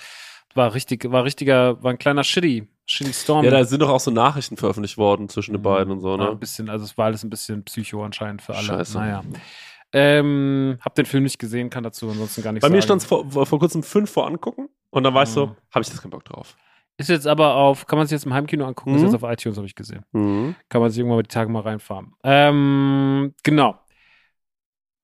War 0.55 0.73
richtig, 0.73 1.09
war 1.11 1.23
richtiger, 1.25 1.81
war 1.83 1.91
ein 1.91 1.97
kleiner 1.99 2.23
Shitty, 2.23 2.67
Shitty 2.87 3.13
Storm. 3.13 3.45
Ja, 3.45 3.51
da 3.51 3.63
sind 3.65 3.81
doch 3.81 3.89
auch 3.89 3.99
so 3.99 4.09
Nachrichten 4.11 4.57
veröffentlicht 4.57 4.97
worden 4.97 5.29
zwischen 5.29 5.53
den 5.53 5.61
beiden 5.61 5.91
und 5.93 6.01
so, 6.01 6.17
ne? 6.17 6.29
ein 6.31 6.39
bisschen, 6.39 6.69
also 6.69 6.85
es 6.85 6.97
war 6.97 7.05
alles 7.05 7.23
ein 7.23 7.29
bisschen 7.29 7.63
Psycho 7.63 8.03
anscheinend 8.03 8.41
für 8.41 8.55
alle. 8.55 8.65
Scheiße. 8.65 8.97
Naja. 8.97 9.23
Ähm, 9.91 10.77
hab 10.81 10.93
den 10.95 11.05
Film 11.05 11.23
nicht 11.23 11.39
gesehen, 11.39 11.69
kann 11.69 11.83
dazu 11.83 12.09
ansonsten 12.09 12.43
gar 12.43 12.51
nichts 12.51 12.61
Bei 12.61 12.67
sagen. 12.67 12.75
mir 12.75 12.81
stand 12.83 13.01
es 13.01 13.07
vor, 13.07 13.29
vor 13.29 13.59
kurzem 13.59 13.81
fünf 13.81 14.11
vor 14.11 14.27
angucken 14.27 14.69
und 14.91 15.03
dann 15.03 15.13
war 15.13 15.23
ich 15.23 15.29
so, 15.29 15.47
Mhm. 15.47 15.55
habe 15.73 15.81
ich 15.83 15.89
das 15.89 16.01
keinen 16.01 16.11
Bock 16.11 16.25
drauf. 16.25 16.55
Ist 16.99 17.07
jetzt 17.09 17.25
aber 17.27 17.55
auf, 17.55 17.87
kann 17.87 17.97
man 17.97 18.05
sich 18.07 18.11
jetzt 18.15 18.25
im 18.25 18.33
Heimkino 18.33 18.65
angucken, 18.65 18.93
ist 18.93 19.01
Mhm. 19.01 19.07
jetzt 19.07 19.15
auf 19.23 19.31
iTunes, 19.31 19.55
habe 19.57 19.65
ich 19.65 19.73
gesehen. 19.73 20.03
Mhm. 20.11 20.55
Kann 20.67 20.81
man 20.81 20.89
sich 20.91 20.99
irgendwann 20.99 21.17
mal 21.19 21.23
die 21.23 21.29
Tage 21.29 21.49
mal 21.49 21.61
reinfahren. 21.61 22.13
Ähm, 22.23 23.33
genau. 23.43 23.79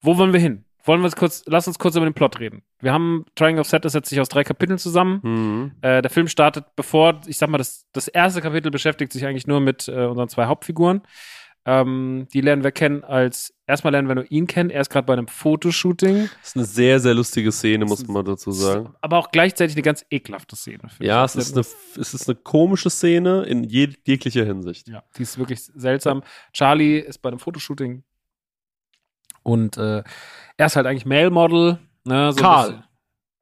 Wo 0.02 0.18
wollen 0.18 0.34
wir 0.34 0.40
hin? 0.40 0.66
Wollen 0.84 1.00
wir 1.02 1.06
uns 1.06 1.16
kurz, 1.16 1.44
lass 1.48 1.68
uns 1.68 1.80
kurz 1.80 1.96
über 1.96 2.06
den 2.06 2.14
Plot 2.14 2.40
reden. 2.40 2.62
Wir 2.80 2.94
haben 2.94 3.26
Triangle 3.36 3.62
of 3.62 3.68
Sadness 3.68 3.94
setzt 3.94 4.10
sich 4.10 4.20
aus 4.20 4.30
drei 4.30 4.44
Kapiteln 4.44 4.78
zusammen. 4.78 5.20
Mhm. 5.24 5.72
Äh, 5.82 6.02
der 6.04 6.12
Film 6.12 6.28
startet, 6.28 6.66
bevor, 6.76 7.22
ich 7.26 7.38
sag 7.38 7.50
mal, 7.50 7.58
das, 7.58 7.88
das 7.94 8.08
erste 8.08 8.42
Kapitel 8.42 8.70
beschäftigt 8.72 9.12
sich 9.12 9.26
eigentlich 9.26 9.48
nur 9.48 9.62
mit 9.62 9.88
äh, 9.88 10.06
unseren 10.06 10.28
zwei 10.30 10.46
Hauptfiguren. 10.46 11.02
Ähm, 11.68 12.28
die 12.32 12.42
lernen 12.42 12.64
wir 12.64 12.72
kennen 12.72 13.04
als, 13.04 13.52
erstmal 13.66 13.92
lernen 13.92 14.08
wir 14.08 14.14
nur 14.14 14.32
ihn 14.32 14.46
kennen. 14.46 14.70
Er 14.70 14.82
ist 14.82 14.92
gerade 14.92 15.08
bei 15.08 15.14
einem 15.14 15.28
Fotoshooting. 15.28 16.30
Das 16.42 16.50
ist 16.50 16.56
eine 16.56 16.66
sehr, 16.66 17.00
sehr 17.00 17.16
lustige 17.16 17.52
Szene, 17.52 17.86
muss 17.86 18.08
man 18.08 18.24
dazu 18.24 18.52
sagen. 18.52 18.94
Aber 19.02 19.18
auch 19.18 19.32
gleichzeitig 19.32 19.76
eine 19.76 19.82
ganz 19.82 20.06
ekelhafte 20.12 20.56
Szene. 20.56 20.84
Ja, 21.00 21.26
es 21.26 21.36
ist, 21.36 21.54
eine, 21.54 21.66
es 22.00 22.14
ist 22.14 22.30
eine 22.30 22.36
komische 22.36 22.92
Szene 22.92 23.44
in 23.46 23.64
jeg 23.64 23.96
jeglicher 24.06 24.46
Hinsicht. 24.46 24.88
Ja, 24.88 25.04
die 25.18 25.24
ist 25.24 25.40
wirklich 25.40 25.64
seltsam. 25.64 26.22
Charlie 26.54 27.00
ist 27.00 27.20
bei 27.24 27.30
einem 27.30 27.40
Fotoshooting 27.40 28.04
und 29.42 29.78
äh, 29.78 30.04
er 30.58 30.66
ist 30.66 30.76
halt 30.76 30.86
eigentlich 30.86 31.06
Male 31.06 31.32
Model. 31.32 31.80
Ne, 32.04 32.32
so 32.32 32.42
Karl. 32.42 32.84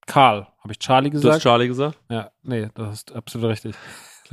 Karl. 0.05 0.47
Habe 0.59 0.71
ich 0.71 0.79
Charlie 0.79 1.09
Du 1.09 1.17
hast 1.17 1.23
gesagt? 1.23 1.43
Charlie 1.43 1.67
gesagt? 1.67 1.99
ja, 2.09 2.31
nee, 2.41 2.69
das 2.73 2.93
ist 2.93 3.11
absolut 3.11 3.49
richtig. 3.49 3.75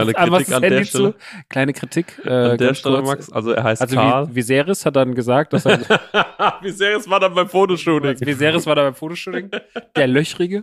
Kleine 0.07 0.13
Kritik 0.31 0.47
das 0.47 0.55
an 0.57 0.63
der 0.63 0.85
Stelle. 0.85 1.13
zu. 1.13 1.19
Kleine 1.49 1.73
Kritik. 1.73 2.21
Äh, 2.25 2.29
An 2.31 2.59
der 2.59 2.75
Stelle, 2.75 2.97
kurz. 2.97 3.09
Max. 3.09 3.33
Also 3.33 3.51
er 3.53 3.65
heißt 3.65 3.83
Also 3.83 3.97
Karl. 3.97 4.25
Vi- 4.27 4.35
Viserys 4.35 4.87
hat 4.87 4.97
dann 4.97 5.15
gesagt, 5.15 5.53
dass 5.53 5.67
er 5.67 5.79
Viserys 6.63 7.09
war 7.09 7.21
dann 7.21 7.35
beim 7.35 7.49
Fotoshooting. 7.49 8.21
Viserys 8.27 8.67
war 8.67 8.75
da 8.75 8.83
beim 8.85 8.95
Fotoshooting. 8.95 9.51
Der 9.97 10.07
Löchrige. 10.07 10.63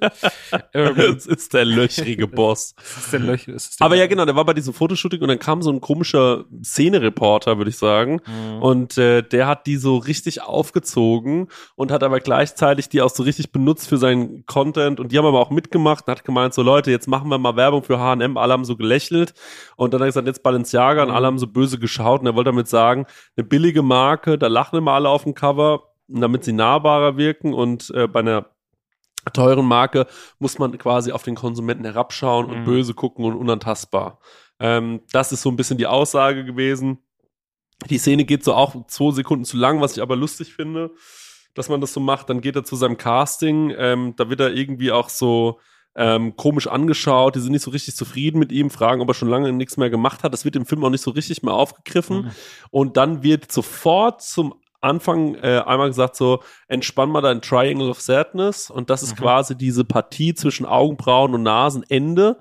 ähm, 0.74 0.96
Das 1.18 1.26
ist 1.26 1.54
der 1.54 1.66
löchrige 1.66 2.28
Boss. 2.28 2.76
das 2.76 2.98
ist 3.06 3.14
der 3.14 3.20
Löch, 3.20 3.48
ist 3.48 3.80
der 3.80 3.86
Aber 3.86 3.96
ja, 3.96 4.08
genau, 4.08 4.26
der 4.26 4.36
war 4.36 4.46
bei 4.46 4.54
diesem 4.54 4.74
Fotoshooting 4.74 5.22
und 5.22 5.28
dann 5.30 5.40
kam 5.40 5.62
so 5.62 5.72
ein 5.72 5.82
komischer 5.82 6.46
Szenereporter, 6.64 7.58
würde 7.58 7.70
ich 7.70 7.78
sagen. 7.78 8.22
Mhm. 8.26 8.62
Und 8.62 8.98
äh, 8.98 9.22
der 9.24 9.48
hat 9.48 9.68
die 9.68 9.78
so 9.78 9.98
richtig 9.98 10.42
aufgezogen 10.42 11.48
und 11.76 11.92
hat 11.92 12.04
aber 12.04 12.20
gleichzeitig 12.20 12.90
die 12.90 13.02
auch 13.02 13.10
so 13.10 13.24
richtig 13.24 13.52
benutzt 13.52 13.88
für 13.90 13.98
seinen 13.98 14.46
Content. 14.46 15.00
Und 15.00 15.12
die 15.12 15.18
haben 15.18 15.26
aber 15.26 15.40
auch 15.40 15.50
mitgemacht 15.52 16.08
und 16.08 16.12
hat 16.12 16.24
gemeint, 16.24 16.54
so 16.54 16.62
Leute, 16.62 16.92
jetzt 16.92 17.08
machen 17.08 17.30
wir 17.30 17.38
mal 17.38 17.56
Werbung 17.56 17.84
für 17.84 18.00
H&M. 18.00 18.38
Alle 18.38 18.54
haben 18.54 18.66
so 18.66 18.76
gelächelt. 18.76 19.26
Und 19.75 19.93
dann 19.93 20.01
hat 20.01 20.05
er 20.05 20.09
gesagt, 20.09 20.28
jetzt 20.28 20.43
Balenciaga 20.43 21.03
und 21.03 21.09
Mhm. 21.09 21.15
alle 21.15 21.28
haben 21.28 21.39
so 21.39 21.47
böse 21.47 21.80
geschaut. 21.80 22.21
Und 22.21 22.28
er 22.28 22.36
wollte 22.36 22.49
damit 22.51 22.67
sagen, 22.67 23.05
eine 23.36 23.45
billige 23.45 23.82
Marke, 23.82 24.38
da 24.38 24.47
lachen 24.47 24.78
immer 24.78 24.93
alle 24.93 25.09
auf 25.09 25.23
dem 25.23 25.34
Cover, 25.34 25.84
damit 26.07 26.43
sie 26.43 26.53
nahbarer 26.53 27.17
wirken. 27.17 27.53
Und 27.53 27.89
äh, 27.91 28.07
bei 28.07 28.19
einer 28.21 28.45
teuren 29.34 29.65
Marke 29.65 30.07
muss 30.39 30.57
man 30.57 30.78
quasi 30.78 31.11
auf 31.11 31.23
den 31.23 31.36
Konsumenten 31.36 31.84
herabschauen 31.84 32.45
und 32.49 32.59
Mhm. 32.61 32.65
böse 32.65 32.93
gucken 32.93 33.25
und 33.25 33.36
unantastbar. 33.36 34.19
Ähm, 34.59 35.01
das 35.11 35.32
ist 35.32 35.41
so 35.41 35.49
ein 35.49 35.55
bisschen 35.57 35.78
die 35.78 35.88
Aussage 35.88 36.45
gewesen. 36.45 36.99
Die 37.89 37.97
Szene 37.99 38.23
geht 38.25 38.43
so 38.43 38.53
auch 38.55 38.88
zwei 38.88 39.11
Sekunden 39.11 39.45
zu 39.45 39.57
lang, 39.57 39.82
was 39.82 39.95
ich 39.97 40.01
aber 40.01 40.15
lustig 40.15 40.53
finde, 40.53 40.91
dass 41.53 41.69
man 41.69 41.82
das 41.82 41.93
so 41.93 41.99
macht. 41.99 42.30
Dann 42.30 42.41
geht 42.41 42.55
er 42.55 42.63
zu 42.63 42.75
seinem 42.75 42.97
Casting, 42.97 43.71
ähm, 43.78 44.13
da 44.15 44.30
wird 44.30 44.39
er 44.39 44.53
irgendwie 44.53 44.91
auch 44.91 45.09
so 45.09 45.59
ähm, 45.98 46.36
komisch 46.36 46.68
angeschaut, 46.68 47.36
die 47.36 47.39
sind 47.39 47.52
nicht 47.52 47.64
so 47.64 47.72
richtig 47.72 47.95
zufrieden 47.95 48.38
mit 48.38 48.52
ihm, 48.52 48.70
fragen, 48.70 49.02
ob 49.02 49.10
er 49.10 49.16
schon 49.16 49.30
lange 49.30 49.52
nichts 49.52 49.78
mehr 49.78 49.89
gemacht 49.89 50.24
hat. 50.24 50.32
Das 50.32 50.45
wird 50.45 50.56
im 50.56 50.66
Film 50.66 50.84
auch 50.86 50.91
nicht 50.91 51.02
so 51.02 51.12
richtig 51.12 51.41
mehr 51.41 51.56
aufgegriffen. 51.56 52.18
Mhm. 52.18 52.32
Und 52.70 52.98
dann 52.98 53.24
wird 53.24 53.52
sofort 53.52 54.22
zum 54.22 54.54
Anfang 54.80 55.34
äh, 55.36 55.64
einmal 55.66 55.88
gesagt 55.88 56.16
so, 56.16 56.41
entspann 56.68 57.10
mal 57.10 57.22
dein 57.22 57.41
Triangle 57.41 57.89
of 57.89 58.00
Sadness. 58.00 58.70
Und 58.70 58.91
das 58.91 59.02
ist 59.02 59.18
Mhm. 59.18 59.24
quasi 59.24 59.58
diese 59.58 59.84
Partie 59.84 60.36
zwischen 60.36 60.68
Augenbrauen 60.68 61.34
und 61.34 61.41
Nasenende, 61.41 62.38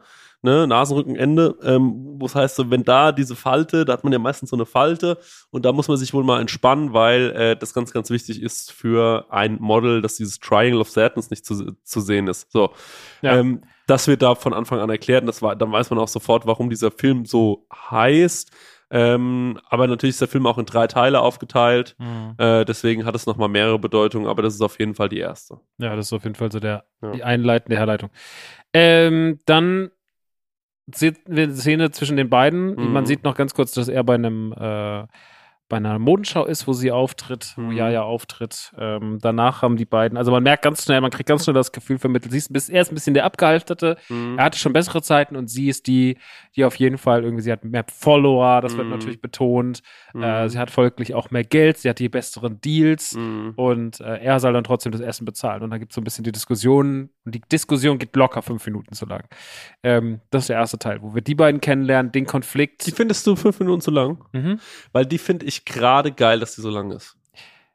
ne, 0.46 0.66
Nasenrückenende, 0.66 1.56
ähm, 1.62 2.16
wo 2.18 2.26
es 2.26 2.34
heißt 2.34 2.56
so, 2.56 2.70
wenn 2.70 2.84
da 2.84 3.12
diese 3.12 3.36
Falte, 3.36 3.84
da 3.84 3.92
hat 3.92 4.04
man 4.04 4.12
ja 4.12 4.18
meistens 4.18 4.50
so 4.50 4.56
eine 4.56 4.64
Falte 4.64 5.18
und 5.50 5.64
da 5.64 5.72
muss 5.72 5.88
man 5.88 5.96
sich 5.96 6.14
wohl 6.14 6.24
mal 6.24 6.40
entspannen, 6.40 6.92
weil 6.94 7.30
äh, 7.32 7.56
das 7.56 7.74
ganz, 7.74 7.92
ganz 7.92 8.08
wichtig 8.10 8.40
ist 8.40 8.72
für 8.72 9.26
ein 9.30 9.58
Model, 9.60 10.00
dass 10.00 10.16
dieses 10.16 10.38
Triangle 10.38 10.80
of 10.80 10.88
Sadness 10.88 11.30
nicht 11.30 11.44
zu, 11.44 11.72
zu 11.82 12.00
sehen 12.00 12.28
ist. 12.28 12.50
So. 12.52 12.70
Ja. 13.20 13.36
Ähm, 13.36 13.62
das 13.86 14.08
wird 14.08 14.22
da 14.22 14.34
von 14.34 14.54
Anfang 14.54 14.80
an 14.80 14.88
erklärt 14.90 15.22
und 15.22 15.26
das 15.26 15.42
war, 15.42 15.54
dann 15.56 15.70
weiß 15.72 15.90
man 15.90 15.98
auch 15.98 16.08
sofort, 16.08 16.46
warum 16.46 16.70
dieser 16.70 16.90
Film 16.90 17.24
so 17.26 17.66
heißt. 17.90 18.50
Ähm, 18.88 19.58
aber 19.68 19.88
natürlich 19.88 20.14
ist 20.14 20.20
der 20.20 20.28
Film 20.28 20.46
auch 20.46 20.58
in 20.58 20.64
drei 20.66 20.86
Teile 20.86 21.20
aufgeteilt. 21.20 21.96
Mhm. 21.98 22.34
Äh, 22.38 22.64
deswegen 22.64 23.04
hat 23.04 23.16
es 23.16 23.26
nochmal 23.26 23.48
mehrere 23.48 23.80
Bedeutungen, 23.80 24.28
aber 24.28 24.42
das 24.42 24.54
ist 24.54 24.60
auf 24.60 24.78
jeden 24.78 24.94
Fall 24.94 25.08
die 25.08 25.18
erste. 25.18 25.58
Ja, 25.78 25.96
das 25.96 26.06
ist 26.06 26.12
auf 26.12 26.22
jeden 26.22 26.36
Fall 26.36 26.52
so 26.52 26.60
der, 26.60 26.84
Ja. 27.02 27.10
die 27.10 27.24
einleitende 27.24 27.76
Herleitung. 27.76 28.10
Ähm, 28.72 29.40
dann 29.46 29.90
Szene 30.92 31.90
zwischen 31.90 32.16
den 32.16 32.30
beiden. 32.30 32.74
Mhm. 32.74 32.92
Man 32.92 33.06
sieht 33.06 33.24
noch 33.24 33.34
ganz 33.34 33.54
kurz, 33.54 33.72
dass 33.72 33.88
er 33.88 34.04
bei 34.04 34.14
einem, 34.14 34.52
äh, 34.52 35.04
bei 35.68 35.78
einer 35.78 35.98
Modenschau 35.98 36.44
ist, 36.44 36.66
wo 36.68 36.72
sie 36.72 36.90
auftritt, 36.92 37.54
wo 37.56 37.62
Mhm. 37.62 37.72
Jaja 37.72 38.02
auftritt. 38.02 38.72
Ähm, 38.78 39.18
danach 39.20 39.62
haben 39.62 39.76
die 39.76 39.84
beiden, 39.84 40.16
also 40.16 40.30
man 40.30 40.42
merkt 40.42 40.62
ganz 40.62 40.84
schnell, 40.84 41.00
man 41.00 41.10
kriegt 41.10 41.28
ganz 41.28 41.42
schnell 41.44 41.54
das 41.54 41.72
Gefühl 41.72 41.98
vermittelt. 41.98 42.30
Sie 42.32 42.38
ist 42.38 42.50
ein 42.50 42.52
bisschen, 42.52 42.74
er 42.74 42.82
ist 42.82 42.92
ein 42.92 42.94
bisschen 42.94 43.14
der 43.14 43.24
Abgehalfterte, 43.24 43.96
Mhm. 44.08 44.38
er 44.38 44.44
hatte 44.44 44.58
schon 44.58 44.72
bessere 44.72 45.02
Zeiten 45.02 45.34
und 45.36 45.48
sie 45.48 45.68
ist 45.68 45.86
die, 45.86 46.18
die 46.54 46.64
auf 46.64 46.76
jeden 46.76 46.98
Fall 46.98 47.24
irgendwie, 47.24 47.42
sie 47.42 47.50
hat 47.52 47.64
mehr 47.64 47.84
Follower, 47.92 48.60
das 48.60 48.76
wird 48.76 48.86
Mhm. 48.86 48.92
natürlich 48.92 49.20
betont. 49.20 49.82
Mhm. 50.14 50.22
Äh, 50.22 50.48
sie 50.48 50.58
hat 50.58 50.70
folglich 50.70 51.14
auch 51.14 51.30
mehr 51.30 51.44
Geld, 51.44 51.78
sie 51.78 51.88
hat 51.88 51.98
die 51.98 52.08
besseren 52.08 52.60
Deals. 52.60 53.14
Mhm. 53.14 53.54
Und 53.56 54.00
äh, 54.00 54.18
er 54.18 54.38
soll 54.40 54.52
dann 54.52 54.64
trotzdem 54.64 54.92
das 54.92 55.00
Essen 55.00 55.24
bezahlen. 55.24 55.62
Und 55.62 55.70
dann 55.70 55.80
gibt 55.80 55.92
es 55.92 55.94
so 55.96 56.00
ein 56.00 56.04
bisschen 56.04 56.24
die 56.24 56.32
Diskussion. 56.32 57.10
Und 57.24 57.34
die 57.34 57.40
Diskussion 57.40 57.98
geht 57.98 58.14
locker 58.14 58.42
fünf 58.42 58.64
Minuten 58.66 58.94
zu 58.94 59.04
lang. 59.06 59.24
Ähm, 59.82 60.20
das 60.30 60.44
ist 60.44 60.48
der 60.50 60.56
erste 60.58 60.78
Teil, 60.78 61.02
wo 61.02 61.14
wir 61.14 61.22
die 61.22 61.34
beiden 61.34 61.60
kennenlernen, 61.60 62.12
den 62.12 62.26
Konflikt. 62.26 62.86
Die 62.86 62.92
findest 62.92 63.26
du 63.26 63.34
fünf 63.36 63.58
Minuten 63.58 63.80
zu 63.80 63.90
lang? 63.90 64.24
Mhm. 64.32 64.60
Weil 64.92 65.06
die 65.06 65.18
finde 65.18 65.46
ich 65.46 65.55
gerade 65.64 66.12
geil, 66.12 66.40
dass 66.40 66.54
die 66.54 66.60
so 66.60 66.70
lang 66.70 66.90
ist. 66.90 67.16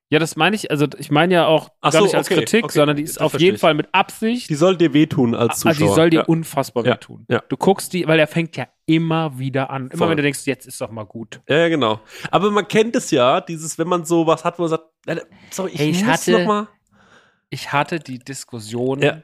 Ja, 0.10 0.20
das 0.20 0.36
meine 0.36 0.58
ich, 0.58 0.70
also 0.70 0.88
ich 0.98 1.10
meine 1.10 1.34
ja 1.34 1.46
auch 1.48 1.70
Ach 1.80 1.92
gar 1.94 2.02
so, 2.02 2.06
nicht 2.06 2.16
als 2.16 2.28
okay, 2.28 2.40
Kritik, 2.40 2.66
okay, 2.66 2.74
sondern 2.74 2.98
die 2.98 3.04
ist 3.04 3.22
auf 3.22 3.40
jeden 3.40 3.56
ich. 3.56 3.62
Fall 3.62 3.74
mit 3.76 3.88
Absicht. 3.94 4.50
Die 4.50 4.56
soll 4.56 4.76
dir 4.76 4.94
wehtun 4.94 5.34
als 5.36 5.60
Zuschauer. 5.60 5.70
also 5.70 5.86
die 5.86 5.92
soll 5.94 6.10
dir 6.10 6.20
ja. 6.20 6.26
unfassbar 6.26 6.86
Ja, 6.86 6.96
wehtun. 6.96 7.26
ja. 7.30 7.42
Du 7.48 7.56
guckst 7.56 7.94
die, 7.94 8.06
weil 8.08 8.20
er 8.20 8.28
fängt 8.28 8.58
ja 8.58 8.68
immer 8.86 9.40
wieder 9.40 9.70
an. 9.70 9.84
Immer 9.88 9.98
Voll. 10.00 10.10
wenn 10.10 10.18
du 10.18 10.24
denkst, 10.24 10.42
jetzt 10.48 10.66
ist 10.68 10.82
doch 10.82 10.92
mal 10.92 11.06
gut. 11.06 11.40
ja, 11.48 11.70
genau. 11.70 12.02
Aber 12.30 12.52
man 12.52 12.68
kennt 12.68 12.94
es 12.98 13.10
ja, 13.12 13.40
dieses, 13.40 13.80
wenn 13.80 13.88
man 13.88 14.04
so 14.04 14.28
was 14.28 14.44
hat, 14.44 14.60
wo 14.60 14.64
man 14.64 14.70
sagt, 14.72 14.84
äh, 15.06 15.16
sorry, 15.50 15.72
ich, 15.72 15.80
Hey, 15.80 15.90
ich 15.92 16.04
hatte- 16.06 16.32
noch 16.40 16.46
mal. 16.46 16.68
Ich 17.50 17.72
hatte 17.72 18.00
die 18.00 18.20
Diskussion 18.20 19.02
Ja. 19.02 19.22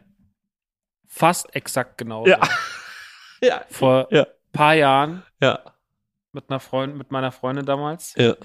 fast 1.06 1.54
exakt 1.56 1.98
genauso. 1.98 2.30
Ja. 2.30 2.40
Ja, 3.40 3.62
Vor 3.70 4.08
Ja. 4.10 4.26
paar 4.52 4.74
Jahren 4.74 5.22
ja, 5.40 5.60
mit 6.38 6.50
einer 6.50 6.60
Freundin, 6.60 6.98
mit 6.98 7.12
meiner 7.12 7.32
Freundin 7.32 7.66
damals. 7.66 8.14
ja, 8.16 8.36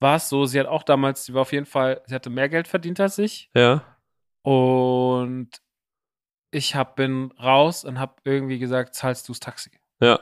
war 0.00 0.16
es 0.16 0.28
so, 0.28 0.46
sie 0.46 0.58
hat 0.60 0.66
auch 0.66 0.82
damals, 0.82 1.24
sie 1.24 1.34
war 1.34 1.42
auf 1.42 1.52
jeden 1.52 1.66
Fall, 1.66 2.02
sie 2.06 2.14
hatte 2.14 2.30
mehr 2.30 2.48
Geld 2.48 2.68
verdient 2.68 3.00
als 3.00 3.18
ich. 3.18 3.50
ja. 3.54 3.84
Und 4.42 5.50
ich 6.50 6.74
hab, 6.74 6.96
bin 6.96 7.32
raus 7.32 7.84
und 7.84 7.98
habe 7.98 8.14
irgendwie 8.24 8.58
gesagt, 8.58 8.94
zahlst 8.94 9.28
du 9.28 9.32
das 9.32 9.40
Taxi? 9.40 9.70
Ja. 10.00 10.18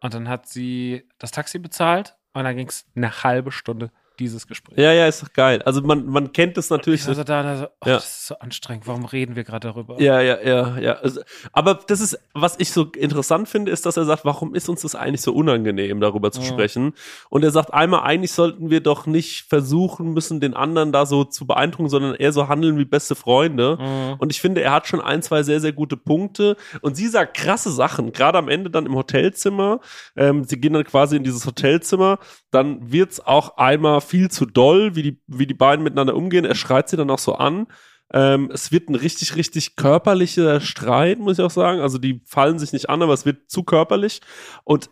Und 0.00 0.12
dann 0.12 0.28
hat 0.28 0.46
sie 0.46 1.08
das 1.18 1.30
Taxi 1.30 1.58
bezahlt 1.58 2.16
und 2.34 2.44
dann 2.44 2.56
ging 2.56 2.68
es 2.68 2.84
eine 2.94 3.22
halbe 3.22 3.50
Stunde 3.50 3.90
dieses 4.18 4.46
Gespräch. 4.46 4.78
Ja, 4.78 4.92
ja, 4.92 5.06
ist 5.06 5.22
doch 5.22 5.32
geil. 5.32 5.62
Also 5.62 5.82
man, 5.82 6.06
man 6.06 6.32
kennt 6.32 6.58
es 6.58 6.70
natürlich. 6.70 7.02
Ich 7.02 7.06
war 7.08 7.14
so 7.14 7.24
da, 7.24 7.42
da 7.42 7.56
so, 7.56 7.64
oh, 7.64 7.88
Ja. 7.88 7.94
das 7.94 8.04
ist 8.06 8.26
so 8.28 8.38
anstrengend. 8.38 8.86
Warum 8.86 9.04
reden 9.04 9.36
wir 9.36 9.44
gerade 9.44 9.68
darüber? 9.68 10.00
Ja, 10.00 10.20
ja, 10.20 10.40
ja, 10.42 10.78
ja. 10.78 10.92
Also, 10.94 11.20
aber 11.52 11.74
das 11.86 12.00
ist, 12.00 12.18
was 12.34 12.56
ich 12.58 12.70
so 12.72 12.84
interessant 12.84 13.48
finde, 13.48 13.72
ist, 13.72 13.86
dass 13.86 13.96
er 13.96 14.04
sagt, 14.04 14.24
warum 14.24 14.54
ist 14.54 14.68
uns 14.68 14.82
das 14.82 14.94
eigentlich 14.94 15.22
so 15.22 15.32
unangenehm, 15.32 16.00
darüber 16.00 16.30
zu 16.30 16.40
Ja. 16.40 16.46
sprechen? 16.48 16.92
Und 17.30 17.42
er 17.44 17.50
sagt 17.50 17.72
einmal, 17.72 18.02
eigentlich 18.02 18.32
sollten 18.32 18.70
wir 18.70 18.80
doch 18.80 19.06
nicht 19.06 19.46
versuchen 19.48 20.12
müssen, 20.12 20.40
den 20.40 20.54
anderen 20.54 20.92
da 20.92 21.06
so 21.06 21.24
zu 21.24 21.46
beeindrucken, 21.46 21.88
sondern 21.88 22.14
eher 22.14 22.32
so 22.32 22.48
handeln 22.48 22.78
wie 22.78 22.84
beste 22.84 23.14
Freunde. 23.14 23.78
Mhm. 23.80 24.14
Und 24.18 24.30
ich 24.32 24.40
finde, 24.40 24.60
er 24.62 24.72
hat 24.72 24.86
schon 24.86 25.00
ein, 25.00 25.22
zwei 25.22 25.42
sehr, 25.42 25.60
sehr 25.60 25.72
gute 25.72 25.96
Punkte. 25.96 26.56
Und 26.82 26.96
sie 26.96 27.08
sagt 27.08 27.36
krasse 27.36 27.70
Sachen, 27.70 28.12
gerade 28.12 28.36
am 28.38 28.48
Ende 28.48 28.70
dann 28.70 28.86
im 28.86 28.94
Hotelzimmer. 28.94 29.80
Ähm, 30.16 30.44
sie 30.44 30.60
gehen 30.60 30.74
dann 30.74 30.84
quasi 30.84 31.16
in 31.16 31.24
dieses 31.24 31.46
Hotelzimmer. 31.46 32.18
Dann 32.50 32.92
wird's 32.92 33.18
auch 33.20 33.56
einmal 33.56 34.01
viel 34.02 34.30
zu 34.30 34.46
doll, 34.46 34.94
wie 34.94 35.02
die, 35.02 35.22
wie 35.26 35.46
die 35.46 35.54
beiden 35.54 35.82
miteinander 35.82 36.14
umgehen. 36.14 36.44
Er 36.44 36.54
schreit 36.54 36.88
sie 36.88 36.96
dann 36.96 37.10
auch 37.10 37.18
so 37.18 37.34
an. 37.34 37.66
Ähm, 38.12 38.50
es 38.52 38.72
wird 38.72 38.88
ein 38.88 38.94
richtig, 38.94 39.36
richtig 39.36 39.76
körperlicher 39.76 40.60
Streit, 40.60 41.18
muss 41.18 41.38
ich 41.38 41.44
auch 41.44 41.50
sagen. 41.50 41.80
Also 41.80 41.98
die 41.98 42.22
fallen 42.26 42.58
sich 42.58 42.72
nicht 42.72 42.90
an, 42.90 43.02
aber 43.02 43.14
es 43.14 43.24
wird 43.24 43.50
zu 43.50 43.62
körperlich. 43.62 44.20
Und 44.64 44.90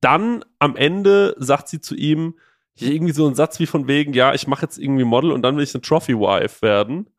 dann 0.00 0.44
am 0.58 0.76
Ende 0.76 1.34
sagt 1.38 1.68
sie 1.68 1.80
zu 1.80 1.94
ihm 1.94 2.34
irgendwie 2.74 3.12
so 3.12 3.26
einen 3.26 3.34
Satz 3.34 3.58
wie 3.58 3.66
von 3.66 3.88
wegen, 3.88 4.12
ja, 4.12 4.34
ich 4.34 4.46
mache 4.46 4.62
jetzt 4.62 4.78
irgendwie 4.78 5.04
Model 5.04 5.32
und 5.32 5.42
dann 5.42 5.56
will 5.56 5.64
ich 5.64 5.74
eine 5.74 5.82
Trophy 5.82 6.14
Wife 6.14 6.62
werden. 6.62 7.10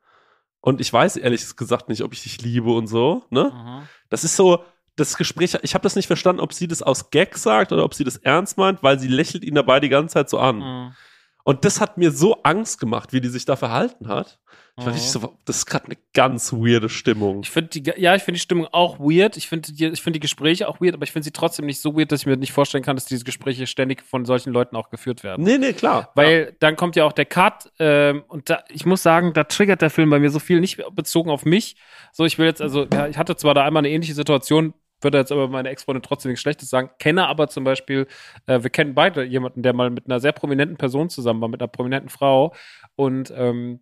Und 0.60 0.80
ich 0.80 0.92
weiß 0.92 1.16
ehrlich 1.16 1.56
gesagt 1.56 1.88
nicht, 1.88 2.02
ob 2.02 2.12
ich 2.12 2.22
dich 2.22 2.40
liebe 2.42 2.70
und 2.70 2.86
so, 2.86 3.24
ne? 3.30 3.52
Mhm. 3.54 3.88
Das 4.08 4.24
ist 4.24 4.36
so, 4.36 4.64
das 4.96 5.16
Gespräch, 5.16 5.56
ich 5.62 5.74
habe 5.74 5.82
das 5.82 5.96
nicht 5.96 6.06
verstanden, 6.06 6.40
ob 6.40 6.52
sie 6.52 6.68
das 6.68 6.82
aus 6.82 7.10
Gag 7.10 7.36
sagt 7.36 7.72
oder 7.72 7.84
ob 7.84 7.94
sie 7.94 8.04
das 8.04 8.16
ernst 8.16 8.58
meint, 8.58 8.82
weil 8.82 8.98
sie 8.98 9.08
lächelt 9.08 9.44
ihn 9.44 9.54
dabei 9.54 9.80
die 9.80 9.88
ganze 9.88 10.14
Zeit 10.14 10.30
so 10.30 10.38
an. 10.38 10.58
Mhm. 10.58 10.92
Und 11.50 11.64
das 11.64 11.80
hat 11.80 11.98
mir 11.98 12.12
so 12.12 12.44
Angst 12.44 12.78
gemacht, 12.78 13.12
wie 13.12 13.20
die 13.20 13.28
sich 13.28 13.44
da 13.44 13.56
verhalten 13.56 14.06
hat. 14.06 14.38
Ich 14.78 14.86
Mhm. 14.86 14.98
so, 14.98 15.36
das 15.44 15.56
ist 15.58 15.66
gerade 15.66 15.86
eine 15.86 15.96
ganz 16.14 16.52
weirde 16.52 16.88
Stimmung. 16.88 17.40
Ich 17.42 17.50
finde 17.50 17.70
die, 17.70 17.92
ja, 18.00 18.14
ich 18.14 18.22
finde 18.22 18.36
die 18.36 18.42
Stimmung 18.42 18.68
auch 18.70 19.00
weird. 19.00 19.36
Ich 19.36 19.48
finde 19.48 19.72
die, 19.72 19.86
ich 19.86 20.00
finde 20.00 20.18
die 20.18 20.20
Gespräche 20.20 20.68
auch 20.68 20.80
weird, 20.80 20.94
aber 20.94 21.02
ich 21.02 21.10
finde 21.10 21.24
sie 21.24 21.32
trotzdem 21.32 21.66
nicht 21.66 21.80
so 21.80 21.96
weird, 21.96 22.12
dass 22.12 22.20
ich 22.20 22.26
mir 22.26 22.36
nicht 22.36 22.52
vorstellen 22.52 22.84
kann, 22.84 22.96
dass 22.96 23.04
diese 23.04 23.24
Gespräche 23.24 23.66
ständig 23.66 24.02
von 24.02 24.24
solchen 24.24 24.52
Leuten 24.52 24.76
auch 24.76 24.88
geführt 24.90 25.24
werden. 25.24 25.44
Nee, 25.44 25.58
nee, 25.58 25.72
klar. 25.72 26.12
Weil 26.14 26.56
dann 26.60 26.76
kommt 26.76 26.94
ja 26.94 27.04
auch 27.04 27.12
der 27.12 27.26
Cut 27.26 27.70
ähm, 27.80 28.22
und 28.28 28.48
da, 28.48 28.62
ich 28.68 28.86
muss 28.86 29.02
sagen, 29.02 29.32
da 29.32 29.42
triggert 29.44 29.82
der 29.82 29.90
Film 29.90 30.08
bei 30.08 30.20
mir 30.20 30.30
so 30.30 30.38
viel, 30.38 30.60
nicht 30.60 30.80
bezogen 30.94 31.30
auf 31.30 31.44
mich. 31.44 31.76
So, 32.12 32.24
ich 32.24 32.38
will 32.38 32.46
jetzt, 32.46 32.62
also, 32.62 32.86
ja, 32.92 33.08
ich 33.08 33.18
hatte 33.18 33.34
zwar 33.36 33.54
da 33.54 33.64
einmal 33.64 33.80
eine 33.80 33.90
ähnliche 33.90 34.14
Situation, 34.14 34.72
würde 35.02 35.18
jetzt 35.18 35.32
aber 35.32 35.48
meine 35.48 35.68
Ex-Freundin 35.68 36.02
trotzdem 36.02 36.30
nichts 36.30 36.42
Schlechtes 36.42 36.70
sagen, 36.70 36.90
kenne 36.98 37.26
aber 37.26 37.48
zum 37.48 37.64
Beispiel, 37.64 38.06
äh, 38.46 38.62
wir 38.62 38.70
kennen 38.70 38.94
beide 38.94 39.24
jemanden, 39.24 39.62
der 39.62 39.72
mal 39.72 39.90
mit 39.90 40.06
einer 40.06 40.20
sehr 40.20 40.32
prominenten 40.32 40.76
Person 40.76 41.10
zusammen 41.10 41.40
war, 41.40 41.48
mit 41.48 41.60
einer 41.60 41.68
prominenten 41.68 42.10
Frau 42.10 42.54
und 42.96 43.32
ähm, 43.36 43.80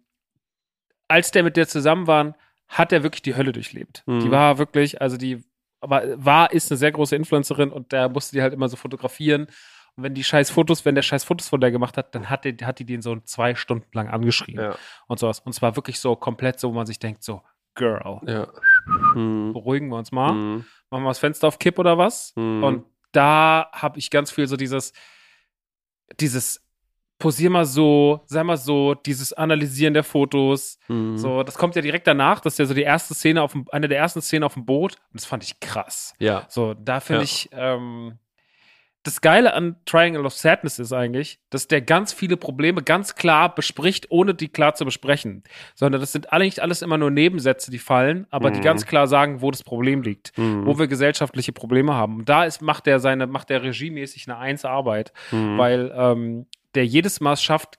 als 1.09 1.31
der 1.31 1.43
mit 1.43 1.57
der 1.57 1.67
zusammen 1.67 2.07
war, 2.07 2.37
hat 2.69 2.93
er 2.93 3.03
wirklich 3.03 3.23
die 3.23 3.35
Hölle 3.35 3.53
durchlebt. 3.53 4.03
Mhm. 4.07 4.21
Die 4.21 4.31
war 4.31 4.59
wirklich, 4.59 5.01
also 5.01 5.17
die 5.17 5.43
war, 5.81 6.03
war, 6.17 6.53
ist 6.53 6.71
eine 6.71 6.77
sehr 6.77 6.93
große 6.93 7.17
Influencerin 7.17 7.71
und 7.71 7.93
der 7.93 8.09
musste 8.09 8.37
die 8.37 8.43
halt 8.43 8.53
immer 8.53 8.69
so 8.69 8.77
fotografieren. 8.77 9.47
Und 9.97 10.05
wenn 10.05 10.15
die 10.15 10.25
scheiß 10.25 10.51
Fotos, 10.51 10.85
wenn 10.85 10.95
der 10.95 11.03
scheiß 11.03 11.25
Fotos 11.25 11.49
von 11.49 11.61
der 11.61 11.71
gemacht 11.71 11.97
hat, 11.97 12.15
dann 12.15 12.29
hat, 12.29 12.45
der, 12.45 12.55
hat 12.63 12.79
die 12.79 12.85
den 12.85 13.03
so 13.03 13.17
zwei 13.21 13.55
Stunden 13.55 13.89
lang 13.93 14.09
angeschrien 14.09 14.59
Ja, 14.61 14.77
und 15.07 15.19
sowas. 15.19 15.41
Und 15.41 15.55
zwar 15.55 15.77
wirklich 15.77 15.99
so 15.99 16.15
komplett 16.15 16.61
so, 16.61 16.71
wo 16.71 16.75
man 16.75 16.87
sich 16.87 16.99
denkt, 16.99 17.23
so, 17.23 17.43
Girl, 17.75 18.21
ja. 18.27 18.49
Hm. 19.15 19.53
beruhigen 19.53 19.89
wir 19.89 19.97
uns 19.97 20.13
mal. 20.13 20.31
Hm. 20.33 20.65
Machen 20.91 21.03
wir 21.05 21.11
das 21.11 21.19
Fenster 21.19 21.49
auf 21.49 21.59
Kipp 21.59 21.79
oder 21.79 21.99
was? 21.99 22.33
Hm. 22.37 22.63
Und 22.63 22.85
da 23.13 23.69
habe 23.73 23.99
ich 23.99 24.11
ganz 24.11 24.31
viel 24.31 24.47
so 24.47 24.57
dieses, 24.57 24.93
dieses, 26.21 26.65
posier 27.19 27.51
mal 27.51 27.65
so, 27.67 28.21
sei 28.27 28.45
mal 28.45 28.57
so, 28.57 28.95
dieses 28.95 29.33
Analysieren 29.33 29.93
der 29.93 30.05
Fotos. 30.05 30.79
Hm. 30.87 31.19
So, 31.19 31.43
das 31.43 31.59
kommt 31.59 31.75
ja 31.75 31.83
direkt 31.83 32.07
danach. 32.07 32.41
Das 32.41 32.55
ist 32.55 32.59
ja 32.59 32.65
so 32.67 32.75
die 32.75 32.83
erste 32.83 33.13
Szene 33.15 33.43
auf 33.43 33.53
dem, 33.53 33.67
eine 33.73 33.89
der 33.89 33.99
ersten 33.99 34.23
Szenen 34.23 34.45
auf 34.45 34.55
dem 34.55 34.65
Boot. 34.65 34.95
Und 35.13 35.21
das 35.21 35.25
fand 35.25 35.43
ich 35.43 35.59
krass. 35.61 36.15
Ja. 36.19 36.47
So, 36.49 36.75
da 36.75 37.01
finde 37.01 37.23
Ja. 37.23 37.25
ich, 37.25 37.49
ähm, 37.53 38.19
das 39.05 39.21
Geile 39.21 39.55
an 39.55 39.77
Triangle 39.87 40.27
of 40.27 40.35
Sadness 40.35 40.79
ist 40.79 40.93
eigentlich, 40.93 41.41
dass 41.51 41.67
der 41.69 41.81
ganz 41.81 42.13
viele 42.13 42.37
Probleme 42.37 42.83
ganz 42.83 43.15
klar 43.15 43.55
bespricht, 43.55 44.11
ohne 44.11 44.35
die 44.35 44.49
klar 44.49 44.75
zu 44.75 44.85
besprechen. 44.85 45.45
Sondern 45.75 46.01
das 46.01 46.13
sind 46.13 46.33
eigentlich 46.33 46.61
alles 46.63 46.83
immer 46.83 46.99
nur 46.99 47.11
Nebensätze, 47.11 47.71
die 47.71 47.79
fallen, 47.79 48.27
aber 48.31 48.51
die 48.51 48.59
Mhm. 48.59 48.65
ganz 48.65 48.87
klar 48.87 49.07
sagen, 49.07 49.41
wo 49.41 49.51
das 49.51 49.63
Problem 49.63 50.03
liegt, 50.03 50.33
Hm. 50.37 50.67
wo 50.67 50.79
wir 50.79 50.89
gesellschaftliche 50.89 51.53
Probleme 51.53 51.95
haben. 51.95 52.17
Und 52.19 52.29
da 52.29 52.45
ist, 52.45 52.61
macht 52.61 52.87
er 52.87 52.99
seine, 53.01 53.27
macht 53.27 53.51
er 53.51 53.63
regiemäßig 53.63 54.29
eine 54.29 54.37
Eins-Arbeit, 54.39 55.13
Hm. 55.31 55.57
weil 55.59 55.93
ähm, 55.97 56.47
der 56.75 56.85
jedes 56.85 57.21
Mal 57.21 57.37
schafft, 57.37 57.79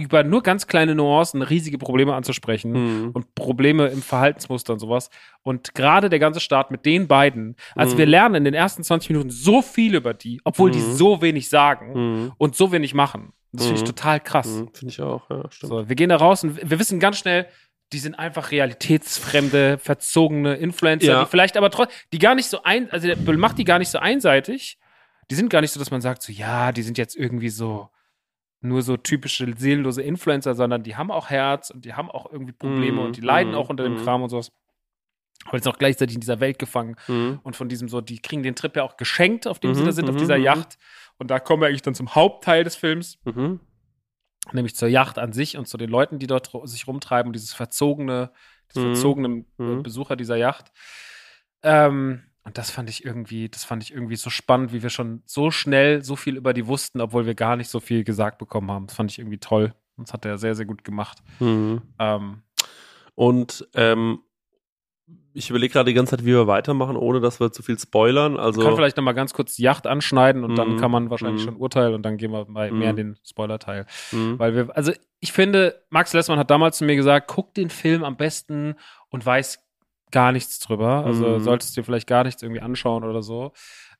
über 0.00 0.24
nur 0.24 0.42
ganz 0.42 0.66
kleine 0.66 0.94
Nuancen 0.94 1.42
riesige 1.42 1.78
Probleme 1.78 2.14
anzusprechen 2.14 2.74
Hm. 2.74 3.10
und 3.12 3.34
Probleme 3.34 3.86
im 3.88 4.02
Verhaltensmuster 4.02 4.72
und 4.72 4.78
sowas. 4.78 5.10
Und 5.42 5.74
gerade 5.74 6.08
der 6.08 6.18
ganze 6.18 6.40
Start 6.40 6.70
mit 6.70 6.84
den 6.86 7.06
beiden, 7.08 7.56
also 7.74 7.94
Mhm. 7.94 7.98
wir 7.98 8.06
lernen 8.06 8.34
in 8.36 8.44
den 8.44 8.54
ersten 8.54 8.82
20 8.82 9.10
Minuten 9.10 9.30
so 9.30 9.62
viel 9.62 9.94
über 9.94 10.14
die, 10.14 10.40
obwohl 10.44 10.70
die 10.70 10.78
Mhm. 10.80 10.92
so 10.94 11.22
wenig 11.22 11.48
sagen 11.48 11.94
Hm. 11.94 12.32
und 12.38 12.56
so 12.56 12.72
wenig 12.72 12.94
machen. 12.94 13.32
Das 13.52 13.66
finde 13.66 13.80
ich 13.80 13.82
Mhm. 13.84 13.94
total 13.96 14.20
krass. 14.20 14.46
Hm. 14.46 14.68
Finde 14.72 14.92
ich 14.92 15.00
auch, 15.02 15.28
ja, 15.28 15.42
stimmt. 15.50 15.70
So, 15.70 15.88
wir 15.88 15.96
gehen 15.96 16.08
da 16.10 16.16
raus 16.16 16.44
und 16.44 16.70
wir 16.70 16.78
wissen 16.78 17.00
ganz 17.00 17.18
schnell, 17.18 17.46
die 17.92 17.98
sind 17.98 18.14
einfach 18.16 18.52
realitätsfremde, 18.52 19.78
verzogene 19.78 20.54
Influencer, 20.54 21.06
Ja. 21.06 21.24
die 21.24 21.30
vielleicht 21.30 21.56
aber 21.56 21.70
trotzdem, 21.70 21.96
die 22.12 22.18
gar 22.18 22.34
nicht 22.34 22.46
so 22.48 22.62
ein, 22.62 22.90
also 22.90 23.06
der 23.08 23.16
macht 23.36 23.58
die 23.58 23.64
gar 23.64 23.78
nicht 23.78 23.88
so 23.90 23.98
einseitig. 23.98 24.78
Die 25.30 25.34
sind 25.34 25.48
gar 25.50 25.60
nicht 25.60 25.72
so, 25.72 25.78
dass 25.80 25.90
man 25.90 26.00
sagt, 26.00 26.22
so, 26.22 26.32
ja, 26.32 26.72
die 26.72 26.82
sind 26.82 26.98
jetzt 26.98 27.16
irgendwie 27.16 27.48
so 27.50 27.88
nur 28.60 28.82
so 28.82 28.96
typische 28.96 29.52
seelenlose 29.56 30.02
Influencer, 30.02 30.54
sondern 30.54 30.82
die 30.82 30.96
haben 30.96 31.10
auch 31.10 31.30
Herz 31.30 31.70
und 31.70 31.84
die 31.84 31.94
haben 31.94 32.10
auch 32.10 32.30
irgendwie 32.30 32.52
Probleme 32.52 33.00
Mhm, 33.00 33.06
und 33.06 33.16
die 33.16 33.20
leiden 33.22 33.52
mhm, 33.52 33.58
auch 33.58 33.70
unter 33.70 33.84
dem 33.84 33.94
mhm. 33.94 33.98
Kram 34.04 34.22
und 34.22 34.28
sowas. 34.30 34.52
Aber 35.46 35.58
sind 35.58 35.72
auch 35.72 35.78
gleichzeitig 35.78 36.14
in 36.16 36.20
dieser 36.20 36.40
Welt 36.40 36.58
gefangen 36.58 36.96
Hm. 37.06 37.40
und 37.42 37.56
von 37.56 37.70
diesem 37.70 37.88
so, 37.88 38.02
die 38.02 38.18
kriegen 38.20 38.42
den 38.42 38.54
Trip 38.54 38.76
ja 38.76 38.82
auch 38.82 38.98
geschenkt, 38.98 39.46
auf 39.46 39.58
dem 39.58 39.74
sie 39.74 39.80
Mhm, 39.80 39.86
da 39.86 39.92
sind, 39.92 40.08
auf 40.10 40.16
mhm, 40.16 40.18
dieser 40.18 40.36
mhm. 40.36 40.44
Yacht. 40.44 40.76
Und 41.16 41.30
da 41.30 41.38
kommen 41.40 41.62
wir 41.62 41.68
eigentlich 41.68 41.80
dann 41.80 41.94
zum 41.94 42.14
Hauptteil 42.14 42.62
des 42.64 42.76
Films 42.76 43.18
Mhm. 43.24 43.60
nämlich 44.52 44.76
zur 44.76 44.88
Yacht 44.88 45.18
an 45.18 45.32
sich 45.32 45.56
und 45.56 45.66
zu 45.66 45.78
den 45.78 45.88
Leuten, 45.88 46.18
die 46.18 46.26
dort 46.26 46.50
sich 46.64 46.86
rumtreiben 46.86 47.28
und 47.28 47.32
dieses 47.34 47.54
verzogene, 47.54 48.32
diese 48.74 48.80
Mhm. 48.86 48.94
verzogenen 48.94 49.46
äh, 49.58 49.62
Mhm. 49.62 49.82
Besucher 49.82 50.16
dieser 50.16 50.36
Yacht. 50.36 50.72
Ähm, 51.62 52.22
und 52.44 52.56
das 52.58 52.70
fand 52.70 52.88
ich 52.88 53.04
irgendwie, 53.04 53.48
das 53.48 53.64
fand 53.64 53.82
ich 53.82 53.92
irgendwie 53.92 54.16
so 54.16 54.30
spannend, 54.30 54.72
wie 54.72 54.82
wir 54.82 54.90
schon 54.90 55.22
so 55.26 55.50
schnell 55.50 56.02
so 56.04 56.16
viel 56.16 56.36
über 56.36 56.52
die 56.54 56.66
wussten, 56.66 57.00
obwohl 57.00 57.26
wir 57.26 57.34
gar 57.34 57.56
nicht 57.56 57.68
so 57.68 57.80
viel 57.80 58.02
gesagt 58.04 58.38
bekommen 58.38 58.70
haben. 58.70 58.86
Das 58.86 58.96
fand 58.96 59.10
ich 59.10 59.18
irgendwie 59.18 59.38
toll. 59.38 59.74
Das 59.98 60.12
hat 60.14 60.24
er 60.24 60.38
sehr, 60.38 60.54
sehr 60.54 60.64
gut 60.66 60.82
gemacht. 60.84 61.18
Hm. 61.38 61.82
Ähm, 61.98 62.42
Und 63.14 63.68
ähm, 63.74 64.20
ich 65.32 65.50
überlege 65.50 65.72
gerade 65.72 65.90
die 65.90 65.94
ganze 65.94 66.10
Zeit, 66.16 66.24
wie 66.24 66.30
wir 66.32 66.46
weitermachen, 66.46 66.96
ohne 66.96 67.20
dass 67.20 67.38
wir 67.40 67.52
zu 67.52 67.62
viel 67.62 67.78
spoilern. 67.78 68.36
Also 68.38 68.62
kann 68.62 68.74
vielleicht 68.74 68.96
nochmal 68.96 69.14
ganz 69.14 69.32
kurz 69.34 69.54
die 69.56 69.62
Yacht 69.62 69.86
anschneiden 69.86 70.42
und 70.42 70.56
dann 70.56 70.72
Mhm. 70.74 70.76
kann 70.78 70.90
man 70.90 71.10
wahrscheinlich 71.10 71.42
Mhm. 71.42 71.46
schon 71.50 71.56
urteilen 71.56 71.94
und 71.94 72.02
dann 72.02 72.16
gehen 72.16 72.32
wir 72.32 72.46
mal 72.48 72.70
mehr 72.72 72.90
in 72.90 72.94
Mhm. 72.94 72.96
den 72.96 73.18
Spoiler-Teil. 73.24 73.86
Mhm. 74.12 74.38
Weil 74.38 74.54
wir, 74.56 74.76
also 74.76 74.92
ich 75.20 75.32
finde, 75.32 75.84
Max 75.90 76.12
Lessmann 76.14 76.38
hat 76.38 76.50
damals 76.50 76.78
zu 76.78 76.84
mir 76.84 76.96
gesagt, 76.96 77.28
guck 77.28 77.54
den 77.54 77.70
Film 77.70 78.02
am 78.02 78.16
besten 78.16 78.74
und 79.10 79.24
weiß 79.24 79.62
gar 80.10 80.32
nichts 80.32 80.58
drüber. 80.58 81.04
Also 81.04 81.26
Mhm. 81.38 81.40
solltest 81.40 81.76
dir 81.76 81.84
vielleicht 81.84 82.06
gar 82.06 82.24
nichts 82.24 82.42
irgendwie 82.42 82.60
anschauen 82.60 83.04
oder 83.04 83.22
so. 83.22 83.52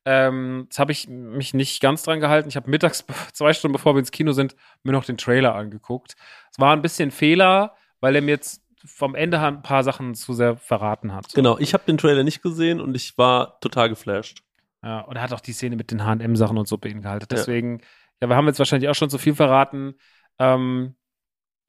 Ähm, 0.05 0.67
das 0.71 0.79
habe 0.79 0.93
ich 0.93 1.09
mich 1.09 1.53
nicht 1.53 1.81
ganz 1.83 2.03
dran 2.03 2.21
gehalten. 2.21 2.49
Ich 2.49 2.57
habe 2.57 2.71
mittags, 2.71 3.05
zwei 3.35 3.53
Stunden 3.53 3.73
bevor 3.75 3.95
wir 3.95 3.99
ins 4.01 4.11
Kino 4.11 4.33
sind, 4.33 4.57
mir 4.83 4.93
noch 4.93 5.05
den 5.05 5.19
Trailer 5.19 5.55
angeguckt. 5.55 6.15
Es 6.51 6.59
war 6.59 6.73
ein 6.75 6.83
bisschen 6.83 7.11
Fehler, 7.11 7.75
weil 8.01 8.17
er 8.17 8.23
mir 8.23 8.31
jetzt 8.31 8.63
vom 8.85 9.15
Ende 9.15 9.39
her 9.41 9.49
ein 9.49 9.63
paar 9.63 9.85
Sachen 9.85 10.15
zu 10.15 10.33
sehr 10.33 10.57
verraten 10.57 11.13
hat. 11.15 11.35
Genau, 11.35 11.59
ich 11.59 11.75
habe 11.75 11.85
den 11.87 11.99
Trailer 11.99 12.25
nicht 12.25 12.43
gesehen 12.43 12.81
und 12.81 12.95
ich 12.95 13.19
war 13.19 13.61
total 13.61 13.91
geflasht. 13.91 14.43
Ja, 14.83 15.01
und 15.01 15.17
er 15.17 15.23
hat 15.23 15.35
auch 15.35 15.41
die 15.41 15.53
Szene 15.53 15.77
mit 15.77 15.91
den 15.91 16.03
H&M-Sachen 16.03 16.57
und 16.57 16.67
so 16.67 16.79
beinhaltet. 16.79 17.31
Ja. 17.31 17.37
Deswegen, 17.37 17.83
ja. 18.23 18.29
wir 18.31 18.37
haben 18.37 18.47
jetzt 18.47 18.59
wahrscheinlich 18.59 18.89
auch 18.89 18.95
schon 18.95 19.11
zu 19.11 19.19
viel 19.19 19.35
verraten. 19.35 19.97
Ähm, 20.39 20.95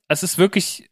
es 0.07 0.23
ist 0.23 0.37
wirklich, 0.37 0.89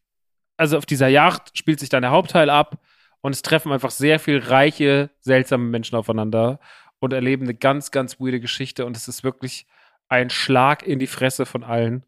also 0.58 0.78
auf 0.78 0.86
dieser 0.86 1.08
Yacht 1.08 1.58
spielt 1.58 1.80
sich 1.80 1.88
dann 1.88 2.02
der 2.02 2.12
Hauptteil 2.12 2.50
ab 2.50 2.82
und 3.22 3.34
es 3.34 3.42
treffen 3.42 3.72
einfach 3.72 3.92
sehr 3.92 4.20
viel 4.20 4.40
reiche, 4.40 5.10
seltsame 5.20 5.66
Menschen 5.66 5.96
aufeinander 5.96 6.60
und 7.00 7.14
erleben 7.14 7.44
eine 7.46 7.54
ganz, 7.56 7.92
ganz 7.92 8.20
weirde 8.20 8.40
Geschichte 8.40 8.86
und 8.86 8.96
es 8.98 9.08
ist 9.08 9.24
wirklich 9.24 9.66
ein 10.08 10.30
Schlag 10.30 10.84
in 10.86 11.00
die 11.00 11.08
Fresse 11.08 11.46
von 11.46 11.64
allen, 11.64 12.04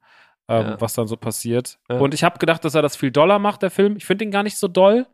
ähm, 0.48 0.66
Ja. 0.68 0.82
was 0.82 0.94
dann 0.94 1.08
so 1.08 1.18
passiert. 1.18 1.78
Ja. 1.90 1.98
Und 2.00 2.14
ich 2.14 2.24
habe 2.24 2.40
gedacht, 2.40 2.66
dass 2.66 2.76
er 2.76 2.82
das 2.82 2.96
viel 2.96 3.12
doller 3.12 3.40
macht, 3.40 3.62
der 3.62 3.72
Film. 3.72 3.96
Ich 3.98 4.06
finde 4.06 4.26
ihn 4.26 4.32
gar 4.32 4.44
nicht 4.44 4.58
so 4.58 4.68
doll, 4.68 5.06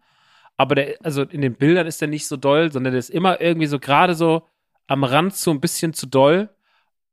aber 0.55 0.75
der, 0.75 0.95
also 1.03 1.21
in 1.23 1.41
den 1.41 1.55
Bildern 1.55 1.85
ist 1.87 2.01
er 2.01 2.07
nicht 2.07 2.27
so 2.27 2.37
doll, 2.37 2.71
sondern 2.71 2.93
der 2.93 2.99
ist 2.99 3.09
immer 3.09 3.41
irgendwie 3.41 3.67
so 3.67 3.79
gerade 3.79 4.15
so 4.15 4.47
am 4.87 5.03
Rand 5.03 5.35
so 5.35 5.51
ein 5.51 5.59
bisschen 5.59 5.93
zu 5.93 6.07
doll, 6.07 6.49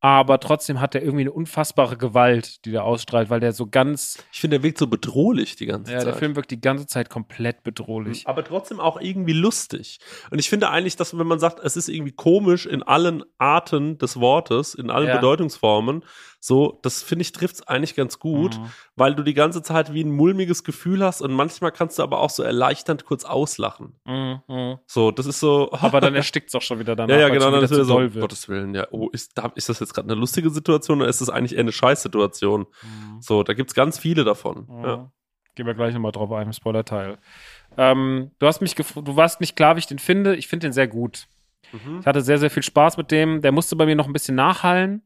aber 0.04 0.38
trotzdem 0.38 0.82
hat 0.82 0.94
er 0.94 1.00
irgendwie 1.00 1.22
eine 1.22 1.32
unfassbare 1.32 1.96
Gewalt, 1.96 2.62
die 2.66 2.72
der 2.72 2.84
ausstrahlt, 2.84 3.30
weil 3.30 3.40
der 3.40 3.54
so 3.54 3.66
ganz, 3.66 4.22
Ich 4.32 4.40
finde, 4.40 4.58
der 4.58 4.62
wirkt 4.62 4.76
so 4.76 4.86
bedrohlich 4.86 5.56
die 5.56 5.64
ganze 5.64 5.92
ja, 5.92 5.98
Zeit. 6.00 6.08
der 6.08 6.14
Film 6.16 6.36
wirkt 6.36 6.50
die 6.50 6.60
ganze 6.60 6.86
Zeit 6.86 7.08
komplett 7.08 7.62
bedrohlich. 7.62 8.26
aber 8.28 8.44
trotzdem 8.44 8.80
auch 8.80 9.00
irgendwie 9.00 9.32
lustig. 9.32 10.00
Und 10.30 10.38
ich 10.38 10.50
finde 10.50 10.68
eigentlich, 10.68 10.96
dass 10.96 11.16
wenn 11.18 11.26
man 11.26 11.38
sagt, 11.38 11.58
es 11.64 11.78
ist 11.78 11.88
irgendwie 11.88 12.12
komisch 12.12 12.66
in 12.66 12.82
allen 12.82 13.24
Arten 13.38 13.96
des 13.96 14.20
Wortes, 14.20 14.74
in 14.74 14.90
allen 14.90 15.08
Ja. 15.08 15.14
Bedeutungsformen, 15.16 16.04
so, 16.38 16.78
das 16.82 17.02
finde 17.02 17.22
ich 17.22 17.32
trifft 17.32 17.54
es 17.54 17.66
eigentlich 17.68 17.94
ganz 17.94 18.18
gut, 18.18 18.58
Mhm. 18.58 18.66
weil 18.96 19.14
du 19.14 19.22
die 19.22 19.32
ganze 19.32 19.62
Zeit 19.62 19.94
wie 19.94 20.04
ein 20.04 20.10
mulmiges 20.12 20.62
Gefühl 20.62 21.02
hast 21.02 21.22
und 21.22 21.32
manchmal 21.32 21.72
kannst 21.72 21.98
du 21.98 22.02
aber 22.02 22.18
auch 22.20 22.28
so 22.28 22.42
erleichternd 22.42 23.06
kurz 23.06 23.24
auslachen. 23.24 23.94
Mhm, 24.04 24.40
mhm. 24.46 24.78
So, 24.86 25.10
das 25.10 25.24
ist 25.24 25.40
so. 25.40 25.72
Aber 25.72 26.02
dann 26.02 26.14
erstickt 26.14 26.48
es 26.48 26.54
auch 26.54 26.60
schon 26.60 26.78
wieder 26.78 26.94
danach. 26.94 27.14
ja, 27.14 27.22
ja, 27.22 27.28
genau, 27.30 27.50
dann 27.50 27.64
ist 27.64 27.70
wieder 27.70 27.86
so, 27.86 27.96
um. 27.96 28.12
Gottes 28.12 28.46
Willen, 28.50 28.74
ja, 28.74 28.86
oh, 28.90 29.08
ist, 29.08 29.38
da, 29.38 29.50
ist 29.54 29.70
das 29.70 29.80
jetzt 29.80 29.93
gerade 29.94 30.08
eine 30.10 30.18
lustige 30.18 30.50
Situation 30.50 31.00
oder 31.00 31.08
ist 31.08 31.20
das 31.20 31.30
eigentlich 31.30 31.54
eher 31.54 31.60
eine 31.60 31.72
Scheißsituation? 31.72 32.60
Mhm. 32.82 33.20
So, 33.20 33.42
da 33.42 33.52
gibt's 33.54 33.74
ganz 33.74 33.98
viele 33.98 34.24
davon. 34.24 34.66
Mhm. 34.68 34.84
Ja. 34.84 35.10
Gehen 35.54 35.66
wir 35.66 35.74
gleich 35.74 35.94
nochmal 35.94 36.12
drauf 36.12 36.32
ein 36.32 36.48
im 36.48 36.52
Spoiler-Teil. 36.52 37.16
Ähm, 37.76 38.32
du 38.38 38.46
hast 38.46 38.60
mich 38.60 38.74
du 38.74 39.16
warst 39.16 39.40
nicht 39.40 39.54
klar, 39.56 39.76
wie 39.76 39.80
ich 39.80 39.86
den 39.86 39.98
finde. 40.00 40.34
Ich 40.36 40.48
finde 40.48 40.66
den 40.66 40.72
sehr 40.72 40.88
gut. 40.88 41.26
Mhm. 41.72 42.00
Ich 42.00 42.06
hatte 42.06 42.22
sehr, 42.22 42.38
sehr 42.38 42.50
viel 42.50 42.62
Spaß 42.64 42.96
mit 42.96 43.10
dem. 43.10 43.40
Der 43.40 43.52
musste 43.52 43.76
bei 43.76 43.86
mir 43.86 43.94
noch 43.96 44.06
ein 44.06 44.12
bisschen 44.12 44.34
nachhallen. 44.34 45.02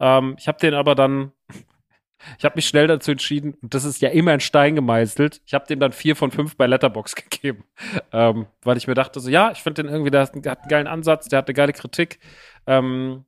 Ähm, 0.00 0.36
ich 0.38 0.46
habe 0.48 0.58
den 0.58 0.74
aber 0.74 0.94
dann, 0.94 1.32
ich 2.38 2.44
habe 2.44 2.54
mich 2.56 2.66
schnell 2.68 2.86
dazu 2.86 3.10
entschieden, 3.10 3.54
und 3.60 3.74
das 3.74 3.84
ist 3.84 4.00
ja 4.00 4.08
immer 4.10 4.32
in 4.34 4.40
Stein 4.40 4.76
gemeißelt. 4.76 5.40
Ich 5.46 5.54
habe 5.54 5.66
dem 5.66 5.80
dann 5.80 5.90
vier 5.92 6.14
von 6.14 6.30
fünf 6.30 6.56
bei 6.56 6.66
Letterbox 6.68 7.14
gegeben, 7.16 7.64
ähm, 8.12 8.46
weil 8.62 8.76
ich 8.76 8.86
mir 8.86 8.94
dachte 8.94 9.18
so, 9.20 9.28
ja, 9.30 9.50
ich 9.50 9.62
finde 9.64 9.82
den 9.82 9.92
irgendwie, 9.92 10.10
der 10.12 10.22
hat, 10.22 10.32
einen- 10.32 10.42
der 10.42 10.52
hat 10.52 10.60
einen 10.60 10.68
geilen 10.68 10.86
Ansatz, 10.86 11.28
der 11.28 11.38
hat 11.38 11.48
eine 11.48 11.54
geile 11.54 11.72
Kritik. 11.72 12.20
Ähm, 12.68 13.24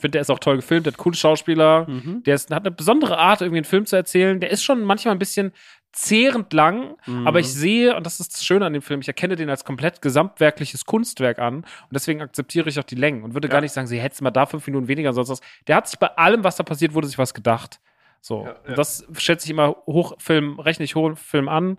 finde, 0.00 0.12
der 0.12 0.20
ist 0.22 0.30
auch 0.30 0.38
toll 0.38 0.56
gefilmt, 0.56 0.86
der 0.86 0.92
hat 0.92 0.98
coole 0.98 1.16
Schauspieler. 1.16 1.86
Mhm. 1.88 2.22
Der 2.24 2.34
ist, 2.34 2.50
hat 2.50 2.62
eine 2.64 2.70
besondere 2.70 3.18
Art, 3.18 3.40
irgendwie 3.40 3.58
einen 3.58 3.64
Film 3.64 3.84
zu 3.86 3.96
erzählen. 3.96 4.40
Der 4.40 4.50
ist 4.50 4.62
schon 4.62 4.82
manchmal 4.82 5.14
ein 5.14 5.18
bisschen 5.18 5.52
zehrend 5.92 6.52
lang, 6.52 6.96
Mhm. 7.06 7.26
aber 7.26 7.40
ich 7.40 7.52
sehe, 7.52 7.96
und 7.96 8.04
das 8.04 8.20
ist 8.20 8.34
das 8.34 8.44
Schöne 8.44 8.66
an 8.66 8.72
dem 8.74 8.82
Film, 8.82 9.00
ich 9.00 9.08
erkenne 9.08 9.36
den 9.36 9.48
als 9.48 9.64
komplett 9.64 10.02
gesamtwerkliches 10.02 10.84
Kunstwerk 10.84 11.38
an 11.38 11.56
und 11.56 11.66
deswegen 11.92 12.20
akzeptiere 12.20 12.68
ich 12.68 12.78
auch 12.78 12.84
die 12.84 12.94
Längen 12.94 13.22
und 13.24 13.32
würde 13.34 13.48
gar 13.48 13.62
nicht 13.62 13.72
sagen, 13.72 13.86
sie 13.86 13.98
hätten 13.98 14.22
mal 14.22 14.30
da 14.30 14.44
fünf 14.46 14.66
Minuten 14.66 14.86
weniger, 14.86 15.12
sonst 15.14 15.30
was. 15.30 15.40
Der 15.66 15.76
hat 15.76 15.88
sich 15.88 15.98
bei 15.98 16.08
allem, 16.08 16.44
was 16.44 16.56
da 16.56 16.62
passiert, 16.62 16.92
wurde 16.94 17.06
sich 17.06 17.16
was 17.18 17.32
gedacht. 17.32 17.80
So. 18.20 18.44
Ja, 18.44 18.56
ja. 18.68 18.74
Das 18.74 19.06
schätze 19.16 19.46
ich 19.46 19.50
immer 19.50 19.76
hoch, 19.86 20.14
Film, 20.18 20.60
rechne 20.60 20.84
ich 20.84 20.94
hoch 20.94 21.16
Film 21.16 21.48
an. 21.48 21.78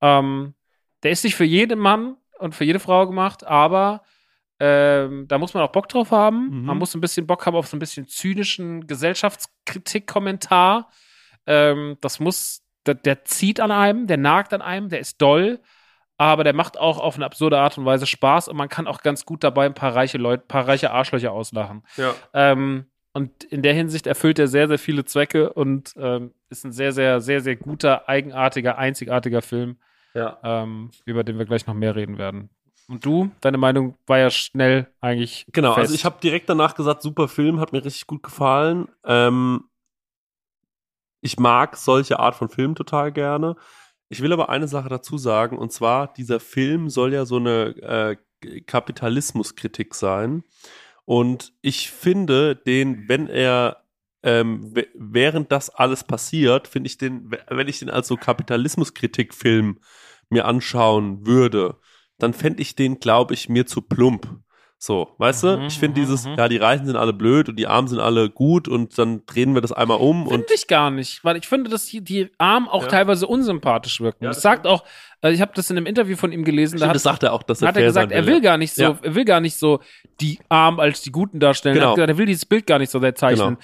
Ähm, 0.00 0.54
der 1.04 1.12
ist 1.12 1.22
nicht 1.24 1.36
für 1.36 1.44
jeden 1.44 1.78
Mann 1.78 2.16
und 2.38 2.54
für 2.54 2.64
jede 2.64 2.80
Frau 2.80 3.06
gemacht, 3.06 3.44
aber 3.46 4.02
ähm, 4.58 5.28
da 5.28 5.38
muss 5.38 5.54
man 5.54 5.62
auch 5.62 5.72
Bock 5.72 5.88
drauf 5.88 6.10
haben. 6.10 6.50
Mhm. 6.50 6.66
Man 6.66 6.76
muss 6.78 6.94
ein 6.94 7.00
bisschen 7.00 7.26
Bock 7.26 7.46
haben 7.46 7.56
auf 7.56 7.66
so 7.66 7.76
ein 7.76 7.80
bisschen 7.80 8.06
zynischen 8.08 8.86
Gesellschaftskritik-Kommentar. 8.86 10.90
Ähm, 11.46 11.96
das 12.00 12.20
muss, 12.20 12.62
der, 12.86 12.94
der 12.94 13.24
zieht 13.24 13.60
an 13.60 13.70
einem, 13.70 14.06
der 14.06 14.16
nagt 14.16 14.54
an 14.54 14.62
einem, 14.62 14.88
der 14.88 15.00
ist 15.00 15.20
doll, 15.20 15.60
aber 16.16 16.42
der 16.44 16.54
macht 16.54 16.78
auch 16.78 16.98
auf 16.98 17.16
eine 17.16 17.26
absurde 17.26 17.58
Art 17.58 17.76
und 17.76 17.84
Weise 17.84 18.06
Spaß 18.06 18.48
und 18.48 18.56
man 18.56 18.70
kann 18.70 18.86
auch 18.86 19.02
ganz 19.02 19.26
gut 19.26 19.44
dabei 19.44 19.66
ein 19.66 19.74
paar 19.74 19.94
reiche 19.94 20.16
Leute, 20.18 20.44
paar 20.46 20.66
reiche 20.66 20.90
Arschlöcher 20.90 21.32
auslachen. 21.32 21.82
Ja. 21.96 22.14
Ähm, 22.32 22.86
und 23.12 23.44
in 23.44 23.62
der 23.62 23.74
Hinsicht 23.74 24.06
erfüllt 24.06 24.38
er 24.38 24.48
sehr, 24.48 24.68
sehr 24.68 24.78
viele 24.78 25.04
Zwecke 25.04 25.52
und 25.52 25.92
ähm, 25.96 26.32
ist 26.50 26.64
ein 26.64 26.72
sehr, 26.72 26.92
sehr, 26.92 27.20
sehr, 27.20 27.40
sehr 27.40 27.56
guter, 27.56 28.08
eigenartiger, 28.08 28.78
einzigartiger 28.78 29.42
Film, 29.42 29.76
ja. 30.14 30.38
ähm, 30.42 30.90
über 31.04 31.24
den 31.24 31.38
wir 31.38 31.44
gleich 31.46 31.66
noch 31.66 31.74
mehr 31.74 31.96
reden 31.96 32.18
werden. 32.18 32.50
Und 32.88 33.04
du, 33.04 33.30
deine 33.40 33.58
Meinung 33.58 33.96
war 34.06 34.18
ja 34.18 34.30
schnell 34.30 34.88
eigentlich. 35.00 35.46
Genau, 35.52 35.74
fest. 35.74 35.86
also 35.86 35.94
ich 35.94 36.04
habe 36.04 36.20
direkt 36.22 36.48
danach 36.48 36.74
gesagt, 36.74 37.02
super 37.02 37.28
Film, 37.28 37.58
hat 37.58 37.72
mir 37.72 37.84
richtig 37.84 38.06
gut 38.06 38.22
gefallen. 38.22 38.88
Ähm, 39.04 39.64
ich 41.20 41.38
mag 41.38 41.76
solche 41.76 42.20
Art 42.20 42.36
von 42.36 42.48
Film 42.48 42.74
total 42.74 43.10
gerne. 43.10 43.56
Ich 44.08 44.22
will 44.22 44.32
aber 44.32 44.48
eine 44.48 44.68
Sache 44.68 44.88
dazu 44.88 45.18
sagen, 45.18 45.58
und 45.58 45.72
zwar, 45.72 46.12
dieser 46.14 46.38
Film 46.38 46.88
soll 46.88 47.12
ja 47.12 47.26
so 47.26 47.36
eine 47.36 47.76
äh, 47.82 48.60
Kapitalismuskritik 48.66 49.94
sein. 49.94 50.44
Und 51.04 51.52
ich 51.62 51.90
finde 51.90 52.54
den, 52.54 53.08
wenn 53.08 53.28
er 53.28 53.82
ähm, 54.22 54.74
während 54.94 55.52
das 55.52 55.70
alles 55.70 56.04
passiert, 56.04 56.68
finde 56.68 56.88
ich 56.88 56.98
den, 56.98 57.30
wenn 57.48 57.68
ich 57.68 57.78
den 57.78 57.90
als 57.90 58.08
so 58.08 58.16
Kapitalismuskritikfilm 58.16 59.80
mir 60.30 60.44
anschauen 60.46 61.26
würde, 61.26 61.76
dann 62.18 62.32
fände 62.32 62.62
ich 62.62 62.74
den, 62.76 62.98
glaube 63.00 63.34
ich, 63.34 63.48
mir 63.48 63.66
zu 63.66 63.82
plump. 63.82 64.26
So, 64.78 65.08
weißt 65.16 65.42
du? 65.44 65.56
Mhm, 65.56 65.66
Ich 65.68 65.78
finde 65.78 65.98
mhm, 65.98 66.04
dieses, 66.04 66.26
mhm. 66.26 66.34
ja, 66.36 66.48
die 66.48 66.58
Reichen 66.58 66.84
sind 66.84 66.96
alle 66.96 67.14
blöd 67.14 67.48
und 67.48 67.56
die 67.56 67.66
Armen 67.66 67.88
sind 67.88 67.98
alle 67.98 68.28
gut 68.28 68.68
und 68.68 68.96
dann 68.98 69.24
drehen 69.24 69.54
wir 69.54 69.62
das 69.62 69.72
einmal 69.72 69.96
um 69.98 70.24
und 70.26 70.32
Finde 70.34 70.52
ich 70.54 70.66
gar 70.66 70.90
nicht, 70.90 71.24
weil 71.24 71.38
ich 71.38 71.48
finde, 71.48 71.70
dass 71.70 71.86
die, 71.86 72.02
die 72.02 72.30
Armen 72.36 72.68
auch 72.68 72.82
Ja. 72.82 72.88
teilweise 72.88 73.26
unsympathisch 73.26 74.02
wirken. 74.02 74.24
Ja, 74.24 74.30
das 74.30 74.36
das 74.36 74.42
sagt 74.42 74.66
auch, 74.66 74.84
äh, 75.22 75.32
ich 75.32 75.40
habe 75.40 75.52
das 75.54 75.70
in 75.70 75.78
einem 75.78 75.86
Interview 75.86 76.14
von 76.16 76.30
ihm 76.30 76.44
gelesen, 76.44 76.74
da 76.74 76.78
Stimmt, 76.80 76.88
hat, 76.90 76.94
das 76.96 77.02
sagt 77.04 77.22
er 77.22 77.32
auch, 77.32 77.42
dass 77.42 77.62
er 77.62 77.68
hat 77.68 77.76
er 77.78 77.84
gesagt, 77.84 78.10
sein 78.10 78.18
er 78.18 78.26
will 78.26 78.42
gar 78.42 78.58
nicht 78.58 78.74
so, 78.74 78.82
Ja. 78.82 78.98
er 79.02 79.14
will 79.14 79.24
gar 79.24 79.40
nicht 79.40 79.56
so 79.56 79.80
die 80.20 80.38
Armen 80.50 80.78
als 80.78 81.00
die 81.00 81.10
Guten 81.10 81.40
darstellen. 81.40 81.74
Er, 81.76 81.80
Genau. 81.80 81.88
hat 81.92 81.96
gesagt, 81.96 82.10
er 82.10 82.18
will 82.18 82.26
dieses 82.26 82.44
Bild 82.44 82.66
gar 82.66 82.78
nicht 82.78 82.90
so 82.90 83.00
sehr 83.00 83.14
zeichnen, 83.14 83.54
Genau. 83.56 83.60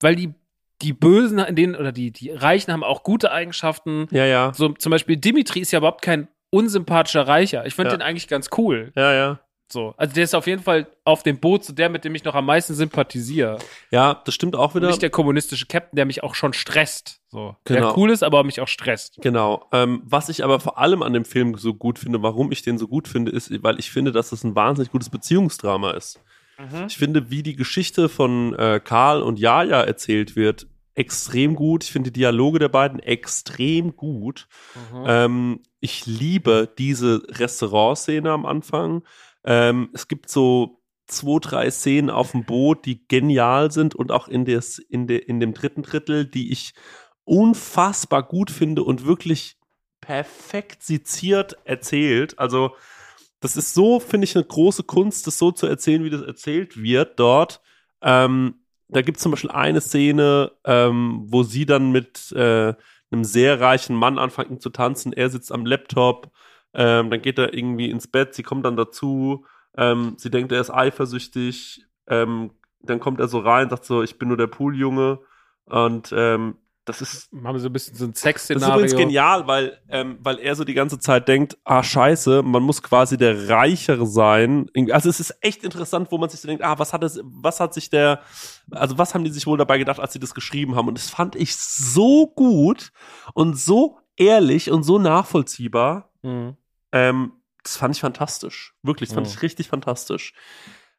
weil 0.00 0.14
die 0.14 0.34
die 0.82 0.92
Bösen 0.94 1.38
in 1.38 1.56
denen 1.56 1.74
oder 1.74 1.92
die 1.92 2.10
die 2.10 2.30
Reichen 2.30 2.70
haben 2.72 2.84
auch 2.84 3.02
gute 3.02 3.32
Eigenschaften. 3.32 4.08
Ja, 4.10 4.24
ja. 4.26 4.52
So 4.54 4.70
zum 4.70 4.90
Beispiel 4.90 5.16
Dimitri 5.16 5.60
ist 5.60 5.72
ja 5.72 5.78
überhaupt 5.78 6.00
kein 6.02 6.28
unsympathischer 6.50 7.26
Reicher. 7.26 7.66
Ich 7.66 7.74
finde 7.74 7.90
Ja. 7.92 7.96
den 7.96 8.02
eigentlich 8.02 8.28
ganz 8.28 8.48
cool. 8.58 8.92
Ja, 8.96 9.12
ja. 9.12 9.40
So, 9.72 9.94
also 9.96 10.12
der 10.14 10.24
ist 10.24 10.34
auf 10.34 10.48
jeden 10.48 10.62
Fall 10.64 10.88
auf 11.04 11.22
dem 11.22 11.38
Boot 11.38 11.62
zu 11.64 11.72
der, 11.72 11.88
mit 11.90 12.04
dem 12.04 12.12
ich 12.16 12.24
noch 12.24 12.34
am 12.34 12.44
meisten 12.46 12.74
sympathisiere. 12.74 13.58
Ja, 13.92 14.20
das 14.24 14.34
stimmt 14.34 14.56
auch 14.56 14.74
Und 14.74 14.80
wieder. 14.80 14.88
nicht 14.88 15.00
der 15.00 15.10
kommunistische 15.10 15.66
Captain, 15.66 15.94
der 15.94 16.06
mich 16.06 16.24
auch 16.24 16.34
schon 16.34 16.52
stresst. 16.52 17.20
So, 17.28 17.54
Genau. 17.64 17.80
der 17.80 17.96
cool 17.96 18.10
ist, 18.10 18.24
aber 18.24 18.42
mich 18.42 18.60
auch 18.60 18.66
stresst. 18.66 19.18
Genau. 19.20 19.64
Ähm, 19.72 20.02
was 20.04 20.28
ich 20.28 20.42
aber 20.42 20.58
vor 20.58 20.78
allem 20.78 21.04
an 21.04 21.12
dem 21.12 21.24
Film 21.24 21.56
so 21.56 21.72
gut 21.72 22.00
finde, 22.00 22.20
warum 22.20 22.50
ich 22.50 22.62
den 22.62 22.78
so 22.78 22.88
gut 22.88 23.06
finde, 23.06 23.30
ist, 23.30 23.62
weil 23.62 23.78
ich 23.78 23.92
finde, 23.92 24.10
dass 24.10 24.32
es 24.32 24.42
ein 24.42 24.56
wahnsinnig 24.56 24.90
gutes 24.90 25.08
Beziehungsdrama 25.08 25.92
ist. 25.92 26.20
Ich 26.88 26.98
finde, 26.98 27.30
wie 27.30 27.42
die 27.42 27.56
Geschichte 27.56 28.10
von 28.10 28.54
äh, 28.54 28.80
Karl 28.84 29.22
und 29.22 29.38
Jaja 29.38 29.80
erzählt 29.80 30.36
wird, 30.36 30.66
extrem 31.00 31.56
gut. 31.56 31.82
Ich 31.84 31.92
finde 31.92 32.10
die 32.10 32.20
Dialoge 32.20 32.58
der 32.58 32.68
beiden 32.68 33.00
extrem 33.00 33.96
gut. 33.96 34.46
Mhm. 34.92 35.04
Ähm, 35.06 35.60
ich 35.80 36.04
liebe 36.06 36.72
diese 36.76 37.22
Restaurantszene 37.28 38.30
am 38.30 38.44
Anfang. 38.44 39.02
Ähm, 39.44 39.88
es 39.94 40.08
gibt 40.08 40.28
so 40.28 40.82
zwei, 41.06 41.38
drei 41.40 41.70
Szenen 41.70 42.10
auf 42.10 42.32
dem 42.32 42.44
Boot, 42.44 42.84
die 42.84 43.06
genial 43.08 43.72
sind 43.72 43.94
und 43.94 44.12
auch 44.12 44.28
in, 44.28 44.44
des, 44.44 44.78
in, 44.78 45.06
de, 45.06 45.18
in 45.18 45.40
dem 45.40 45.54
dritten 45.54 45.82
Drittel, 45.82 46.26
die 46.26 46.52
ich 46.52 46.74
unfassbar 47.24 48.22
gut 48.22 48.50
finde 48.50 48.82
und 48.82 49.06
wirklich 49.06 49.56
perfekt 50.02 50.82
seziert 50.82 51.56
erzählt. 51.64 52.38
Also, 52.38 52.76
das 53.40 53.56
ist 53.56 53.72
so, 53.72 54.00
finde 54.00 54.26
ich, 54.26 54.36
eine 54.36 54.44
große 54.44 54.82
Kunst, 54.82 55.26
das 55.26 55.38
so 55.38 55.50
zu 55.50 55.66
erzählen, 55.66 56.04
wie 56.04 56.10
das 56.10 56.22
erzählt 56.22 56.82
wird 56.82 57.18
dort. 57.18 57.62
Ähm, 58.02 58.59
da 58.92 59.02
gibt 59.02 59.16
es 59.18 59.22
zum 59.22 59.32
Beispiel 59.32 59.50
eine 59.50 59.80
Szene, 59.80 60.52
ähm, 60.64 61.22
wo 61.26 61.42
sie 61.42 61.66
dann 61.66 61.92
mit 61.92 62.32
äh, 62.32 62.74
einem 63.12 63.24
sehr 63.24 63.60
reichen 63.60 63.96
Mann 63.96 64.18
anfängt 64.18 64.62
zu 64.62 64.70
tanzen. 64.70 65.12
Er 65.12 65.30
sitzt 65.30 65.52
am 65.52 65.66
Laptop, 65.66 66.30
Ähm, 66.72 67.10
dann 67.10 67.20
geht 67.20 67.38
er 67.38 67.52
irgendwie 67.52 67.90
ins 67.90 68.06
Bett, 68.06 68.34
sie 68.34 68.44
kommt 68.44 68.64
dann 68.64 68.76
dazu, 68.76 69.44
ähm, 69.76 70.14
sie 70.18 70.30
denkt, 70.30 70.52
er 70.52 70.60
ist 70.60 70.70
eifersüchtig, 70.70 71.84
ähm, 72.06 72.52
dann 72.80 73.00
kommt 73.00 73.18
er 73.18 73.26
so 73.26 73.40
rein, 73.40 73.68
sagt 73.70 73.84
so, 73.84 74.04
ich 74.04 74.18
bin 74.18 74.28
nur 74.28 74.36
der 74.36 74.46
Pooljunge 74.46 75.18
und 75.64 76.14
ähm, 76.16 76.58
das 76.86 77.00
ist 77.02 77.30
Haben 77.32 77.42
wir 77.54 77.60
so 77.60 77.68
ein 77.68 77.72
bisschen 77.72 77.94
so 77.94 78.04
ein 78.04 78.10
das 78.12 78.18
ist 78.18 78.22
Sex-Szenario. 78.22 78.74
übrigens 78.76 78.96
genial, 78.96 79.46
weil, 79.46 79.78
ähm, 79.88 80.18
weil 80.22 80.38
er 80.38 80.56
so 80.56 80.64
die 80.64 80.74
ganze 80.74 80.98
Zeit 80.98 81.28
denkt, 81.28 81.56
ah 81.64 81.82
scheiße, 81.82 82.42
man 82.42 82.62
muss 82.62 82.82
quasi 82.82 83.16
der 83.16 83.48
Reichere 83.48 84.06
sein. 84.06 84.68
Also 84.90 85.08
es 85.08 85.20
ist 85.20 85.36
echt 85.40 85.62
interessant, 85.62 86.10
wo 86.10 86.18
man 86.18 86.30
sich 86.30 86.40
so 86.40 86.48
denkt, 86.48 86.64
ah, 86.64 86.78
was 86.78 86.92
hat 86.92 87.04
es, 87.04 87.20
was 87.22 87.60
hat 87.60 87.74
sich 87.74 87.90
der, 87.90 88.22
also 88.70 88.98
was 88.98 89.14
haben 89.14 89.24
die 89.24 89.30
sich 89.30 89.46
wohl 89.46 89.58
dabei 89.58 89.78
gedacht, 89.78 90.00
als 90.00 90.12
sie 90.12 90.18
das 90.20 90.34
geschrieben 90.34 90.74
haben? 90.74 90.88
Und 90.88 90.96
das 90.98 91.10
fand 91.10 91.36
ich 91.36 91.54
so 91.56 92.26
gut 92.26 92.92
und 93.34 93.58
so 93.58 93.98
ehrlich 94.16 94.70
und 94.70 94.82
so 94.82 94.98
nachvollziehbar. 94.98 96.10
Mhm. 96.22 96.56
Ähm, 96.92 97.32
das 97.62 97.76
fand 97.76 97.94
ich 97.94 98.00
fantastisch. 98.00 98.74
Wirklich, 98.82 99.10
das 99.10 99.14
fand 99.14 99.26
Mhm. 99.26 99.32
ich 99.34 99.42
richtig 99.42 99.68
fantastisch. 99.68 100.32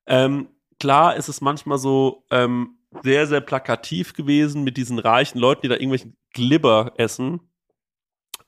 Ähm, 0.06 0.48
klar 0.80 1.16
ist 1.16 1.28
es 1.28 1.42
manchmal 1.42 1.78
so 1.80 2.24
ähm, 2.32 2.78
sehr, 3.04 3.28
sehr 3.28 3.42
plakativ 3.42 4.14
gewesen 4.14 4.64
mit 4.64 4.78
diesen 4.78 5.00
reichen 5.00 5.40
Leuten, 5.40 5.62
die 5.64 5.68
da 5.70 5.76
irgendwelchen 5.76 6.18
Glibber 6.34 6.94
essen 6.98 7.40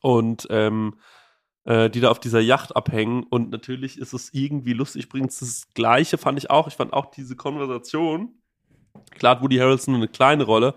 und 0.02 0.48
ähm, 0.50 0.96
äh, 1.66 1.90
die 1.90 2.02
da 2.02 2.12
auf 2.12 2.20
dieser 2.20 2.42
Yacht 2.42 2.76
abhängen. 2.76 3.24
Und 3.24 3.50
natürlich 3.52 3.98
ist 3.98 4.14
es 4.14 4.34
irgendwie 4.34 4.74
lustig. 4.74 5.06
Übrigens, 5.06 5.40
das 5.40 5.68
Gleiche 5.74 6.18
fand 6.18 6.38
ich 6.38 6.50
auch. 6.50 6.68
Ich 6.68 6.76
fand 6.76 6.94
auch 6.94 7.08
diese 7.12 7.36
Konversation. 7.36 8.34
Klar 9.18 9.38
hat 9.38 9.42
Woody 9.44 9.58
Harrelson 9.58 9.96
eine 9.96 10.08
kleine 10.08 10.44
Rolle. 10.44 10.76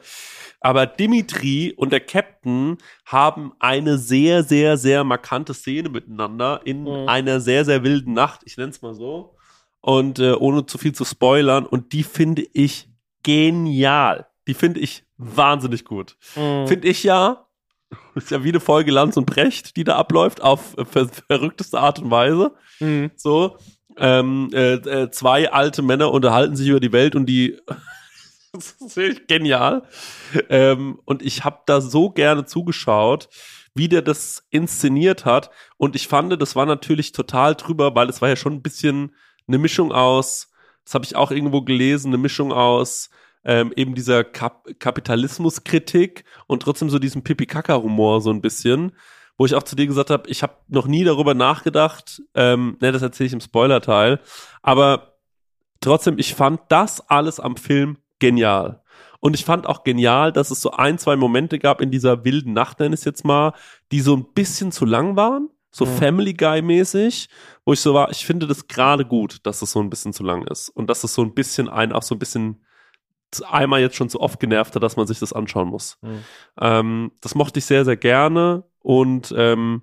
Aber 0.60 0.86
Dimitri 0.86 1.74
und 1.76 1.92
der 1.92 2.00
Captain 2.00 2.78
haben 3.04 3.52
eine 3.58 3.98
sehr, 3.98 4.42
sehr, 4.42 4.76
sehr 4.78 5.04
markante 5.04 5.54
Szene 5.54 5.88
miteinander 5.90 6.60
in 6.64 6.84
Mhm. 6.84 7.08
einer 7.08 7.40
sehr, 7.40 7.64
sehr 7.64 7.82
wilden 7.82 8.14
Nacht. 8.14 8.40
Ich 8.44 8.56
nenne 8.56 8.70
es 8.70 8.80
mal 8.80 8.94
so. 8.94 9.36
Und 9.80 10.18
äh, 10.18 10.32
ohne 10.32 10.66
zu 10.66 10.78
viel 10.78 10.92
zu 10.94 11.04
spoilern. 11.04 11.66
Und 11.66 11.92
die 11.92 12.02
finde 12.04 12.46
ich 12.52 12.88
genial. 13.26 14.26
Die 14.46 14.54
finde 14.54 14.78
ich 14.78 15.04
wahnsinnig 15.18 15.84
gut. 15.84 16.16
Mhm. 16.36 16.68
Finde 16.68 16.86
ich 16.86 17.02
ja. 17.02 17.46
Ist 18.14 18.30
ja 18.30 18.44
wie 18.44 18.50
eine 18.50 18.60
Folge 18.60 18.92
Lanz 18.92 19.16
und 19.16 19.26
Brecht, 19.26 19.76
die 19.76 19.84
da 19.84 19.96
abläuft, 19.96 20.40
auf 20.42 20.76
ver 20.90 21.08
verrückteste 21.08 21.78
Art 21.78 21.98
und 21.98 22.10
Weise. 22.10 22.52
Mhm. 22.78 23.10
So. 23.16 23.58
Ähm, 23.98 24.50
äh, 24.52 24.74
äh, 24.74 25.10
zwei 25.10 25.50
alte 25.50 25.82
Männer 25.82 26.12
unterhalten 26.12 26.54
sich 26.54 26.68
über 26.68 26.80
die 26.80 26.92
Welt 26.92 27.16
und 27.16 27.26
die 27.26 27.58
das 28.52 28.76
ist 28.80 28.96
wirklich 28.96 29.26
genial. 29.26 29.82
Ähm, 30.48 31.00
und 31.04 31.22
ich 31.22 31.44
habe 31.44 31.60
da 31.66 31.80
so 31.80 32.10
gerne 32.10 32.44
zugeschaut, 32.44 33.28
wie 33.74 33.88
der 33.88 34.02
das 34.02 34.46
inszeniert 34.50 35.24
hat. 35.24 35.50
Und 35.76 35.96
ich 35.96 36.06
fand, 36.06 36.40
das 36.40 36.54
war 36.54 36.66
natürlich 36.66 37.12
total 37.12 37.56
drüber, 37.56 37.94
weil 37.94 38.08
es 38.08 38.22
war 38.22 38.28
ja 38.28 38.36
schon 38.36 38.54
ein 38.54 38.62
bisschen 38.62 39.14
eine 39.48 39.58
Mischung 39.58 39.92
aus, 39.92 40.52
das 40.86 40.94
habe 40.94 41.04
ich 41.04 41.16
auch 41.16 41.32
irgendwo 41.32 41.62
gelesen, 41.62 42.08
eine 42.08 42.18
Mischung 42.18 42.52
aus 42.52 43.10
ähm, 43.44 43.72
eben 43.76 43.94
dieser 43.94 44.24
Kap 44.24 44.66
Kapitalismuskritik 44.78 46.24
und 46.46 46.62
trotzdem 46.62 46.90
so 46.90 46.98
diesem 46.98 47.22
Pipi-Kaka-Humor 47.22 48.20
so 48.20 48.30
ein 48.30 48.40
bisschen, 48.40 48.92
wo 49.36 49.46
ich 49.46 49.54
auch 49.54 49.64
zu 49.64 49.76
dir 49.76 49.86
gesagt 49.86 50.10
habe, 50.10 50.28
ich 50.30 50.42
habe 50.42 50.54
noch 50.68 50.86
nie 50.86 51.04
darüber 51.04 51.34
nachgedacht, 51.34 52.22
ähm, 52.34 52.76
ne, 52.80 52.92
das 52.92 53.02
erzähle 53.02 53.26
ich 53.26 53.32
im 53.32 53.40
Spoiler-Teil, 53.40 54.20
aber 54.62 55.18
trotzdem, 55.80 56.18
ich 56.18 56.34
fand 56.34 56.60
das 56.68 57.08
alles 57.10 57.40
am 57.40 57.56
Film 57.56 57.98
genial. 58.18 58.82
Und 59.18 59.34
ich 59.34 59.44
fand 59.44 59.66
auch 59.66 59.82
genial, 59.82 60.30
dass 60.32 60.52
es 60.52 60.60
so 60.60 60.70
ein, 60.70 60.98
zwei 60.98 61.16
Momente 61.16 61.58
gab 61.58 61.80
in 61.80 61.90
dieser 61.90 62.24
wilden 62.24 62.52
Nacht, 62.52 62.78
nenne 62.78 62.94
ich 62.94 63.00
es 63.00 63.04
jetzt 63.04 63.24
mal, 63.24 63.54
die 63.90 64.00
so 64.00 64.14
ein 64.14 64.32
bisschen 64.34 64.70
zu 64.70 64.84
lang 64.84 65.16
waren, 65.16 65.48
so 65.76 65.84
Mhm. 65.84 65.96
Family 65.98 66.32
Guy-mäßig, 66.32 67.28
wo 67.64 67.72
ich 67.72 67.80
so 67.80 67.92
war, 67.92 68.10
ich 68.10 68.24
finde 68.24 68.46
das 68.46 68.66
gerade 68.66 69.04
gut, 69.04 69.44
dass 69.44 69.60
es 69.60 69.72
so 69.72 69.80
ein 69.80 69.90
bisschen 69.90 70.12
zu 70.12 70.24
lang 70.24 70.46
ist. 70.46 70.70
Und 70.70 70.88
dass 70.88 71.04
es 71.04 71.14
so 71.14 71.22
ein 71.22 71.34
bisschen 71.34 71.68
ein, 71.68 71.92
auch 71.92 72.02
so 72.02 72.14
ein 72.14 72.18
bisschen 72.18 72.64
einmal 73.46 73.80
jetzt 73.80 73.96
schon 73.96 74.08
zu 74.08 74.20
oft 74.20 74.40
genervt 74.40 74.74
hat, 74.74 74.82
dass 74.82 74.96
man 74.96 75.06
sich 75.06 75.18
das 75.18 75.32
anschauen 75.34 75.68
muss. 75.68 75.98
Mhm. 76.00 76.24
Ähm, 76.60 77.12
das 77.20 77.34
mochte 77.34 77.58
ich 77.58 77.66
sehr, 77.66 77.84
sehr 77.84 77.96
gerne. 77.96 78.64
Und 78.78 79.34
ähm, 79.36 79.82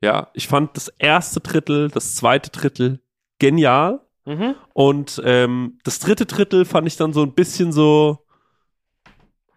ja, 0.00 0.30
ich 0.32 0.48
fand 0.48 0.76
das 0.76 0.88
erste 0.98 1.40
Drittel, 1.40 1.90
das 1.90 2.14
zweite 2.14 2.50
Drittel 2.50 3.00
genial. 3.38 4.00
Mhm. 4.24 4.54
Und 4.72 5.20
ähm, 5.24 5.78
das 5.84 5.98
dritte 5.98 6.24
Drittel 6.24 6.64
fand 6.64 6.86
ich 6.86 6.96
dann 6.96 7.12
so 7.12 7.22
ein 7.22 7.34
bisschen 7.34 7.72
so, 7.72 8.24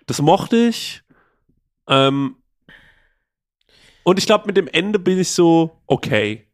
das 0.06 0.22
mochte 0.22 0.58
ich. 0.58 1.04
Ähm, 1.88 2.36
und 4.08 4.18
ich 4.20 4.26
glaube, 4.26 4.46
mit 4.48 4.56
dem 4.56 4.70
Ende 4.70 5.00
bin 5.00 5.20
ich 5.20 5.32
so, 5.32 5.82
okay. 5.86 6.48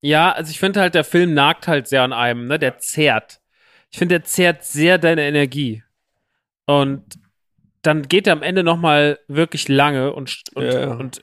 Ja, 0.00 0.30
also 0.30 0.52
ich 0.52 0.60
finde 0.60 0.78
halt, 0.78 0.94
der 0.94 1.02
Film 1.02 1.34
nagt 1.34 1.66
halt 1.66 1.88
sehr 1.88 2.02
an 2.04 2.12
einem, 2.12 2.46
ne? 2.46 2.56
Der 2.56 2.78
zehrt. 2.78 3.40
Ich 3.90 3.98
finde, 3.98 4.20
der 4.20 4.24
zehrt 4.24 4.62
sehr 4.62 4.98
deine 4.98 5.22
Energie. 5.22 5.82
Und 6.66 7.18
dann 7.82 8.02
geht 8.02 8.28
er 8.28 8.32
am 8.34 8.44
Ende 8.44 8.62
nochmal 8.62 9.18
wirklich 9.26 9.68
lange 9.68 10.12
und, 10.12 10.40
und, 10.54 10.64
Ja. 10.72 10.92
und 10.94 11.22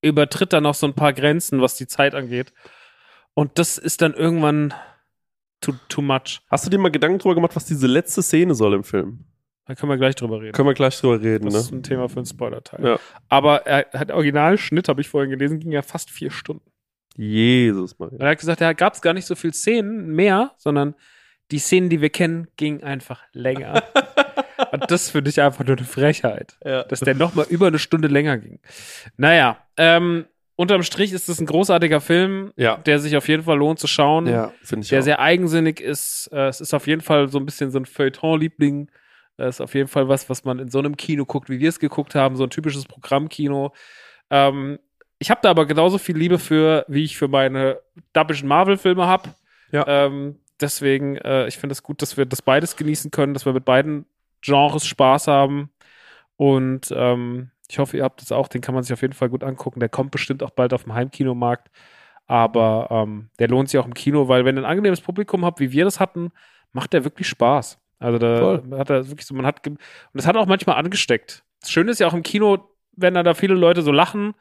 übertritt 0.00 0.54
dann 0.54 0.62
noch 0.62 0.74
so 0.74 0.86
ein 0.86 0.94
paar 0.94 1.12
Grenzen, 1.12 1.60
was 1.60 1.76
die 1.76 1.86
Zeit 1.86 2.14
angeht. 2.14 2.54
Und 3.34 3.58
das 3.58 3.76
ist 3.76 4.00
dann 4.00 4.14
irgendwann 4.14 4.72
too, 5.60 5.74
too 5.90 6.00
much. 6.00 6.40
Hast 6.50 6.64
du 6.64 6.70
dir 6.70 6.78
mal 6.78 6.90
Gedanken 6.90 7.18
drüber 7.18 7.34
gemacht, 7.34 7.56
was 7.56 7.66
diese 7.66 7.86
letzte 7.86 8.22
Szene 8.22 8.54
soll 8.54 8.72
im 8.72 8.84
Film? 8.84 9.26
Da 9.70 9.76
können 9.76 9.90
wir 9.90 9.98
gleich 9.98 10.16
drüber 10.16 10.40
reden. 10.42 10.50
Können 10.50 10.66
wir 10.66 10.74
gleich 10.74 10.98
drüber 10.98 11.20
reden, 11.22 11.44
Das 11.44 11.54
ist 11.54 11.70
ne? 11.70 11.78
ein 11.78 11.82
Thema 11.84 12.08
für 12.08 12.16
einen 12.16 12.26
Spoiler-Teil. 12.26 12.84
Ja. 12.84 12.98
Aber 13.28 13.66
er 13.68 13.86
hat 13.96 14.10
Originalschnitt, 14.10 14.88
habe 14.88 15.00
ich 15.00 15.08
vorhin 15.08 15.30
gelesen, 15.30 15.60
ging 15.60 15.70
ja 15.70 15.82
fast 15.82 16.10
vier 16.10 16.32
Stunden. 16.32 16.68
Jesus, 17.16 17.96
Maria. 18.00 18.14
Und 18.14 18.20
er 18.20 18.30
hat 18.30 18.38
gesagt, 18.40 18.60
da 18.60 18.72
gab 18.72 18.94
es 18.94 19.00
gar 19.00 19.12
nicht 19.12 19.26
so 19.26 19.36
viel 19.36 19.54
Szenen 19.54 20.08
mehr, 20.08 20.50
sondern 20.56 20.96
die 21.52 21.60
Szenen, 21.60 21.88
die 21.88 22.00
wir 22.00 22.10
kennen, 22.10 22.48
gingen 22.56 22.82
einfach 22.82 23.22
länger. 23.32 23.80
Und 24.72 24.90
das 24.90 25.08
finde 25.10 25.30
ich 25.30 25.40
einfach 25.40 25.64
nur 25.64 25.76
eine 25.76 25.86
Frechheit, 25.86 26.58
Ja. 26.64 26.82
dass 26.82 26.98
der 26.98 27.14
nochmal 27.14 27.46
über 27.48 27.68
eine 27.68 27.78
Stunde 27.78 28.08
länger 28.08 28.38
ging. 28.38 28.58
Naja, 29.16 29.56
ähm, 29.76 30.26
unterm 30.56 30.82
Strich 30.82 31.12
ist 31.12 31.28
es 31.28 31.40
ein 31.40 31.46
großartiger 31.46 32.00
Film, 32.00 32.52
Ja. 32.56 32.76
der 32.78 32.98
sich 32.98 33.16
auf 33.16 33.28
jeden 33.28 33.44
Fall 33.44 33.56
lohnt 33.58 33.78
zu 33.78 33.86
schauen. 33.86 34.26
Ja, 34.26 34.52
finde 34.64 34.82
ich 34.82 34.88
der 34.90 34.98
auch. 34.98 35.04
sehr 35.04 35.20
eigensinnig 35.20 35.80
ist. 35.80 36.28
Äh, 36.32 36.48
es 36.48 36.60
ist 36.60 36.74
auf 36.74 36.88
jeden 36.88 37.02
Fall 37.02 37.28
so 37.28 37.38
ein 37.38 37.46
bisschen 37.46 37.70
so 37.70 37.78
ein 37.78 37.86
Feuilleton-Liebling. 37.86 38.90
Es 39.40 39.56
ist 39.56 39.60
auf 39.60 39.74
jeden 39.74 39.88
Fall 39.88 40.08
was, 40.08 40.28
was 40.28 40.44
man 40.44 40.58
in 40.58 40.70
so 40.70 40.78
einem 40.78 40.96
Kino 40.96 41.24
guckt, 41.24 41.48
wie 41.48 41.60
wir 41.60 41.68
es 41.68 41.80
geguckt 41.80 42.14
haben, 42.14 42.36
so 42.36 42.44
ein 42.44 42.50
typisches 42.50 42.84
Programmkino. 42.84 43.72
Ähm, 44.30 44.78
ich 45.18 45.30
habe 45.30 45.40
da 45.42 45.50
aber 45.50 45.66
genauso 45.66 45.98
viel 45.98 46.16
Liebe 46.16 46.38
für, 46.38 46.84
wie 46.88 47.04
ich 47.04 47.16
für 47.16 47.28
meine 47.28 47.80
dubbischen 48.12 48.48
Marvel-Filme 48.48 49.06
habe. 49.06 49.30
Ja. 49.72 49.84
Ähm, 49.86 50.38
deswegen, 50.60 51.16
äh, 51.16 51.46
ich 51.46 51.58
finde 51.58 51.72
es 51.72 51.82
gut, 51.82 52.02
dass 52.02 52.16
wir 52.16 52.26
das 52.26 52.42
beides 52.42 52.76
genießen 52.76 53.10
können, 53.10 53.34
dass 53.34 53.44
wir 53.44 53.52
mit 53.52 53.64
beiden 53.64 54.06
Genres 54.40 54.86
Spaß 54.86 55.26
haben. 55.26 55.70
Und 56.36 56.92
ähm, 56.96 57.50
ich 57.68 57.78
hoffe, 57.78 57.96
ihr 57.98 58.04
habt 58.04 58.22
es 58.22 58.32
auch. 58.32 58.48
Den 58.48 58.62
kann 58.62 58.74
man 58.74 58.82
sich 58.82 58.92
auf 58.92 59.02
jeden 59.02 59.14
Fall 59.14 59.28
gut 59.28 59.44
angucken. 59.44 59.80
Der 59.80 59.88
kommt 59.88 60.10
bestimmt 60.10 60.42
auch 60.42 60.50
bald 60.50 60.72
auf 60.72 60.84
dem 60.84 60.94
Heimkinomarkt. 60.94 61.70
Aber 62.26 62.88
ähm, 62.90 63.28
der 63.38 63.48
lohnt 63.48 63.68
sich 63.68 63.78
auch 63.78 63.86
im 63.86 63.94
Kino, 63.94 64.28
weil 64.28 64.44
wenn 64.44 64.56
ihr 64.56 64.62
ein 64.62 64.70
angenehmes 64.70 65.00
Publikum 65.00 65.44
habt, 65.44 65.60
wie 65.60 65.72
wir 65.72 65.84
das 65.84 65.98
hatten, 65.98 66.30
macht 66.72 66.92
der 66.92 67.04
wirklich 67.04 67.28
Spaß. 67.28 67.79
Also 68.00 68.18
da 68.18 68.38
Voll. 68.38 68.78
hat 68.78 68.90
er 68.90 69.08
wirklich 69.08 69.26
so, 69.26 69.34
man 69.34 69.46
hat 69.46 69.64
und 69.66 69.78
das 70.14 70.26
hat 70.26 70.36
auch 70.36 70.46
manchmal 70.46 70.76
angesteckt. 70.76 71.44
Das 71.60 71.70
Schöne 71.70 71.90
ist 71.90 72.00
ja 72.00 72.06
auch 72.06 72.14
im 72.14 72.22
Kino, 72.22 72.70
wenn 72.96 73.14
da, 73.14 73.22
da 73.22 73.34
viele 73.34 73.54
Leute 73.54 73.82
so 73.82 73.92
lachen 73.92 74.34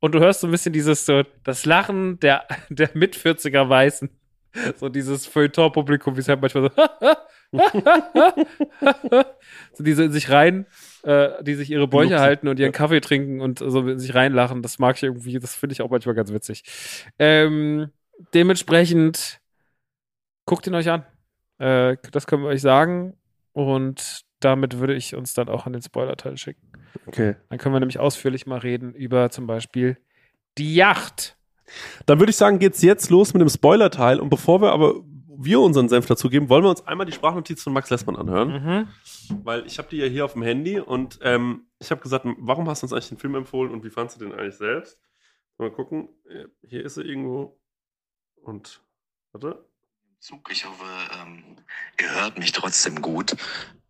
und 0.00 0.14
du 0.14 0.20
hörst 0.20 0.40
so 0.42 0.46
ein 0.46 0.50
bisschen 0.50 0.74
dieses 0.74 1.06
so 1.06 1.22
das 1.42 1.64
Lachen 1.64 2.20
der 2.20 2.44
der 2.68 2.90
mit 2.94 3.16
40er 3.16 3.68
Weißen. 3.68 4.10
So 4.76 4.88
dieses 4.88 5.26
Feuilleton-Publikum, 5.26 6.16
wie 6.16 6.20
es 6.20 6.28
halt 6.28 6.40
manchmal 6.40 6.70
so, 6.70 6.86
so 9.74 9.84
diese 9.84 10.04
in 10.04 10.12
sich 10.12 10.30
rein, 10.30 10.64
äh, 11.02 11.42
die 11.42 11.54
sich 11.54 11.70
ihre 11.70 11.86
Bäuche 11.86 12.08
Glucksen. 12.08 12.24
halten 12.24 12.48
und 12.48 12.58
ihren 12.58 12.72
Kaffee 12.72 13.00
trinken 13.00 13.42
und 13.42 13.58
so 13.58 13.86
in 13.86 13.98
sich 13.98 14.14
reinlachen. 14.14 14.62
Das 14.62 14.78
mag 14.78 14.96
ich 14.96 15.02
irgendwie, 15.02 15.38
das 15.38 15.54
finde 15.54 15.74
ich 15.74 15.82
auch 15.82 15.90
manchmal 15.90 16.14
ganz 16.14 16.32
witzig. 16.32 16.64
Ähm, 17.18 17.90
dementsprechend 18.32 19.40
guckt 20.46 20.66
ihn 20.66 20.74
euch 20.74 20.88
an. 20.88 21.04
Äh, 21.58 21.96
das 22.12 22.26
können 22.26 22.42
wir 22.42 22.48
euch 22.48 22.60
sagen. 22.60 23.16
Und 23.52 24.22
damit 24.40 24.78
würde 24.78 24.94
ich 24.94 25.14
uns 25.14 25.34
dann 25.34 25.48
auch 25.48 25.66
an 25.66 25.72
den 25.72 25.82
Spoiler-Teil 25.82 26.36
schicken. 26.36 26.70
Okay. 27.06 27.36
Dann 27.48 27.58
können 27.58 27.74
wir 27.74 27.80
nämlich 27.80 27.98
ausführlich 27.98 28.46
mal 28.46 28.58
reden 28.58 28.94
über 28.94 29.30
zum 29.30 29.46
Beispiel 29.46 29.96
die 30.58 30.74
Yacht. 30.74 31.36
Dann 32.06 32.18
würde 32.20 32.30
ich 32.30 32.36
sagen, 32.36 32.58
geht's 32.58 32.82
jetzt 32.82 33.10
los 33.10 33.34
mit 33.34 33.40
dem 33.40 33.48
Spoiler-Teil. 33.48 34.20
Und 34.20 34.28
bevor 34.28 34.60
wir 34.60 34.72
aber 34.72 34.94
wir 35.38 35.60
unseren 35.60 35.88
Senf 35.88 36.06
dazugeben, 36.06 36.48
wollen 36.48 36.64
wir 36.64 36.70
uns 36.70 36.86
einmal 36.86 37.06
die 37.06 37.12
Sprachnotiz 37.12 37.62
von 37.62 37.72
Max 37.72 37.90
Lessmann 37.90 38.16
anhören. 38.16 38.48
Mhm. 38.48 38.88
Weil 39.44 39.66
ich 39.66 39.78
habe 39.78 39.88
die 39.88 39.98
ja 39.98 40.06
hier 40.06 40.24
auf 40.24 40.32
dem 40.32 40.42
Handy 40.42 40.80
und 40.80 41.18
ähm, 41.22 41.66
ich 41.78 41.90
habe 41.90 42.00
gesagt, 42.00 42.26
warum 42.38 42.68
hast 42.68 42.82
du 42.82 42.86
uns 42.86 42.92
eigentlich 42.92 43.08
den 43.08 43.18
Film 43.18 43.34
empfohlen 43.34 43.72
und 43.72 43.84
wie 43.84 43.90
fandst 43.90 44.18
du 44.18 44.24
den 44.24 44.34
eigentlich 44.34 44.56
selbst? 44.56 44.98
Mal 45.58 45.70
gucken. 45.70 46.08
Ja, 46.28 46.44
Hier 46.62 46.84
ist 46.84 46.96
er 46.96 47.04
irgendwo. 47.04 47.58
Und 48.36 48.82
warte. 49.32 49.65
Zug. 50.20 50.50
Ich 50.50 50.64
hoffe, 50.64 50.84
ähm, 51.12 51.56
ihr 52.00 52.10
hört 52.10 52.38
mich 52.38 52.52
trotzdem 52.52 53.00
gut. 53.00 53.36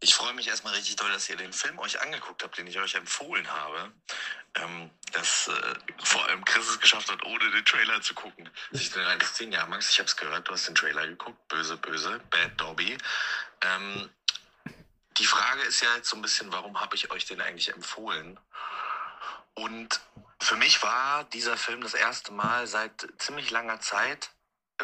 ich 0.00 0.14
freue 0.14 0.34
mich 0.34 0.48
erstmal 0.48 0.74
richtig 0.74 0.96
doll, 0.96 1.10
dass 1.10 1.28
ihr 1.28 1.36
den 1.36 1.52
Film 1.52 1.78
euch 1.78 2.00
angeguckt 2.00 2.42
habt, 2.42 2.58
den 2.58 2.66
ich 2.66 2.78
euch 2.78 2.94
empfohlen 2.94 3.50
habe. 3.50 3.92
Ähm, 4.56 4.90
dass 5.12 5.48
äh, 5.48 5.74
vor 6.02 6.24
allem 6.26 6.44
Chris 6.44 6.68
es 6.68 6.80
geschafft 6.80 7.10
hat, 7.10 7.22
ohne 7.24 7.50
den 7.50 7.64
Trailer 7.64 8.00
zu 8.02 8.14
gucken. 8.14 8.48
Sich 8.72 8.90
den 8.90 9.02
reinzuziehen. 9.02 9.52
Ja, 9.52 9.66
Max, 9.66 9.90
ich 9.90 9.98
habe 9.98 10.08
es 10.08 10.16
gehört, 10.16 10.48
du 10.48 10.52
hast 10.52 10.66
den 10.68 10.74
Trailer 10.74 11.06
geguckt. 11.06 11.48
Böse, 11.48 11.76
böse, 11.76 12.20
Bad 12.30 12.52
Dobby. 12.60 12.96
Ähm, 13.62 14.10
die 15.18 15.26
Frage 15.26 15.62
ist 15.62 15.80
ja 15.80 15.94
jetzt 15.96 16.08
so 16.08 16.16
ein 16.16 16.22
bisschen, 16.22 16.52
warum 16.52 16.80
habe 16.80 16.94
ich 16.96 17.10
euch 17.10 17.24
den 17.24 17.40
eigentlich 17.40 17.72
empfohlen? 17.72 18.38
Und 19.54 20.00
für 20.40 20.56
mich 20.56 20.82
war 20.82 21.24
dieser 21.24 21.56
Film 21.56 21.80
das 21.80 21.94
erste 21.94 22.32
Mal 22.32 22.66
seit 22.66 23.08
ziemlich 23.18 23.50
langer 23.50 23.80
Zeit 23.80 24.30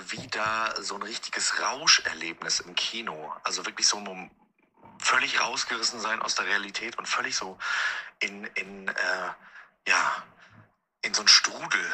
wieder 0.08 0.74
so 0.80 0.94
ein 0.94 1.02
richtiges 1.02 1.60
Rauscherlebnis 1.60 2.60
im 2.60 2.74
Kino. 2.74 3.32
Also 3.44 3.64
wirklich 3.66 3.86
so 3.86 3.98
ein 3.98 4.30
völlig 4.98 5.40
rausgerissen 5.40 6.00
sein 6.00 6.22
aus 6.22 6.34
der 6.34 6.46
Realität 6.46 6.98
und 6.98 7.06
völlig 7.06 7.36
so 7.36 7.58
in, 8.20 8.44
in, 8.54 8.88
äh, 8.88 9.30
ja, 9.88 10.22
in 11.02 11.12
so 11.12 11.22
einen 11.22 11.28
Strudel 11.28 11.84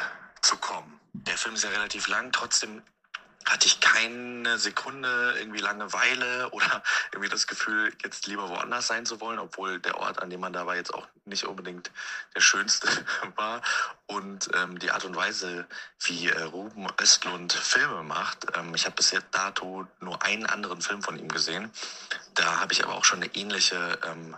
zu 0.41 0.57
kommen. 0.57 0.99
Der 1.13 1.37
Film 1.37 1.55
ist 1.55 1.63
ja 1.63 1.69
relativ 1.71 2.07
lang, 2.07 2.31
trotzdem 2.31 2.83
hatte 3.45 3.67
ich 3.67 3.79
keine 3.79 4.59
Sekunde 4.59 5.35
irgendwie 5.37 5.59
Langeweile 5.59 6.49
oder 6.51 6.83
irgendwie 7.11 7.29
das 7.29 7.47
Gefühl, 7.47 7.93
jetzt 8.03 8.27
lieber 8.27 8.49
woanders 8.49 8.87
sein 8.87 9.05
zu 9.05 9.19
wollen, 9.19 9.39
obwohl 9.39 9.79
der 9.79 9.97
Ort, 9.97 10.21
an 10.21 10.29
dem 10.29 10.39
man 10.39 10.53
da 10.53 10.65
war, 10.65 10.75
jetzt 10.75 10.93
auch 10.93 11.07
nicht 11.25 11.45
unbedingt 11.45 11.91
der 12.35 12.41
schönste 12.41 12.87
war. 13.35 13.61
Und 14.09 14.49
ähm, 14.55 14.79
die 14.79 14.89
Art 14.89 15.05
und 15.05 15.15
Weise, 15.15 15.67
wie 15.99 16.29
äh, 16.29 16.41
Ruben 16.41 16.87
Östlund 16.99 17.53
Filme 17.53 18.01
macht, 18.01 18.47
ähm, 18.55 18.73
ich 18.73 18.85
habe 18.85 18.95
bis 18.95 19.13
dato 19.29 19.85
nur 19.99 20.23
einen 20.23 20.47
anderen 20.47 20.81
Film 20.81 21.03
von 21.03 21.19
ihm 21.19 21.27
gesehen. 21.29 21.71
Da 22.33 22.59
habe 22.59 22.73
ich 22.73 22.83
aber 22.83 22.95
auch 22.95 23.05
schon 23.05 23.21
eine 23.21 23.35
ähnliche 23.35 23.99
ähm, 24.03 24.35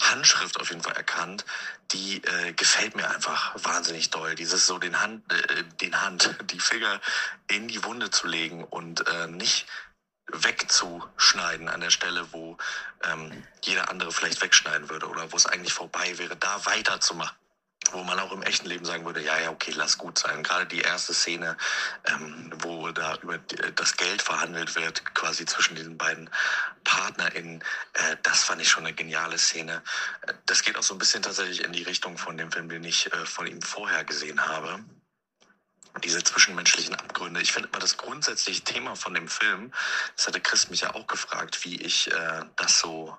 Handschrift 0.00 0.58
auf 0.58 0.70
jeden 0.70 0.82
Fall 0.82 0.96
erkannt. 0.96 1.44
Die 1.92 2.24
äh, 2.24 2.54
gefällt 2.54 2.96
mir 2.96 3.10
einfach 3.10 3.54
wahnsinnig 3.62 4.08
doll. 4.08 4.34
Dieses 4.36 4.66
so 4.66 4.78
den 4.78 5.02
Hand, 5.02 5.30
äh, 5.30 5.64
den 5.82 6.00
Hand, 6.00 6.34
die 6.50 6.60
Finger 6.60 6.98
in 7.46 7.68
die 7.68 7.84
Wunde 7.84 8.10
zu 8.10 8.26
legen 8.26 8.64
und 8.64 9.06
äh, 9.06 9.26
nicht 9.26 9.66
wegzuschneiden 10.32 11.68
an 11.68 11.82
der 11.82 11.90
Stelle, 11.90 12.32
wo 12.32 12.56
ähm, 13.04 13.44
jeder 13.60 13.90
andere 13.90 14.12
vielleicht 14.12 14.40
wegschneiden 14.40 14.88
würde 14.88 15.08
oder 15.10 15.30
wo 15.30 15.36
es 15.36 15.44
eigentlich 15.44 15.74
vorbei 15.74 16.16
wäre, 16.16 16.36
da 16.36 16.64
weiterzumachen 16.64 17.39
wo 17.92 18.02
man 18.04 18.18
auch 18.20 18.32
im 18.32 18.42
echten 18.42 18.68
Leben 18.68 18.84
sagen 18.84 19.04
würde, 19.04 19.22
ja, 19.22 19.38
ja, 19.40 19.50
okay, 19.50 19.72
lass 19.74 19.98
gut 19.98 20.18
sein. 20.18 20.42
Gerade 20.42 20.66
die 20.66 20.80
erste 20.80 21.14
Szene, 21.14 21.56
ähm, 22.06 22.52
wo 22.58 22.90
da 22.92 23.16
über 23.16 23.38
das 23.38 23.96
Geld 23.96 24.22
verhandelt 24.22 24.76
wird, 24.76 25.14
quasi 25.14 25.44
zwischen 25.44 25.74
diesen 25.74 25.98
beiden 25.98 26.30
PartnerInnen, 26.84 27.62
äh, 27.94 28.16
das 28.22 28.44
fand 28.44 28.60
ich 28.60 28.68
schon 28.68 28.84
eine 28.84 28.94
geniale 28.94 29.38
Szene. 29.38 29.82
Äh, 30.22 30.34
das 30.46 30.62
geht 30.62 30.76
auch 30.76 30.82
so 30.82 30.94
ein 30.94 30.98
bisschen 30.98 31.22
tatsächlich 31.22 31.64
in 31.64 31.72
die 31.72 31.82
Richtung 31.82 32.16
von 32.18 32.36
dem 32.36 32.52
Film, 32.52 32.68
den 32.68 32.84
ich 32.84 33.12
äh, 33.12 33.26
von 33.26 33.46
ihm 33.46 33.62
vorher 33.62 34.04
gesehen 34.04 34.46
habe. 34.46 34.84
Diese 36.04 36.22
zwischenmenschlichen 36.22 36.94
Abgründe. 36.94 37.40
Ich 37.40 37.52
finde 37.52 37.68
immer 37.68 37.80
das 37.80 37.96
grundsätzliche 37.96 38.62
Thema 38.62 38.94
von 38.94 39.12
dem 39.12 39.26
Film, 39.26 39.72
das 40.16 40.28
hatte 40.28 40.40
Chris 40.40 40.70
mich 40.70 40.82
ja 40.82 40.94
auch 40.94 41.06
gefragt, 41.08 41.64
wie 41.64 41.82
ich 41.82 42.12
äh, 42.12 42.44
das 42.54 42.78
so 42.78 43.16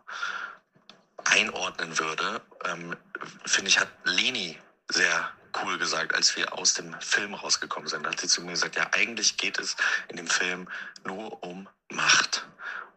einordnen 1.26 2.00
würde, 2.00 2.42
ähm, 2.66 2.96
finde 3.46 3.70
ich, 3.70 3.80
hat 3.80 3.90
Leni 4.04 4.58
sehr 4.90 5.32
cool 5.64 5.78
gesagt, 5.78 6.16
als 6.16 6.36
wir 6.36 6.58
aus 6.58 6.74
dem 6.74 7.00
Film 7.02 7.34
rausgekommen 7.34 7.88
sind. 7.90 8.06
Da 8.06 8.12
hat 8.12 8.20
sie 8.20 8.28
zu 8.28 8.42
mir 8.42 8.52
gesagt, 8.52 8.76
ja, 8.76 8.88
eigentlich 8.92 9.38
geht 9.38 9.60
es 9.60 9.76
in 10.08 10.18
dem 10.18 10.28
Film 10.28 10.68
nur 11.04 11.44
um 11.44 11.68
Macht 11.90 12.46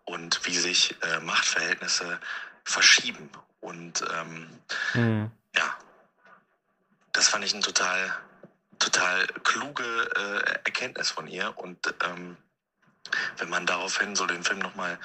und 0.05 0.45
wie 0.45 0.57
sich 0.57 0.97
äh, 1.03 1.21
Machtverhältnisse 1.21 2.21
verschieben. 2.65 3.29
Und 3.61 4.05
ähm, 4.13 4.61
mhm. 4.95 5.31
ja, 5.57 5.79
das 7.13 7.29
fand 7.29 7.45
ich 7.45 7.55
eine 7.55 7.63
total, 7.63 8.15
total 8.79 9.27
kluge 9.43 9.85
äh, 10.17 10.51
Erkenntnis 10.65 11.11
von 11.11 11.27
ihr. 11.27 11.57
Und 11.57 11.95
ähm, 12.05 12.37
wenn 13.39 13.49
man 13.49 13.67
daraufhin 13.67 14.17
so 14.17 14.27
den 14.27 14.43
Film 14.43 14.59
nochmal 14.59 14.99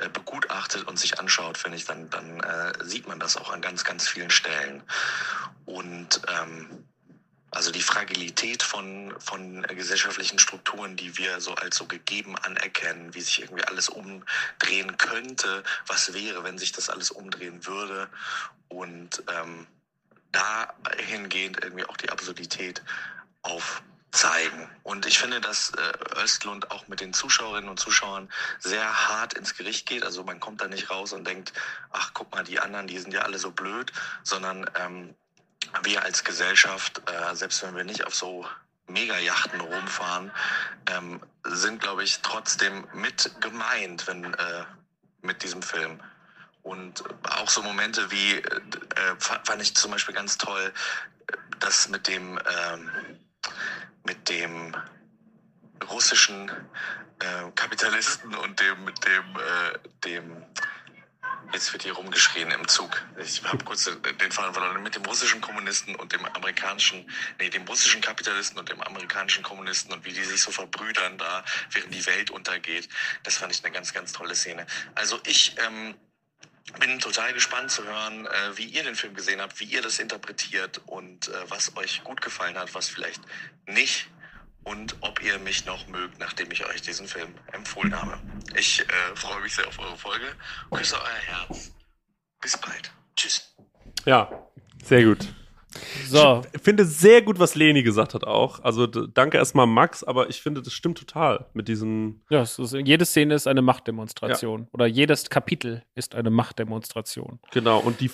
äh, 0.00 0.08
begutachtet 0.08 0.84
und 0.84 0.98
sich 0.98 1.18
anschaut, 1.18 1.58
finde 1.58 1.76
ich, 1.76 1.84
dann, 1.84 2.10
dann 2.10 2.40
äh, 2.40 2.72
sieht 2.82 3.06
man 3.08 3.18
das 3.20 3.36
auch 3.36 3.52
an 3.52 3.60
ganz, 3.60 3.84
ganz 3.84 4.08
vielen 4.08 4.30
Stellen. 4.30 4.82
Und 5.64 6.20
ähm, 6.28 6.84
also 7.50 7.70
die 7.70 7.82
Fragilität 7.82 8.62
von, 8.62 9.14
von 9.18 9.62
gesellschaftlichen 9.62 10.38
Strukturen, 10.38 10.96
die 10.96 11.16
wir 11.16 11.40
so 11.40 11.54
als 11.54 11.76
so 11.76 11.86
gegeben 11.86 12.36
anerkennen, 12.36 13.14
wie 13.14 13.20
sich 13.20 13.40
irgendwie 13.40 13.64
alles 13.64 13.88
umdrehen 13.88 14.98
könnte, 14.98 15.62
was 15.86 16.12
wäre, 16.12 16.44
wenn 16.44 16.58
sich 16.58 16.72
das 16.72 16.90
alles 16.90 17.10
umdrehen 17.10 17.66
würde. 17.66 18.08
Und 18.68 19.22
ähm, 19.34 19.66
dahingehend 20.32 21.62
irgendwie 21.62 21.84
auch 21.84 21.96
die 21.96 22.10
Absurdität 22.10 22.82
auf 23.42 23.82
zeigen. 24.16 24.68
Und 24.82 25.06
ich 25.06 25.18
finde, 25.18 25.40
dass 25.40 25.70
äh, 25.70 26.22
Östlund 26.22 26.70
auch 26.70 26.88
mit 26.88 27.00
den 27.00 27.12
Zuschauerinnen 27.12 27.68
und 27.68 27.78
Zuschauern 27.78 28.28
sehr 28.58 29.08
hart 29.08 29.34
ins 29.34 29.54
Gericht 29.54 29.86
geht. 29.86 30.02
Also 30.04 30.24
man 30.24 30.40
kommt 30.40 30.60
da 30.60 30.68
nicht 30.68 30.90
raus 30.90 31.12
und 31.12 31.26
denkt, 31.26 31.52
ach 31.90 32.12
guck 32.14 32.32
mal, 32.32 32.42
die 32.42 32.58
anderen, 32.58 32.86
die 32.86 32.98
sind 32.98 33.12
ja 33.12 33.22
alle 33.22 33.38
so 33.38 33.50
blöd, 33.50 33.92
sondern 34.22 34.68
ähm, 34.74 35.14
wir 35.82 36.02
als 36.02 36.24
Gesellschaft, 36.24 37.02
äh, 37.06 37.34
selbst 37.34 37.62
wenn 37.62 37.76
wir 37.76 37.84
nicht 37.84 38.06
auf 38.06 38.14
so 38.14 38.46
Mega-Yachten 38.88 39.60
rumfahren, 39.60 40.30
ähm, 40.90 41.20
sind, 41.44 41.80
glaube 41.80 42.04
ich, 42.04 42.20
trotzdem 42.22 42.86
mit 42.94 43.30
gemeint, 43.40 44.06
wenn 44.06 44.32
äh, 44.34 44.64
mit 45.22 45.42
diesem 45.42 45.62
Film. 45.62 46.00
Und 46.62 47.04
auch 47.22 47.48
so 47.48 47.62
Momente 47.62 48.10
wie, 48.10 48.34
äh, 48.36 49.16
fand 49.18 49.62
ich 49.62 49.76
zum 49.76 49.90
Beispiel 49.90 50.14
ganz 50.14 50.38
toll, 50.38 50.72
das 51.58 51.88
mit 51.88 52.08
dem 52.08 52.38
ähm, 52.38 52.90
mit 54.06 54.28
dem 54.28 54.74
russischen 55.90 56.48
äh, 57.18 57.50
Kapitalisten 57.54 58.34
und 58.34 58.58
dem, 58.60 58.84
mit 58.84 59.04
dem, 59.04 59.36
äh, 59.36 59.78
dem, 60.04 60.44
jetzt 61.52 61.72
wird 61.72 61.82
hier 61.82 61.92
rumgeschrien 61.92 62.50
im 62.50 62.66
Zug. 62.68 63.02
Ich 63.18 63.42
habe 63.44 63.64
kurz 63.64 63.84
den 63.84 64.32
Faden 64.32 64.54
verloren. 64.54 64.82
Mit 64.82 64.94
dem 64.94 65.04
russischen 65.04 65.40
Kommunisten 65.40 65.94
und 65.96 66.12
dem 66.12 66.24
amerikanischen, 66.24 67.10
nee, 67.38 67.50
dem 67.50 67.64
russischen 67.64 68.00
Kapitalisten 68.00 68.58
und 68.58 68.68
dem 68.68 68.80
amerikanischen 68.82 69.42
Kommunisten 69.42 69.92
und 69.92 70.04
wie 70.04 70.12
die 70.12 70.24
sich 70.24 70.40
so 70.40 70.50
verbrüdern 70.50 71.18
da, 71.18 71.44
während 71.72 71.92
die 71.92 72.06
Welt 72.06 72.30
untergeht. 72.30 72.88
Das 73.22 73.36
fand 73.38 73.52
ich 73.52 73.64
eine 73.64 73.72
ganz, 73.72 73.92
ganz 73.92 74.12
tolle 74.12 74.34
Szene. 74.34 74.66
Also 74.94 75.20
ich, 75.26 75.56
ähm, 75.58 75.94
bin 76.74 76.98
total 76.98 77.32
gespannt 77.32 77.70
zu 77.70 77.84
hören, 77.84 78.26
äh, 78.26 78.56
wie 78.56 78.64
ihr 78.64 78.82
den 78.82 78.94
Film 78.94 79.14
gesehen 79.14 79.40
habt, 79.40 79.58
wie 79.60 79.64
ihr 79.64 79.82
das 79.82 79.98
interpretiert 79.98 80.80
und 80.86 81.28
äh, 81.28 81.32
was 81.48 81.76
euch 81.76 82.02
gut 82.04 82.20
gefallen 82.20 82.58
hat, 82.58 82.74
was 82.74 82.88
vielleicht 82.88 83.22
nicht 83.66 84.08
und 84.64 84.96
ob 85.00 85.22
ihr 85.22 85.38
mich 85.38 85.64
noch 85.64 85.86
mögt, 85.86 86.18
nachdem 86.18 86.50
ich 86.50 86.66
euch 86.66 86.82
diesen 86.82 87.06
Film 87.06 87.32
empfohlen 87.52 87.94
habe. 87.94 88.18
Ich 88.56 88.80
äh, 88.80 88.84
freue 89.14 89.40
mich 89.40 89.54
sehr 89.54 89.66
auf 89.68 89.78
eure 89.78 89.96
Folge. 89.96 90.26
Küsse 90.72 90.96
euer 90.96 91.38
Herz. 91.46 91.72
Bis 92.40 92.56
bald. 92.58 92.90
Tschüss. 93.14 93.54
Ja, 94.04 94.28
sehr 94.82 95.04
gut. 95.04 95.28
So. 96.08 96.42
Ich 96.52 96.62
finde 96.62 96.84
sehr 96.84 97.22
gut, 97.22 97.38
was 97.38 97.54
Leni 97.54 97.82
gesagt 97.82 98.14
hat 98.14 98.24
auch. 98.24 98.60
Also 98.62 98.86
danke 98.86 99.38
erstmal 99.38 99.66
Max, 99.66 100.04
aber 100.04 100.28
ich 100.28 100.40
finde, 100.40 100.62
das 100.62 100.72
stimmt 100.72 100.98
total 100.98 101.46
mit 101.54 101.68
diesen. 101.68 102.22
Ja, 102.30 102.42
ist, 102.42 102.58
jede 102.58 103.04
Szene 103.04 103.34
ist 103.34 103.46
eine 103.46 103.62
Machtdemonstration. 103.62 104.62
Ja. 104.62 104.68
Oder 104.72 104.86
jedes 104.86 105.30
Kapitel 105.30 105.82
ist 105.94 106.14
eine 106.14 106.30
Machtdemonstration. 106.30 107.40
Genau, 107.52 107.80
und 107.80 108.00
die, 108.00 108.10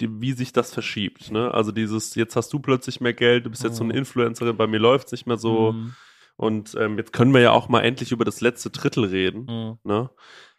die, 0.00 0.20
wie 0.20 0.32
sich 0.32 0.52
das 0.52 0.72
verschiebt. 0.72 1.30
Ne? 1.30 1.52
Also 1.52 1.72
dieses, 1.72 2.14
jetzt 2.14 2.36
hast 2.36 2.52
du 2.52 2.58
plötzlich 2.58 3.00
mehr 3.00 3.14
Geld, 3.14 3.46
du 3.46 3.50
bist 3.50 3.62
jetzt 3.62 3.74
mhm. 3.74 3.76
so 3.76 3.84
eine 3.84 3.92
mhm. 3.92 3.98
Influencerin, 3.98 4.56
bei 4.56 4.66
mir 4.66 4.78
läuft 4.78 5.06
es 5.06 5.12
nicht 5.12 5.26
mehr 5.26 5.38
so. 5.38 5.72
Mhm. 5.72 5.94
Und 6.36 6.74
ähm, 6.78 6.98
jetzt 6.98 7.12
können 7.12 7.32
wir 7.32 7.40
ja 7.40 7.52
auch 7.52 7.68
mal 7.68 7.82
endlich 7.82 8.12
über 8.12 8.24
das 8.24 8.40
letzte 8.40 8.70
Drittel 8.70 9.04
reden. 9.04 9.46
Mhm. 9.48 9.78
Ne? 9.84 10.10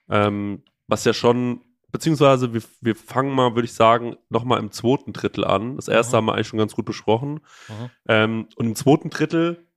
Ähm, 0.09 0.63
was 0.87 1.03
ja 1.05 1.13
schon 1.13 1.61
beziehungsweise 1.91 2.53
wir, 2.53 2.61
wir 2.81 2.95
fangen 2.95 3.33
mal, 3.33 3.55
würde 3.55 3.65
ich 3.65 3.73
sagen, 3.73 4.17
nochmal 4.29 4.59
im 4.59 4.71
zweiten 4.71 5.13
Drittel 5.13 5.45
an. 5.45 5.75
Das 5.75 5.87
erste 5.87 6.13
Aha. 6.13 6.17
haben 6.17 6.25
wir 6.25 6.33
eigentlich 6.35 6.47
schon 6.47 6.59
ganz 6.59 6.75
gut 6.75 6.85
besprochen. 6.85 7.39
Ähm, 8.07 8.47
und 8.55 8.65
im 8.65 8.75
zweiten 8.75 9.09
Drittel 9.09 9.67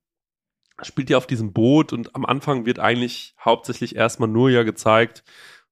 spielt 0.82 1.10
ihr 1.10 1.18
auf 1.18 1.26
diesem 1.26 1.52
Boot 1.52 1.92
und 1.92 2.14
am 2.14 2.24
Anfang 2.24 2.66
wird 2.66 2.78
eigentlich 2.78 3.34
hauptsächlich 3.44 3.96
erstmal 3.96 4.28
nur 4.28 4.50
ja 4.50 4.62
gezeigt, 4.62 5.24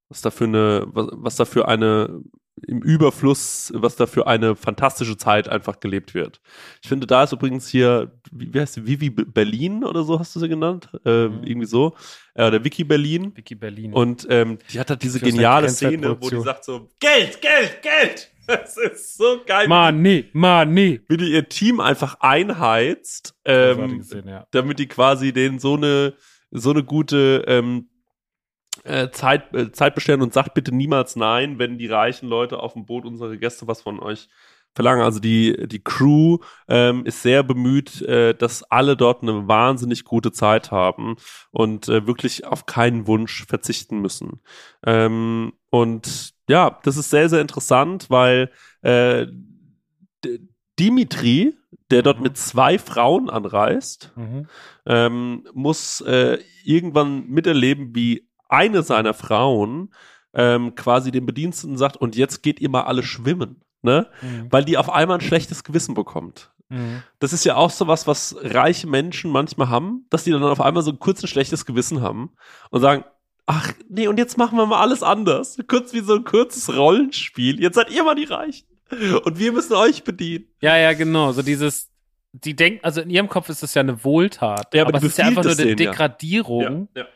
was 0.09 0.20
da 0.20 0.31
für 0.31 0.44
eine, 0.44 0.86
was, 0.89 1.09
was 1.12 1.36
da 1.36 1.44
für 1.44 1.69
eine 1.69 2.23
im 2.66 2.82
Überfluss, 2.82 3.72
was 3.74 3.97
da 3.97 4.06
für 4.06 4.26
eine 4.26 4.56
fantastische 4.56 5.16
Zeit 5.16 5.48
einfach 5.48 5.80
gelebt 5.80 6.14
wird. 6.14 6.40
Ich 6.82 6.89
finde, 6.89 7.06
da 7.06 7.24
ist 7.24 7.32
übrigens 7.32 7.68
hier, 7.68 8.12
wie, 8.30 8.59
heißt 8.59 8.74
sie, 8.74 8.86
Vivi 8.86 9.10
Berlin 9.10 9.85
oder 9.85 10.05
so 10.05 10.18
hast 10.18 10.35
du 10.36 10.40
sie 10.40 10.48
genannt? 10.48 10.89
Äh, 11.05 11.28
mhm. 11.28 11.44
Irgendwie 11.44 11.66
so. 11.66 11.94
Äh, 12.35 12.51
der 12.51 12.64
Vicky 12.64 12.85
Berlin. 12.85 13.32
Vicky 13.36 13.55
Berlin. 13.55 13.93
Und 13.93 14.26
ähm, 14.30 14.59
die 14.72 14.78
hat 14.78 14.90
halt 14.90 15.02
diese 15.02 15.20
geniale 15.20 15.68
Szene, 15.68 16.16
wo 16.20 16.30
die 16.30 16.40
sagt 16.40 16.64
so, 16.64 16.89
Geld, 17.01 17.40
Geld, 17.40 17.82
Geld! 17.82 18.30
Das 18.48 18.78
ist 18.78 19.18
so 19.18 19.43
geil. 19.44 19.68
Money, 19.68 20.30
Money. 20.32 21.02
Wie 21.06 21.18
die 21.18 21.32
ihr 21.32 21.51
Team 21.51 21.80
einfach 21.80 22.20
einheizt, 22.20 23.35
ähm, 23.44 23.98
gesehen, 23.98 24.26
ja. 24.26 24.47
damit 24.52 24.78
die 24.78 24.89
quasi 24.89 25.35
denen 25.35 25.59
so 25.59 25.74
eine, 25.74 26.14
so 26.51 26.70
eine 26.70 26.82
gute, 26.82 27.44
ähm, 27.47 27.90
äh, 27.90 27.98
Zeit, 29.11 29.55
äh, 29.55 29.73
Zeit 29.73 29.95
bestellen 29.95 30.23
und 30.23 30.33
sagt 30.33 30.55
bitte 30.55 30.75
niemals 30.75 31.17
nein, 31.17 31.59
wenn 31.59 31.79
die 31.79 31.87
reichen 31.87 32.29
Leute 32.29 32.61
auf 32.61 32.73
dem 32.75 32.87
Boot, 32.87 33.05
unsere 33.05 33.39
Gäste, 33.39 33.67
was 33.67 33.83
von 33.83 34.01
euch 34.01 34.29
verlangen. 34.75 35.03
Also 35.03 35.19
die, 35.19 35.67
die 35.67 35.83
Crew 35.83 36.39
ähm, 36.69 37.05
ist 37.05 37.23
sehr 37.23 37.43
bemüht, 37.43 38.03
äh, 38.03 38.35
dass 38.35 38.63
alle 38.65 38.97
dort 38.97 39.23
eine 39.23 39.49
wahnsinnig 39.49 40.05
gute 40.05 40.31
Zeit 40.31 40.71
haben 40.71 41.17
und 41.51 41.89
äh, 41.89 42.07
wirklich 42.07 42.47
auf 42.47 42.67
keinen 42.67 43.07
Wunsch 43.07 43.45
verzichten 43.47 44.01
müssen. 44.01 44.41
Ähm, 44.87 45.53
und 45.71 46.35
ja, 46.49 46.79
das 46.85 46.97
ist 46.97 47.11
sehr, 47.11 47.29
sehr 47.29 47.41
interessant, 47.41 48.09
weil 48.11 48.51
äh, 48.83 49.27
Dimitri, 50.79 51.55
der 51.91 52.03
dort 52.03 52.19
Mhm. 52.19 52.23
mit 52.23 52.37
zwei 52.37 52.79
Frauen 52.79 53.31
anreist, 53.31 54.13
Mhm. 54.17 54.47
ähm, 54.87 55.45
muss 55.53 56.01
äh, 56.03 56.39
irgendwann 56.65 57.27
miterleben, 57.27 57.95
wie 57.95 58.28
eine 58.49 58.83
seiner 58.83 59.15
Frauen 59.15 59.93
ähm, 60.35 60.75
quasi 60.75 61.11
den 61.11 61.27
Bediensteten 61.27 61.77
sagt, 61.77 61.97
und 61.97 62.16
jetzt 62.16 62.43
geht 62.43 62.61
ihr 62.61 62.69
mal 62.69 62.83
alle 62.83 63.03
schwimmen, 63.03 63.62
ne? 63.83 64.09
Mhm. 64.23 64.47
Weil 64.51 64.65
die 64.65 64.77
auf 64.77 64.91
einmal 64.91 65.19
ein 65.19 65.23
schlechtes 65.23 65.65
Gewissen 65.65 65.95
bekommt. 65.95 66.51
Mhm. 66.69 67.03
Das 67.19 67.33
ist 67.33 67.45
ja 67.45 67.57
auch 67.57 67.70
so 67.70 67.87
was, 67.87 68.07
was 68.07 68.37
reiche 68.41 68.87
Menschen 68.87 69.31
manchmal 69.31 69.69
haben, 69.69 70.07
dass 70.11 70.25
die 70.25 70.31
dann 70.31 70.43
auf 70.43 70.61
einmal 70.61 70.83
so 70.83 70.93
kurz 70.93 71.23
ein 71.23 71.29
schlechtes 71.29 71.65
Gewissen 71.65 72.03
haben 72.03 72.33
und 72.70 72.81
sagen, 72.81 73.05
ach 73.47 73.73
nee, 73.89 74.07
und 74.07 74.19
jetzt 74.19 74.37
machen 74.37 74.59
wir 74.59 74.66
mal 74.66 74.81
alles 74.81 75.03
anders. 75.03 75.59
Kurz 75.66 75.93
wie 75.95 76.01
so 76.01 76.15
ein 76.16 76.25
kurzes 76.25 76.75
Rollenspiel. 76.75 77.61
Jetzt 77.61 77.77
seid 77.77 77.91
ihr 77.91 78.05
mal 78.05 78.15
die 78.15 78.25
Reichen. 78.25 78.66
Und 79.25 79.39
wir 79.39 79.53
müssen 79.53 79.75
euch 79.75 80.05
bedienen. 80.05 80.47
Ja, 80.61 80.77
ja, 80.77 80.93
genau. 80.93 81.33
So 81.33 81.43
dieses, 81.43 81.91
die 82.33 82.55
denken, 82.55 82.81
also 82.85 83.01
in 83.01 83.11
ihrem 83.11 83.29
Kopf 83.29 83.49
ist 83.49 83.62
es 83.62 83.75
ja 83.75 83.81
eine 83.81 84.05
Wohltat. 84.05 84.75
Ja, 84.75 84.83
aber 84.83 84.91
aber 84.91 84.99
es 84.99 85.05
ist 85.05 85.19
ja 85.19 85.27
einfach 85.27 85.45
nur 85.45 85.53
eine 85.53 85.62
denen, 85.62 85.79
ja. 85.79 85.91
Degradierung, 85.91 86.89
ja. 86.95 87.07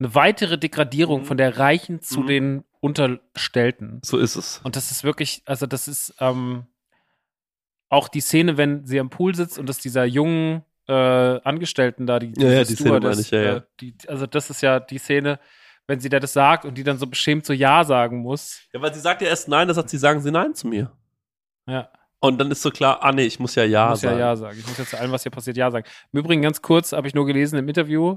Eine 0.00 0.14
weitere 0.14 0.58
Degradierung 0.58 1.22
Mhm. 1.22 1.24
von 1.26 1.36
der 1.36 1.58
Reichen 1.58 2.00
zu 2.00 2.20
Mhm. 2.20 2.26
den 2.26 2.64
Unterstellten. 2.80 4.00
So 4.04 4.18
ist 4.18 4.36
es. 4.36 4.60
Und 4.64 4.76
das 4.76 4.90
ist 4.90 5.02
wirklich, 5.04 5.42
also 5.46 5.66
das 5.66 5.88
ist 5.88 6.14
ähm, 6.20 6.66
auch 7.88 8.08
die 8.08 8.20
Szene, 8.20 8.56
wenn 8.56 8.86
sie 8.86 9.00
am 9.00 9.10
Pool 9.10 9.34
sitzt 9.34 9.58
und 9.58 9.68
dass 9.68 9.78
dieser 9.78 10.04
jungen 10.04 10.62
äh, 10.86 10.92
Angestellten 10.92 12.06
da, 12.06 12.18
die, 12.18 12.32
Ja, 12.40 12.48
ja, 12.50 12.64
die 12.64 12.74
Szene 12.74 13.00
meine 13.00 13.20
ich, 13.20 13.30
ja, 13.30 13.42
ja. 13.42 13.56
Äh, 13.56 13.62
die, 13.80 13.94
also 14.06 14.26
das 14.26 14.48
ist 14.48 14.62
ja 14.62 14.80
die 14.80 14.96
Szene, 14.98 15.38
wenn 15.86 16.00
sie 16.00 16.08
da 16.08 16.18
das 16.18 16.32
sagt 16.32 16.64
und 16.64 16.78
die 16.78 16.82
dann 16.84 16.96
so 16.98 17.06
beschämt 17.06 17.44
so 17.44 17.52
Ja 17.52 17.84
sagen 17.84 18.18
muss. 18.20 18.60
Ja, 18.72 18.80
weil 18.80 18.94
sie 18.94 19.00
sagt 19.00 19.20
ja 19.20 19.28
erst 19.28 19.48
nein, 19.48 19.68
das 19.68 19.74
sagt 19.76 19.90
sie, 19.90 19.98
sagen 19.98 20.20
sie 20.20 20.30
nein 20.30 20.54
zu 20.54 20.66
mir. 20.66 20.90
Ja. 21.66 21.90
Und 22.20 22.38
dann 22.40 22.50
ist 22.50 22.62
so 22.62 22.70
klar, 22.70 23.02
ah 23.02 23.12
nee, 23.12 23.26
ich 23.26 23.38
muss 23.38 23.54
ja 23.54 23.64
ja 23.64 23.86
Ich 23.86 23.90
muss 23.90 24.02
ja 24.02 24.08
sagen. 24.10 24.18
Ja 24.20 24.36
sagen. 24.36 24.58
Ich 24.58 24.66
muss 24.66 24.78
jetzt 24.78 24.90
zu 24.90 24.98
allem, 24.98 25.12
was 25.12 25.22
hier 25.22 25.30
passiert, 25.32 25.56
Ja 25.58 25.70
sagen. 25.70 25.86
Im 26.12 26.20
Übrigen 26.20 26.40
ganz 26.42 26.62
kurz 26.62 26.92
habe 26.92 27.06
ich 27.06 27.14
nur 27.14 27.26
gelesen 27.26 27.58
im 27.58 27.68
Interview, 27.68 28.16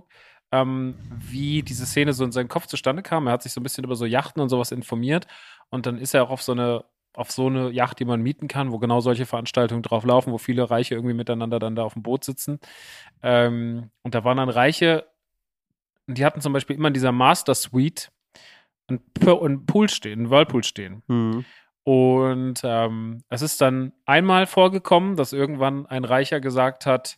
ähm, 0.51 0.95
wie 1.17 1.63
diese 1.63 1.85
Szene 1.85 2.13
so 2.13 2.23
in 2.23 2.31
seinem 2.31 2.49
Kopf 2.49 2.67
zustande 2.67 3.03
kam. 3.03 3.27
Er 3.27 3.33
hat 3.33 3.43
sich 3.43 3.53
so 3.53 3.59
ein 3.59 3.63
bisschen 3.63 3.83
über 3.83 3.95
so 3.95 4.05
Yachten 4.05 4.41
und 4.41 4.49
sowas 4.49 4.71
informiert 4.71 5.27
und 5.69 5.85
dann 5.85 5.97
ist 5.97 6.13
er 6.13 6.23
auch 6.23 6.29
auf 6.29 6.41
so 6.41 6.51
eine 6.51 6.85
auf 7.13 7.29
so 7.29 7.47
eine 7.47 7.71
Yacht, 7.71 7.99
die 7.99 8.05
man 8.05 8.21
mieten 8.21 8.47
kann, 8.47 8.71
wo 8.71 8.79
genau 8.79 9.01
solche 9.01 9.25
Veranstaltungen 9.25 9.83
drauf 9.83 10.05
laufen, 10.05 10.31
wo 10.31 10.37
viele 10.37 10.69
Reiche 10.69 10.95
irgendwie 10.95 11.13
miteinander 11.13 11.59
dann 11.59 11.75
da 11.75 11.83
auf 11.83 11.93
dem 11.93 12.03
Boot 12.03 12.23
sitzen. 12.23 12.59
Ähm, 13.21 13.91
und 14.01 14.15
da 14.15 14.23
waren 14.23 14.37
dann 14.37 14.47
Reiche, 14.47 15.07
und 16.07 16.17
die 16.17 16.25
hatten 16.25 16.41
zum 16.41 16.53
Beispiel 16.53 16.75
immer 16.75 16.87
in 16.87 16.93
dieser 16.93 17.11
Master 17.11 17.55
Suite 17.55 18.11
einen 18.87 19.65
Pool 19.65 19.89
stehen, 19.89 20.19
einen 20.19 20.29
Whirlpool 20.29 20.63
stehen. 20.63 21.03
Mhm. 21.07 21.45
Und 21.83 22.61
ähm, 22.63 23.23
es 23.29 23.41
ist 23.41 23.59
dann 23.61 23.93
einmal 24.05 24.45
vorgekommen, 24.45 25.15
dass 25.15 25.33
irgendwann 25.33 25.85
ein 25.87 26.05
Reicher 26.05 26.39
gesagt 26.39 26.85
hat, 26.85 27.17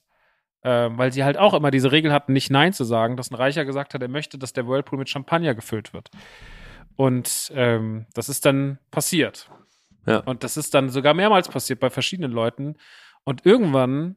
äh, 0.64 0.90
weil 0.91 1.11
sie 1.11 1.23
halt 1.23 1.38
auch 1.38 1.53
immer 1.53 1.72
diese 1.72 1.91
Regel 1.91 2.11
hatten, 2.11 2.34
nicht 2.34 2.49
Nein 2.49 2.73
zu 2.73 2.84
sagen, 2.84 3.18
dass 3.18 3.31
ein 3.31 3.35
Reicher 3.35 3.65
gesagt 3.65 3.94
hat, 3.94 4.02
er 4.02 4.07
möchte, 4.07 4.38
dass 4.38 4.53
der 4.53 4.68
Whirlpool 4.68 4.99
mit 4.99 5.10
Champagner 5.10 5.53
gefüllt 5.53 5.94
wird. 5.94 6.10
Und 6.95 7.52
ähm, 7.56 8.06
das 8.14 8.30
ist 8.30 8.45
dann 8.45 8.80
passiert. 8.91 9.49
Ja. 10.06 10.19
Und 10.19 10.44
das 10.44 10.57
ist 10.57 10.73
dann 10.73 10.90
sogar 10.90 11.14
mehrmals 11.14 11.49
passiert 11.49 11.80
bei 11.80 11.90
verschiedenen 11.90 12.31
Leuten. 12.31 12.76
Und 13.23 13.45
irgendwann 13.45 14.15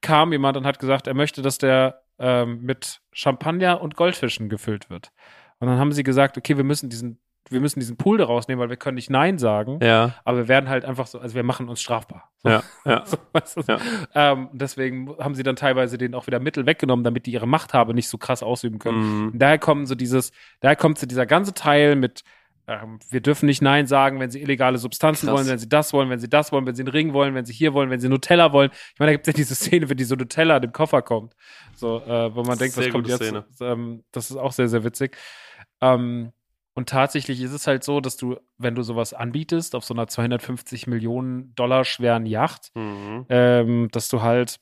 kam 0.00 0.32
jemand 0.32 0.56
und 0.56 0.66
hat 0.66 0.78
gesagt, 0.78 1.06
er 1.06 1.14
möchte, 1.14 1.42
dass 1.42 1.58
der 1.58 2.02
ähm, 2.18 2.62
mit 2.62 3.00
Champagner 3.12 3.80
und 3.80 3.96
Goldfischen 3.96 4.48
gefüllt 4.48 4.90
wird. 4.90 5.10
Und 5.58 5.68
dann 5.68 5.78
haben 5.78 5.92
sie 5.92 6.02
gesagt, 6.02 6.36
okay, 6.36 6.56
wir 6.56 6.64
müssen 6.64 6.90
diesen, 6.90 7.20
wir 7.50 7.60
müssen 7.60 7.80
diesen 7.80 7.96
Pool 7.96 8.18
daraus 8.18 8.48
nehmen, 8.48 8.60
weil 8.60 8.70
wir 8.70 8.76
können 8.76 8.94
nicht 8.94 9.10
Nein 9.10 9.38
sagen. 9.38 9.78
Ja, 9.82 10.14
Aber 10.24 10.38
wir 10.38 10.48
werden 10.48 10.68
halt 10.68 10.84
einfach 10.84 11.06
so, 11.06 11.18
also 11.18 11.34
wir 11.34 11.42
machen 11.42 11.68
uns 11.68 11.80
strafbar. 11.80 12.30
So, 12.38 12.48
ja, 12.48 12.62
ja. 12.84 13.04
so, 13.04 13.18
weißt 13.32 13.56
du? 13.56 13.62
Ja. 13.68 13.78
Ähm, 14.14 14.48
deswegen 14.52 15.14
haben 15.18 15.34
sie 15.34 15.42
dann 15.42 15.56
teilweise 15.56 15.98
denen 15.98 16.14
auch 16.14 16.26
wieder 16.26 16.40
Mittel 16.40 16.66
weggenommen, 16.66 17.04
damit 17.04 17.26
die 17.26 17.32
ihre 17.32 17.46
Machthabe 17.46 17.94
nicht 17.94 18.08
so 18.08 18.18
krass 18.18 18.42
ausüben 18.42 18.78
können. 18.78 19.26
Mhm. 19.26 19.38
Daher 19.38 19.58
kommen 19.58 19.86
so 19.86 19.94
dieses, 19.94 20.32
daher 20.60 20.76
kommt 20.76 20.98
so 20.98 21.06
dieser 21.06 21.26
ganze 21.26 21.52
Teil 21.52 21.96
mit, 21.96 22.24
ähm, 22.66 22.98
wir 23.10 23.20
dürfen 23.20 23.44
nicht 23.44 23.60
Nein 23.60 23.86
sagen, 23.86 24.20
wenn 24.20 24.30
sie 24.30 24.40
illegale 24.40 24.78
Substanzen 24.78 25.26
Krass. 25.26 25.36
wollen, 25.36 25.48
wenn 25.48 25.58
sie 25.58 25.68
das 25.68 25.92
wollen, 25.92 26.08
wenn 26.08 26.20
sie 26.20 26.30
das 26.30 26.50
wollen, 26.50 26.64
wenn 26.64 26.74
sie 26.74 26.82
einen 26.82 26.92
Ring 26.92 27.12
wollen, 27.12 27.34
wenn 27.34 27.44
sie 27.44 27.52
hier 27.52 27.74
wollen, 27.74 27.90
wenn 27.90 28.00
sie 28.00 28.08
Nutella 28.08 28.52
wollen. 28.54 28.70
Ich 28.94 28.98
meine, 28.98 29.10
da 29.10 29.16
gibt 29.16 29.28
es 29.28 29.34
ja 29.34 29.36
diese 29.36 29.54
Szene, 29.54 29.90
wenn 29.90 29.98
die 29.98 30.04
so 30.04 30.14
Nutella 30.14 30.56
in 30.56 30.62
dem 30.62 30.72
Koffer 30.72 31.02
kommt. 31.02 31.34
So, 31.74 32.00
äh, 32.00 32.34
wo 32.34 32.42
man 32.42 32.56
denkt, 32.56 32.76
was 32.78 32.88
kommt 32.88 33.06
jetzt? 33.06 33.34
Ähm, 33.60 34.02
das 34.12 34.30
ist 34.30 34.38
auch 34.38 34.52
sehr, 34.52 34.68
sehr 34.68 34.82
witzig. 34.82 35.16
Ähm, 35.82 36.32
und 36.74 36.88
tatsächlich 36.88 37.40
ist 37.40 37.52
es 37.52 37.66
halt 37.66 37.84
so, 37.84 38.00
dass 38.00 38.16
du, 38.16 38.36
wenn 38.58 38.74
du 38.74 38.82
sowas 38.82 39.14
anbietest 39.14 39.74
auf 39.74 39.84
so 39.84 39.94
einer 39.94 40.08
250 40.08 40.86
Millionen 40.86 41.54
Dollar 41.54 41.84
schweren 41.84 42.26
Yacht, 42.26 42.70
Mhm. 42.74 43.26
ähm, 43.28 43.88
dass 43.92 44.08
du 44.08 44.22
halt 44.22 44.58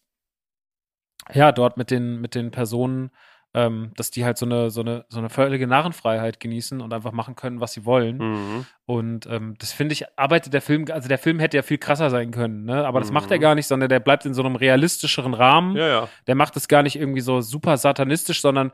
ja 1.32 1.52
dort 1.52 1.76
mit 1.76 1.90
den 1.90 2.20
mit 2.20 2.34
den 2.34 2.50
Personen, 2.50 3.10
ähm, 3.54 3.92
dass 3.96 4.10
die 4.10 4.24
halt 4.24 4.38
so 4.38 4.46
eine 4.46 4.70
so 4.70 4.80
eine 4.80 5.04
so 5.08 5.18
eine 5.18 5.28
völlige 5.30 5.66
Narrenfreiheit 5.66 6.40
genießen 6.40 6.80
und 6.80 6.92
einfach 6.92 7.12
machen 7.12 7.36
können, 7.36 7.60
was 7.60 7.72
sie 7.74 7.84
wollen. 7.84 8.16
Mhm. 8.18 8.66
Und 8.86 9.26
ähm, 9.26 9.54
das 9.58 9.72
finde 9.72 9.92
ich 9.92 10.04
arbeitet 10.18 10.52
der 10.54 10.62
Film, 10.62 10.86
also 10.90 11.08
der 11.08 11.18
Film 11.18 11.38
hätte 11.38 11.56
ja 11.58 11.62
viel 11.62 11.78
krasser 11.78 12.10
sein 12.10 12.30
können, 12.30 12.64
ne? 12.64 12.84
Aber 12.86 12.98
das 12.98 13.08
Mhm. 13.10 13.14
macht 13.14 13.30
er 13.30 13.38
gar 13.38 13.54
nicht, 13.54 13.66
sondern 13.66 13.88
der 13.88 14.00
bleibt 14.00 14.24
in 14.26 14.34
so 14.34 14.42
einem 14.42 14.56
realistischeren 14.56 15.34
Rahmen. 15.34 15.76
Ja, 15.76 15.86
ja. 15.86 16.08
Der 16.26 16.34
macht 16.34 16.56
es 16.56 16.66
gar 16.66 16.82
nicht 16.82 16.96
irgendwie 16.96 17.20
so 17.20 17.40
super 17.40 17.76
satanistisch, 17.76 18.40
sondern 18.40 18.72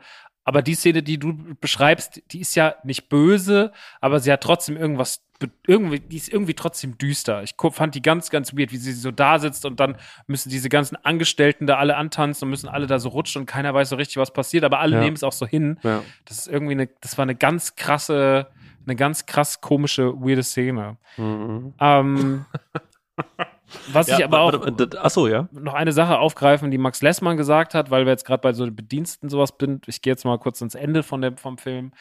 aber 0.49 0.63
die 0.63 0.73
Szene, 0.73 1.03
die 1.03 1.19
du 1.19 1.37
beschreibst, 1.61 2.23
die 2.31 2.39
ist 2.41 2.55
ja 2.55 2.73
nicht 2.83 3.07
böse, 3.07 3.71
aber 4.01 4.19
sie 4.19 4.31
hat 4.31 4.41
trotzdem 4.41 4.77
irgendwas, 4.77 5.23
irgendwie, 5.67 5.99
die 5.99 6.17
ist 6.17 6.27
irgendwie 6.27 6.55
trotzdem 6.55 6.97
düster. 6.97 7.43
Ich 7.43 7.53
fand 7.71 7.93
die 7.93 8.01
ganz, 8.01 8.31
ganz 8.31 8.51
weird, 8.57 8.71
wie 8.71 8.77
sie 8.77 8.93
so 8.93 9.11
da 9.11 9.37
sitzt 9.37 9.63
und 9.65 9.79
dann 9.79 9.95
müssen 10.25 10.49
diese 10.49 10.67
ganzen 10.67 10.95
Angestellten 11.05 11.67
da 11.67 11.77
alle 11.77 11.97
antanzen 11.97 12.45
und 12.45 12.49
müssen 12.49 12.67
alle 12.67 12.87
da 12.87 12.97
so 12.97 13.09
rutschen 13.09 13.41
und 13.41 13.45
keiner 13.45 13.71
weiß 13.75 13.89
so 13.89 13.95
richtig, 13.95 14.17
was 14.17 14.33
passiert, 14.33 14.63
aber 14.63 14.79
alle 14.79 14.95
Ja. 14.95 15.01
nehmen 15.03 15.15
es 15.15 15.21
auch 15.23 15.31
so 15.33 15.45
hin. 15.45 15.77
ja. 15.83 16.01
Das 16.25 16.39
ist 16.39 16.47
irgendwie 16.47 16.73
eine, 16.73 16.87
das 17.01 17.19
war 17.19 17.23
eine 17.23 17.35
ganz 17.35 17.75
krasse, 17.75 18.47
eine 18.87 18.95
ganz 18.95 19.27
krass 19.27 19.61
komische, 19.61 20.13
weirde 20.19 20.41
Szene. 20.41 20.97
Mhm. 21.17 21.75
Ähm, 21.79 22.45
was 23.91 24.07
ich 24.07 24.23
aber 24.23 24.41
auch 24.41 24.53
Achso, 24.97 25.27
ja. 25.27 25.47
noch 25.51 25.73
eine 25.73 25.91
Sache 25.91 26.19
aufgreifen, 26.19 26.71
die 26.71 26.77
Max 26.77 27.01
Lessmann 27.01 27.37
gesagt 27.37 27.73
hat, 27.73 27.91
weil 27.91 28.05
wir 28.05 28.11
jetzt 28.11 28.25
gerade 28.25 28.41
bei 28.41 28.53
so 28.53 28.69
Bediensten 28.71 29.29
sowas 29.29 29.53
sind. 29.59 29.87
Ich 29.87 30.01
gehe 30.01 30.13
jetzt 30.13 30.25
mal 30.25 30.37
kurz 30.37 30.61
ans 30.61 30.75
Ende 30.75 31.03
von 31.03 31.21
dem, 31.21 31.37
vom 31.37 31.57
Film. 31.57 31.93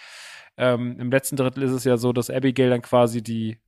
Ähm, 0.57 0.99
Im 0.99 1.11
letzten 1.11 1.37
Drittel 1.37 1.63
ist 1.63 1.73
es 1.73 1.85
ja 1.85 1.97
so, 1.97 2.13
dass 2.13 2.31
Abigail 2.31 2.71
dann 2.71 2.83
quasi 2.83 3.23
die 3.23 3.59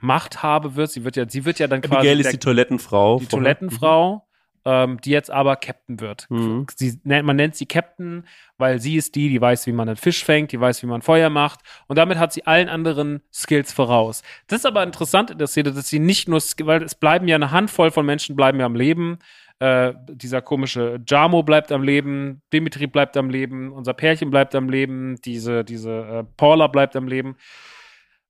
Machthabe 0.00 0.74
wird. 0.74 0.90
Sie 0.90 1.04
wird 1.04 1.16
ja, 1.16 1.28
sie 1.28 1.44
wird 1.44 1.58
ja 1.58 1.68
dann 1.68 1.80
quasi 1.80 1.96
Abigail 1.96 2.20
ist 2.20 2.26
der, 2.26 2.32
die 2.32 2.38
Toilettenfrau. 2.38 3.20
die 3.20 3.26
Toilettenfrau, 3.26 4.26
ähm, 4.64 5.00
die 5.00 5.10
jetzt 5.10 5.30
aber 5.30 5.56
Captain 5.56 6.00
wird. 6.00 6.26
Mhm. 6.30 6.66
Sie, 6.74 7.00
man 7.04 7.36
nennt 7.36 7.56
sie 7.56 7.66
Captain, 7.66 8.26
weil 8.58 8.80
sie 8.80 8.96
ist 8.96 9.14
die, 9.14 9.28
die 9.28 9.40
weiß, 9.40 9.66
wie 9.66 9.72
man 9.72 9.88
einen 9.88 9.96
Fisch 9.96 10.24
fängt, 10.24 10.52
die 10.52 10.60
weiß, 10.60 10.82
wie 10.82 10.86
man 10.86 11.02
Feuer 11.02 11.30
macht. 11.30 11.60
Und 11.88 11.98
damit 11.98 12.18
hat 12.18 12.32
sie 12.32 12.46
allen 12.46 12.68
anderen 12.68 13.22
Skills 13.32 13.72
voraus. 13.72 14.22
Das 14.46 14.60
ist 14.60 14.66
aber 14.66 14.82
interessant 14.82 15.30
in 15.30 15.38
der 15.38 15.46
Szene, 15.46 15.72
dass 15.72 15.88
sie 15.88 15.98
nicht 15.98 16.28
nur, 16.28 16.40
weil 16.62 16.82
es 16.82 16.94
bleiben 16.94 17.26
ja 17.28 17.36
eine 17.36 17.50
Handvoll 17.50 17.90
von 17.90 18.06
Menschen 18.06 18.36
bleiben 18.36 18.60
ja 18.60 18.66
am 18.66 18.76
Leben. 18.76 19.18
Äh, 19.58 19.94
dieser 20.08 20.42
komische 20.42 21.00
Jamo 21.06 21.42
bleibt 21.42 21.70
am 21.72 21.82
Leben, 21.82 22.42
Dimitri 22.52 22.86
bleibt 22.86 23.16
am 23.16 23.30
Leben, 23.30 23.72
unser 23.72 23.94
Pärchen 23.94 24.30
bleibt 24.30 24.54
am 24.54 24.68
Leben, 24.68 25.20
diese, 25.24 25.64
diese 25.64 25.90
äh, 25.90 26.24
Paula 26.36 26.66
bleibt 26.66 26.96
am 26.96 27.06
Leben. 27.06 27.36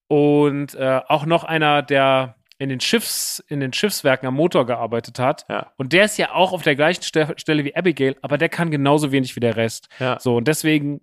Und 0.09 0.75
äh, 0.75 1.01
auch 1.09 1.25
noch 1.25 1.45
einer, 1.45 1.81
der 1.81 2.37
in 2.63 2.69
den 2.69 2.79
Schiffs, 2.79 3.43
in 3.49 3.59
den 3.59 3.73
Schiffswerken 3.73 4.29
am 4.29 4.35
Motor 4.35 4.67
gearbeitet 4.67 5.19
hat. 5.19 5.45
Ja. 5.49 5.73
Und 5.77 5.93
der 5.93 6.05
ist 6.05 6.17
ja 6.17 6.33
auch 6.33 6.53
auf 6.53 6.63
der 6.63 6.77
gleichen 6.77 7.03
Ste 7.03 7.35
Stelle 7.37 7.65
wie 7.65 7.75
Abigail, 7.75 8.17
aber 8.23 8.39
der 8.39 8.49
kann 8.49 8.71
genauso 8.71 9.11
wenig 9.11 9.35
wie 9.35 9.41
der 9.41 9.57
Rest. 9.57 9.89
Ja. 9.99 10.21
So, 10.21 10.37
und 10.37 10.47
deswegen 10.47 11.01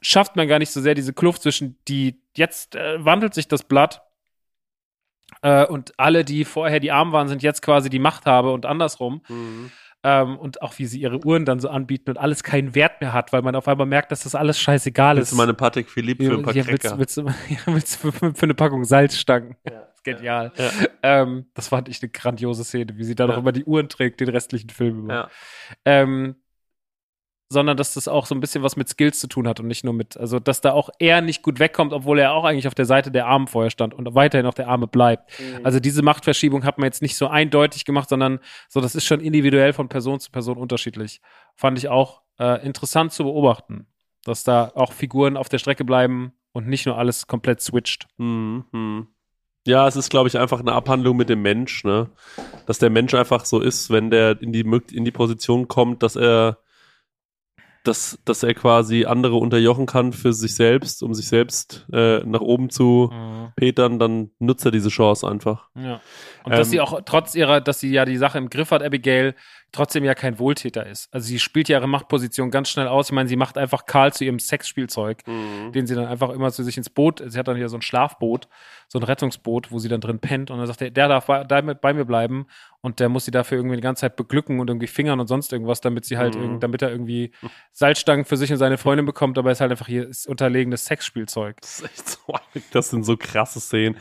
schafft 0.00 0.36
man 0.36 0.48
gar 0.48 0.58
nicht 0.58 0.72
so 0.72 0.80
sehr 0.80 0.94
diese 0.94 1.12
Kluft 1.12 1.42
zwischen 1.42 1.76
die, 1.86 2.22
jetzt 2.34 2.76
äh, 2.76 3.04
wandelt 3.04 3.34
sich 3.34 3.46
das 3.46 3.62
Blatt 3.62 4.00
äh, 5.42 5.66
und 5.66 5.92
alle, 5.98 6.24
die 6.24 6.46
vorher 6.46 6.80
die 6.80 6.92
Armen 6.92 7.12
waren, 7.12 7.28
sind 7.28 7.42
jetzt 7.42 7.60
quasi 7.60 7.90
die 7.90 7.98
Machthabe 7.98 8.50
und 8.50 8.64
andersrum. 8.64 9.20
Mhm. 9.28 9.70
Ähm, 10.04 10.38
und 10.38 10.62
auch 10.62 10.78
wie 10.78 10.86
sie 10.86 10.98
ihre 10.98 11.24
Uhren 11.24 11.44
dann 11.44 11.60
so 11.60 11.68
anbieten 11.68 12.10
und 12.10 12.16
alles 12.16 12.42
keinen 12.42 12.74
Wert 12.74 13.02
mehr 13.02 13.12
hat, 13.12 13.34
weil 13.34 13.42
man 13.42 13.54
auf 13.54 13.68
einmal 13.68 13.86
merkt, 13.86 14.10
dass 14.10 14.22
das 14.22 14.34
alles 14.34 14.58
scheißegal 14.58 15.16
Willst 15.16 15.28
ist. 15.28 15.32
du 15.32 15.36
mal 15.36 15.44
eine 15.44 15.54
Patek 15.54 15.90
Philippe 15.90 16.24
für 16.24 16.32
ein 16.32 16.42
paar 16.42 16.54
ja, 16.54 16.66
willst, 16.66 16.82
Cracker? 16.82 16.98
willst, 16.98 17.16
du, 17.18 17.26
ja, 17.48 17.58
willst 17.66 17.96
für, 17.96 18.12
für 18.12 18.42
eine 18.42 18.54
Packung 18.54 18.84
Salzstangen? 18.84 19.56
Ja. 19.68 19.91
Genial. 20.04 20.52
Ja. 20.56 20.70
Ähm, 21.02 21.46
das 21.54 21.68
fand 21.68 21.88
ich 21.88 22.02
eine 22.02 22.10
grandiose 22.10 22.64
Szene, 22.64 22.96
wie 22.96 23.04
sie 23.04 23.14
Ja. 23.18 23.26
noch 23.26 23.38
immer 23.38 23.52
die 23.52 23.64
Uhren 23.64 23.88
trägt, 23.88 24.20
den 24.20 24.28
restlichen 24.28 24.70
Film 24.70 25.04
über. 25.04 25.14
Ja. 25.14 25.30
Ähm, 25.84 26.36
sondern 27.52 27.76
dass 27.76 27.92
das 27.94 28.08
auch 28.08 28.24
so 28.24 28.34
ein 28.34 28.40
bisschen 28.40 28.62
was 28.62 28.76
mit 28.76 28.88
Skills 28.88 29.20
zu 29.20 29.26
tun 29.28 29.46
hat 29.46 29.60
und 29.60 29.66
nicht 29.66 29.84
nur 29.84 29.92
mit, 29.92 30.16
also 30.16 30.38
dass 30.40 30.62
da 30.62 30.72
auch 30.72 30.88
er 30.98 31.20
nicht 31.20 31.42
gut 31.42 31.58
wegkommt, 31.58 31.92
obwohl 31.92 32.18
er 32.18 32.32
auch 32.32 32.44
eigentlich 32.44 32.66
auf 32.66 32.74
der 32.74 32.86
Seite 32.86 33.10
der 33.10 33.26
Armen 33.26 33.46
vorher 33.46 33.70
stand 33.70 33.92
und 33.92 34.14
weiterhin 34.14 34.46
auf 34.46 34.54
der 34.54 34.68
Arme 34.68 34.86
bleibt. 34.86 35.30
Also 35.62 35.78
diese 35.78 36.00
Machtverschiebung 36.02 36.64
hat 36.64 36.78
man 36.78 36.86
jetzt 36.86 37.02
nicht 37.02 37.14
so 37.14 37.26
eindeutig 37.28 37.84
gemacht, 37.84 38.08
sondern 38.08 38.40
so, 38.68 38.80
das 38.80 38.94
ist 38.94 39.04
schon 39.04 39.20
individuell 39.20 39.74
von 39.74 39.90
Person 39.90 40.18
zu 40.18 40.30
Person 40.32 40.56
unterschiedlich. 40.56 41.20
Fand 41.54 41.76
ich 41.76 41.88
auch 41.88 42.22
äh, 42.38 42.64
interessant 42.66 43.12
zu 43.12 43.24
beobachten, 43.24 43.86
dass 44.24 44.44
da 44.44 44.72
auch 44.74 44.92
Figuren 44.92 45.36
auf 45.36 45.50
der 45.50 45.58
Strecke 45.58 45.84
bleiben 45.84 46.32
und 46.52 46.68
nicht 46.68 46.86
nur 46.86 46.96
alles 46.96 47.26
komplett 47.26 47.60
switcht. 47.60 48.08
Mhm. 48.16 49.08
Mhm. 49.66 49.70
Ja, 49.70 49.86
es 49.86 49.96
ist, 49.96 50.10
glaube 50.10 50.28
ich, 50.28 50.38
einfach 50.38 50.60
eine 50.60 50.72
Abhandlung 50.72 51.16
mit 51.16 51.28
dem 51.28 51.42
Mensch, 51.42 51.84
ne? 51.84 52.10
Dass 52.66 52.78
der 52.78 52.90
Mensch 52.90 53.14
einfach 53.14 53.44
so 53.44 53.60
ist, 53.60 53.90
wenn 53.90 54.10
der 54.10 54.40
in 54.40 54.52
die, 54.52 54.60
in 54.92 55.04
die 55.04 55.12
Position 55.12 55.68
kommt, 55.68 56.02
dass 56.02 56.16
er, 56.16 56.58
dass, 57.84 58.18
dass 58.24 58.42
er 58.42 58.54
quasi 58.54 59.04
andere 59.06 59.36
unterjochen 59.36 59.86
kann 59.86 60.12
für 60.12 60.32
sich 60.32 60.54
selbst, 60.54 61.02
um 61.02 61.14
sich 61.14 61.26
selbst 61.28 61.86
äh, 61.92 62.20
nach 62.24 62.40
oben 62.40 62.70
zu 62.70 63.10
petern, 63.56 63.98
dann 63.98 64.30
nutzt 64.38 64.64
er 64.64 64.70
diese 64.70 64.88
Chance 64.88 65.28
einfach. 65.28 65.68
Ja. 65.74 66.00
Und 66.44 66.52
dass 66.52 66.68
Ähm, 66.68 66.70
sie 66.70 66.80
auch 66.80 67.00
trotz 67.04 67.34
ihrer, 67.34 67.60
dass 67.60 67.80
sie 67.80 67.90
ja 67.92 68.04
die 68.04 68.16
Sache 68.16 68.38
im 68.38 68.50
Griff 68.50 68.70
hat, 68.70 68.82
Abigail, 68.82 69.34
trotzdem 69.72 70.04
ja 70.04 70.14
kein 70.14 70.38
Wohltäter 70.38 70.86
ist. 70.86 71.12
Also 71.14 71.26
sie 71.26 71.38
spielt 71.38 71.68
ja 71.68 71.78
ihre 71.78 71.88
Machtposition 71.88 72.50
ganz 72.50 72.68
schnell 72.68 72.86
aus. 72.88 73.06
Ich 73.08 73.12
meine, 73.12 73.28
sie 73.28 73.36
macht 73.36 73.56
einfach 73.56 73.86
Karl 73.86 74.12
zu 74.12 74.24
ihrem 74.24 74.38
Sexspielzeug, 74.38 75.24
den 75.74 75.86
sie 75.86 75.94
dann 75.94 76.06
einfach 76.06 76.30
immer 76.30 76.52
zu 76.52 76.62
sich 76.62 76.76
ins 76.76 76.90
Boot, 76.90 77.22
sie 77.26 77.38
hat 77.38 77.48
dann 77.48 77.56
hier 77.56 77.68
so 77.70 77.76
ein 77.78 77.82
Schlafboot, 77.82 78.48
so 78.88 78.98
ein 78.98 79.02
Rettungsboot, 79.02 79.72
wo 79.72 79.78
sie 79.78 79.88
dann 79.88 80.00
drin 80.02 80.18
pennt 80.18 80.50
und 80.50 80.58
dann 80.58 80.66
sagt 80.66 80.82
er, 80.82 80.90
der 80.90 81.08
darf 81.08 81.26
bei, 81.26 81.44
bei 81.44 81.92
mir 81.94 82.04
bleiben 82.04 82.46
und 82.82 83.00
der 83.00 83.08
muss 83.08 83.24
sie 83.24 83.30
dafür 83.30 83.56
irgendwie 83.58 83.76
die 83.76 83.82
ganze 83.82 84.00
Zeit 84.02 84.16
beglücken 84.16 84.60
und 84.60 84.68
irgendwie 84.68 84.86
fingern 84.86 85.18
und 85.20 85.26
sonst 85.26 85.52
irgendwas, 85.52 85.80
damit 85.80 86.04
sie 86.04 86.18
halt, 86.18 86.34
Mhm. 86.36 86.60
damit 86.60 86.82
er 86.82 86.90
irgendwie 86.90 87.32
Salzstangen 87.72 88.24
für 88.24 88.36
sich 88.36 88.50
und 88.52 88.58
seine 88.58 88.76
Freundin 88.78 89.06
bekommt, 89.06 89.38
aber 89.38 89.48
er 89.50 89.52
ist 89.52 89.60
halt 89.60 89.70
einfach 89.70 89.86
hier 89.86 90.10
unterlegenes 90.26 90.84
Sexspielzeug. 90.84 91.60
Das 91.60 91.80
ist 91.80 91.84
echt 91.84 92.08
so, 92.08 92.34
das 92.72 92.90
sind 92.90 93.04
so 93.04 93.16
krasse 93.16 93.60
Szenen. 93.60 93.96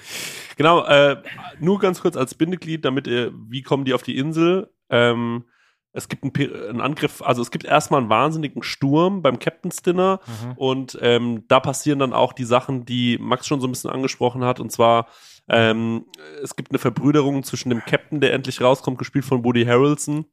Genau, 0.58 0.84
äh, 0.86 1.22
nur 1.60 1.80
ganz 1.80 2.02
kurz 2.02 2.18
als 2.18 2.36
Bindeglied, 2.36 2.84
damit 2.84 3.08
ihr, 3.08 3.32
wie 3.48 3.62
kommen 3.62 3.86
die 3.86 3.94
auf 3.94 4.04
die 4.04 4.18
Insel? 4.18 4.70
Ähm, 4.90 5.46
es 5.94 6.08
gibt 6.08 6.24
einen, 6.24 6.56
einen 6.70 6.82
Angriff, 6.82 7.22
also 7.22 7.42
es 7.42 7.52
gibt 7.52 7.66
erstmal 7.66 8.02
einen 8.02 8.10
wahnsinnigen 8.10 8.64
Sturm 8.64 9.22
beim 9.22 9.40
Captain's 9.40 9.82
Dinner 9.82 10.20
und 10.56 10.98
ähm, 11.02 11.44
da 11.48 11.60
passieren 11.60 12.00
dann 12.00 12.14
auch 12.14 12.34
die 12.34 12.46
Sachen, 12.46 12.86
die 12.86 13.18
Max 13.20 13.48
schon 13.48 13.60
so 13.62 13.68
ein 13.68 13.72
bisschen 13.72 13.90
angesprochen 13.90 14.44
hat. 14.44 14.60
Und 14.60 14.72
zwar 14.72 15.08
ähm, 15.50 16.06
es 16.42 16.56
gibt 16.56 16.72
eine 16.72 16.80
Verbrüderung 16.80 17.44
zwischen 17.44 17.70
dem 17.70 17.84
Captain, 17.84 18.22
der 18.22 18.34
endlich 18.34 18.62
rauskommt, 18.62 18.98
gespielt 18.98 19.26
von 19.26 19.44
Woody 19.44 19.66
Harrelson, 19.66 20.26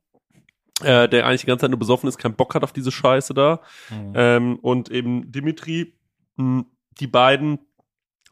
äh, 0.82 1.08
der 1.08 1.26
eigentlich 1.26 1.40
die 1.40 1.46
ganze 1.48 1.62
Zeit 1.62 1.70
nur 1.70 1.78
besoffen 1.78 2.08
ist, 2.08 2.18
keinen 2.18 2.36
Bock 2.36 2.54
hat 2.54 2.62
auf 2.62 2.72
diese 2.72 2.92
Scheiße 2.92 3.34
da. 3.34 3.60
Ähm, 4.14 4.58
und 4.60 4.90
eben 4.90 5.32
Dimitri, 5.32 5.94
mh, 6.36 6.64
die 7.00 7.06
beiden 7.08 7.58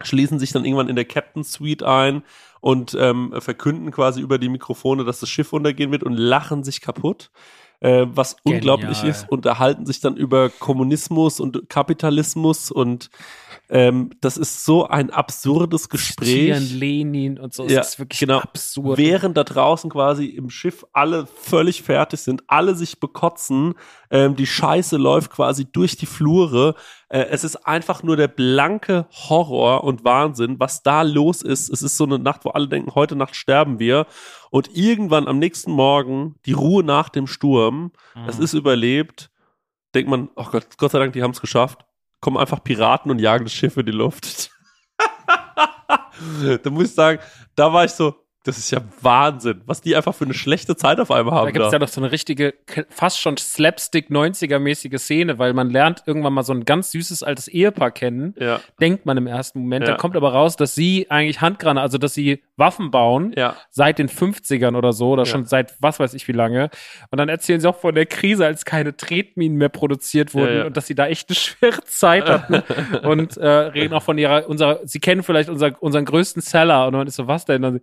schließen 0.02 0.38
sich 0.38 0.52
dann 0.52 0.64
irgendwann 0.64 0.88
in 0.88 0.96
der 0.96 1.04
Captain 1.04 1.44
Suite 1.44 1.82
ein 1.82 2.22
und 2.60 2.96
ähm, 2.98 3.32
verkünden 3.38 3.90
quasi 3.90 4.20
über 4.20 4.38
die 4.38 4.48
Mikrofone, 4.48 5.04
dass 5.04 5.20
das 5.20 5.28
Schiff 5.28 5.52
untergehen 5.52 5.92
wird 5.92 6.02
und 6.02 6.14
lachen 6.14 6.64
sich 6.64 6.80
kaputt. 6.80 7.30
Äh, 7.80 8.06
was 8.08 8.36
Genial. 8.36 8.56
unglaublich 8.56 9.04
ist, 9.04 9.28
unterhalten 9.30 9.84
sich 9.84 10.00
dann 10.00 10.16
über 10.16 10.48
Kommunismus 10.48 11.40
und 11.40 11.68
Kapitalismus 11.68 12.70
und 12.70 13.10
ähm, 13.68 14.10
das 14.20 14.36
ist 14.36 14.64
so 14.64 14.86
ein 14.86 15.10
absurdes 15.10 15.88
Gespräch. 15.88 16.28
Zitieren 16.28 16.78
Lenin 16.78 17.38
und 17.38 17.52
so. 17.52 17.66
Ja, 17.66 17.80
es 17.80 17.90
ist 17.90 17.98
wirklich 17.98 18.20
genau. 18.20 18.38
absurd. 18.38 18.98
Während 18.98 19.36
da 19.36 19.42
draußen 19.42 19.90
quasi 19.90 20.26
im 20.26 20.50
Schiff 20.50 20.84
alle 20.92 21.26
völlig 21.26 21.82
fertig 21.82 22.20
sind, 22.20 22.44
alle 22.46 22.76
sich 22.76 23.00
bekotzen, 23.00 23.74
ähm, 24.10 24.36
die 24.36 24.46
Scheiße 24.46 24.96
läuft 24.96 25.32
quasi 25.32 25.64
durch 25.64 25.96
die 25.96 26.06
Flure. 26.06 26.76
Äh, 27.08 27.26
es 27.30 27.42
ist 27.42 27.56
einfach 27.66 28.04
nur 28.04 28.16
der 28.16 28.28
blanke 28.28 29.06
Horror 29.10 29.82
und 29.82 30.04
Wahnsinn, 30.04 30.60
was 30.60 30.84
da 30.84 31.02
los 31.02 31.42
ist. 31.42 31.68
Es 31.68 31.82
ist 31.82 31.96
so 31.96 32.04
eine 32.04 32.20
Nacht, 32.20 32.44
wo 32.44 32.50
alle 32.50 32.68
denken, 32.68 32.94
heute 32.94 33.16
Nacht 33.16 33.34
sterben 33.34 33.80
wir. 33.80 34.06
Und 34.50 34.76
irgendwann 34.76 35.26
am 35.26 35.38
nächsten 35.38 35.72
Morgen 35.72 36.36
die 36.46 36.52
Ruhe 36.52 36.84
nach 36.84 37.08
dem 37.08 37.26
Sturm. 37.26 37.90
Es 38.28 38.38
ist 38.38 38.54
überlebt. 38.54 39.30
Denkt 39.94 40.10
man, 40.10 40.28
oh 40.36 40.46
Gott, 40.50 40.66
Gott 40.78 40.92
sei 40.92 40.98
Dank, 40.98 41.14
die 41.14 41.22
haben 41.22 41.30
es 41.30 41.40
geschafft. 41.40 41.85
Kommen 42.20 42.36
einfach 42.36 42.62
Piraten 42.62 43.10
und 43.10 43.18
jagen 43.18 43.44
das 43.44 43.52
Schiff 43.52 43.76
in 43.76 43.86
die 43.86 43.92
Luft. 43.92 44.50
da 46.62 46.70
muss 46.70 46.88
ich 46.88 46.94
sagen, 46.94 47.20
da 47.54 47.72
war 47.72 47.84
ich 47.84 47.92
so, 47.92 48.25
das 48.46 48.58
ist 48.58 48.70
ja 48.70 48.80
Wahnsinn, 49.00 49.62
was 49.66 49.80
die 49.80 49.96
einfach 49.96 50.14
für 50.14 50.24
eine 50.24 50.34
schlechte 50.34 50.76
Zeit 50.76 51.00
auf 51.00 51.10
einmal 51.10 51.34
haben. 51.34 51.46
Da 51.46 51.50
gibt 51.50 51.64
es 51.64 51.72
ja 51.72 51.78
noch 51.78 51.88
so 51.88 52.00
eine 52.00 52.12
richtige, 52.12 52.54
fast 52.88 53.20
schon 53.20 53.36
Slapstick 53.36 54.10
90er-mäßige 54.10 54.98
Szene, 54.98 55.38
weil 55.38 55.52
man 55.52 55.70
lernt 55.70 56.04
irgendwann 56.06 56.32
mal 56.32 56.42
so 56.42 56.52
ein 56.52 56.64
ganz 56.64 56.92
süßes 56.92 57.22
altes 57.22 57.48
Ehepaar 57.48 57.90
kennen. 57.90 58.34
ja, 58.38 58.60
Denkt 58.80 59.06
man 59.06 59.16
im 59.16 59.26
ersten 59.26 59.60
Moment. 59.60 59.84
Ja. 59.84 59.92
Dann 59.92 60.00
kommt 60.00 60.16
aber 60.16 60.32
raus, 60.32 60.56
dass 60.56 60.74
sie 60.74 61.06
eigentlich 61.10 61.40
Handgranaten, 61.40 61.82
also 61.82 61.98
dass 61.98 62.14
sie 62.14 62.42
Waffen 62.56 62.90
bauen. 62.90 63.32
ja. 63.36 63.56
Seit 63.70 63.98
den 63.98 64.08
50ern 64.08 64.76
oder 64.76 64.92
so, 64.92 65.10
oder 65.10 65.26
schon 65.26 65.44
seit 65.44 65.74
was 65.80 65.98
weiß 66.00 66.14
ich 66.14 66.26
wie 66.28 66.32
lange. 66.32 66.70
Und 67.10 67.18
dann 67.18 67.28
erzählen 67.28 67.60
sie 67.60 67.68
auch 67.68 67.78
von 67.78 67.94
der 67.94 68.06
Krise, 68.06 68.46
als 68.46 68.64
keine 68.64 68.96
Tretminen 68.96 69.58
mehr 69.58 69.68
produziert 69.68 70.34
wurden 70.34 70.62
und 70.66 70.76
dass 70.76 70.86
sie 70.86 70.94
da 70.94 71.06
echt 71.06 71.28
eine 71.28 71.36
schwere 71.36 71.82
Zeit 71.84 72.28
hatten. 72.28 72.62
und 73.06 73.36
äh, 73.36 73.46
reden 73.46 73.92
auch 73.94 74.02
von 74.02 74.18
ihrer, 74.18 74.48
unserer, 74.48 74.80
sie 74.84 75.00
kennen 75.00 75.22
vielleicht 75.22 75.48
unser, 75.48 75.80
unseren 75.82 76.04
größten 76.04 76.42
Seller. 76.42 76.86
Und 76.86 76.94
man 76.94 77.06
ist 77.06 77.16
so, 77.16 77.26
was 77.26 77.44
denn? 77.44 77.64
Und 77.64 77.74
dann, 77.74 77.80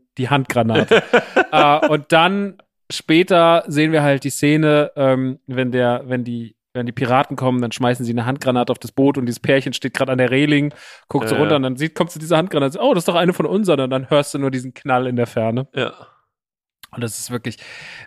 Die 0.53 0.59
Handgranate. 0.59 1.03
äh, 1.51 1.87
und 1.87 2.11
dann 2.11 2.57
später 2.91 3.63
sehen 3.67 3.91
wir 3.91 4.03
halt 4.03 4.23
die 4.23 4.29
Szene, 4.29 4.91
ähm, 4.95 5.39
wenn 5.47 5.71
der, 5.71 6.03
wenn 6.05 6.23
die, 6.23 6.55
wenn 6.73 6.85
die 6.85 6.91
Piraten 6.91 7.35
kommen, 7.35 7.61
dann 7.61 7.71
schmeißen 7.71 8.03
sie 8.05 8.11
eine 8.11 8.25
Handgranate 8.25 8.71
auf 8.71 8.79
das 8.79 8.91
Boot 8.91 9.17
und 9.17 9.25
dieses 9.25 9.39
Pärchen 9.39 9.73
steht 9.73 9.93
gerade 9.93 10.11
an 10.11 10.17
der 10.17 10.31
Reling, 10.31 10.73
guckt 11.07 11.29
so 11.29 11.35
Ja, 11.35 11.39
runter 11.41 11.53
ja. 11.53 11.57
und 11.57 11.63
dann 11.63 11.75
sieht, 11.77 11.95
kommt 11.95 12.11
zu 12.11 12.19
dieser 12.19 12.37
Handgranate, 12.37 12.79
oh, 12.81 12.93
das 12.93 13.01
ist 13.03 13.07
doch 13.07 13.15
eine 13.15 13.33
von 13.33 13.45
unseren 13.45 13.79
und 13.79 13.89
dann 13.89 14.09
hörst 14.09 14.33
du 14.33 14.39
nur 14.39 14.51
diesen 14.51 14.73
Knall 14.73 15.07
in 15.07 15.15
der 15.15 15.27
Ferne. 15.27 15.67
ja. 15.75 15.93
Und 16.95 17.01
das 17.03 17.17
ist 17.17 17.31
wirklich, 17.31 17.57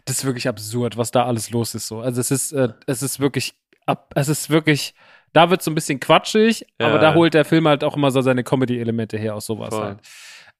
das 0.05 0.19
ist 0.19 0.25
wirklich 0.25 0.47
absurd, 0.47 0.97
was 0.97 1.11
da 1.11 1.27
alles 1.27 1.51
los 1.51 1.75
ist 1.75 1.89
so. 1.89 1.99
Also 2.01 2.21
es 2.21 2.31
ist, 2.31 2.53
äh, 2.53 2.69
es 2.87 3.03
ist 3.03 3.19
wirklich, 3.19 3.55
ab, 3.85 4.13
es 4.15 4.29
ist 4.29 4.49
wirklich, 4.49 4.95
da 5.33 5.51
wird 5.51 5.61
so 5.61 5.73
ein 5.73 5.75
bisschen 5.75 5.99
quatschig, 5.99 6.65
Ja, 6.81 6.87
aber 6.87 7.01
da 7.01 7.13
holt 7.15 7.35
der 7.35 7.45
Film 7.45 7.67
halt 7.67 7.83
auch 7.83 7.97
immer 7.97 8.13
so 8.13 8.21
seine 8.21 8.45
Comedy-Elemente 8.45 9.19
her 9.19 9.35
aus 9.35 9.47
sowas 9.47 9.75
Voll. 9.75 9.83
halt. 9.85 9.99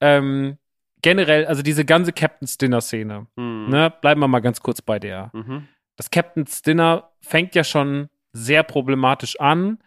Ähm, 0.01 0.59
generell, 1.03 1.47
also 1.47 1.63
diese 1.63 1.85
ganze 1.85 2.13
Captain's 2.13 2.59
Dinner-Szene, 2.59 3.27
Hm. 3.37 3.69
ne, 3.69 3.93
bleiben 4.01 4.21
wir 4.21 4.29
mal 4.29 4.41
ganz 4.41 4.61
kurz 4.61 4.81
bei 4.83 4.99
der. 4.99 5.31
Mhm. 5.33 5.69
Das 5.97 6.11
Captain's 6.11 6.63
Dinner 6.63 7.11
fängt 7.21 7.55
ja 7.55 7.65
schon 7.65 8.09
sehr 8.33 8.63
problematisch 8.63 9.39
an. 9.41 9.79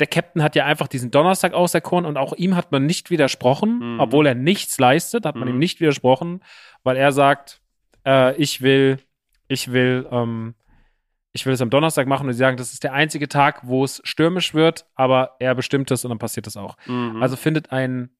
Der 0.00 0.06
Captain 0.06 0.42
hat 0.42 0.56
ja 0.56 0.64
einfach 0.66 0.88
diesen 0.88 1.10
Donnerstag 1.10 1.52
auserkoren 1.54 2.04
und 2.06 2.16
auch 2.16 2.32
ihm 2.34 2.56
hat 2.56 2.72
man 2.72 2.84
nicht 2.86 3.10
widersprochen, 3.10 3.94
Mhm. 3.94 4.00
obwohl 4.00 4.26
er 4.26 4.34
nichts 4.34 4.78
leistet, 4.78 5.24
hat 5.24 5.36
man 5.36 5.48
Mhm. 5.48 5.54
ihm 5.54 5.58
nicht 5.58 5.80
widersprochen, 5.80 6.40
weil 6.82 6.96
er 6.96 7.12
sagt, 7.12 7.60
äh, 8.06 8.34
ich 8.36 8.62
will, 8.62 8.98
ich 9.48 9.70
will, 9.72 10.06
ähm, 10.10 10.54
ich 11.34 11.46
will 11.46 11.52
es 11.54 11.60
am 11.62 11.70
Donnerstag 11.70 12.06
machen 12.06 12.26
und 12.26 12.32
sie 12.32 12.38
sagen, 12.38 12.56
das 12.56 12.72
ist 12.74 12.84
der 12.84 12.92
einzige 12.92 13.28
Tag, 13.28 13.60
wo 13.62 13.84
es 13.84 14.02
stürmisch 14.04 14.52
wird, 14.54 14.86
aber 14.96 15.36
er 15.38 15.54
bestimmt 15.54 15.90
es 15.90 16.04
und 16.04 16.10
dann 16.10 16.18
passiert 16.18 16.46
es 16.46 16.56
auch. 16.56 16.76
Mhm. 16.86 17.22
Also 17.22 17.36
findet 17.36 17.70
ein 17.72 18.10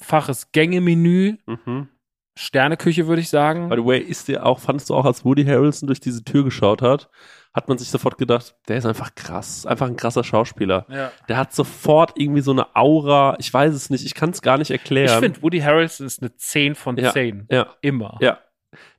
mehrfaches 0.00 0.50
Gängemenü, 0.52 1.36
mhm. 1.46 1.88
Sterneküche 2.36 3.06
würde 3.06 3.20
ich 3.22 3.28
sagen. 3.28 3.68
By 3.68 3.76
the 3.76 3.84
way, 3.84 3.98
ist 4.00 4.26
der 4.28 4.44
auch, 4.44 4.58
fandest 4.58 4.90
du 4.90 4.94
auch, 4.94 5.04
als 5.04 5.24
Woody 5.24 5.44
Harrelson 5.44 5.86
durch 5.86 6.00
diese 6.00 6.24
Tür 6.24 6.42
geschaut 6.44 6.82
hat, 6.82 7.08
hat 7.52 7.68
man 7.68 7.78
sich 7.78 7.88
sofort 7.88 8.18
gedacht, 8.18 8.56
der 8.66 8.76
ist 8.78 8.86
einfach 8.86 9.14
krass, 9.14 9.64
einfach 9.66 9.86
ein 9.86 9.94
krasser 9.96 10.24
Schauspieler. 10.24 10.84
Ja. 10.88 11.12
Der 11.28 11.36
hat 11.36 11.54
sofort 11.54 12.14
irgendwie 12.16 12.40
so 12.40 12.50
eine 12.50 12.74
Aura, 12.74 13.36
ich 13.38 13.54
weiß 13.54 13.72
es 13.72 13.88
nicht, 13.88 14.04
ich 14.04 14.14
kann 14.14 14.30
es 14.30 14.42
gar 14.42 14.58
nicht 14.58 14.72
erklären. 14.72 15.14
Ich 15.14 15.20
finde, 15.20 15.42
Woody 15.42 15.60
Harrelson 15.60 16.06
ist 16.06 16.22
eine 16.22 16.34
10 16.34 16.74
von 16.74 16.96
Ja. 16.96 17.12
10. 17.12 17.46
ja, 17.50 17.68
Immer. 17.82 18.18
ja. 18.20 18.38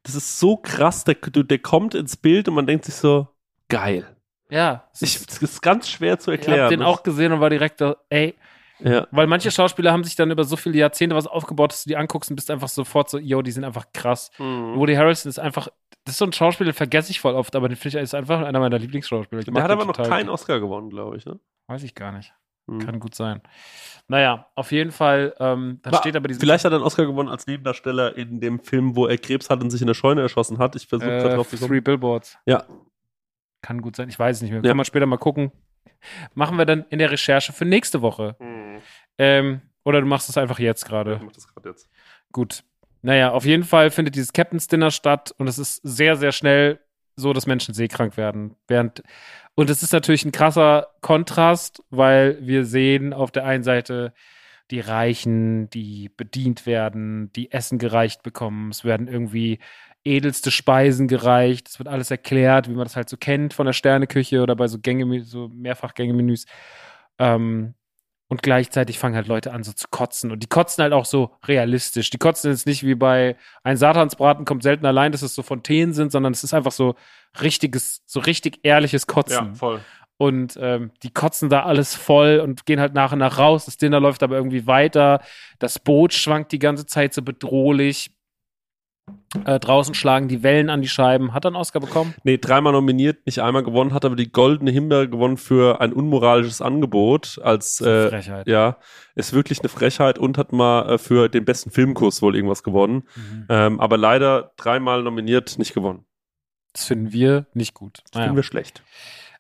Das 0.04 0.16
ist 0.16 0.40
so 0.40 0.56
krass, 0.56 1.04
der, 1.04 1.16
der 1.16 1.60
kommt 1.60 1.94
ins 1.96 2.16
Bild 2.16 2.48
und 2.48 2.54
man 2.54 2.66
denkt 2.68 2.86
sich 2.86 2.96
so, 2.96 3.28
geil. 3.68 4.08
Ja. 4.50 4.88
es 4.94 5.02
Ich, 5.02 5.16
ist- 5.18 5.30
das 5.32 5.42
ist 5.44 5.62
ganz 5.62 5.90
schwer 5.90 6.20
zu 6.20 6.32
ich 6.32 6.40
erklären. 6.40 6.62
habe 6.62 6.70
den 6.78 6.84
auch 6.84 7.04
gesehen 7.04 7.34
und 7.34 7.42
war 7.42 7.50
direkt 7.50 7.80
so, 7.80 7.96
ey, 8.10 8.36
ja. 8.80 9.08
weil 9.12 9.28
manche 9.28 9.52
Schauspieler 9.52 9.92
haben 9.92 10.04
sich 10.04 10.16
dann 10.16 10.32
über 10.32 10.44
so 10.44 10.56
viele 10.56 10.78
Jahrzehnte 10.78 11.16
was 11.16 11.28
aufgebaut, 11.28 11.72
dass 11.72 11.84
du 11.84 11.90
die 11.90 11.98
anguckst 11.98 12.30
und 12.30 12.36
bist 12.36 12.52
einfach 12.52 12.68
sofort 12.68 13.10
so, 13.10 13.18
yo, 13.18 13.42
die 13.42 13.52
sind 13.52 13.64
einfach 13.64 13.86
krass. 13.94 14.32
Mhm. 14.38 14.76
Woody 14.76 14.96
Harrelson 14.96 15.30
ist 15.30 15.40
einfach, 15.40 15.68
das 16.04 16.14
ist 16.14 16.18
so 16.20 16.26
ein 16.26 16.34
Schauspieler, 16.34 16.72
den 16.72 16.76
vergesse 16.76 17.12
ich 17.12 17.20
voll 17.20 17.36
oft, 17.36 17.56
aber 17.56 17.68
den 17.70 17.76
finde 17.76 17.98
ich 17.98 18.04
ist 18.04 18.16
einfach 18.16 18.42
einer 18.42 18.60
meiner 18.60 18.78
Lieblingsschauspieler. 18.80 19.44
Der 19.44 19.64
hat 19.64 19.72
aber 19.72 19.86
noch 19.86 19.98
keinen 19.98 20.30
Oscar 20.30 20.60
gewonnen, 20.60 20.90
glaube 20.90 21.18
ich. 21.18 21.26
Ne? 21.26 21.40
Weiß 21.68 21.84
ich 21.84 21.96
gar 21.96 22.12
nicht. 22.12 22.34
Mhm. 22.68 22.80
Kann 22.80 23.00
gut 23.00 23.16
sein. 23.16 23.42
Naja, 24.08 24.48
auf 24.56 24.72
jeden 24.72 24.92
Fall, 24.92 25.34
ähm, 25.40 25.80
dann 25.84 25.94
War- 25.94 26.00
steht 26.00 26.16
aber 26.16 26.28
dieses 26.28 26.42
Vielleicht 26.42 26.66
hat 26.66 26.72
er 26.72 26.78
einen 26.78 26.86
Oscar 26.86 27.06
gewonnen 27.06 27.30
als 27.30 27.48
Nebendarsteller 27.48 28.16
in 28.18 28.40
dem 28.40 28.60
Film, 28.60 28.96
wo 28.96 29.08
er 29.08 29.18
Krebs 29.18 29.50
hat 29.50 29.62
und 29.62 29.70
sich 29.70 29.82
in 29.82 29.88
der 29.88 29.94
Scheune 29.94 30.22
erschossen 30.22 30.58
hat. 30.58 30.76
Ich 30.76 30.88
versuche 30.88 31.10
gerade 31.10 31.32
äh, 31.32 31.36
drauf 31.36 31.50
zu 31.50 31.58
kommen. 31.58 31.70
Three 31.70 31.82
Billboards. 31.82 32.38
Ja. 32.46 32.66
Kann 33.62 33.82
gut 33.82 33.96
sein, 33.96 34.10
ich 34.10 34.20
weiß 34.20 34.38
es 34.38 34.42
nicht 34.42 34.52
mehr. 34.52 34.62
Ja. 34.62 34.70
Kann 34.70 34.78
man 34.78 34.86
später 34.86 35.06
mal 35.06 35.18
gucken. 35.18 35.52
Machen 36.34 36.58
wir 36.58 36.66
dann 36.66 36.86
in 36.90 37.00
der 37.00 37.10
Recherche 37.12 37.52
für 37.52 37.66
nächste 37.66 38.02
Woche. 38.02 38.36
Ähm, 39.18 39.62
oder 39.84 40.02
du 40.02 40.08
machst 40.08 40.30
es 40.30 40.38
einfach 40.38 40.60
jetzt 40.60 40.86
gerade. 40.86 41.16
Ich 41.16 41.22
mach 41.22 41.32
das 41.32 41.48
gerade 41.48 41.70
jetzt. 41.70 41.90
Gut. 42.32 42.64
Naja, 43.02 43.32
auf 43.32 43.46
jeden 43.46 43.64
Fall 43.64 43.92
findet 43.92 44.16
dieses 44.16 44.34
Captain's 44.34 44.68
Dinner 44.68 44.90
statt 44.90 45.34
und 45.38 45.48
es 45.48 45.60
ist 45.60 45.80
sehr, 45.84 46.16
sehr 46.16 46.32
schnell 46.32 46.80
so, 47.16 47.34
dass 47.34 47.46
Menschen 47.46 47.74
seekrank 47.74 48.18
werden. 48.18 48.56
Während, 48.68 49.04
und 49.54 49.70
es 49.70 49.84
ist 49.84 49.94
natürlich 49.94 50.26
ein 50.26 50.32
krasser 50.32 50.88
Kontrast, 51.02 51.84
weil 51.90 52.38
wir 52.42 52.66
sehen 52.66 53.14
auf 53.14 53.32
der 53.32 53.46
einen 53.46 53.64
Seite 53.64 54.14
die 54.72 54.80
Reichen, 54.80 55.70
die 55.70 56.10
bedient 56.10 56.66
werden, 56.66 57.32
die 57.34 57.52
Essen 57.52 57.78
gereicht 57.78 58.24
bekommen. 58.24 58.72
Es 58.72 58.84
werden 58.84 59.08
irgendwie 59.08 59.60
edelste 60.04 60.52
Speisen 60.52 61.08
gereicht. 61.08 61.70
Es 61.70 61.80
wird 61.80 61.88
alles 61.88 62.12
erklärt, 62.12 62.68
wie 62.68 62.74
man 62.74 62.86
das 62.86 62.96
halt 62.96 63.10
so 63.10 63.18
kennt 63.18 63.54
von 63.54 63.66
der 63.66 63.74
Sterneküche 63.74 64.42
oder 64.42 64.56
bei 64.56 64.68
so 64.68 64.80
Gänge, 64.80 65.24
so 65.24 65.50
Mehrfachgänge-Menüs. 65.50 66.46
Ähm, 67.20 67.76
und 68.28 68.42
gleichzeitig 68.42 68.98
fangen 68.98 69.16
halt 69.16 69.28
Leute 69.28 69.54
an, 69.54 69.64
so 69.64 69.72
zu 69.72 69.88
kotzen. 69.90 70.32
Und 70.32 70.42
die 70.42 70.48
kotzen 70.48 70.82
halt 70.82 70.94
auch 70.94 71.06
so 71.06 71.32
realistisch. 71.48 72.10
Die 72.10 72.18
kotzen 72.18 72.52
jetzt 72.52 72.66
nicht 72.66 72.84
wie 72.84 72.96
bei 72.96 73.36
ein 73.64 73.78
Satansbraten 73.78 74.46
kommt 74.46 74.64
selten 74.64 74.86
allein, 74.86 75.12
dass 75.12 75.22
es 75.22 75.36
so 75.36 75.44
Fontänen 75.44 75.94
sind, 75.94 76.12
sondern 76.12 76.34
es 76.34 76.44
ist 76.44 76.54
einfach 76.54 76.72
so 76.72 76.96
richtiges, 77.42 78.02
so 78.06 78.20
richtig 78.20 78.60
ehrliches 78.64 79.06
Kotzen. 79.06 79.48
Ja, 79.48 79.54
voll. 79.54 79.82
Und 80.18 80.58
ähm, 80.62 80.92
die 81.04 81.12
kotzen 81.12 81.50
da 81.50 81.64
alles 81.64 81.94
voll 81.94 82.40
und 82.40 82.66
gehen 82.66 82.80
halt 82.80 82.94
nach 82.94 83.12
und 83.12 83.20
nach 83.20 83.38
raus. 83.38 83.66
Das 83.66 83.78
Dinner 83.78 84.00
läuft 84.00 84.24
aber 84.24 84.38
irgendwie 84.38 84.66
weiter. 84.66 85.22
Das 85.60 85.78
Boot 85.78 86.14
schwankt 86.14 86.52
die 86.54 86.60
ganze 86.60 86.86
Zeit 86.86 87.14
so 87.14 87.22
bedrohlich. 87.22 88.12
Äh, 89.46 89.60
draußen 89.60 89.94
schlagen 89.94 90.28
die 90.28 90.44
Wellen 90.44 90.70
an 90.70 90.82
die 90.82 90.88
Scheiben. 90.88 91.34
Hat 91.34 91.46
er 91.46 91.50
einen 91.50 91.58
Oscar 91.58 91.80
bekommen? 91.80 92.16
Nee, 92.24 92.38
dreimal 92.38 92.74
nominiert, 92.74 93.26
nicht 93.26 93.40
einmal 93.40 93.64
gewonnen, 93.64 93.94
hat 93.94 94.06
aber 94.06 94.16
die 94.16 94.32
goldene 94.32 94.72
Himbeere 94.72 95.10
gewonnen 95.10 95.38
für 95.38 95.82
ein 95.82 95.94
unmoralisches 95.94 96.62
Angebot 96.62 97.40
als 97.44 97.82
äh, 97.82 98.10
Frechheit. 98.10 98.48
ja, 98.48 98.78
ist 99.14 99.34
wirklich 99.34 99.60
eine 99.60 99.70
Frechheit 99.70 100.18
und 100.18 100.38
hat 100.38 100.54
mal 100.54 100.90
äh, 100.94 100.98
für 100.98 101.28
den 101.30 101.44
besten 101.46 101.70
Filmkurs 101.70 102.22
wohl 102.22 102.36
irgendwas 102.36 102.64
gewonnen. 102.64 103.04
Mhm. 103.16 103.46
Ähm, 103.50 103.80
aber 103.80 103.98
leider 103.98 104.54
dreimal 104.58 105.04
nominiert, 105.04 105.60
nicht 105.60 105.74
gewonnen. 105.74 106.06
Das 106.74 106.86
finden 106.86 107.12
wir 107.12 107.46
nicht 107.54 107.74
gut. 107.74 108.00
Das 108.04 108.14
Naja. 108.14 108.26
finden 108.26 108.38
wir 108.38 108.44
schlecht. 108.44 108.84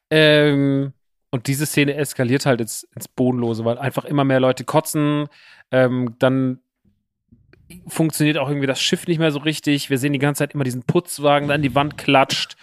Ähm, 0.09 0.93
und 1.31 1.47
diese 1.47 1.65
Szene 1.65 1.95
eskaliert 1.95 2.45
halt 2.45 2.61
ins, 2.61 2.83
ins 2.95 3.07
Bodenlose, 3.07 3.65
weil 3.65 3.77
einfach 3.77 4.05
immer 4.05 4.23
mehr 4.23 4.39
Leute 4.39 4.63
kotzen. 4.63 5.27
Ähm, 5.71 6.15
dann 6.19 6.59
funktioniert 7.87 8.37
auch 8.37 8.47
irgendwie 8.47 8.67
das 8.67 8.79
Schiff 8.79 9.07
nicht 9.07 9.17
mehr 9.19 9.31
so 9.31 9.39
richtig. 9.39 9.89
Wir 9.89 9.97
sehen 9.97 10.13
die 10.13 10.19
ganze 10.19 10.39
Zeit 10.39 10.53
immer 10.53 10.63
diesen 10.63 10.83
Putzwagen, 10.83 11.47
der 11.47 11.55
an 11.55 11.61
die 11.61 11.73
Wand 11.75 11.97
klatscht. 11.97 12.55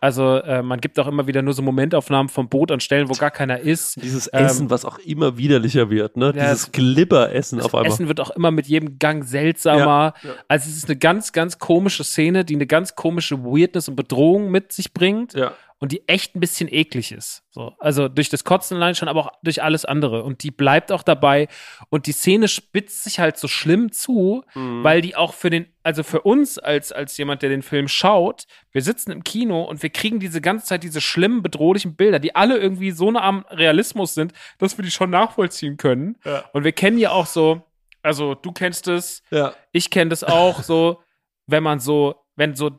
Also 0.00 0.36
äh, 0.38 0.62
man 0.62 0.80
gibt 0.80 0.98
auch 0.98 1.06
immer 1.06 1.26
wieder 1.26 1.42
nur 1.42 1.54
so 1.54 1.62
Momentaufnahmen 1.62 2.28
vom 2.28 2.48
Boot 2.48 2.72
an 2.72 2.80
Stellen, 2.80 3.08
wo 3.08 3.12
gar 3.14 3.30
keiner 3.30 3.60
ist. 3.60 4.02
Dieses 4.02 4.28
Ähm, 4.32 4.44
Essen, 4.46 4.70
was 4.70 4.84
auch 4.84 4.98
immer 4.98 5.36
widerlicher 5.38 5.90
wird, 5.90 6.16
ne? 6.16 6.26
Ja, 6.34 6.44
Dieses 6.44 6.64
es- 6.64 6.72
Glibberessen 6.72 7.60
auf 7.60 7.74
einmal. 7.74 7.90
Essen 7.92 8.08
wird 8.08 8.18
auch 8.20 8.30
immer 8.30 8.50
mit 8.50 8.66
jedem 8.66 8.98
Gang 8.98 9.24
seltsamer. 9.24 10.14
Ja, 10.22 10.28
ja. 10.30 10.34
Also 10.48 10.68
es 10.68 10.76
ist 10.76 10.86
eine 10.88 10.96
ganz, 10.98 11.32
ganz 11.32 11.58
komische 11.58 12.02
Szene, 12.04 12.44
die 12.44 12.54
eine 12.54 12.66
ganz 12.66 12.94
komische 12.94 13.42
Weirdness 13.44 13.88
und 13.88 13.96
Bedrohung 13.96 14.50
mit 14.50 14.72
sich 14.72 14.92
bringt. 14.92 15.34
Ja. 15.34 15.52
Und 15.78 15.92
die 15.92 16.08
echt 16.08 16.34
ein 16.34 16.40
bisschen 16.40 16.72
eklig 16.72 17.12
ist. 17.12 17.42
So, 17.50 17.74
also 17.78 18.08
durch 18.08 18.30
das 18.30 18.44
Kotzen 18.44 18.78
allein 18.78 18.94
schon, 18.94 19.08
aber 19.08 19.20
auch 19.26 19.32
durch 19.42 19.62
alles 19.62 19.84
andere. 19.84 20.22
Und 20.24 20.42
die 20.42 20.50
bleibt 20.50 20.90
auch 20.90 21.02
dabei. 21.02 21.48
Und 21.90 22.06
die 22.06 22.12
Szene 22.12 22.48
spitzt 22.48 23.04
sich 23.04 23.18
halt 23.18 23.36
so 23.36 23.46
schlimm 23.46 23.92
zu, 23.92 24.42
Mhm. 24.54 24.82
weil 24.84 25.02
die 25.02 25.16
auch 25.16 25.34
für 25.34 25.50
den, 25.50 25.66
also 25.82 26.02
für 26.02 26.22
uns 26.22 26.58
als, 26.58 26.92
als 26.92 27.16
jemand, 27.18 27.42
der 27.42 27.50
den 27.50 27.62
Film 27.62 27.88
schaut, 27.88 28.46
wir 28.72 28.80
sitzen 28.80 29.10
im 29.10 29.22
Kino 29.22 29.64
und 29.64 29.82
wir 29.82 29.90
kriegen 29.90 30.18
diese 30.18 30.40
ganze 30.40 30.64
Zeit 30.66 30.82
diese 30.82 31.00
schlimmen, 31.02 31.42
bedrohlichen 31.42 31.94
Bilder, 31.94 32.18
die 32.20 32.34
alle 32.34 32.56
irgendwie 32.56 32.90
so 32.92 33.10
nah 33.10 33.20
am 33.22 33.44
Realismus 33.50 34.14
sind, 34.14 34.32
dass 34.58 34.78
wir 34.78 34.84
die 34.84 34.90
schon 34.90 35.10
nachvollziehen 35.10 35.76
können. 35.76 36.16
Ja. 36.24 36.44
Und 36.54 36.64
wir 36.64 36.72
kennen 36.72 36.98
ja 36.98 37.10
auch 37.10 37.26
so, 37.26 37.62
also 38.02 38.34
du 38.34 38.50
kennst 38.52 38.88
es, 38.88 39.22
Ja. 39.30 39.52
ich 39.72 39.90
kenne 39.90 40.08
das 40.08 40.24
auch 40.24 40.62
so, 40.62 41.02
wenn 41.46 41.62
man 41.62 41.80
so, 41.80 42.14
wenn 42.34 42.54
so, 42.56 42.70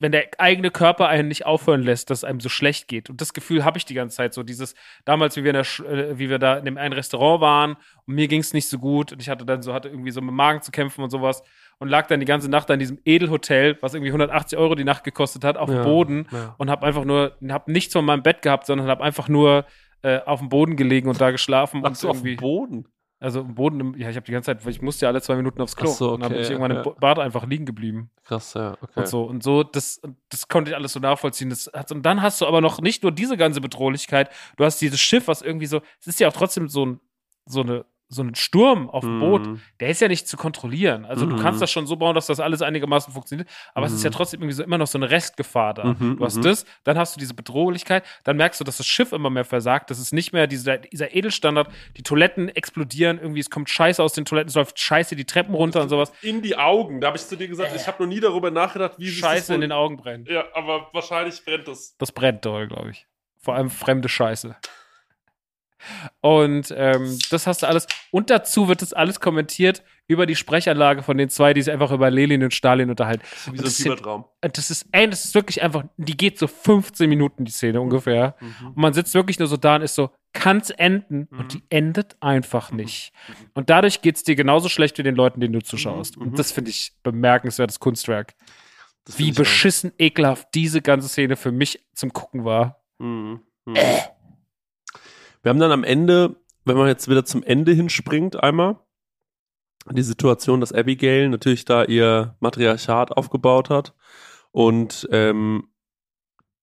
wenn 0.00 0.12
der 0.12 0.28
eigene 0.38 0.70
Körper 0.70 1.08
einen 1.08 1.28
nicht 1.28 1.46
aufhören 1.46 1.82
lässt, 1.82 2.10
dass 2.10 2.18
es 2.18 2.24
einem 2.24 2.40
so 2.40 2.48
schlecht 2.48 2.88
geht. 2.88 3.10
Und 3.10 3.20
das 3.20 3.32
Gefühl 3.32 3.64
habe 3.64 3.78
ich 3.78 3.84
die 3.84 3.94
ganze 3.94 4.16
Zeit 4.16 4.34
so. 4.34 4.42
Dieses, 4.42 4.74
damals, 5.04 5.36
wie 5.36 5.44
wir, 5.44 5.54
in 5.54 5.62
der, 5.62 5.86
äh, 5.88 6.18
wie 6.18 6.28
wir 6.28 6.38
da 6.38 6.56
in 6.56 6.64
dem 6.64 6.76
einen 6.78 6.92
Restaurant 6.94 7.40
waren 7.40 7.76
und 8.06 8.14
mir 8.14 8.28
ging 8.28 8.40
es 8.40 8.52
nicht 8.52 8.68
so 8.68 8.78
gut 8.78 9.12
und 9.12 9.22
ich 9.22 9.28
hatte 9.28 9.44
dann 9.46 9.62
so, 9.62 9.72
hatte 9.72 9.88
irgendwie 9.88 10.10
so 10.10 10.20
mit 10.20 10.30
dem 10.30 10.36
Magen 10.36 10.62
zu 10.62 10.72
kämpfen 10.72 11.02
und 11.02 11.10
sowas 11.10 11.42
und 11.78 11.88
lag 11.88 12.06
dann 12.08 12.20
die 12.20 12.26
ganze 12.26 12.50
Nacht 12.50 12.68
da 12.68 12.74
in 12.74 12.80
diesem 12.80 12.98
Edelhotel, 13.04 13.78
was 13.80 13.94
irgendwie 13.94 14.10
180 14.10 14.58
Euro 14.58 14.74
die 14.74 14.84
Nacht 14.84 15.04
gekostet 15.04 15.44
hat, 15.44 15.56
auf 15.56 15.68
Ja, 15.70 15.76
dem 15.76 15.84
Boden 15.84 16.26
ja. 16.32 16.54
und 16.58 16.70
habe 16.70 16.86
einfach 16.86 17.04
nur, 17.04 17.36
habe 17.48 17.72
nichts 17.72 17.92
von 17.92 18.04
meinem 18.04 18.22
Bett 18.22 18.42
gehabt, 18.42 18.66
sondern 18.66 18.88
habe 18.88 19.02
einfach 19.02 19.28
nur 19.28 19.64
äh, 20.02 20.20
auf 20.26 20.40
dem 20.40 20.48
Boden 20.48 20.76
gelegen 20.76 21.08
und 21.08 21.20
da 21.20 21.30
geschlafen 21.30 21.80
Ach 21.84 21.88
und 21.88 21.96
so, 21.96 22.10
auf 22.10 22.16
irgendwie. 22.16 22.36
dem 22.36 22.40
Boden. 22.40 22.88
Also 23.24 23.40
im 23.40 23.54
Boden, 23.54 23.80
im, 23.80 23.98
ja, 23.98 24.10
ich 24.10 24.16
habe 24.16 24.26
die 24.26 24.32
ganze 24.32 24.54
Zeit, 24.54 24.66
ich 24.66 24.82
musste 24.82 25.06
ja 25.06 25.08
alle 25.08 25.22
zwei 25.22 25.34
Minuten 25.34 25.62
aufs 25.62 25.76
Klo. 25.76 25.90
So, 25.90 26.12
und 26.12 26.20
dann 26.20 26.28
bin 26.28 26.40
okay, 26.40 26.44
ich 26.44 26.50
irgendwann 26.50 26.72
ja, 26.72 26.82
im 26.82 26.94
Bad 27.00 27.18
einfach 27.18 27.46
liegen 27.46 27.64
geblieben. 27.64 28.10
Krass, 28.22 28.52
ja, 28.52 28.76
okay. 28.82 29.00
Und 29.00 29.08
so. 29.08 29.24
Und 29.24 29.42
so, 29.42 29.62
das, 29.62 30.02
das 30.28 30.46
konnte 30.48 30.70
ich 30.70 30.76
alles 30.76 30.92
so 30.92 31.00
nachvollziehen. 31.00 31.48
Das 31.48 31.70
hat, 31.72 31.90
und 31.90 32.02
dann 32.02 32.20
hast 32.20 32.42
du 32.42 32.46
aber 32.46 32.60
noch 32.60 32.82
nicht 32.82 33.02
nur 33.02 33.12
diese 33.12 33.38
ganze 33.38 33.62
Bedrohlichkeit, 33.62 34.28
du 34.58 34.64
hast 34.66 34.78
dieses 34.82 35.00
Schiff, 35.00 35.26
was 35.26 35.40
irgendwie 35.40 35.64
so, 35.64 35.80
es 36.00 36.06
ist 36.06 36.20
ja 36.20 36.28
auch 36.28 36.34
trotzdem 36.34 36.68
so 36.68 36.84
ein, 36.84 37.00
so 37.46 37.62
eine, 37.62 37.86
so 38.08 38.22
ein 38.22 38.34
Sturm 38.34 38.90
auf 38.90 39.02
dem 39.02 39.16
Mhm. 39.16 39.20
Boot, 39.20 39.48
der 39.80 39.88
ist 39.88 40.00
ja 40.00 40.08
nicht 40.08 40.28
zu 40.28 40.36
kontrollieren. 40.36 41.04
Also 41.04 41.26
du 41.26 41.36
Mhm. 41.36 41.40
kannst 41.40 41.60
das 41.62 41.70
schon 41.70 41.86
so 41.86 41.96
bauen, 41.96 42.14
dass 42.14 42.26
das 42.26 42.38
alles 42.38 42.62
einigermaßen 42.62 43.12
funktioniert, 43.12 43.48
aber 43.74 43.86
es 43.86 43.92
ist 43.92 44.04
ja 44.04 44.10
trotzdem 44.10 44.40
irgendwie 44.40 44.54
so 44.54 44.62
immer 44.62 44.78
noch 44.78 44.86
so 44.86 44.98
eine 44.98 45.10
Restgefahr 45.10 45.74
da. 45.74 45.84
Mhm, 45.98 46.18
du 46.18 46.24
hast 46.24 46.36
mhm. 46.36 46.42
das, 46.42 46.64
dann 46.84 46.98
hast 46.98 47.16
du 47.16 47.18
diese 47.20 47.34
Bedrohlichkeit, 47.34 48.04
dann 48.24 48.36
merkst 48.36 48.60
du, 48.60 48.64
dass 48.64 48.76
das 48.76 48.86
Schiff 48.86 49.12
immer 49.12 49.30
mehr 49.30 49.44
versagt, 49.44 49.90
das 49.90 49.98
ist 49.98 50.12
nicht 50.12 50.32
mehr 50.32 50.46
dieser, 50.46 50.78
dieser 50.78 51.14
Edelstandard, 51.14 51.70
die 51.96 52.02
Toiletten 52.02 52.48
explodieren, 52.50 53.18
irgendwie 53.18 53.40
es 53.40 53.50
kommt 53.50 53.70
Scheiße 53.70 54.02
aus 54.02 54.12
den 54.12 54.24
Toiletten, 54.26 54.48
es 54.50 54.54
läuft 54.54 54.78
Scheiße 54.78 55.16
die 55.16 55.24
Treppen 55.24 55.54
runter 55.54 55.80
und 55.82 55.88
sowas. 55.88 56.12
In 56.22 56.42
die 56.42 56.56
Augen. 56.56 57.00
Da 57.00 57.08
habe 57.08 57.16
ich 57.16 57.26
zu 57.26 57.36
dir 57.36 57.48
gesagt, 57.48 57.72
ich 57.74 57.86
habe 57.86 58.02
noch 58.02 58.08
nie 58.08 58.20
darüber 58.20 58.50
nachgedacht, 58.50 58.92
wie 58.98 59.06
das 59.06 59.14
Scheiße 59.14 59.54
in 59.54 59.58
wohl- 59.60 59.66
den 59.66 59.72
Augen 59.72 59.96
brennt. 59.96 60.28
Ja, 60.28 60.44
aber 60.54 60.88
wahrscheinlich 60.92 61.44
brennt 61.44 61.66
es. 61.68 61.96
Das 61.98 62.12
brennt 62.12 62.44
doll, 62.44 62.68
glaube 62.68 62.90
ich. 62.90 63.06
Vor 63.40 63.54
allem 63.54 63.70
fremde 63.70 64.08
Scheiße. 64.08 64.56
Und 66.20 66.72
ähm, 66.76 67.18
das 67.30 67.46
hast 67.46 67.62
du 67.62 67.66
alles. 67.66 67.86
Und 68.10 68.30
dazu 68.30 68.68
wird 68.68 68.82
das 68.82 68.92
alles 68.92 69.20
kommentiert 69.20 69.82
über 70.06 70.26
die 70.26 70.36
Sprechanlage 70.36 71.02
von 71.02 71.16
den 71.16 71.30
zwei, 71.30 71.54
die 71.54 71.62
sich 71.62 71.72
einfach 71.72 71.90
über 71.90 72.10
Lenin 72.10 72.42
und 72.42 72.52
Stalin 72.52 72.90
unterhalten. 72.90 73.22
Wie 73.50 73.58
so 73.58 73.64
ein 73.64 73.70
Fiebertraum. 73.70 74.24
das 74.42 74.70
ist, 74.70 74.86
ey, 74.92 75.08
das 75.08 75.24
ist 75.24 75.34
wirklich 75.34 75.62
einfach, 75.62 75.84
die 75.96 76.16
geht 76.16 76.38
so 76.38 76.46
15 76.46 77.08
Minuten, 77.08 77.44
die 77.44 77.52
Szene 77.52 77.80
ungefähr. 77.80 78.36
Und 78.64 78.76
man 78.76 78.92
sitzt 78.92 79.14
wirklich 79.14 79.38
nur 79.38 79.48
so 79.48 79.56
da 79.56 79.76
und 79.76 79.82
ist 79.82 79.94
so, 79.94 80.10
kann's 80.34 80.68
enden? 80.70 81.28
Und 81.30 81.54
die 81.54 81.62
endet 81.70 82.16
einfach 82.20 82.70
nicht. 82.70 83.12
Und 83.54 83.70
dadurch 83.70 84.02
geht's 84.02 84.24
dir 84.24 84.34
genauso 84.34 84.68
schlecht 84.68 84.98
wie 84.98 85.02
den 85.02 85.14
Leuten, 85.14 85.40
denen 85.40 85.54
du 85.54 85.62
zuschaust. 85.62 86.16
Und 86.18 86.38
das 86.38 86.52
finde 86.52 86.70
ich 86.70 86.92
bemerkenswertes 87.02 87.80
Kunstwerk. 87.80 88.34
Das 89.04 89.18
Wie 89.18 89.28
ich 89.28 89.32
auch. 89.32 89.38
beschissen 89.38 89.92
ekelhaft 89.98 90.48
diese 90.54 90.82
ganze 90.82 91.08
Szene 91.08 91.36
für 91.36 91.52
mich 91.52 91.86
zum 91.94 92.12
Gucken 92.12 92.44
war. 92.44 92.82
Mhm. 92.98 93.40
Wir 95.44 95.50
haben 95.50 95.60
dann 95.60 95.72
am 95.72 95.84
Ende, 95.84 96.36
wenn 96.64 96.78
man 96.78 96.88
jetzt 96.88 97.06
wieder 97.08 97.26
zum 97.26 97.42
Ende 97.42 97.72
hinspringt, 97.72 98.42
einmal 98.42 98.80
die 99.90 100.02
Situation, 100.02 100.60
dass 100.60 100.72
Abigail 100.72 101.28
natürlich 101.28 101.66
da 101.66 101.84
ihr 101.84 102.34
Matriarchat 102.40 103.12
aufgebaut 103.12 103.68
hat 103.68 103.94
und 104.52 105.06
ähm, 105.12 105.68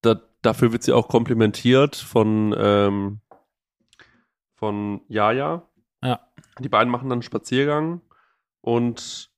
da, 0.02 0.20
dafür 0.42 0.72
wird 0.72 0.82
sie 0.82 0.94
auch 0.94 1.08
komplimentiert 1.08 1.96
von 1.96 2.56
ähm, 2.58 3.22
von 4.56 5.02
Jaja. 5.08 5.70
Ja. 6.02 6.20
Die 6.58 6.70
beiden 6.70 6.92
machen 6.92 7.08
dann 7.10 7.18
einen 7.18 7.22
Spaziergang 7.22 8.02
und 8.62 9.32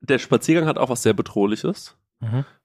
der 0.00 0.18
Spaziergang 0.18 0.66
hat 0.66 0.78
auch 0.78 0.88
was 0.88 1.02
sehr 1.02 1.12
Bedrohliches 1.12 1.99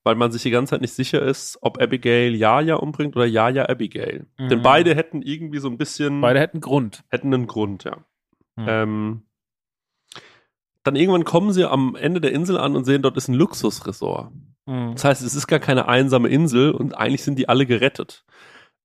weil 0.04 0.16
man 0.16 0.32
sich 0.32 0.44
die 0.44 0.52
ganze 0.52 0.72
Zeit 0.72 0.82
nicht 0.82 0.94
sicher 0.94 1.22
ist, 1.22 1.58
ob 1.62 1.82
Abigail 1.82 2.36
Jaja 2.36 2.76
umbringt 2.76 3.16
oder 3.16 3.26
Jaja 3.26 3.68
Abigail. 3.70 4.28
Mhm. 4.38 4.50
Denn 4.50 4.62
beide 4.62 4.94
hätten 4.96 5.22
irgendwie 5.22 5.60
so 5.60 5.70
ein 5.70 5.78
bisschen, 5.78 6.20
Beide 6.22 6.40
hätten 6.40 6.60
Grund. 6.62 7.04
hätten 7.10 7.34
einen 7.34 7.48
Grund, 7.48 7.84
ja. 7.86 7.98
Mhm. 8.58 8.66
Ähm, 8.68 9.22
dann 10.84 10.96
irgendwann 10.96 11.24
kommen 11.24 11.52
sie 11.52 11.64
am 11.70 11.96
Ende 11.96 12.22
der 12.22 12.32
Insel 12.32 12.58
an 12.58 12.76
und 12.76 12.86
sehen, 12.86 13.02
dort 13.02 13.18
ist 13.18 13.28
ein 13.28 13.34
Luxusresort. 13.34 14.32
Mhm. 14.66 14.92
Das 14.94 15.04
heißt, 15.04 15.22
es 15.24 15.34
ist 15.36 15.48
gar 15.48 15.60
keine 15.60 15.88
einsame 15.88 16.28
Insel 16.28 16.72
und 16.72 16.96
eigentlich 16.98 17.24
sind 17.24 17.40
die 17.40 17.50
alle 17.50 17.66
gerettet. 17.66 18.24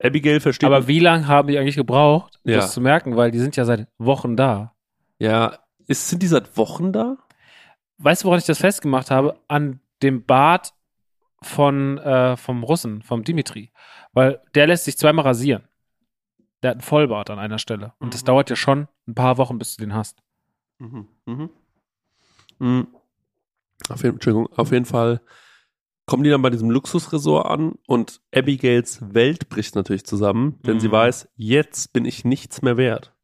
Abigail 0.02 0.40
versteht. 0.40 0.66
Aber 0.66 0.88
wie 0.88 0.98
lange 1.00 1.26
haben 1.26 1.48
die 1.48 1.58
eigentlich 1.58 1.76
gebraucht, 1.76 2.40
Ja. 2.44 2.56
das 2.56 2.72
zu 2.72 2.80
merken? 2.80 3.16
Weil 3.16 3.30
die 3.30 3.38
sind 3.38 3.56
ja 3.56 3.64
seit 3.66 3.86
Wochen 3.98 4.36
da. 4.36 4.74
ja, 5.18 5.58
ist, 5.86 6.08
sind 6.08 6.22
die 6.22 6.28
seit 6.28 6.56
Wochen 6.56 6.92
da? 6.92 7.16
Weißt 7.98 8.22
du, 8.22 8.26
woran 8.26 8.38
ich 8.38 8.46
das 8.46 8.58
festgemacht 8.58 9.10
habe? 9.10 9.36
An 9.48 9.80
dem 10.02 10.24
Bart 10.24 10.74
von, 11.42 11.98
äh, 11.98 12.36
vom 12.36 12.62
Russen, 12.62 13.02
vom 13.02 13.24
Dimitri. 13.24 13.70
Weil 14.12 14.40
der 14.54 14.66
lässt 14.66 14.84
sich 14.84 14.98
zweimal 14.98 15.24
rasieren. 15.24 15.64
Der 16.62 16.70
hat 16.70 16.76
einen 16.76 16.82
Vollbart 16.82 17.30
an 17.30 17.38
einer 17.38 17.58
Stelle. 17.58 17.94
Und 17.98 18.12
das 18.12 18.22
Mhm. 18.22 18.26
dauert 18.26 18.50
ja 18.50 18.56
schon 18.56 18.88
ein 19.08 19.14
paar 19.14 19.38
Wochen, 19.38 19.58
bis 19.58 19.76
du 19.76 19.84
den 19.84 19.94
hast. 19.94 20.22
Mhm. 20.78 21.08
Mhm. 21.26 21.50
Mhm. 22.58 22.86
Auf, 23.88 24.02
jeden, 24.02 24.16
Entschuldigung, 24.16 24.48
auf 24.56 24.70
jeden 24.72 24.84
Fall 24.84 25.20
kommen 26.06 26.24
die 26.24 26.30
dann 26.30 26.42
bei 26.42 26.50
diesem 26.50 26.70
Luxusresort 26.70 27.46
an 27.46 27.74
und 27.86 28.20
Abigails 28.34 28.98
Welt 29.14 29.48
bricht 29.48 29.74
natürlich 29.76 30.04
zusammen, 30.04 30.58
denn 30.66 30.80
sie 30.80 30.88
Mhm. 30.88 30.92
weiß, 30.92 31.28
jetzt 31.36 31.92
bin 31.92 32.04
ich 32.04 32.24
nichts 32.24 32.62
mehr 32.62 32.76
wert. 32.76 33.14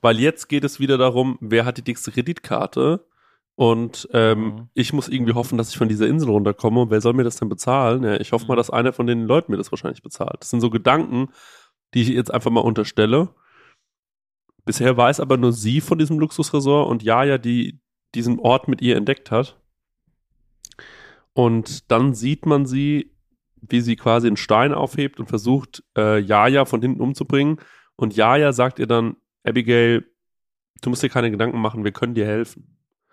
Weil 0.00 0.18
jetzt 0.18 0.48
geht 0.48 0.64
es 0.64 0.80
wieder 0.80 0.98
darum, 0.98 1.38
wer 1.40 1.64
hat 1.64 1.78
die 1.78 1.82
dickste 1.84 2.10
Kreditkarte, 2.10 3.06
Und 3.54 4.08
ähm, 4.12 4.44
Mhm. 4.44 4.68
ich 4.74 4.92
muss 4.92 5.08
irgendwie 5.08 5.34
hoffen, 5.34 5.58
dass 5.58 5.70
ich 5.70 5.76
von 5.76 5.88
dieser 5.88 6.06
Insel 6.08 6.30
runterkomme. 6.30 6.80
Und 6.82 6.90
wer 6.90 7.00
soll 7.00 7.12
mir 7.12 7.24
das 7.24 7.36
denn 7.36 7.48
bezahlen? 7.48 8.02
Ja, 8.02 8.18
ich 8.20 8.32
hoffe 8.32 8.46
mal, 8.46 8.54
Mhm. 8.54 8.58
dass 8.58 8.70
einer 8.70 8.92
von 8.92 9.06
den 9.06 9.26
Leuten 9.26 9.52
mir 9.52 9.58
das 9.58 9.70
wahrscheinlich 9.70 10.02
bezahlt. 10.02 10.38
Das 10.40 10.50
sind 10.50 10.60
so 10.60 10.70
Gedanken, 10.70 11.28
die 11.94 12.02
ich 12.02 12.08
jetzt 12.08 12.32
einfach 12.32 12.50
mal 12.50 12.60
unterstelle. 12.60 13.34
Bisher 14.64 14.96
weiß 14.96 15.20
aber 15.20 15.36
nur 15.36 15.52
sie 15.52 15.80
von 15.80 15.98
diesem 15.98 16.18
Luxusresort 16.18 16.88
und 16.88 17.02
Jaja, 17.02 17.36
die 17.38 17.80
diesen 18.14 18.38
Ort 18.38 18.68
mit 18.68 18.80
ihr 18.80 18.96
entdeckt 18.96 19.30
hat. 19.30 19.58
Und 21.34 21.90
dann 21.90 22.14
sieht 22.14 22.46
man 22.46 22.66
sie, 22.66 23.14
wie 23.60 23.80
sie 23.80 23.96
quasi 23.96 24.26
einen 24.26 24.36
Stein 24.36 24.74
aufhebt 24.74 25.18
und 25.20 25.26
versucht, 25.26 25.82
äh, 25.96 26.18
Jaja 26.18 26.64
von 26.64 26.82
hinten 26.82 27.00
umzubringen. 27.00 27.58
Und 27.96 28.16
Jaja 28.16 28.52
sagt 28.52 28.78
ihr 28.78 28.86
dann, 28.86 29.16
Abigail, 29.44 30.04
du 30.82 30.90
musst 30.90 31.02
dir 31.02 31.08
keine 31.08 31.30
Gedanken 31.30 31.58
machen, 31.60 31.84
wir 31.84 31.92
können 31.92 32.14
dir 32.14 32.26
helfen, 32.26 32.71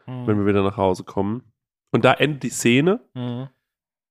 Mhm. 0.09 0.27
wenn 0.27 0.39
wir 0.39 0.45
wieder 0.45 0.63
nach 0.63 0.77
Hause 0.77 1.03
kommen. 1.03 1.43
Und 1.91 2.03
da 2.05 2.13
endet 2.13 2.43
die 2.43 2.49
Szene 2.49 2.99
Mhm. 3.13 3.49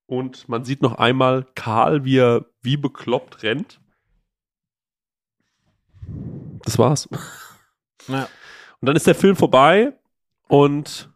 und 0.07 0.49
man 0.49 0.65
sieht 0.65 0.83
noch 0.83 0.95
einmal 0.95 1.47
Karl, 1.55 2.05
wie 2.05 2.19
er 2.19 2.47
wie 2.63 2.77
bekloppt 2.77 3.43
rennt. 3.43 3.81
Das 6.65 6.79
war's. 6.79 7.09
Ja. 8.09 8.29
Und 8.81 8.87
dann 8.87 8.97
ist 8.97 9.07
der 9.07 9.15
Film 9.15 9.37
vorbei 9.37 9.93
und 10.49 11.11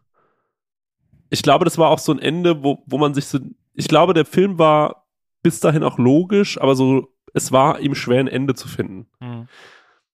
ich 1.29 1.41
glaube, 1.41 1.65
das 1.65 1.77
war 1.77 1.89
auch 1.89 1.99
so 1.99 2.11
ein 2.11 2.19
Ende, 2.19 2.63
wo, 2.63 2.83
wo 2.85 2.97
man 2.97 3.13
sich 3.13 3.25
so, 3.25 3.39
ich 3.73 3.87
glaube, 3.87 4.13
der 4.13 4.25
Film 4.25 4.59
war 4.59 5.07
bis 5.41 5.59
dahin 5.59 5.83
auch 5.83 5.97
logisch, 5.97 6.59
aber 6.61 6.75
so, 6.75 7.13
es 7.33 7.51
war 7.51 7.79
ihm 7.79 7.95
schwer 7.95 8.19
ein 8.19 8.27
Ende 8.27 8.53
zu 8.53 8.67
finden. 8.67 9.07
Mhm. 9.19 9.47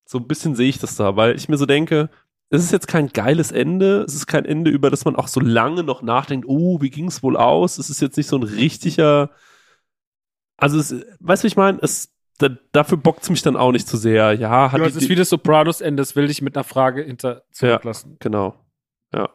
So 0.06 0.18
ein 0.20 0.28
bisschen 0.28 0.56
sehe 0.56 0.70
ich 0.70 0.80
das 0.80 0.96
da, 0.96 1.16
weil 1.16 1.36
ich 1.36 1.50
mir 1.50 1.58
so 1.58 1.66
denke, 1.66 2.10
es 2.50 2.64
ist 2.64 2.72
jetzt 2.72 2.88
kein 2.88 3.08
geiles 3.10 3.52
Ende, 3.52 4.02
es 4.04 4.16
ist 4.16 4.28
kein 4.28 4.46
Ende, 4.46 4.72
über 4.72 4.90
das 4.90 5.06
man 5.06 5.16
auch 5.16 5.28
so 5.28 5.40
lange 5.40 5.84
noch 5.84 6.02
nachdenkt, 6.02 6.48
oh, 6.48 6.82
wie 6.82 6.90
ging 6.90 7.08
es 7.08 7.22
wohl 7.22 7.38
aus? 7.38 7.78
Es 7.78 7.90
ist 7.90 8.02
jetzt 8.02 8.18
nicht 8.18 8.28
so 8.28 8.38
ein 8.38 8.44
richtiger, 8.44 9.30
also 10.58 10.80
es, 10.80 10.96
weißt 11.20 11.44
du, 11.44 11.48
ich 11.48 11.56
meine? 11.56 11.80
Es, 11.82 12.12
da, 12.40 12.50
dafür 12.72 12.98
bockt 12.98 13.24
es 13.24 13.30
mich 13.30 13.42
dann 13.42 13.56
auch 13.58 13.72
nicht 13.72 13.88
zu 13.88 13.98
sehr. 13.98 14.34
Ja, 14.34 14.72
hat 14.72 14.80
Ja, 14.80 14.86
es 14.88 14.96
ist 14.96 15.10
wie 15.10 15.16
das 15.16 15.30
Sopranos-Ende, 15.30 16.02
das 16.02 16.16
will 16.16 16.28
dich 16.28 16.42
mit 16.42 16.56
einer 16.56 16.64
Frage 16.64 17.04
hinter 17.04 17.36
Ja. 17.36 17.42
zurücklassen. 17.52 18.18
genau. 18.20 18.56
Ja. 19.14 19.30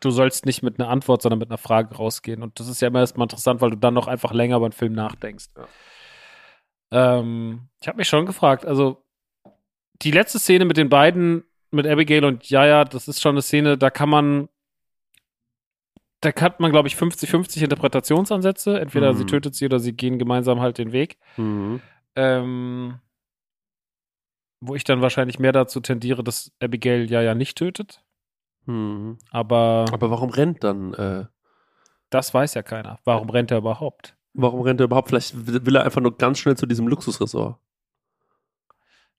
Du 0.00 0.10
sollst 0.10 0.46
nicht 0.46 0.62
mit 0.62 0.80
einer 0.80 0.88
Antwort, 0.88 1.20
sondern 1.22 1.38
mit 1.38 1.50
einer 1.50 1.58
Frage 1.58 1.94
rausgehen. 1.94 2.42
Und 2.42 2.58
das 2.58 2.68
ist 2.68 2.80
ja 2.80 2.88
immer 2.88 3.00
erstmal 3.00 3.26
interessant, 3.26 3.60
weil 3.60 3.70
du 3.70 3.76
dann 3.76 3.92
noch 3.92 4.08
einfach 4.08 4.32
länger 4.32 4.56
über 4.56 4.68
den 4.68 4.72
Film 4.72 4.94
nachdenkst. 4.94 5.46
Ähm, 6.90 7.68
ich 7.80 7.88
habe 7.88 7.98
mich 7.98 8.08
schon 8.08 8.26
gefragt, 8.26 8.64
also 8.64 9.04
die 10.02 10.10
letzte 10.10 10.38
Szene 10.38 10.64
mit 10.64 10.76
den 10.78 10.88
beiden, 10.88 11.44
mit 11.70 11.86
Abigail 11.86 12.24
und 12.24 12.48
Jaja, 12.48 12.84
das 12.84 13.08
ist 13.08 13.20
schon 13.20 13.34
eine 13.34 13.42
Szene, 13.42 13.78
da 13.78 13.90
kann 13.90 14.08
man, 14.08 14.48
da 16.20 16.30
hat 16.40 16.60
man, 16.60 16.70
glaube 16.70 16.88
ich, 16.88 16.96
50-50 16.96 17.62
Interpretationsansätze. 17.62 18.78
Entweder 18.80 19.12
Mhm. 19.12 19.16
sie 19.18 19.26
tötet 19.26 19.54
sie 19.54 19.64
oder 19.66 19.78
sie 19.80 19.92
gehen 19.94 20.18
gemeinsam 20.18 20.60
halt 20.60 20.78
den 20.78 20.92
Weg. 20.92 21.18
Mhm. 21.36 21.80
Ähm, 22.16 22.98
wo 24.60 24.74
ich 24.74 24.84
dann 24.84 25.00
wahrscheinlich 25.00 25.38
mehr 25.38 25.52
dazu 25.52 25.80
tendiere, 25.80 26.22
dass 26.22 26.52
Abigail 26.60 27.10
Jaja 27.10 27.34
nicht 27.34 27.56
tötet. 27.56 28.02
Mhm. 28.66 29.16
Aber, 29.30 29.86
Aber 29.92 30.10
warum 30.10 30.28
rennt 30.30 30.62
dann, 30.64 30.92
äh, 30.94 31.24
das 32.10 32.34
weiß 32.34 32.54
ja 32.54 32.62
keiner. 32.62 32.98
Warum 33.04 33.30
rennt 33.30 33.50
er 33.50 33.58
überhaupt? 33.58 34.16
warum 34.32 34.60
rennt 34.60 34.80
er 34.80 34.84
überhaupt? 34.84 35.08
Vielleicht 35.08 35.46
will 35.46 35.64
will 35.66 35.76
er 35.76 35.84
einfach 35.84 36.00
nur 36.00 36.16
ganz 36.16 36.38
schnell 36.38 36.56
zu 36.56 36.66
diesem 36.66 36.86
Luxusresort. 36.88 37.58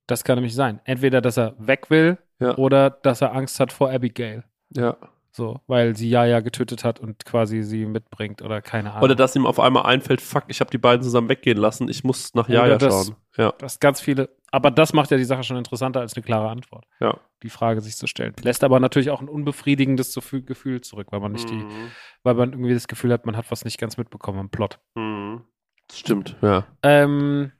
Das 0.07 0.23
kann 0.23 0.35
nämlich 0.35 0.55
sein. 0.55 0.79
Entweder, 0.85 1.21
dass 1.21 1.37
er 1.37 1.55
weg 1.57 1.89
will 1.89 2.17
Ja. 2.41 2.57
oder 2.57 2.89
dass 2.89 3.21
er 3.21 3.33
Angst 3.33 3.59
hat 3.59 3.71
vor 3.71 3.91
Abigail. 3.91 4.43
Ja. 4.75 4.97
So, 5.33 5.61
weil 5.67 5.95
sie 5.95 6.09
Jaja 6.09 6.41
getötet 6.41 6.83
hat 6.83 6.99
und 6.99 7.23
quasi 7.23 7.63
sie 7.63 7.85
mitbringt 7.85 8.41
oder 8.41 8.61
keine 8.61 8.91
Ahnung. 8.91 9.03
Oder 9.03 9.15
dass 9.15 9.33
ihm 9.33 9.45
auf 9.45 9.61
einmal 9.61 9.85
einfällt, 9.85 10.19
fuck, 10.19 10.43
ich 10.49 10.59
habe 10.59 10.69
die 10.71 10.77
beiden 10.77 11.01
zusammen 11.03 11.29
weggehen 11.29 11.57
lassen, 11.57 11.87
ich 11.87 12.03
muss 12.03 12.33
nach 12.33 12.49
Oder 12.49 12.65
Jaja 12.65 12.77
das- 12.77 13.05
schauen. 13.07 13.15
Ja, 13.37 13.53
das 13.57 13.79
ganz 13.79 14.01
viele. 14.01 14.29
Aber 14.51 14.71
das 14.71 14.91
macht 14.91 15.09
ja 15.09 15.15
die 15.15 15.23
Sache 15.23 15.43
schon 15.43 15.55
interessanter 15.55 16.01
als 16.01 16.15
eine 16.17 16.23
klare 16.23 16.49
Antwort. 16.49 16.85
ja. 16.99 17.17
Die 17.43 17.49
Frage 17.49 17.79
sich 17.81 17.95
zu 17.95 18.05
stellen. 18.07 18.35
Lässt 18.43 18.63
aber 18.63 18.79
natürlich 18.81 19.09
auch 19.09 19.19
ein 19.21 19.29
unbefriedigendes 19.29 20.13
Gefühl 20.45 20.81
zurück, 20.81 21.07
weil 21.11 21.21
man 21.21 21.31
nicht 21.31 21.49
die, 21.49 21.55
Mhm. 21.55 21.91
weil 22.23 22.35
man 22.35 22.51
irgendwie 22.51 22.73
das 22.73 22.87
Gefühl 22.89 23.11
hat, 23.13 23.25
man 23.25 23.35
hat 23.37 23.49
was 23.49 23.63
nicht 23.65 23.79
ganz 23.79 23.97
mitbekommen 23.97 24.37
am 24.37 24.49
Plot. 24.49 24.79
Mhm. 24.95 25.41
Das 25.87 25.97
stimmt, 25.97 26.35
ja. 26.41 26.67
Ähm, 26.83 27.51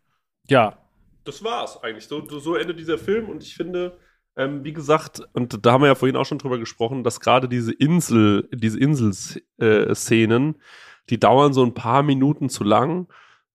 ja. 0.50 0.78
Das 1.24 1.44
war's 1.44 1.82
eigentlich. 1.82 2.06
So, 2.08 2.28
so 2.28 2.56
endet 2.56 2.78
dieser 2.80 2.98
Film 3.00 3.30
und 3.30 3.42
ich 3.44 3.56
finde, 3.56 3.98
ähm, 4.36 4.64
wie 4.64 4.74
gesagt, 4.74 5.22
und 5.34 5.66
da 5.66 5.74
haben 5.74 5.82
wir 5.82 5.88
ja 5.88 5.96
vorhin 5.96 6.16
auch 6.16 6.26
schon 6.26 6.38
drüber 6.38 6.58
gesprochen, 6.58 7.04
dass 7.04 7.20
gerade 7.20 7.50
diese 7.50 7.74
Insel, 7.74 8.48
diese 8.54 8.80
Inselszenen, 8.80 10.56
die 11.10 11.20
dauern 11.20 11.54
so 11.54 11.64
ein 11.64 11.74
paar 11.74 12.04
Minuten 12.04 12.50
zu 12.50 12.64
lang. 12.64 13.08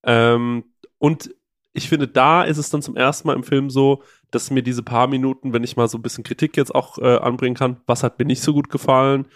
Ähm, 0.02 0.64
und 0.98 1.34
ich 1.72 1.88
finde, 1.88 2.08
da 2.08 2.42
ist 2.42 2.58
es 2.58 2.70
dann 2.70 2.82
zum 2.82 2.96
ersten 2.96 3.28
Mal 3.28 3.36
im 3.36 3.44
Film 3.44 3.70
so, 3.70 4.02
dass 4.30 4.50
mir 4.50 4.62
diese 4.62 4.82
paar 4.82 5.06
Minuten, 5.06 5.52
wenn 5.52 5.64
ich 5.64 5.76
mal 5.76 5.88
so 5.88 5.98
ein 5.98 6.02
bisschen 6.02 6.24
Kritik 6.24 6.56
jetzt 6.56 6.74
auch 6.74 6.98
äh, 6.98 7.18
anbringen 7.18 7.54
kann, 7.54 7.80
was 7.86 8.02
hat 8.02 8.18
mir 8.18 8.24
nicht 8.24 8.42
so 8.42 8.52
gut 8.52 8.70
gefallen, 8.70 9.26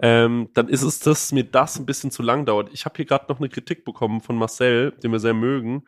ähm, 0.00 0.48
dann 0.54 0.68
ist 0.68 0.82
es, 0.82 1.00
dass 1.00 1.32
mir 1.32 1.44
das 1.44 1.78
ein 1.78 1.86
bisschen 1.86 2.10
zu 2.10 2.22
lang 2.22 2.46
dauert. 2.46 2.70
Ich 2.72 2.84
habe 2.84 2.96
hier 2.96 3.04
gerade 3.04 3.26
noch 3.28 3.40
eine 3.40 3.48
Kritik 3.48 3.84
bekommen 3.84 4.20
von 4.20 4.36
Marcel, 4.36 4.92
den 5.02 5.10
wir 5.10 5.18
sehr 5.18 5.34
mögen. 5.34 5.84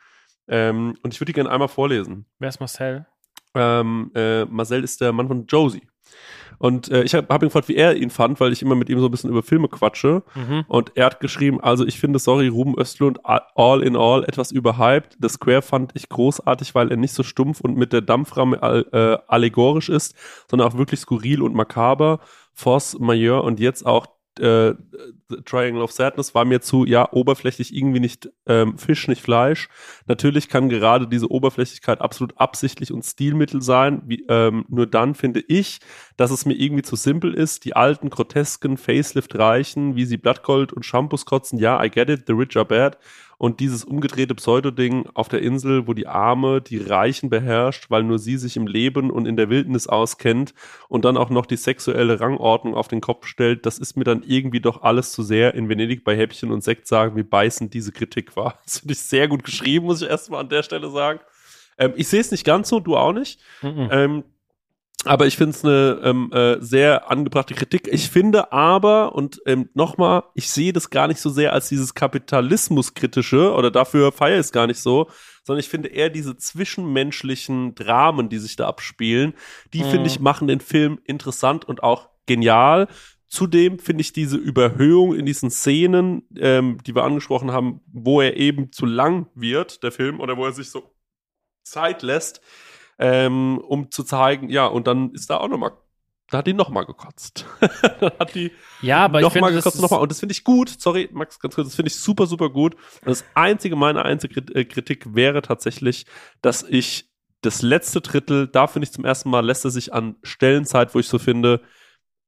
Ähm, 0.48 0.96
und 1.02 1.14
ich 1.14 1.20
würde 1.20 1.30
die 1.30 1.34
gerne 1.34 1.50
einmal 1.50 1.68
vorlesen. 1.68 2.26
Wer 2.38 2.48
ist 2.48 2.58
Marcel? 2.58 3.06
Ähm, 3.54 4.10
äh, 4.14 4.44
Marcel 4.44 4.84
ist 4.84 5.00
der 5.00 5.12
Mann 5.12 5.28
von 5.28 5.46
Josie. 5.46 5.82
Und 6.58 6.90
äh, 6.90 7.04
ich 7.04 7.14
habe 7.14 7.26
hab 7.32 7.42
ihn 7.42 7.48
gefragt, 7.48 7.68
wie 7.68 7.76
er 7.76 7.96
ihn 7.96 8.10
fand, 8.10 8.38
weil 8.38 8.52
ich 8.52 8.60
immer 8.60 8.74
mit 8.74 8.90
ihm 8.90 9.00
so 9.00 9.06
ein 9.06 9.10
bisschen 9.10 9.30
über 9.30 9.42
Filme 9.42 9.68
quatsche. 9.68 10.22
Mhm. 10.34 10.66
Und 10.68 10.92
er 10.94 11.06
hat 11.06 11.20
geschrieben, 11.20 11.58
also 11.58 11.86
ich 11.86 11.98
finde, 11.98 12.18
sorry, 12.18 12.48
Ruben 12.48 12.78
Östlund, 12.78 13.18
all 13.24 13.82
in 13.82 13.96
all 13.96 14.24
etwas 14.24 14.52
überhyped. 14.52 15.16
The 15.22 15.30
Square 15.30 15.62
fand 15.62 15.92
ich 15.94 16.10
großartig, 16.10 16.74
weil 16.74 16.90
er 16.90 16.98
nicht 16.98 17.14
so 17.14 17.22
stumpf 17.22 17.62
und 17.62 17.78
mit 17.78 17.94
der 17.94 18.02
Dampframme 18.02 18.62
all, 18.62 18.86
äh, 18.92 19.16
allegorisch 19.26 19.88
ist, 19.88 20.14
sondern 20.50 20.68
auch 20.68 20.76
wirklich 20.76 21.00
skurril 21.00 21.40
und 21.40 21.54
makaber. 21.54 22.20
Force 22.52 22.98
Majeure 22.98 23.42
und 23.42 23.58
jetzt 23.58 23.86
auch 23.86 24.06
äh, 24.40 24.74
Triangle 25.44 25.82
of 25.82 25.92
Sadness 25.92 26.34
war 26.34 26.44
mir 26.44 26.60
zu, 26.60 26.84
ja, 26.84 27.12
oberflächlich 27.12 27.74
irgendwie 27.74 28.00
nicht 28.00 28.30
ähm, 28.46 28.78
Fisch, 28.78 29.06
nicht 29.08 29.22
Fleisch. 29.22 29.68
Natürlich 30.06 30.48
kann 30.48 30.68
gerade 30.68 31.06
diese 31.06 31.30
Oberflächlichkeit 31.30 32.00
absolut 32.00 32.38
absichtlich 32.38 32.92
und 32.92 33.04
Stilmittel 33.04 33.62
sein. 33.62 34.02
Wie, 34.06 34.24
ähm, 34.28 34.64
nur 34.68 34.86
dann 34.86 35.14
finde 35.14 35.40
ich, 35.46 35.80
dass 36.16 36.30
es 36.30 36.46
mir 36.46 36.54
irgendwie 36.54 36.82
zu 36.82 36.96
simpel 36.96 37.34
ist. 37.34 37.64
Die 37.64 37.76
alten, 37.76 38.10
grotesken 38.10 38.76
Facelift 38.76 39.38
reichen, 39.38 39.96
wie 39.96 40.04
sie 40.04 40.16
Blattgold 40.16 40.72
und 40.72 40.84
Shampoos 40.84 41.24
kotzen. 41.26 41.58
Ja, 41.58 41.82
I 41.82 41.90
get 41.90 42.10
it, 42.10 42.24
the 42.26 42.32
rich 42.32 42.56
are 42.56 42.66
bad. 42.66 42.98
Und 43.40 43.60
dieses 43.60 43.84
umgedrehte 43.84 44.34
Pseudo-Ding 44.34 45.08
auf 45.14 45.30
der 45.30 45.40
Insel, 45.40 45.86
wo 45.86 45.94
die 45.94 46.06
Arme 46.06 46.60
die 46.60 46.76
Reichen 46.76 47.30
beherrscht, 47.30 47.86
weil 47.88 48.02
nur 48.02 48.18
sie 48.18 48.36
sich 48.36 48.54
im 48.58 48.66
Leben 48.66 49.10
und 49.10 49.26
in 49.26 49.38
der 49.38 49.48
Wildnis 49.48 49.86
auskennt 49.86 50.52
und 50.90 51.06
dann 51.06 51.16
auch 51.16 51.30
noch 51.30 51.46
die 51.46 51.56
sexuelle 51.56 52.20
Rangordnung 52.20 52.74
auf 52.74 52.88
den 52.88 53.00
Kopf 53.00 53.24
stellt, 53.24 53.64
das 53.64 53.78
ist 53.78 53.96
mir 53.96 54.04
dann 54.04 54.22
irgendwie 54.26 54.60
doch 54.60 54.82
alles 54.82 55.12
zu 55.12 55.22
sehr 55.22 55.54
in 55.54 55.70
Venedig 55.70 56.04
bei 56.04 56.18
Häppchen 56.18 56.52
und 56.52 56.62
Sekt 56.62 56.86
sagen, 56.86 57.16
wie 57.16 57.22
beißend 57.22 57.72
diese 57.72 57.92
Kritik 57.92 58.36
war. 58.36 58.58
Das 58.64 58.80
finde 58.80 58.92
ich 58.92 59.00
sehr 59.00 59.26
gut 59.26 59.42
geschrieben, 59.42 59.86
muss 59.86 60.02
ich 60.02 60.10
erstmal 60.10 60.40
an 60.40 60.50
der 60.50 60.62
Stelle 60.62 60.90
sagen. 60.90 61.20
Ähm, 61.78 61.94
ich 61.96 62.08
sehe 62.08 62.20
es 62.20 62.30
nicht 62.30 62.44
ganz 62.44 62.68
so, 62.68 62.78
du 62.78 62.98
auch 62.98 63.14
nicht. 63.14 63.40
Mhm. 63.62 63.88
Ähm, 63.90 64.24
aber 65.04 65.26
ich 65.26 65.36
finde 65.36 65.56
es 65.56 65.64
eine 65.64 66.00
ähm, 66.04 66.30
äh, 66.32 66.56
sehr 66.60 67.10
angebrachte 67.10 67.54
Kritik. 67.54 67.88
Ich 67.90 68.10
finde 68.10 68.52
aber, 68.52 69.14
und 69.14 69.40
ähm, 69.46 69.70
nochmal, 69.72 70.24
ich 70.34 70.50
sehe 70.50 70.72
das 70.72 70.90
gar 70.90 71.08
nicht 71.08 71.20
so 71.20 71.30
sehr 71.30 71.52
als 71.54 71.68
dieses 71.68 71.94
Kapitalismuskritische 71.94 73.54
oder 73.54 73.70
dafür 73.70 74.12
feiere 74.12 74.34
ich 74.40 74.46
es 74.46 74.52
gar 74.52 74.66
nicht 74.66 74.80
so, 74.80 75.08
sondern 75.42 75.60
ich 75.60 75.68
finde 75.68 75.88
eher 75.88 76.10
diese 76.10 76.36
zwischenmenschlichen 76.36 77.74
Dramen, 77.74 78.28
die 78.28 78.38
sich 78.38 78.56
da 78.56 78.68
abspielen, 78.68 79.34
die 79.72 79.82
Mhm. 79.82 79.90
finde 79.90 80.06
ich 80.08 80.20
machen 80.20 80.48
den 80.48 80.60
Film 80.60 80.98
interessant 81.04 81.64
und 81.64 81.82
auch 81.82 82.10
genial. 82.26 82.86
Zudem 83.26 83.78
finde 83.78 84.02
ich 84.02 84.12
diese 84.12 84.36
Überhöhung 84.36 85.14
in 85.14 85.24
diesen 85.24 85.50
Szenen, 85.50 86.22
ähm, 86.36 86.78
die 86.84 86.94
wir 86.94 87.04
angesprochen 87.04 87.52
haben, 87.52 87.80
wo 87.92 88.20
er 88.20 88.36
eben 88.36 88.72
zu 88.72 88.86
lang 88.86 89.28
wird, 89.34 89.82
der 89.82 89.92
Film, 89.92 90.20
oder 90.20 90.36
wo 90.36 90.44
er 90.44 90.52
sich 90.52 90.70
so 90.70 90.92
Zeit 91.62 92.02
lässt, 92.02 92.40
ähm, 93.00 93.58
um 93.58 93.90
zu 93.90 94.04
zeigen, 94.04 94.50
ja, 94.50 94.66
und 94.66 94.86
dann 94.86 95.12
ist 95.12 95.30
da 95.30 95.38
auch 95.38 95.48
nochmal, 95.48 95.72
da 96.30 96.38
hat 96.38 96.46
die 96.46 96.52
nochmal 96.52 96.84
gekotzt. 96.84 97.46
dann 98.00 98.12
hat 98.18 98.34
die 98.34 98.52
Ja, 98.82 99.04
aber 99.06 99.18
ich 99.18 99.24
nochmal 99.24 99.50
finde, 99.50 99.62
das 99.62 99.64
gekotzt, 99.64 99.82
nochmal. 99.82 100.00
Und 100.00 100.10
das 100.10 100.20
finde 100.20 100.32
ich 100.32 100.44
gut. 100.44 100.68
Sorry, 100.68 101.08
Max, 101.10 101.40
ganz 101.40 101.54
kurz, 101.54 101.68
das 101.68 101.74
finde 101.74 101.88
ich 101.88 101.96
super, 101.96 102.26
super 102.26 102.50
gut. 102.50 102.74
Und 102.74 103.08
das 103.08 103.24
einzige, 103.34 103.74
meine 103.74 104.04
einzige 104.04 104.40
äh, 104.54 104.64
Kritik 104.64 105.14
wäre 105.14 105.42
tatsächlich, 105.42 106.06
dass 106.42 106.62
ich 106.62 107.10
das 107.40 107.62
letzte 107.62 108.02
Drittel, 108.02 108.46
da 108.46 108.66
finde 108.66 108.84
ich 108.84 108.92
zum 108.92 109.06
ersten 109.06 109.30
Mal, 109.30 109.44
lässt 109.44 109.64
er 109.64 109.70
sich 109.70 109.94
an 109.94 110.16
Stellen 110.22 110.66
Zeit, 110.66 110.94
wo 110.94 110.98
ich 110.98 111.08
so 111.08 111.18
finde, 111.18 111.62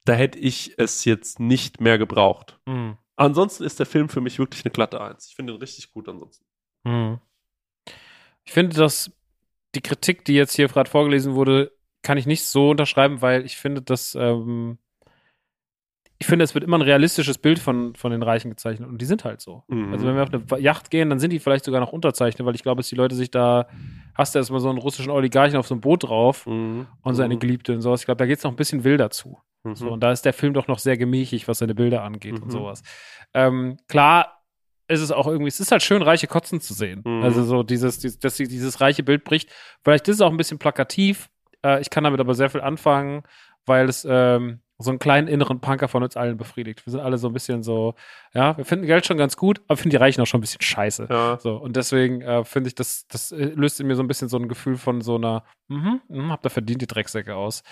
da 0.05 0.15
hätte 0.15 0.39
ich 0.39 0.75
es 0.79 1.05
jetzt 1.05 1.39
nicht 1.39 1.83
mehr 1.83 1.99
gebraucht. 1.99 2.59
Mhm. 2.65 2.97
Ansonsten 3.17 3.63
ist 3.63 3.79
der 3.79 3.87
Film 3.87 4.09
für 4.09 4.23
mich 4.23 4.39
wirklich 4.39 4.65
eine 4.65 4.73
glatte 4.73 5.01
Eins. 5.03 5.29
Ich 5.29 5.37
finde 5.37 5.53
ihn 5.53 5.59
richtig 5.59 5.93
gut 5.93 6.09
ansonsten. 6.09 6.47
Mhm. 6.85 7.21
Ich 8.45 8.53
finde, 8.53 8.75
dass 8.77 9.13
die 9.75 9.81
Kritik, 9.81 10.25
die 10.25 10.35
jetzt 10.35 10.55
hier 10.57 10.69
gerade 10.69 10.91
vorgelesen 10.91 11.35
wurde, 11.35 11.73
kann 12.03 12.19
ich 12.19 12.27
nicht 12.27 12.45
so 12.45 12.71
unterschreiben, 12.71 13.23
weil 13.23 13.45
ich 13.45 13.57
finde, 13.57 13.81
dass 13.83 14.15
ähm, 14.15 14.79
ich 16.19 16.27
finde, 16.29 16.45
es 16.45 16.55
wird 16.55 16.63
immer 16.63 16.79
ein 16.79 16.83
realistisches 16.83 17.37
Bild 17.39 17.59
von, 17.59 17.97
von 17.97 18.13
den 18.13 18.23
Reichen 18.23 18.49
gezeichnet 18.51 18.89
und 18.89 18.99
die 18.99 19.07
sind 19.07 19.25
halt 19.25 19.41
so. 19.41 19.65
Mhm. 19.67 19.93
Also 19.93 20.07
wenn 20.07 20.15
wir 20.15 20.23
auf 20.23 20.31
eine 20.33 20.61
Yacht 20.63 20.91
gehen, 20.91 21.11
dann 21.11 21.19
sind 21.19 21.33
die 21.33 21.41
vielleicht 21.41 21.65
sogar 21.65 21.81
noch 21.81 21.93
unterzeichnet, 21.93 22.47
weil 22.47 22.55
ich 22.55 22.63
glaube, 22.63 22.79
dass 22.81 22.89
die 22.89 22.95
Leute 22.95 23.17
sich 23.17 23.31
da, 23.33 23.67
hast 24.15 24.35
du 24.35 24.39
erstmal 24.39 24.61
so 24.61 24.69
einen 24.69 24.79
russischen 24.79 25.11
Oligarchen 25.11 25.57
auf 25.57 25.67
so 25.67 25.75
einem 25.75 25.81
Boot 25.81 26.05
drauf 26.05 26.47
Mhm. 26.47 26.87
und 27.03 27.15
seine 27.17 27.39
Geliebte 27.39 27.73
und 27.75 27.81
sowas. 27.81 28.01
Ich 28.03 28.07
glaube, 28.07 28.19
da 28.19 28.27
geht 28.27 28.39
es 28.39 28.45
noch 28.45 28.53
ein 28.53 28.57
bisschen 28.57 28.85
wilder 28.85 29.11
zu. 29.11 29.39
Mhm. 29.65 29.75
So, 29.75 29.91
und 29.91 30.01
da 30.01 30.13
ist 30.13 30.25
der 30.25 30.33
Film 30.33 30.55
doch 30.55 30.69
noch 30.69 30.79
sehr 30.79 30.97
gemächig, 30.97 31.49
was 31.49 31.59
seine 31.59 31.75
Bilder 31.75 32.05
angeht 32.05 32.35
Mhm. 32.37 32.43
und 32.45 32.51
sowas. 32.51 32.83
Ähm, 33.35 33.79
klar 33.89 34.42
ist 34.89 35.01
es 35.01 35.11
auch 35.11 35.27
irgendwie, 35.27 35.49
es 35.49 35.61
ist 35.61 35.73
halt 35.73 35.83
schön, 35.83 36.03
reiche 36.03 36.27
Kotzen 36.27 36.61
zu 36.61 36.75
sehen. 36.75 37.03
Mhm. 37.05 37.23
Also 37.23 37.45
so 37.45 37.63
dieses, 37.63 37.99
dieses, 37.99 38.19
dass 38.19 38.37
sie 38.37 38.49
dieses 38.49 38.81
reiche 38.81 39.03
Bild 39.03 39.25
bricht. 39.25 39.51
Vielleicht 39.83 40.09
ist 40.09 40.17
es 40.17 40.21
auch 40.21 40.31
ein 40.31 40.37
bisschen 40.37 40.59
plakativ. 40.59 41.29
Äh, 41.65 41.81
ich 41.81 41.91
kann 41.91 42.05
damit 42.05 42.21
aber 42.21 42.35
sehr 42.35 42.51
viel 42.51 42.61
anfangen, 42.61 43.23
weil 43.67 43.89
es 43.89 44.07
ähm, 44.09 44.61
so 44.83 44.91
einen 44.91 44.99
kleinen 44.99 45.29
inneren 45.29 45.61
Punker 45.61 45.89
von 45.89 46.03
uns 46.03 46.17
allen 46.17 46.37
befriedigt. 46.37 46.85
Wir 46.87 46.91
sind 46.91 47.01
alle 47.01 47.19
so 47.19 47.29
ein 47.29 47.33
bisschen 47.33 47.63
so, 47.63 47.95
ja, 48.35 48.57
wir 48.57 48.65
finden 48.65 48.87
Geld 48.87 49.07
schon 49.07 49.17
ganz 49.17 49.37
gut, 49.37 49.61
aber 49.67 49.77
finden 49.77 49.91
die 49.91 49.97
Reichen 49.97 50.21
auch 50.21 50.27
schon 50.27 50.39
ein 50.39 50.43
bisschen 50.43 50.63
scheiße. 50.63 51.09
Ja. 51.11 51.39
So, 51.41 51.57
und 51.57 51.77
deswegen 51.77 52.23
äh, 52.23 52.45
finde 52.45 52.69
ich, 52.69 52.75
das, 52.75 53.07
das 53.09 53.33
äh, 53.33 53.45
löst 53.55 53.81
in 53.81 53.87
mir 53.87 53.97
so 53.97 54.03
ein 54.03 54.09
bisschen 54.09 54.29
so 54.29 54.37
ein 54.37 54.49
Gefühl 54.49 54.77
von 54.77 55.01
so 55.01 55.17
einer, 55.17 55.45
mhm, 55.69 56.01
mhm, 56.09 56.31
habt 56.31 56.47
ihr 56.47 56.51
verdient 56.51 56.83
die 56.83 56.87
Drecksäcke 56.87 57.35
aus. 57.35 57.63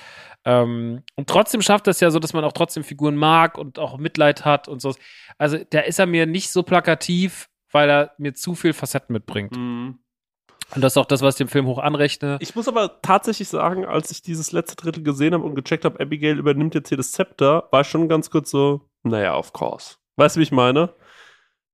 Ähm, 0.45 1.03
und 1.16 1.28
trotzdem 1.28 1.62
schafft 1.62 1.87
das 1.87 2.01
ja 2.01 2.11
so, 2.11 2.19
dass 2.19 2.32
man 2.32 2.45
auch 2.45 2.53
trotzdem 2.53 2.85
Figuren 2.85 3.16
mag 3.16 3.59
und 3.59 3.78
auch 3.78 3.99
Mitleid 3.99 4.45
hat 4.45 4.69
und 4.69 4.81
so. 4.81 4.95
Also, 5.39 5.59
da 5.70 5.81
ist 5.81 5.99
er 5.99 6.07
mir 6.07 6.27
nicht 6.27 6.51
so 6.51 6.62
plakativ, 6.62 7.49
weil 7.73 7.89
er 7.91 8.12
mir 8.19 8.35
zu 8.35 8.55
viel 8.55 8.73
Facetten 8.73 9.12
mitbringt. 9.12 9.57
Mhm. 9.57 9.99
Und 10.75 10.83
das 10.83 10.93
ist 10.93 10.97
auch 10.99 11.07
das, 11.07 11.23
was 11.23 11.35
ich 11.35 11.39
dem 11.39 11.49
Film 11.49 11.67
hoch 11.67 11.79
anrechne. 11.79 12.39
Ich 12.41 12.55
muss 12.55 12.69
aber 12.69 13.01
tatsächlich 13.03 13.49
sagen, 13.49 13.85
als 13.85 14.11
ich 14.11 14.23
dieses 14.23 14.53
letzte 14.53 14.77
Drittel 14.77 15.03
gesehen 15.03 15.35
habe 15.35 15.45
und 15.45 15.55
gecheckt 15.55 15.85
habe, 15.85 16.01
Abigail 16.01 16.39
übernimmt 16.39 16.75
jetzt 16.75 16.89
hier 16.89 16.97
das 16.97 17.13
Zepter, 17.13 17.69
war 17.71 17.81
ich 17.81 17.89
schon 17.89 18.09
ganz 18.09 18.31
kurz 18.31 18.51
so, 18.51 18.89
naja, 19.03 19.37
of 19.37 19.53
course. 19.53 19.97
Weißt 20.17 20.37
du, 20.37 20.41
wie 20.41 20.45
ich 20.45 20.53
meine? 20.53 20.95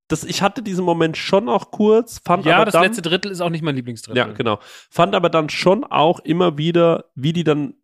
Das, 0.09 0.23
ich 0.23 0.41
hatte 0.41 0.63
diesen 0.63 0.85
Moment 0.85 1.17
schon 1.17 1.49
auch 1.49 1.73
kurz, 1.73 2.21
fand 2.25 2.45
ja, 2.45 2.57
aber 2.57 2.67
das 2.67 2.75
dann, 2.75 2.85
letzte 2.85 3.03
Drittel 3.03 3.33
ist 3.33 3.41
auch 3.41 3.51
nicht 3.51 3.63
mein 3.63 3.75
Lieblingsdrittel. 3.75 4.17
Ja, 4.17 4.33
genau. 4.33 4.61
Fand 4.89 5.15
aber 5.15 5.31
dann 5.31 5.49
schon 5.49 5.85
auch 5.85 6.21
immer 6.21 6.57
wieder, 6.57 7.07
wie 7.17 7.33
die 7.33 7.45
dann 7.45 7.75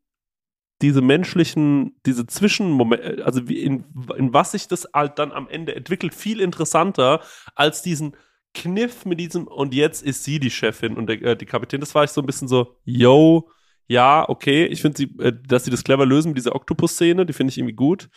diese 0.82 1.00
menschlichen, 1.00 1.96
diese 2.06 2.26
Zwischenmomente, 2.26 3.24
also 3.24 3.48
wie 3.48 3.60
in, 3.60 3.84
in 4.16 4.32
was 4.32 4.52
sich 4.52 4.68
das 4.68 4.88
halt 4.94 5.18
dann 5.18 5.32
am 5.32 5.48
Ende 5.48 5.74
entwickelt, 5.74 6.14
viel 6.14 6.40
interessanter 6.40 7.20
als 7.54 7.82
diesen 7.82 8.16
Kniff 8.54 9.04
mit 9.04 9.18
diesem 9.18 9.46
und 9.46 9.74
jetzt 9.74 10.02
ist 10.02 10.24
sie 10.24 10.38
die 10.38 10.50
Chefin 10.50 10.96
und 10.96 11.06
der, 11.06 11.22
äh, 11.22 11.36
die 11.36 11.46
Kapitän. 11.46 11.80
Das 11.80 11.94
war 11.94 12.04
ich 12.04 12.10
so 12.10 12.20
ein 12.20 12.26
bisschen 12.26 12.48
so, 12.48 12.76
yo, 12.84 13.48
ja, 13.86 14.28
okay. 14.28 14.66
Ich 14.66 14.82
finde 14.82 14.98
sie, 14.98 15.04
äh, 15.18 15.32
dass 15.46 15.64
sie 15.64 15.70
das 15.70 15.84
clever 15.84 16.06
lösen 16.06 16.28
mit 16.28 16.38
dieser 16.38 16.54
Oktopus-Szene, 16.54 17.26
die 17.26 17.32
finde 17.32 17.50
ich 17.50 17.58
irgendwie 17.58 17.74
gut. 17.74 18.08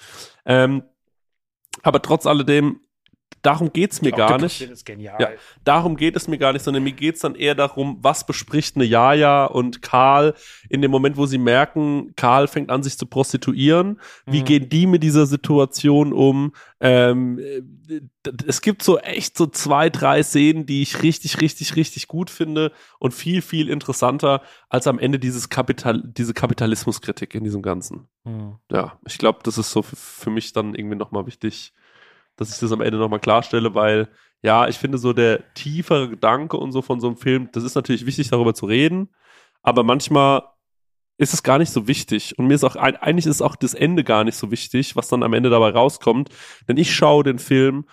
Ähm, 0.45 0.83
aber 1.83 2.01
trotz 2.01 2.25
alledem, 2.25 2.81
darum 3.41 3.71
geht's 3.71 4.01
mir 4.01 4.11
gar 4.11 4.39
nicht. 4.39 4.59
Ja. 4.97 5.29
Darum 5.63 5.97
geht 5.97 6.15
es 6.15 6.27
mir 6.27 6.39
gar 6.39 6.51
nicht, 6.53 6.63
sondern 6.63 6.83
mir 6.83 6.93
geht 6.93 7.15
es 7.15 7.21
dann 7.21 7.35
eher 7.35 7.53
darum, 7.53 7.97
was 8.01 8.25
bespricht 8.25 8.75
eine 8.75 8.85
Jaja 8.85 9.45
und 9.45 9.83
Karl 9.83 10.33
in 10.67 10.81
dem 10.81 10.89
Moment, 10.89 11.15
wo 11.15 11.27
sie 11.27 11.37
merken, 11.37 12.13
Karl 12.15 12.47
fängt 12.47 12.71
an, 12.71 12.81
sich 12.81 12.97
zu 12.97 13.05
prostituieren. 13.05 13.99
Wie 14.25 14.41
Mhm. 14.41 14.45
gehen 14.45 14.69
die 14.69 14.87
mit 14.87 15.03
dieser 15.03 15.27
Situation 15.27 16.11
um? 16.11 16.53
Ähm, 16.79 17.37
äh, 17.39 17.61
es 18.47 18.61
gibt 18.61 18.81
so 18.81 18.97
echt 18.97 19.37
so 19.37 19.45
zwei, 19.45 19.91
drei 19.91 20.23
Szenen, 20.23 20.65
die 20.65 20.81
ich 20.81 21.03
richtig, 21.03 21.39
richtig, 21.39 21.75
richtig 21.75 22.07
gut 22.07 22.31
finde 22.31 22.71
und 22.97 23.13
viel, 23.13 23.43
viel 23.43 23.69
interessanter 23.69 24.41
als 24.69 24.87
am 24.87 24.97
Ende 24.97 25.19
dieses 25.19 25.49
Kapital, 25.49 26.01
diese 26.03 26.33
Kapitalismuskritik 26.33 27.35
in 27.35 27.43
diesem 27.43 27.61
Ganzen. 27.61 28.07
Mhm. 28.23 28.55
Ja, 28.71 28.97
ich 29.05 29.19
glaube, 29.19 29.39
das 29.43 29.59
ist 29.59 29.69
so 29.69 29.83
für, 29.83 29.95
für 29.95 30.29
mich 30.31 30.51
dann 30.51 30.73
irgendwie 30.73 30.97
nochmal 30.97 31.27
wichtig, 31.27 31.73
dass 32.35 32.53
ich 32.53 32.59
das 32.59 32.71
am 32.71 32.81
Ende 32.81 32.97
nochmal 32.97 33.19
klarstelle, 33.19 33.75
weil 33.75 34.09
ja, 34.41 34.67
ich 34.67 34.77
finde 34.77 34.97
so 34.97 35.13
der 35.13 35.53
tiefere 35.53 36.09
Gedanke 36.09 36.57
und 36.57 36.71
so 36.71 36.81
von 36.81 36.99
so 36.99 37.07
einem 37.07 37.17
Film, 37.17 37.49
das 37.51 37.63
ist 37.63 37.75
natürlich 37.75 38.05
wichtig, 38.05 38.29
darüber 38.29 38.53
zu 38.53 38.65
reden, 38.65 39.09
aber 39.63 39.83
manchmal 39.83 40.43
ist 41.17 41.33
es 41.33 41.43
gar 41.43 41.57
nicht 41.57 41.71
so 41.71 41.87
wichtig. 41.87 42.37
Und 42.37 42.47
mir 42.47 42.55
ist 42.55 42.63
auch, 42.63 42.75
eigentlich 42.75 43.25
ist 43.25 43.41
auch 43.41 43.55
das 43.55 43.73
Ende 43.73 44.03
gar 44.03 44.23
nicht 44.23 44.35
so 44.35 44.51
wichtig, 44.51 44.95
was 44.95 45.07
dann 45.07 45.23
am 45.23 45.33
Ende 45.33 45.49
dabei 45.49 45.69
rauskommt. 45.69 46.29
Denn 46.67 46.77
ich 46.77 46.93
schaue 46.93 47.23
den 47.23 47.39
Film 47.39 47.85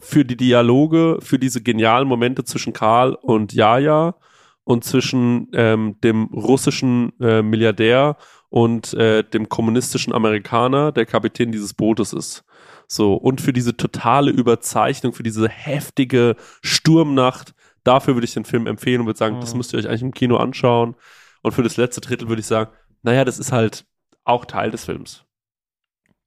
für 0.00 0.24
die 0.24 0.36
Dialoge, 0.36 1.18
für 1.22 1.38
diese 1.38 1.62
genialen 1.62 2.08
Momente 2.08 2.44
zwischen 2.44 2.72
Karl 2.72 3.14
und 3.14 3.52
Jaja 3.52 4.16
und 4.64 4.84
zwischen 4.84 5.48
ähm, 5.54 5.96
dem 6.02 6.24
russischen 6.24 7.12
äh, 7.20 7.40
Milliardär 7.40 8.16
und 8.48 8.94
äh, 8.94 9.22
dem 9.22 9.48
kommunistischen 9.48 10.12
Amerikaner, 10.12 10.92
der 10.92 11.06
Kapitän 11.06 11.52
dieses 11.52 11.72
Bootes 11.72 12.12
ist. 12.12 12.44
So, 12.88 13.14
und 13.14 13.40
für 13.40 13.52
diese 13.52 13.76
totale 13.76 14.30
Überzeichnung, 14.30 15.12
für 15.12 15.22
diese 15.22 15.48
heftige 15.48 16.36
Sturmnacht, 16.62 17.54
dafür 17.84 18.14
würde 18.14 18.24
ich 18.26 18.34
den 18.34 18.44
Film 18.44 18.66
empfehlen 18.66 19.00
und 19.00 19.06
würde 19.06 19.18
sagen, 19.18 19.36
Mhm. 19.36 19.40
das 19.40 19.54
müsst 19.54 19.72
ihr 19.72 19.78
euch 19.78 19.88
eigentlich 19.88 20.02
im 20.02 20.14
Kino 20.14 20.36
anschauen. 20.36 20.94
Und 21.42 21.52
für 21.52 21.62
das 21.62 21.76
letzte 21.76 22.00
Drittel 22.00 22.28
würde 22.28 22.40
ich 22.40 22.46
sagen, 22.46 22.70
naja, 23.02 23.24
das 23.24 23.38
ist 23.38 23.52
halt 23.52 23.84
auch 24.24 24.44
Teil 24.44 24.70
des 24.70 24.84
Films. 24.84 25.24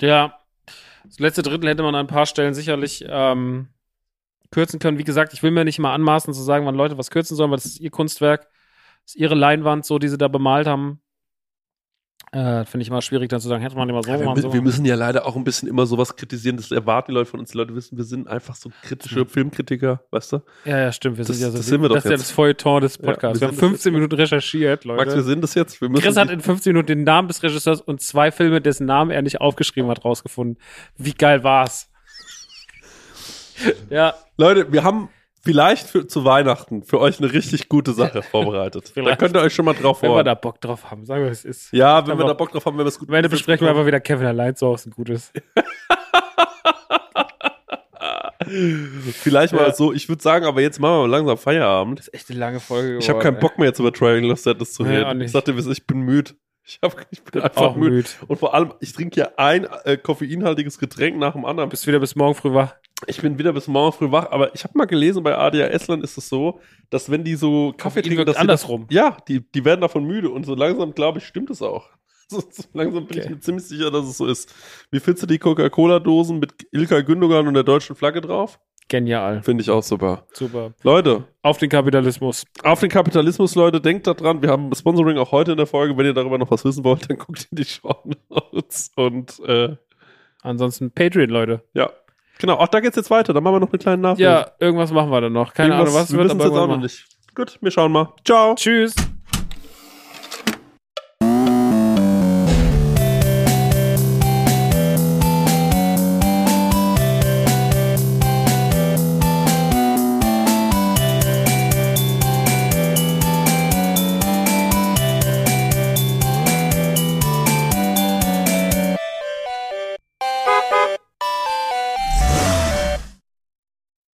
Ja, 0.02 0.40
das 1.06 1.20
letzte 1.20 1.42
Drittel 1.42 1.70
hätte 1.70 1.84
man 1.84 1.96
an 1.96 2.02
ein 2.06 2.08
paar 2.08 2.26
Stellen 2.26 2.54
sicherlich 2.54 3.04
ähm, 3.08 3.68
kürzen 4.52 4.80
können. 4.80 4.98
Wie 4.98 5.04
gesagt, 5.04 5.34
ich 5.34 5.44
will 5.44 5.52
mir 5.52 5.66
nicht 5.66 5.80
mal 5.80 5.94
anmaßen 5.94 6.34
zu 6.34 6.42
sagen, 6.42 6.66
wann 6.66 6.76
Leute 6.76 6.98
was 6.98 7.12
kürzen 7.12 7.36
sollen, 7.36 7.52
weil 7.52 7.58
das 7.58 7.66
ist 7.66 7.80
ihr 7.80 7.90
Kunstwerk, 7.92 8.48
das 9.06 9.16
ist 9.16 9.16
ihre 9.16 9.36
Leinwand, 9.36 9.86
so 9.86 10.00
die 10.00 10.08
sie 10.08 10.18
da 10.18 10.28
bemalt 10.28 10.68
haben. 10.68 11.02
Äh, 12.32 12.64
Finde 12.66 12.84
ich 12.84 12.90
immer 12.90 13.02
schwierig, 13.02 13.28
dann 13.30 13.40
zu 13.40 13.48
sagen, 13.48 13.64
hätte 13.64 13.76
man 13.76 13.90
immer 13.90 14.04
so 14.04 14.12
wir, 14.12 14.20
machen, 14.24 14.38
mü- 14.38 14.42
so 14.44 14.54
wir 14.54 14.62
müssen 14.62 14.86
ja 14.86 14.94
leider 14.94 15.26
auch 15.26 15.36
ein 15.36 15.44
bisschen 15.44 15.68
immer 15.68 15.88
sowas 15.88 16.16
kritisieren. 16.16 16.58
Das 16.58 16.70
erwarten 16.70 17.12
die 17.12 17.16
Leute 17.16 17.26
von 17.32 17.40
uns. 17.40 17.52
Die 17.52 17.58
Leute 17.58 17.74
wissen, 17.76 17.98
wir 17.98 18.04
sind 18.04 18.28
einfach 18.28 18.56
so 18.56 18.70
kritische 18.84 19.26
Filmkritiker, 19.26 20.04
weißt 20.12 20.34
du? 20.34 20.42
Ja, 20.64 20.78
ja, 20.78 20.92
stimmt. 20.92 21.18
Wir 21.18 21.26
Das- 21.26 21.36
sind 21.38 21.46
ja 21.46 21.52
so, 21.52 21.58
das 21.58 21.66
sind 21.66 21.82
wir 21.82 21.90
doch 21.90 21.96
das 21.96 22.06
ist 22.06 22.10
ja 22.12 22.16
jetzt. 22.18 22.26
das 22.26 22.32
Feuilleton 22.32 22.82
des 22.82 22.98
Ja, 22.98 23.04
Podcasts. 23.06 23.42
wir 23.42 23.42
wir 23.42 23.48
haben 23.48 23.56
sind 23.56 23.62
das 23.64 23.70
15 23.72 23.94
Minuten 23.94 24.16
recherchiert, 24.16 24.86
Leute. 24.86 25.04
Max, 25.06 25.16
wir 25.16 25.24
sind 25.24 25.42
das 25.42 25.56
jetzt. 25.56 25.82
Wir 25.82 25.90
Chris 25.92 26.18
hat 26.18 26.30
in 26.30 26.40
15 26.42 26.72
Minuten 26.74 26.88
den 26.88 27.04
Namen 27.04 27.28
des 27.30 27.42
Regisseurs 27.42 27.82
und 27.82 28.00
zwei 28.02 28.32
Filme, 28.32 28.62
dessen 28.62 28.86
Namen 28.86 29.10
er 29.10 29.24
nicht 29.24 29.42
aufgeschrieben 29.42 29.90
hat, 29.90 30.06
rausgefunden. 30.06 30.62
Wie 30.98 31.14
geil 31.14 31.44
war's? 31.44 31.90
ja, 33.90 34.14
Leute, 34.38 34.72
wir 34.72 34.84
haben 34.84 35.10
vielleicht 35.42 35.88
für, 35.88 36.08
zu 36.08 36.26
Weihnachten 36.26 36.84
für 36.84 37.00
euch 37.00 37.20
eine 37.20 37.32
richtig 37.32 37.70
gute 37.70 37.94
Sache 37.94 38.22
vorbereitet. 38.32 38.88
da 38.88 38.92
Vielleicht. 38.94 39.20
könnt 39.20 39.36
ihr 39.36 39.42
euch 39.42 39.54
schon 39.54 39.66
mal 39.66 39.74
drauf 39.74 40.02
wenn 40.02 40.10
wir 40.10 40.14
freuen. 40.16 40.26
da 40.26 40.34
Bock 40.36 40.60
drauf 40.62 40.90
haben, 40.92 41.06
sagen 41.06 41.24
wir, 41.24 41.32
es 41.32 41.46
ist. 41.46 41.72
Ja, 41.74 42.06
wenn 42.08 42.18
wir 42.18 42.26
da 42.26 42.34
Bock 42.34 42.52
drauf 42.52 42.66
haben, 42.66 42.78
wenn 42.78 42.86
wir 42.86 42.90
es 42.90 43.00
gut 43.00 43.10
Am 43.10 43.16
Ende 43.16 43.30
besprechen 43.30 43.66
wir 43.66 43.72
einfach 43.72 43.86
wieder 43.86 44.00
Kevin 44.00 44.28
allein 44.28 44.56
zu 44.56 44.68
Hause 44.68 44.90
ein 44.90 44.92
gutes. 44.94 45.32
Vielleicht 49.14 49.54
mal 49.54 49.68
Ja. 49.68 49.74
so, 49.74 49.94
ich 49.94 50.10
würde 50.10 50.22
sagen, 50.24 50.46
aber 50.46 50.62
jetzt 50.62 50.80
machen 50.80 50.94
wir 50.94 51.08
mal 51.08 51.10
langsam 51.10 51.38
Feierabend. 51.38 52.00
Das 52.00 52.08
ist 52.08 52.14
echt 52.14 52.30
eine 52.32 52.40
lange 52.40 52.60
Folge. 52.60 52.98
Ich 52.98 53.10
habe 53.10 53.20
keinen 53.20 53.40
Bock 53.40 53.58
mehr 53.58 53.68
jetzt 53.68 53.80
über 53.80 53.92
Trailing 53.94 54.26
Lost 54.26 54.44
Sadness 54.44 54.74
zu 54.74 54.84
Nee, 54.84 54.98
reden. 54.98 55.18
nicht. 55.20 55.28
ich 55.28 55.32
sagte, 55.34 55.52
ich 55.52 55.86
bin 55.88 56.00
müde. 56.00 56.32
Ich, 56.66 56.80
hab, 56.84 56.96
ich 57.12 57.24
bin 57.24 57.42
einfach 57.42 57.62
Auch 57.62 57.76
müde. 57.76 57.96
müde. 57.98 58.10
Und 58.28 58.38
vor 58.40 58.54
allem, 58.54 58.74
ich 58.80 58.94
trinke 58.94 59.20
ja 59.20 59.30
ein 59.38 59.68
äh, 59.86 59.98
koffeinhaltiges 59.98 60.78
Getränk 60.80 61.18
nach 61.18 61.34
dem 61.34 61.46
anderen. 61.46 61.70
Bist 61.70 61.86
wieder 61.88 62.00
bis 62.00 62.16
morgen 62.16 62.36
früh 62.36 62.54
wach. 62.54 62.76
Ich 63.08 63.22
bin 63.22 63.38
wieder 63.40 63.54
bis 63.54 63.68
morgen 63.68 63.94
früh 63.96 64.12
wach, 64.12 64.30
aber 64.32 64.54
ich 64.54 64.64
habe 64.64 64.78
mal 64.78 64.86
gelesen, 64.86 65.24
bei 65.24 65.38
ADHS-Lern 65.38 66.02
ist 66.02 66.18
es 66.18 66.28
so, 66.30 66.60
dass 66.90 67.10
wenn 67.10 67.24
die 67.24 67.36
so 67.36 67.74
Kaffee 67.78 68.02
trinken, 68.02 68.26
dass 68.26 68.36
andersrum. 68.36 68.88
Das, 68.90 68.96
ja, 68.96 69.18
die, 69.28 69.40
die 69.52 69.64
werden 69.66 69.82
davon 69.82 70.04
müde 70.04 70.30
und 70.30 70.46
so 70.46 70.54
langsam, 70.56 70.94
glaube 70.94 71.20
ich, 71.20 71.26
stimmt 71.26 71.50
es 71.50 71.62
auch. 71.62 71.88
So, 72.32 72.42
so 72.42 72.62
langsam 72.74 73.08
bin 73.08 73.18
ich 73.18 73.24
Okay. 73.26 73.34
mir 73.34 73.40
ziemlich 73.40 73.66
sicher, 73.66 73.90
dass 73.90 74.06
es 74.06 74.18
so 74.20 74.28
ist. 74.28 74.54
Wie 74.92 75.00
findest 75.00 75.24
du 75.24 75.28
die 75.28 75.40
Coca-Cola-Dosen 75.40 76.38
mit 76.38 76.54
Ilkay 76.72 77.04
Gündogan 77.04 77.48
und 77.48 77.56
der 77.56 77.64
deutschen 77.64 77.96
Flagge 77.96 78.22
drauf? 78.22 78.60
Genial. 78.88 79.42
Finde 79.42 79.64
ich 79.64 79.72
auch 79.72 79.82
super. 79.82 80.28
Super. 80.34 80.76
Leute, 80.84 81.24
Auf 81.42 81.58
den 81.58 81.70
Kapitalismus. 81.70 82.44
auf 82.64 82.82
den 82.82 82.90
Kapitalismus, 82.92 83.56
Leute, 83.56 83.82
denkt 83.82 84.06
da 84.06 84.14
dran. 84.14 84.44
Wir 84.44 84.50
haben 84.52 84.72
Sponsoring 84.76 85.18
auch 85.18 85.32
heute 85.32 85.54
in 85.54 85.58
der 85.58 85.66
Folge. 85.66 85.98
Wenn 85.98 86.06
ihr 86.06 86.14
darüber 86.14 86.38
noch 86.38 86.52
was 86.52 86.64
wissen 86.66 86.84
wollt, 86.84 87.10
dann 87.10 87.18
guckt 87.18 87.48
in 87.50 87.56
die 87.56 87.66
Show 87.66 87.96
Notes. 88.30 88.92
Und 88.96 89.40
äh, 89.48 89.76
Ansonsten 90.44 90.92
Patreon, 90.92 91.30
Leute. 91.32 91.64
ja, 91.74 91.90
genau. 92.40 92.56
Auch 92.56 92.68
da 92.68 92.80
geht's 92.80 92.96
jetzt 92.96 93.12
weiter. 93.12 93.34
Dann 93.34 93.44
machen 93.44 93.56
wir 93.56 93.60
noch 93.60 93.70
eine 93.72 93.78
kleine 93.78 94.02
Nachricht. 94.02 94.22
Ja, 94.22 94.48
irgendwas 94.60 94.92
machen 94.92 95.12
wir 95.12 95.22
dann 95.22 95.34
noch. 95.34 95.54
Keine 95.54 95.76
Ahnung, 95.76 95.94
was 95.94 96.12
wir 96.12 96.20
wird, 96.20 96.32
aber 96.32 96.46
jetzt 96.46 96.58
auch 96.58 96.68
noch 96.68 96.78
nicht. 96.78 97.06
Gut, 97.36 97.60
wir 97.62 97.72
schauen 97.72 97.92
mal. 97.92 98.14
Ciao. 98.26 98.56
Tschüss. 98.56 98.96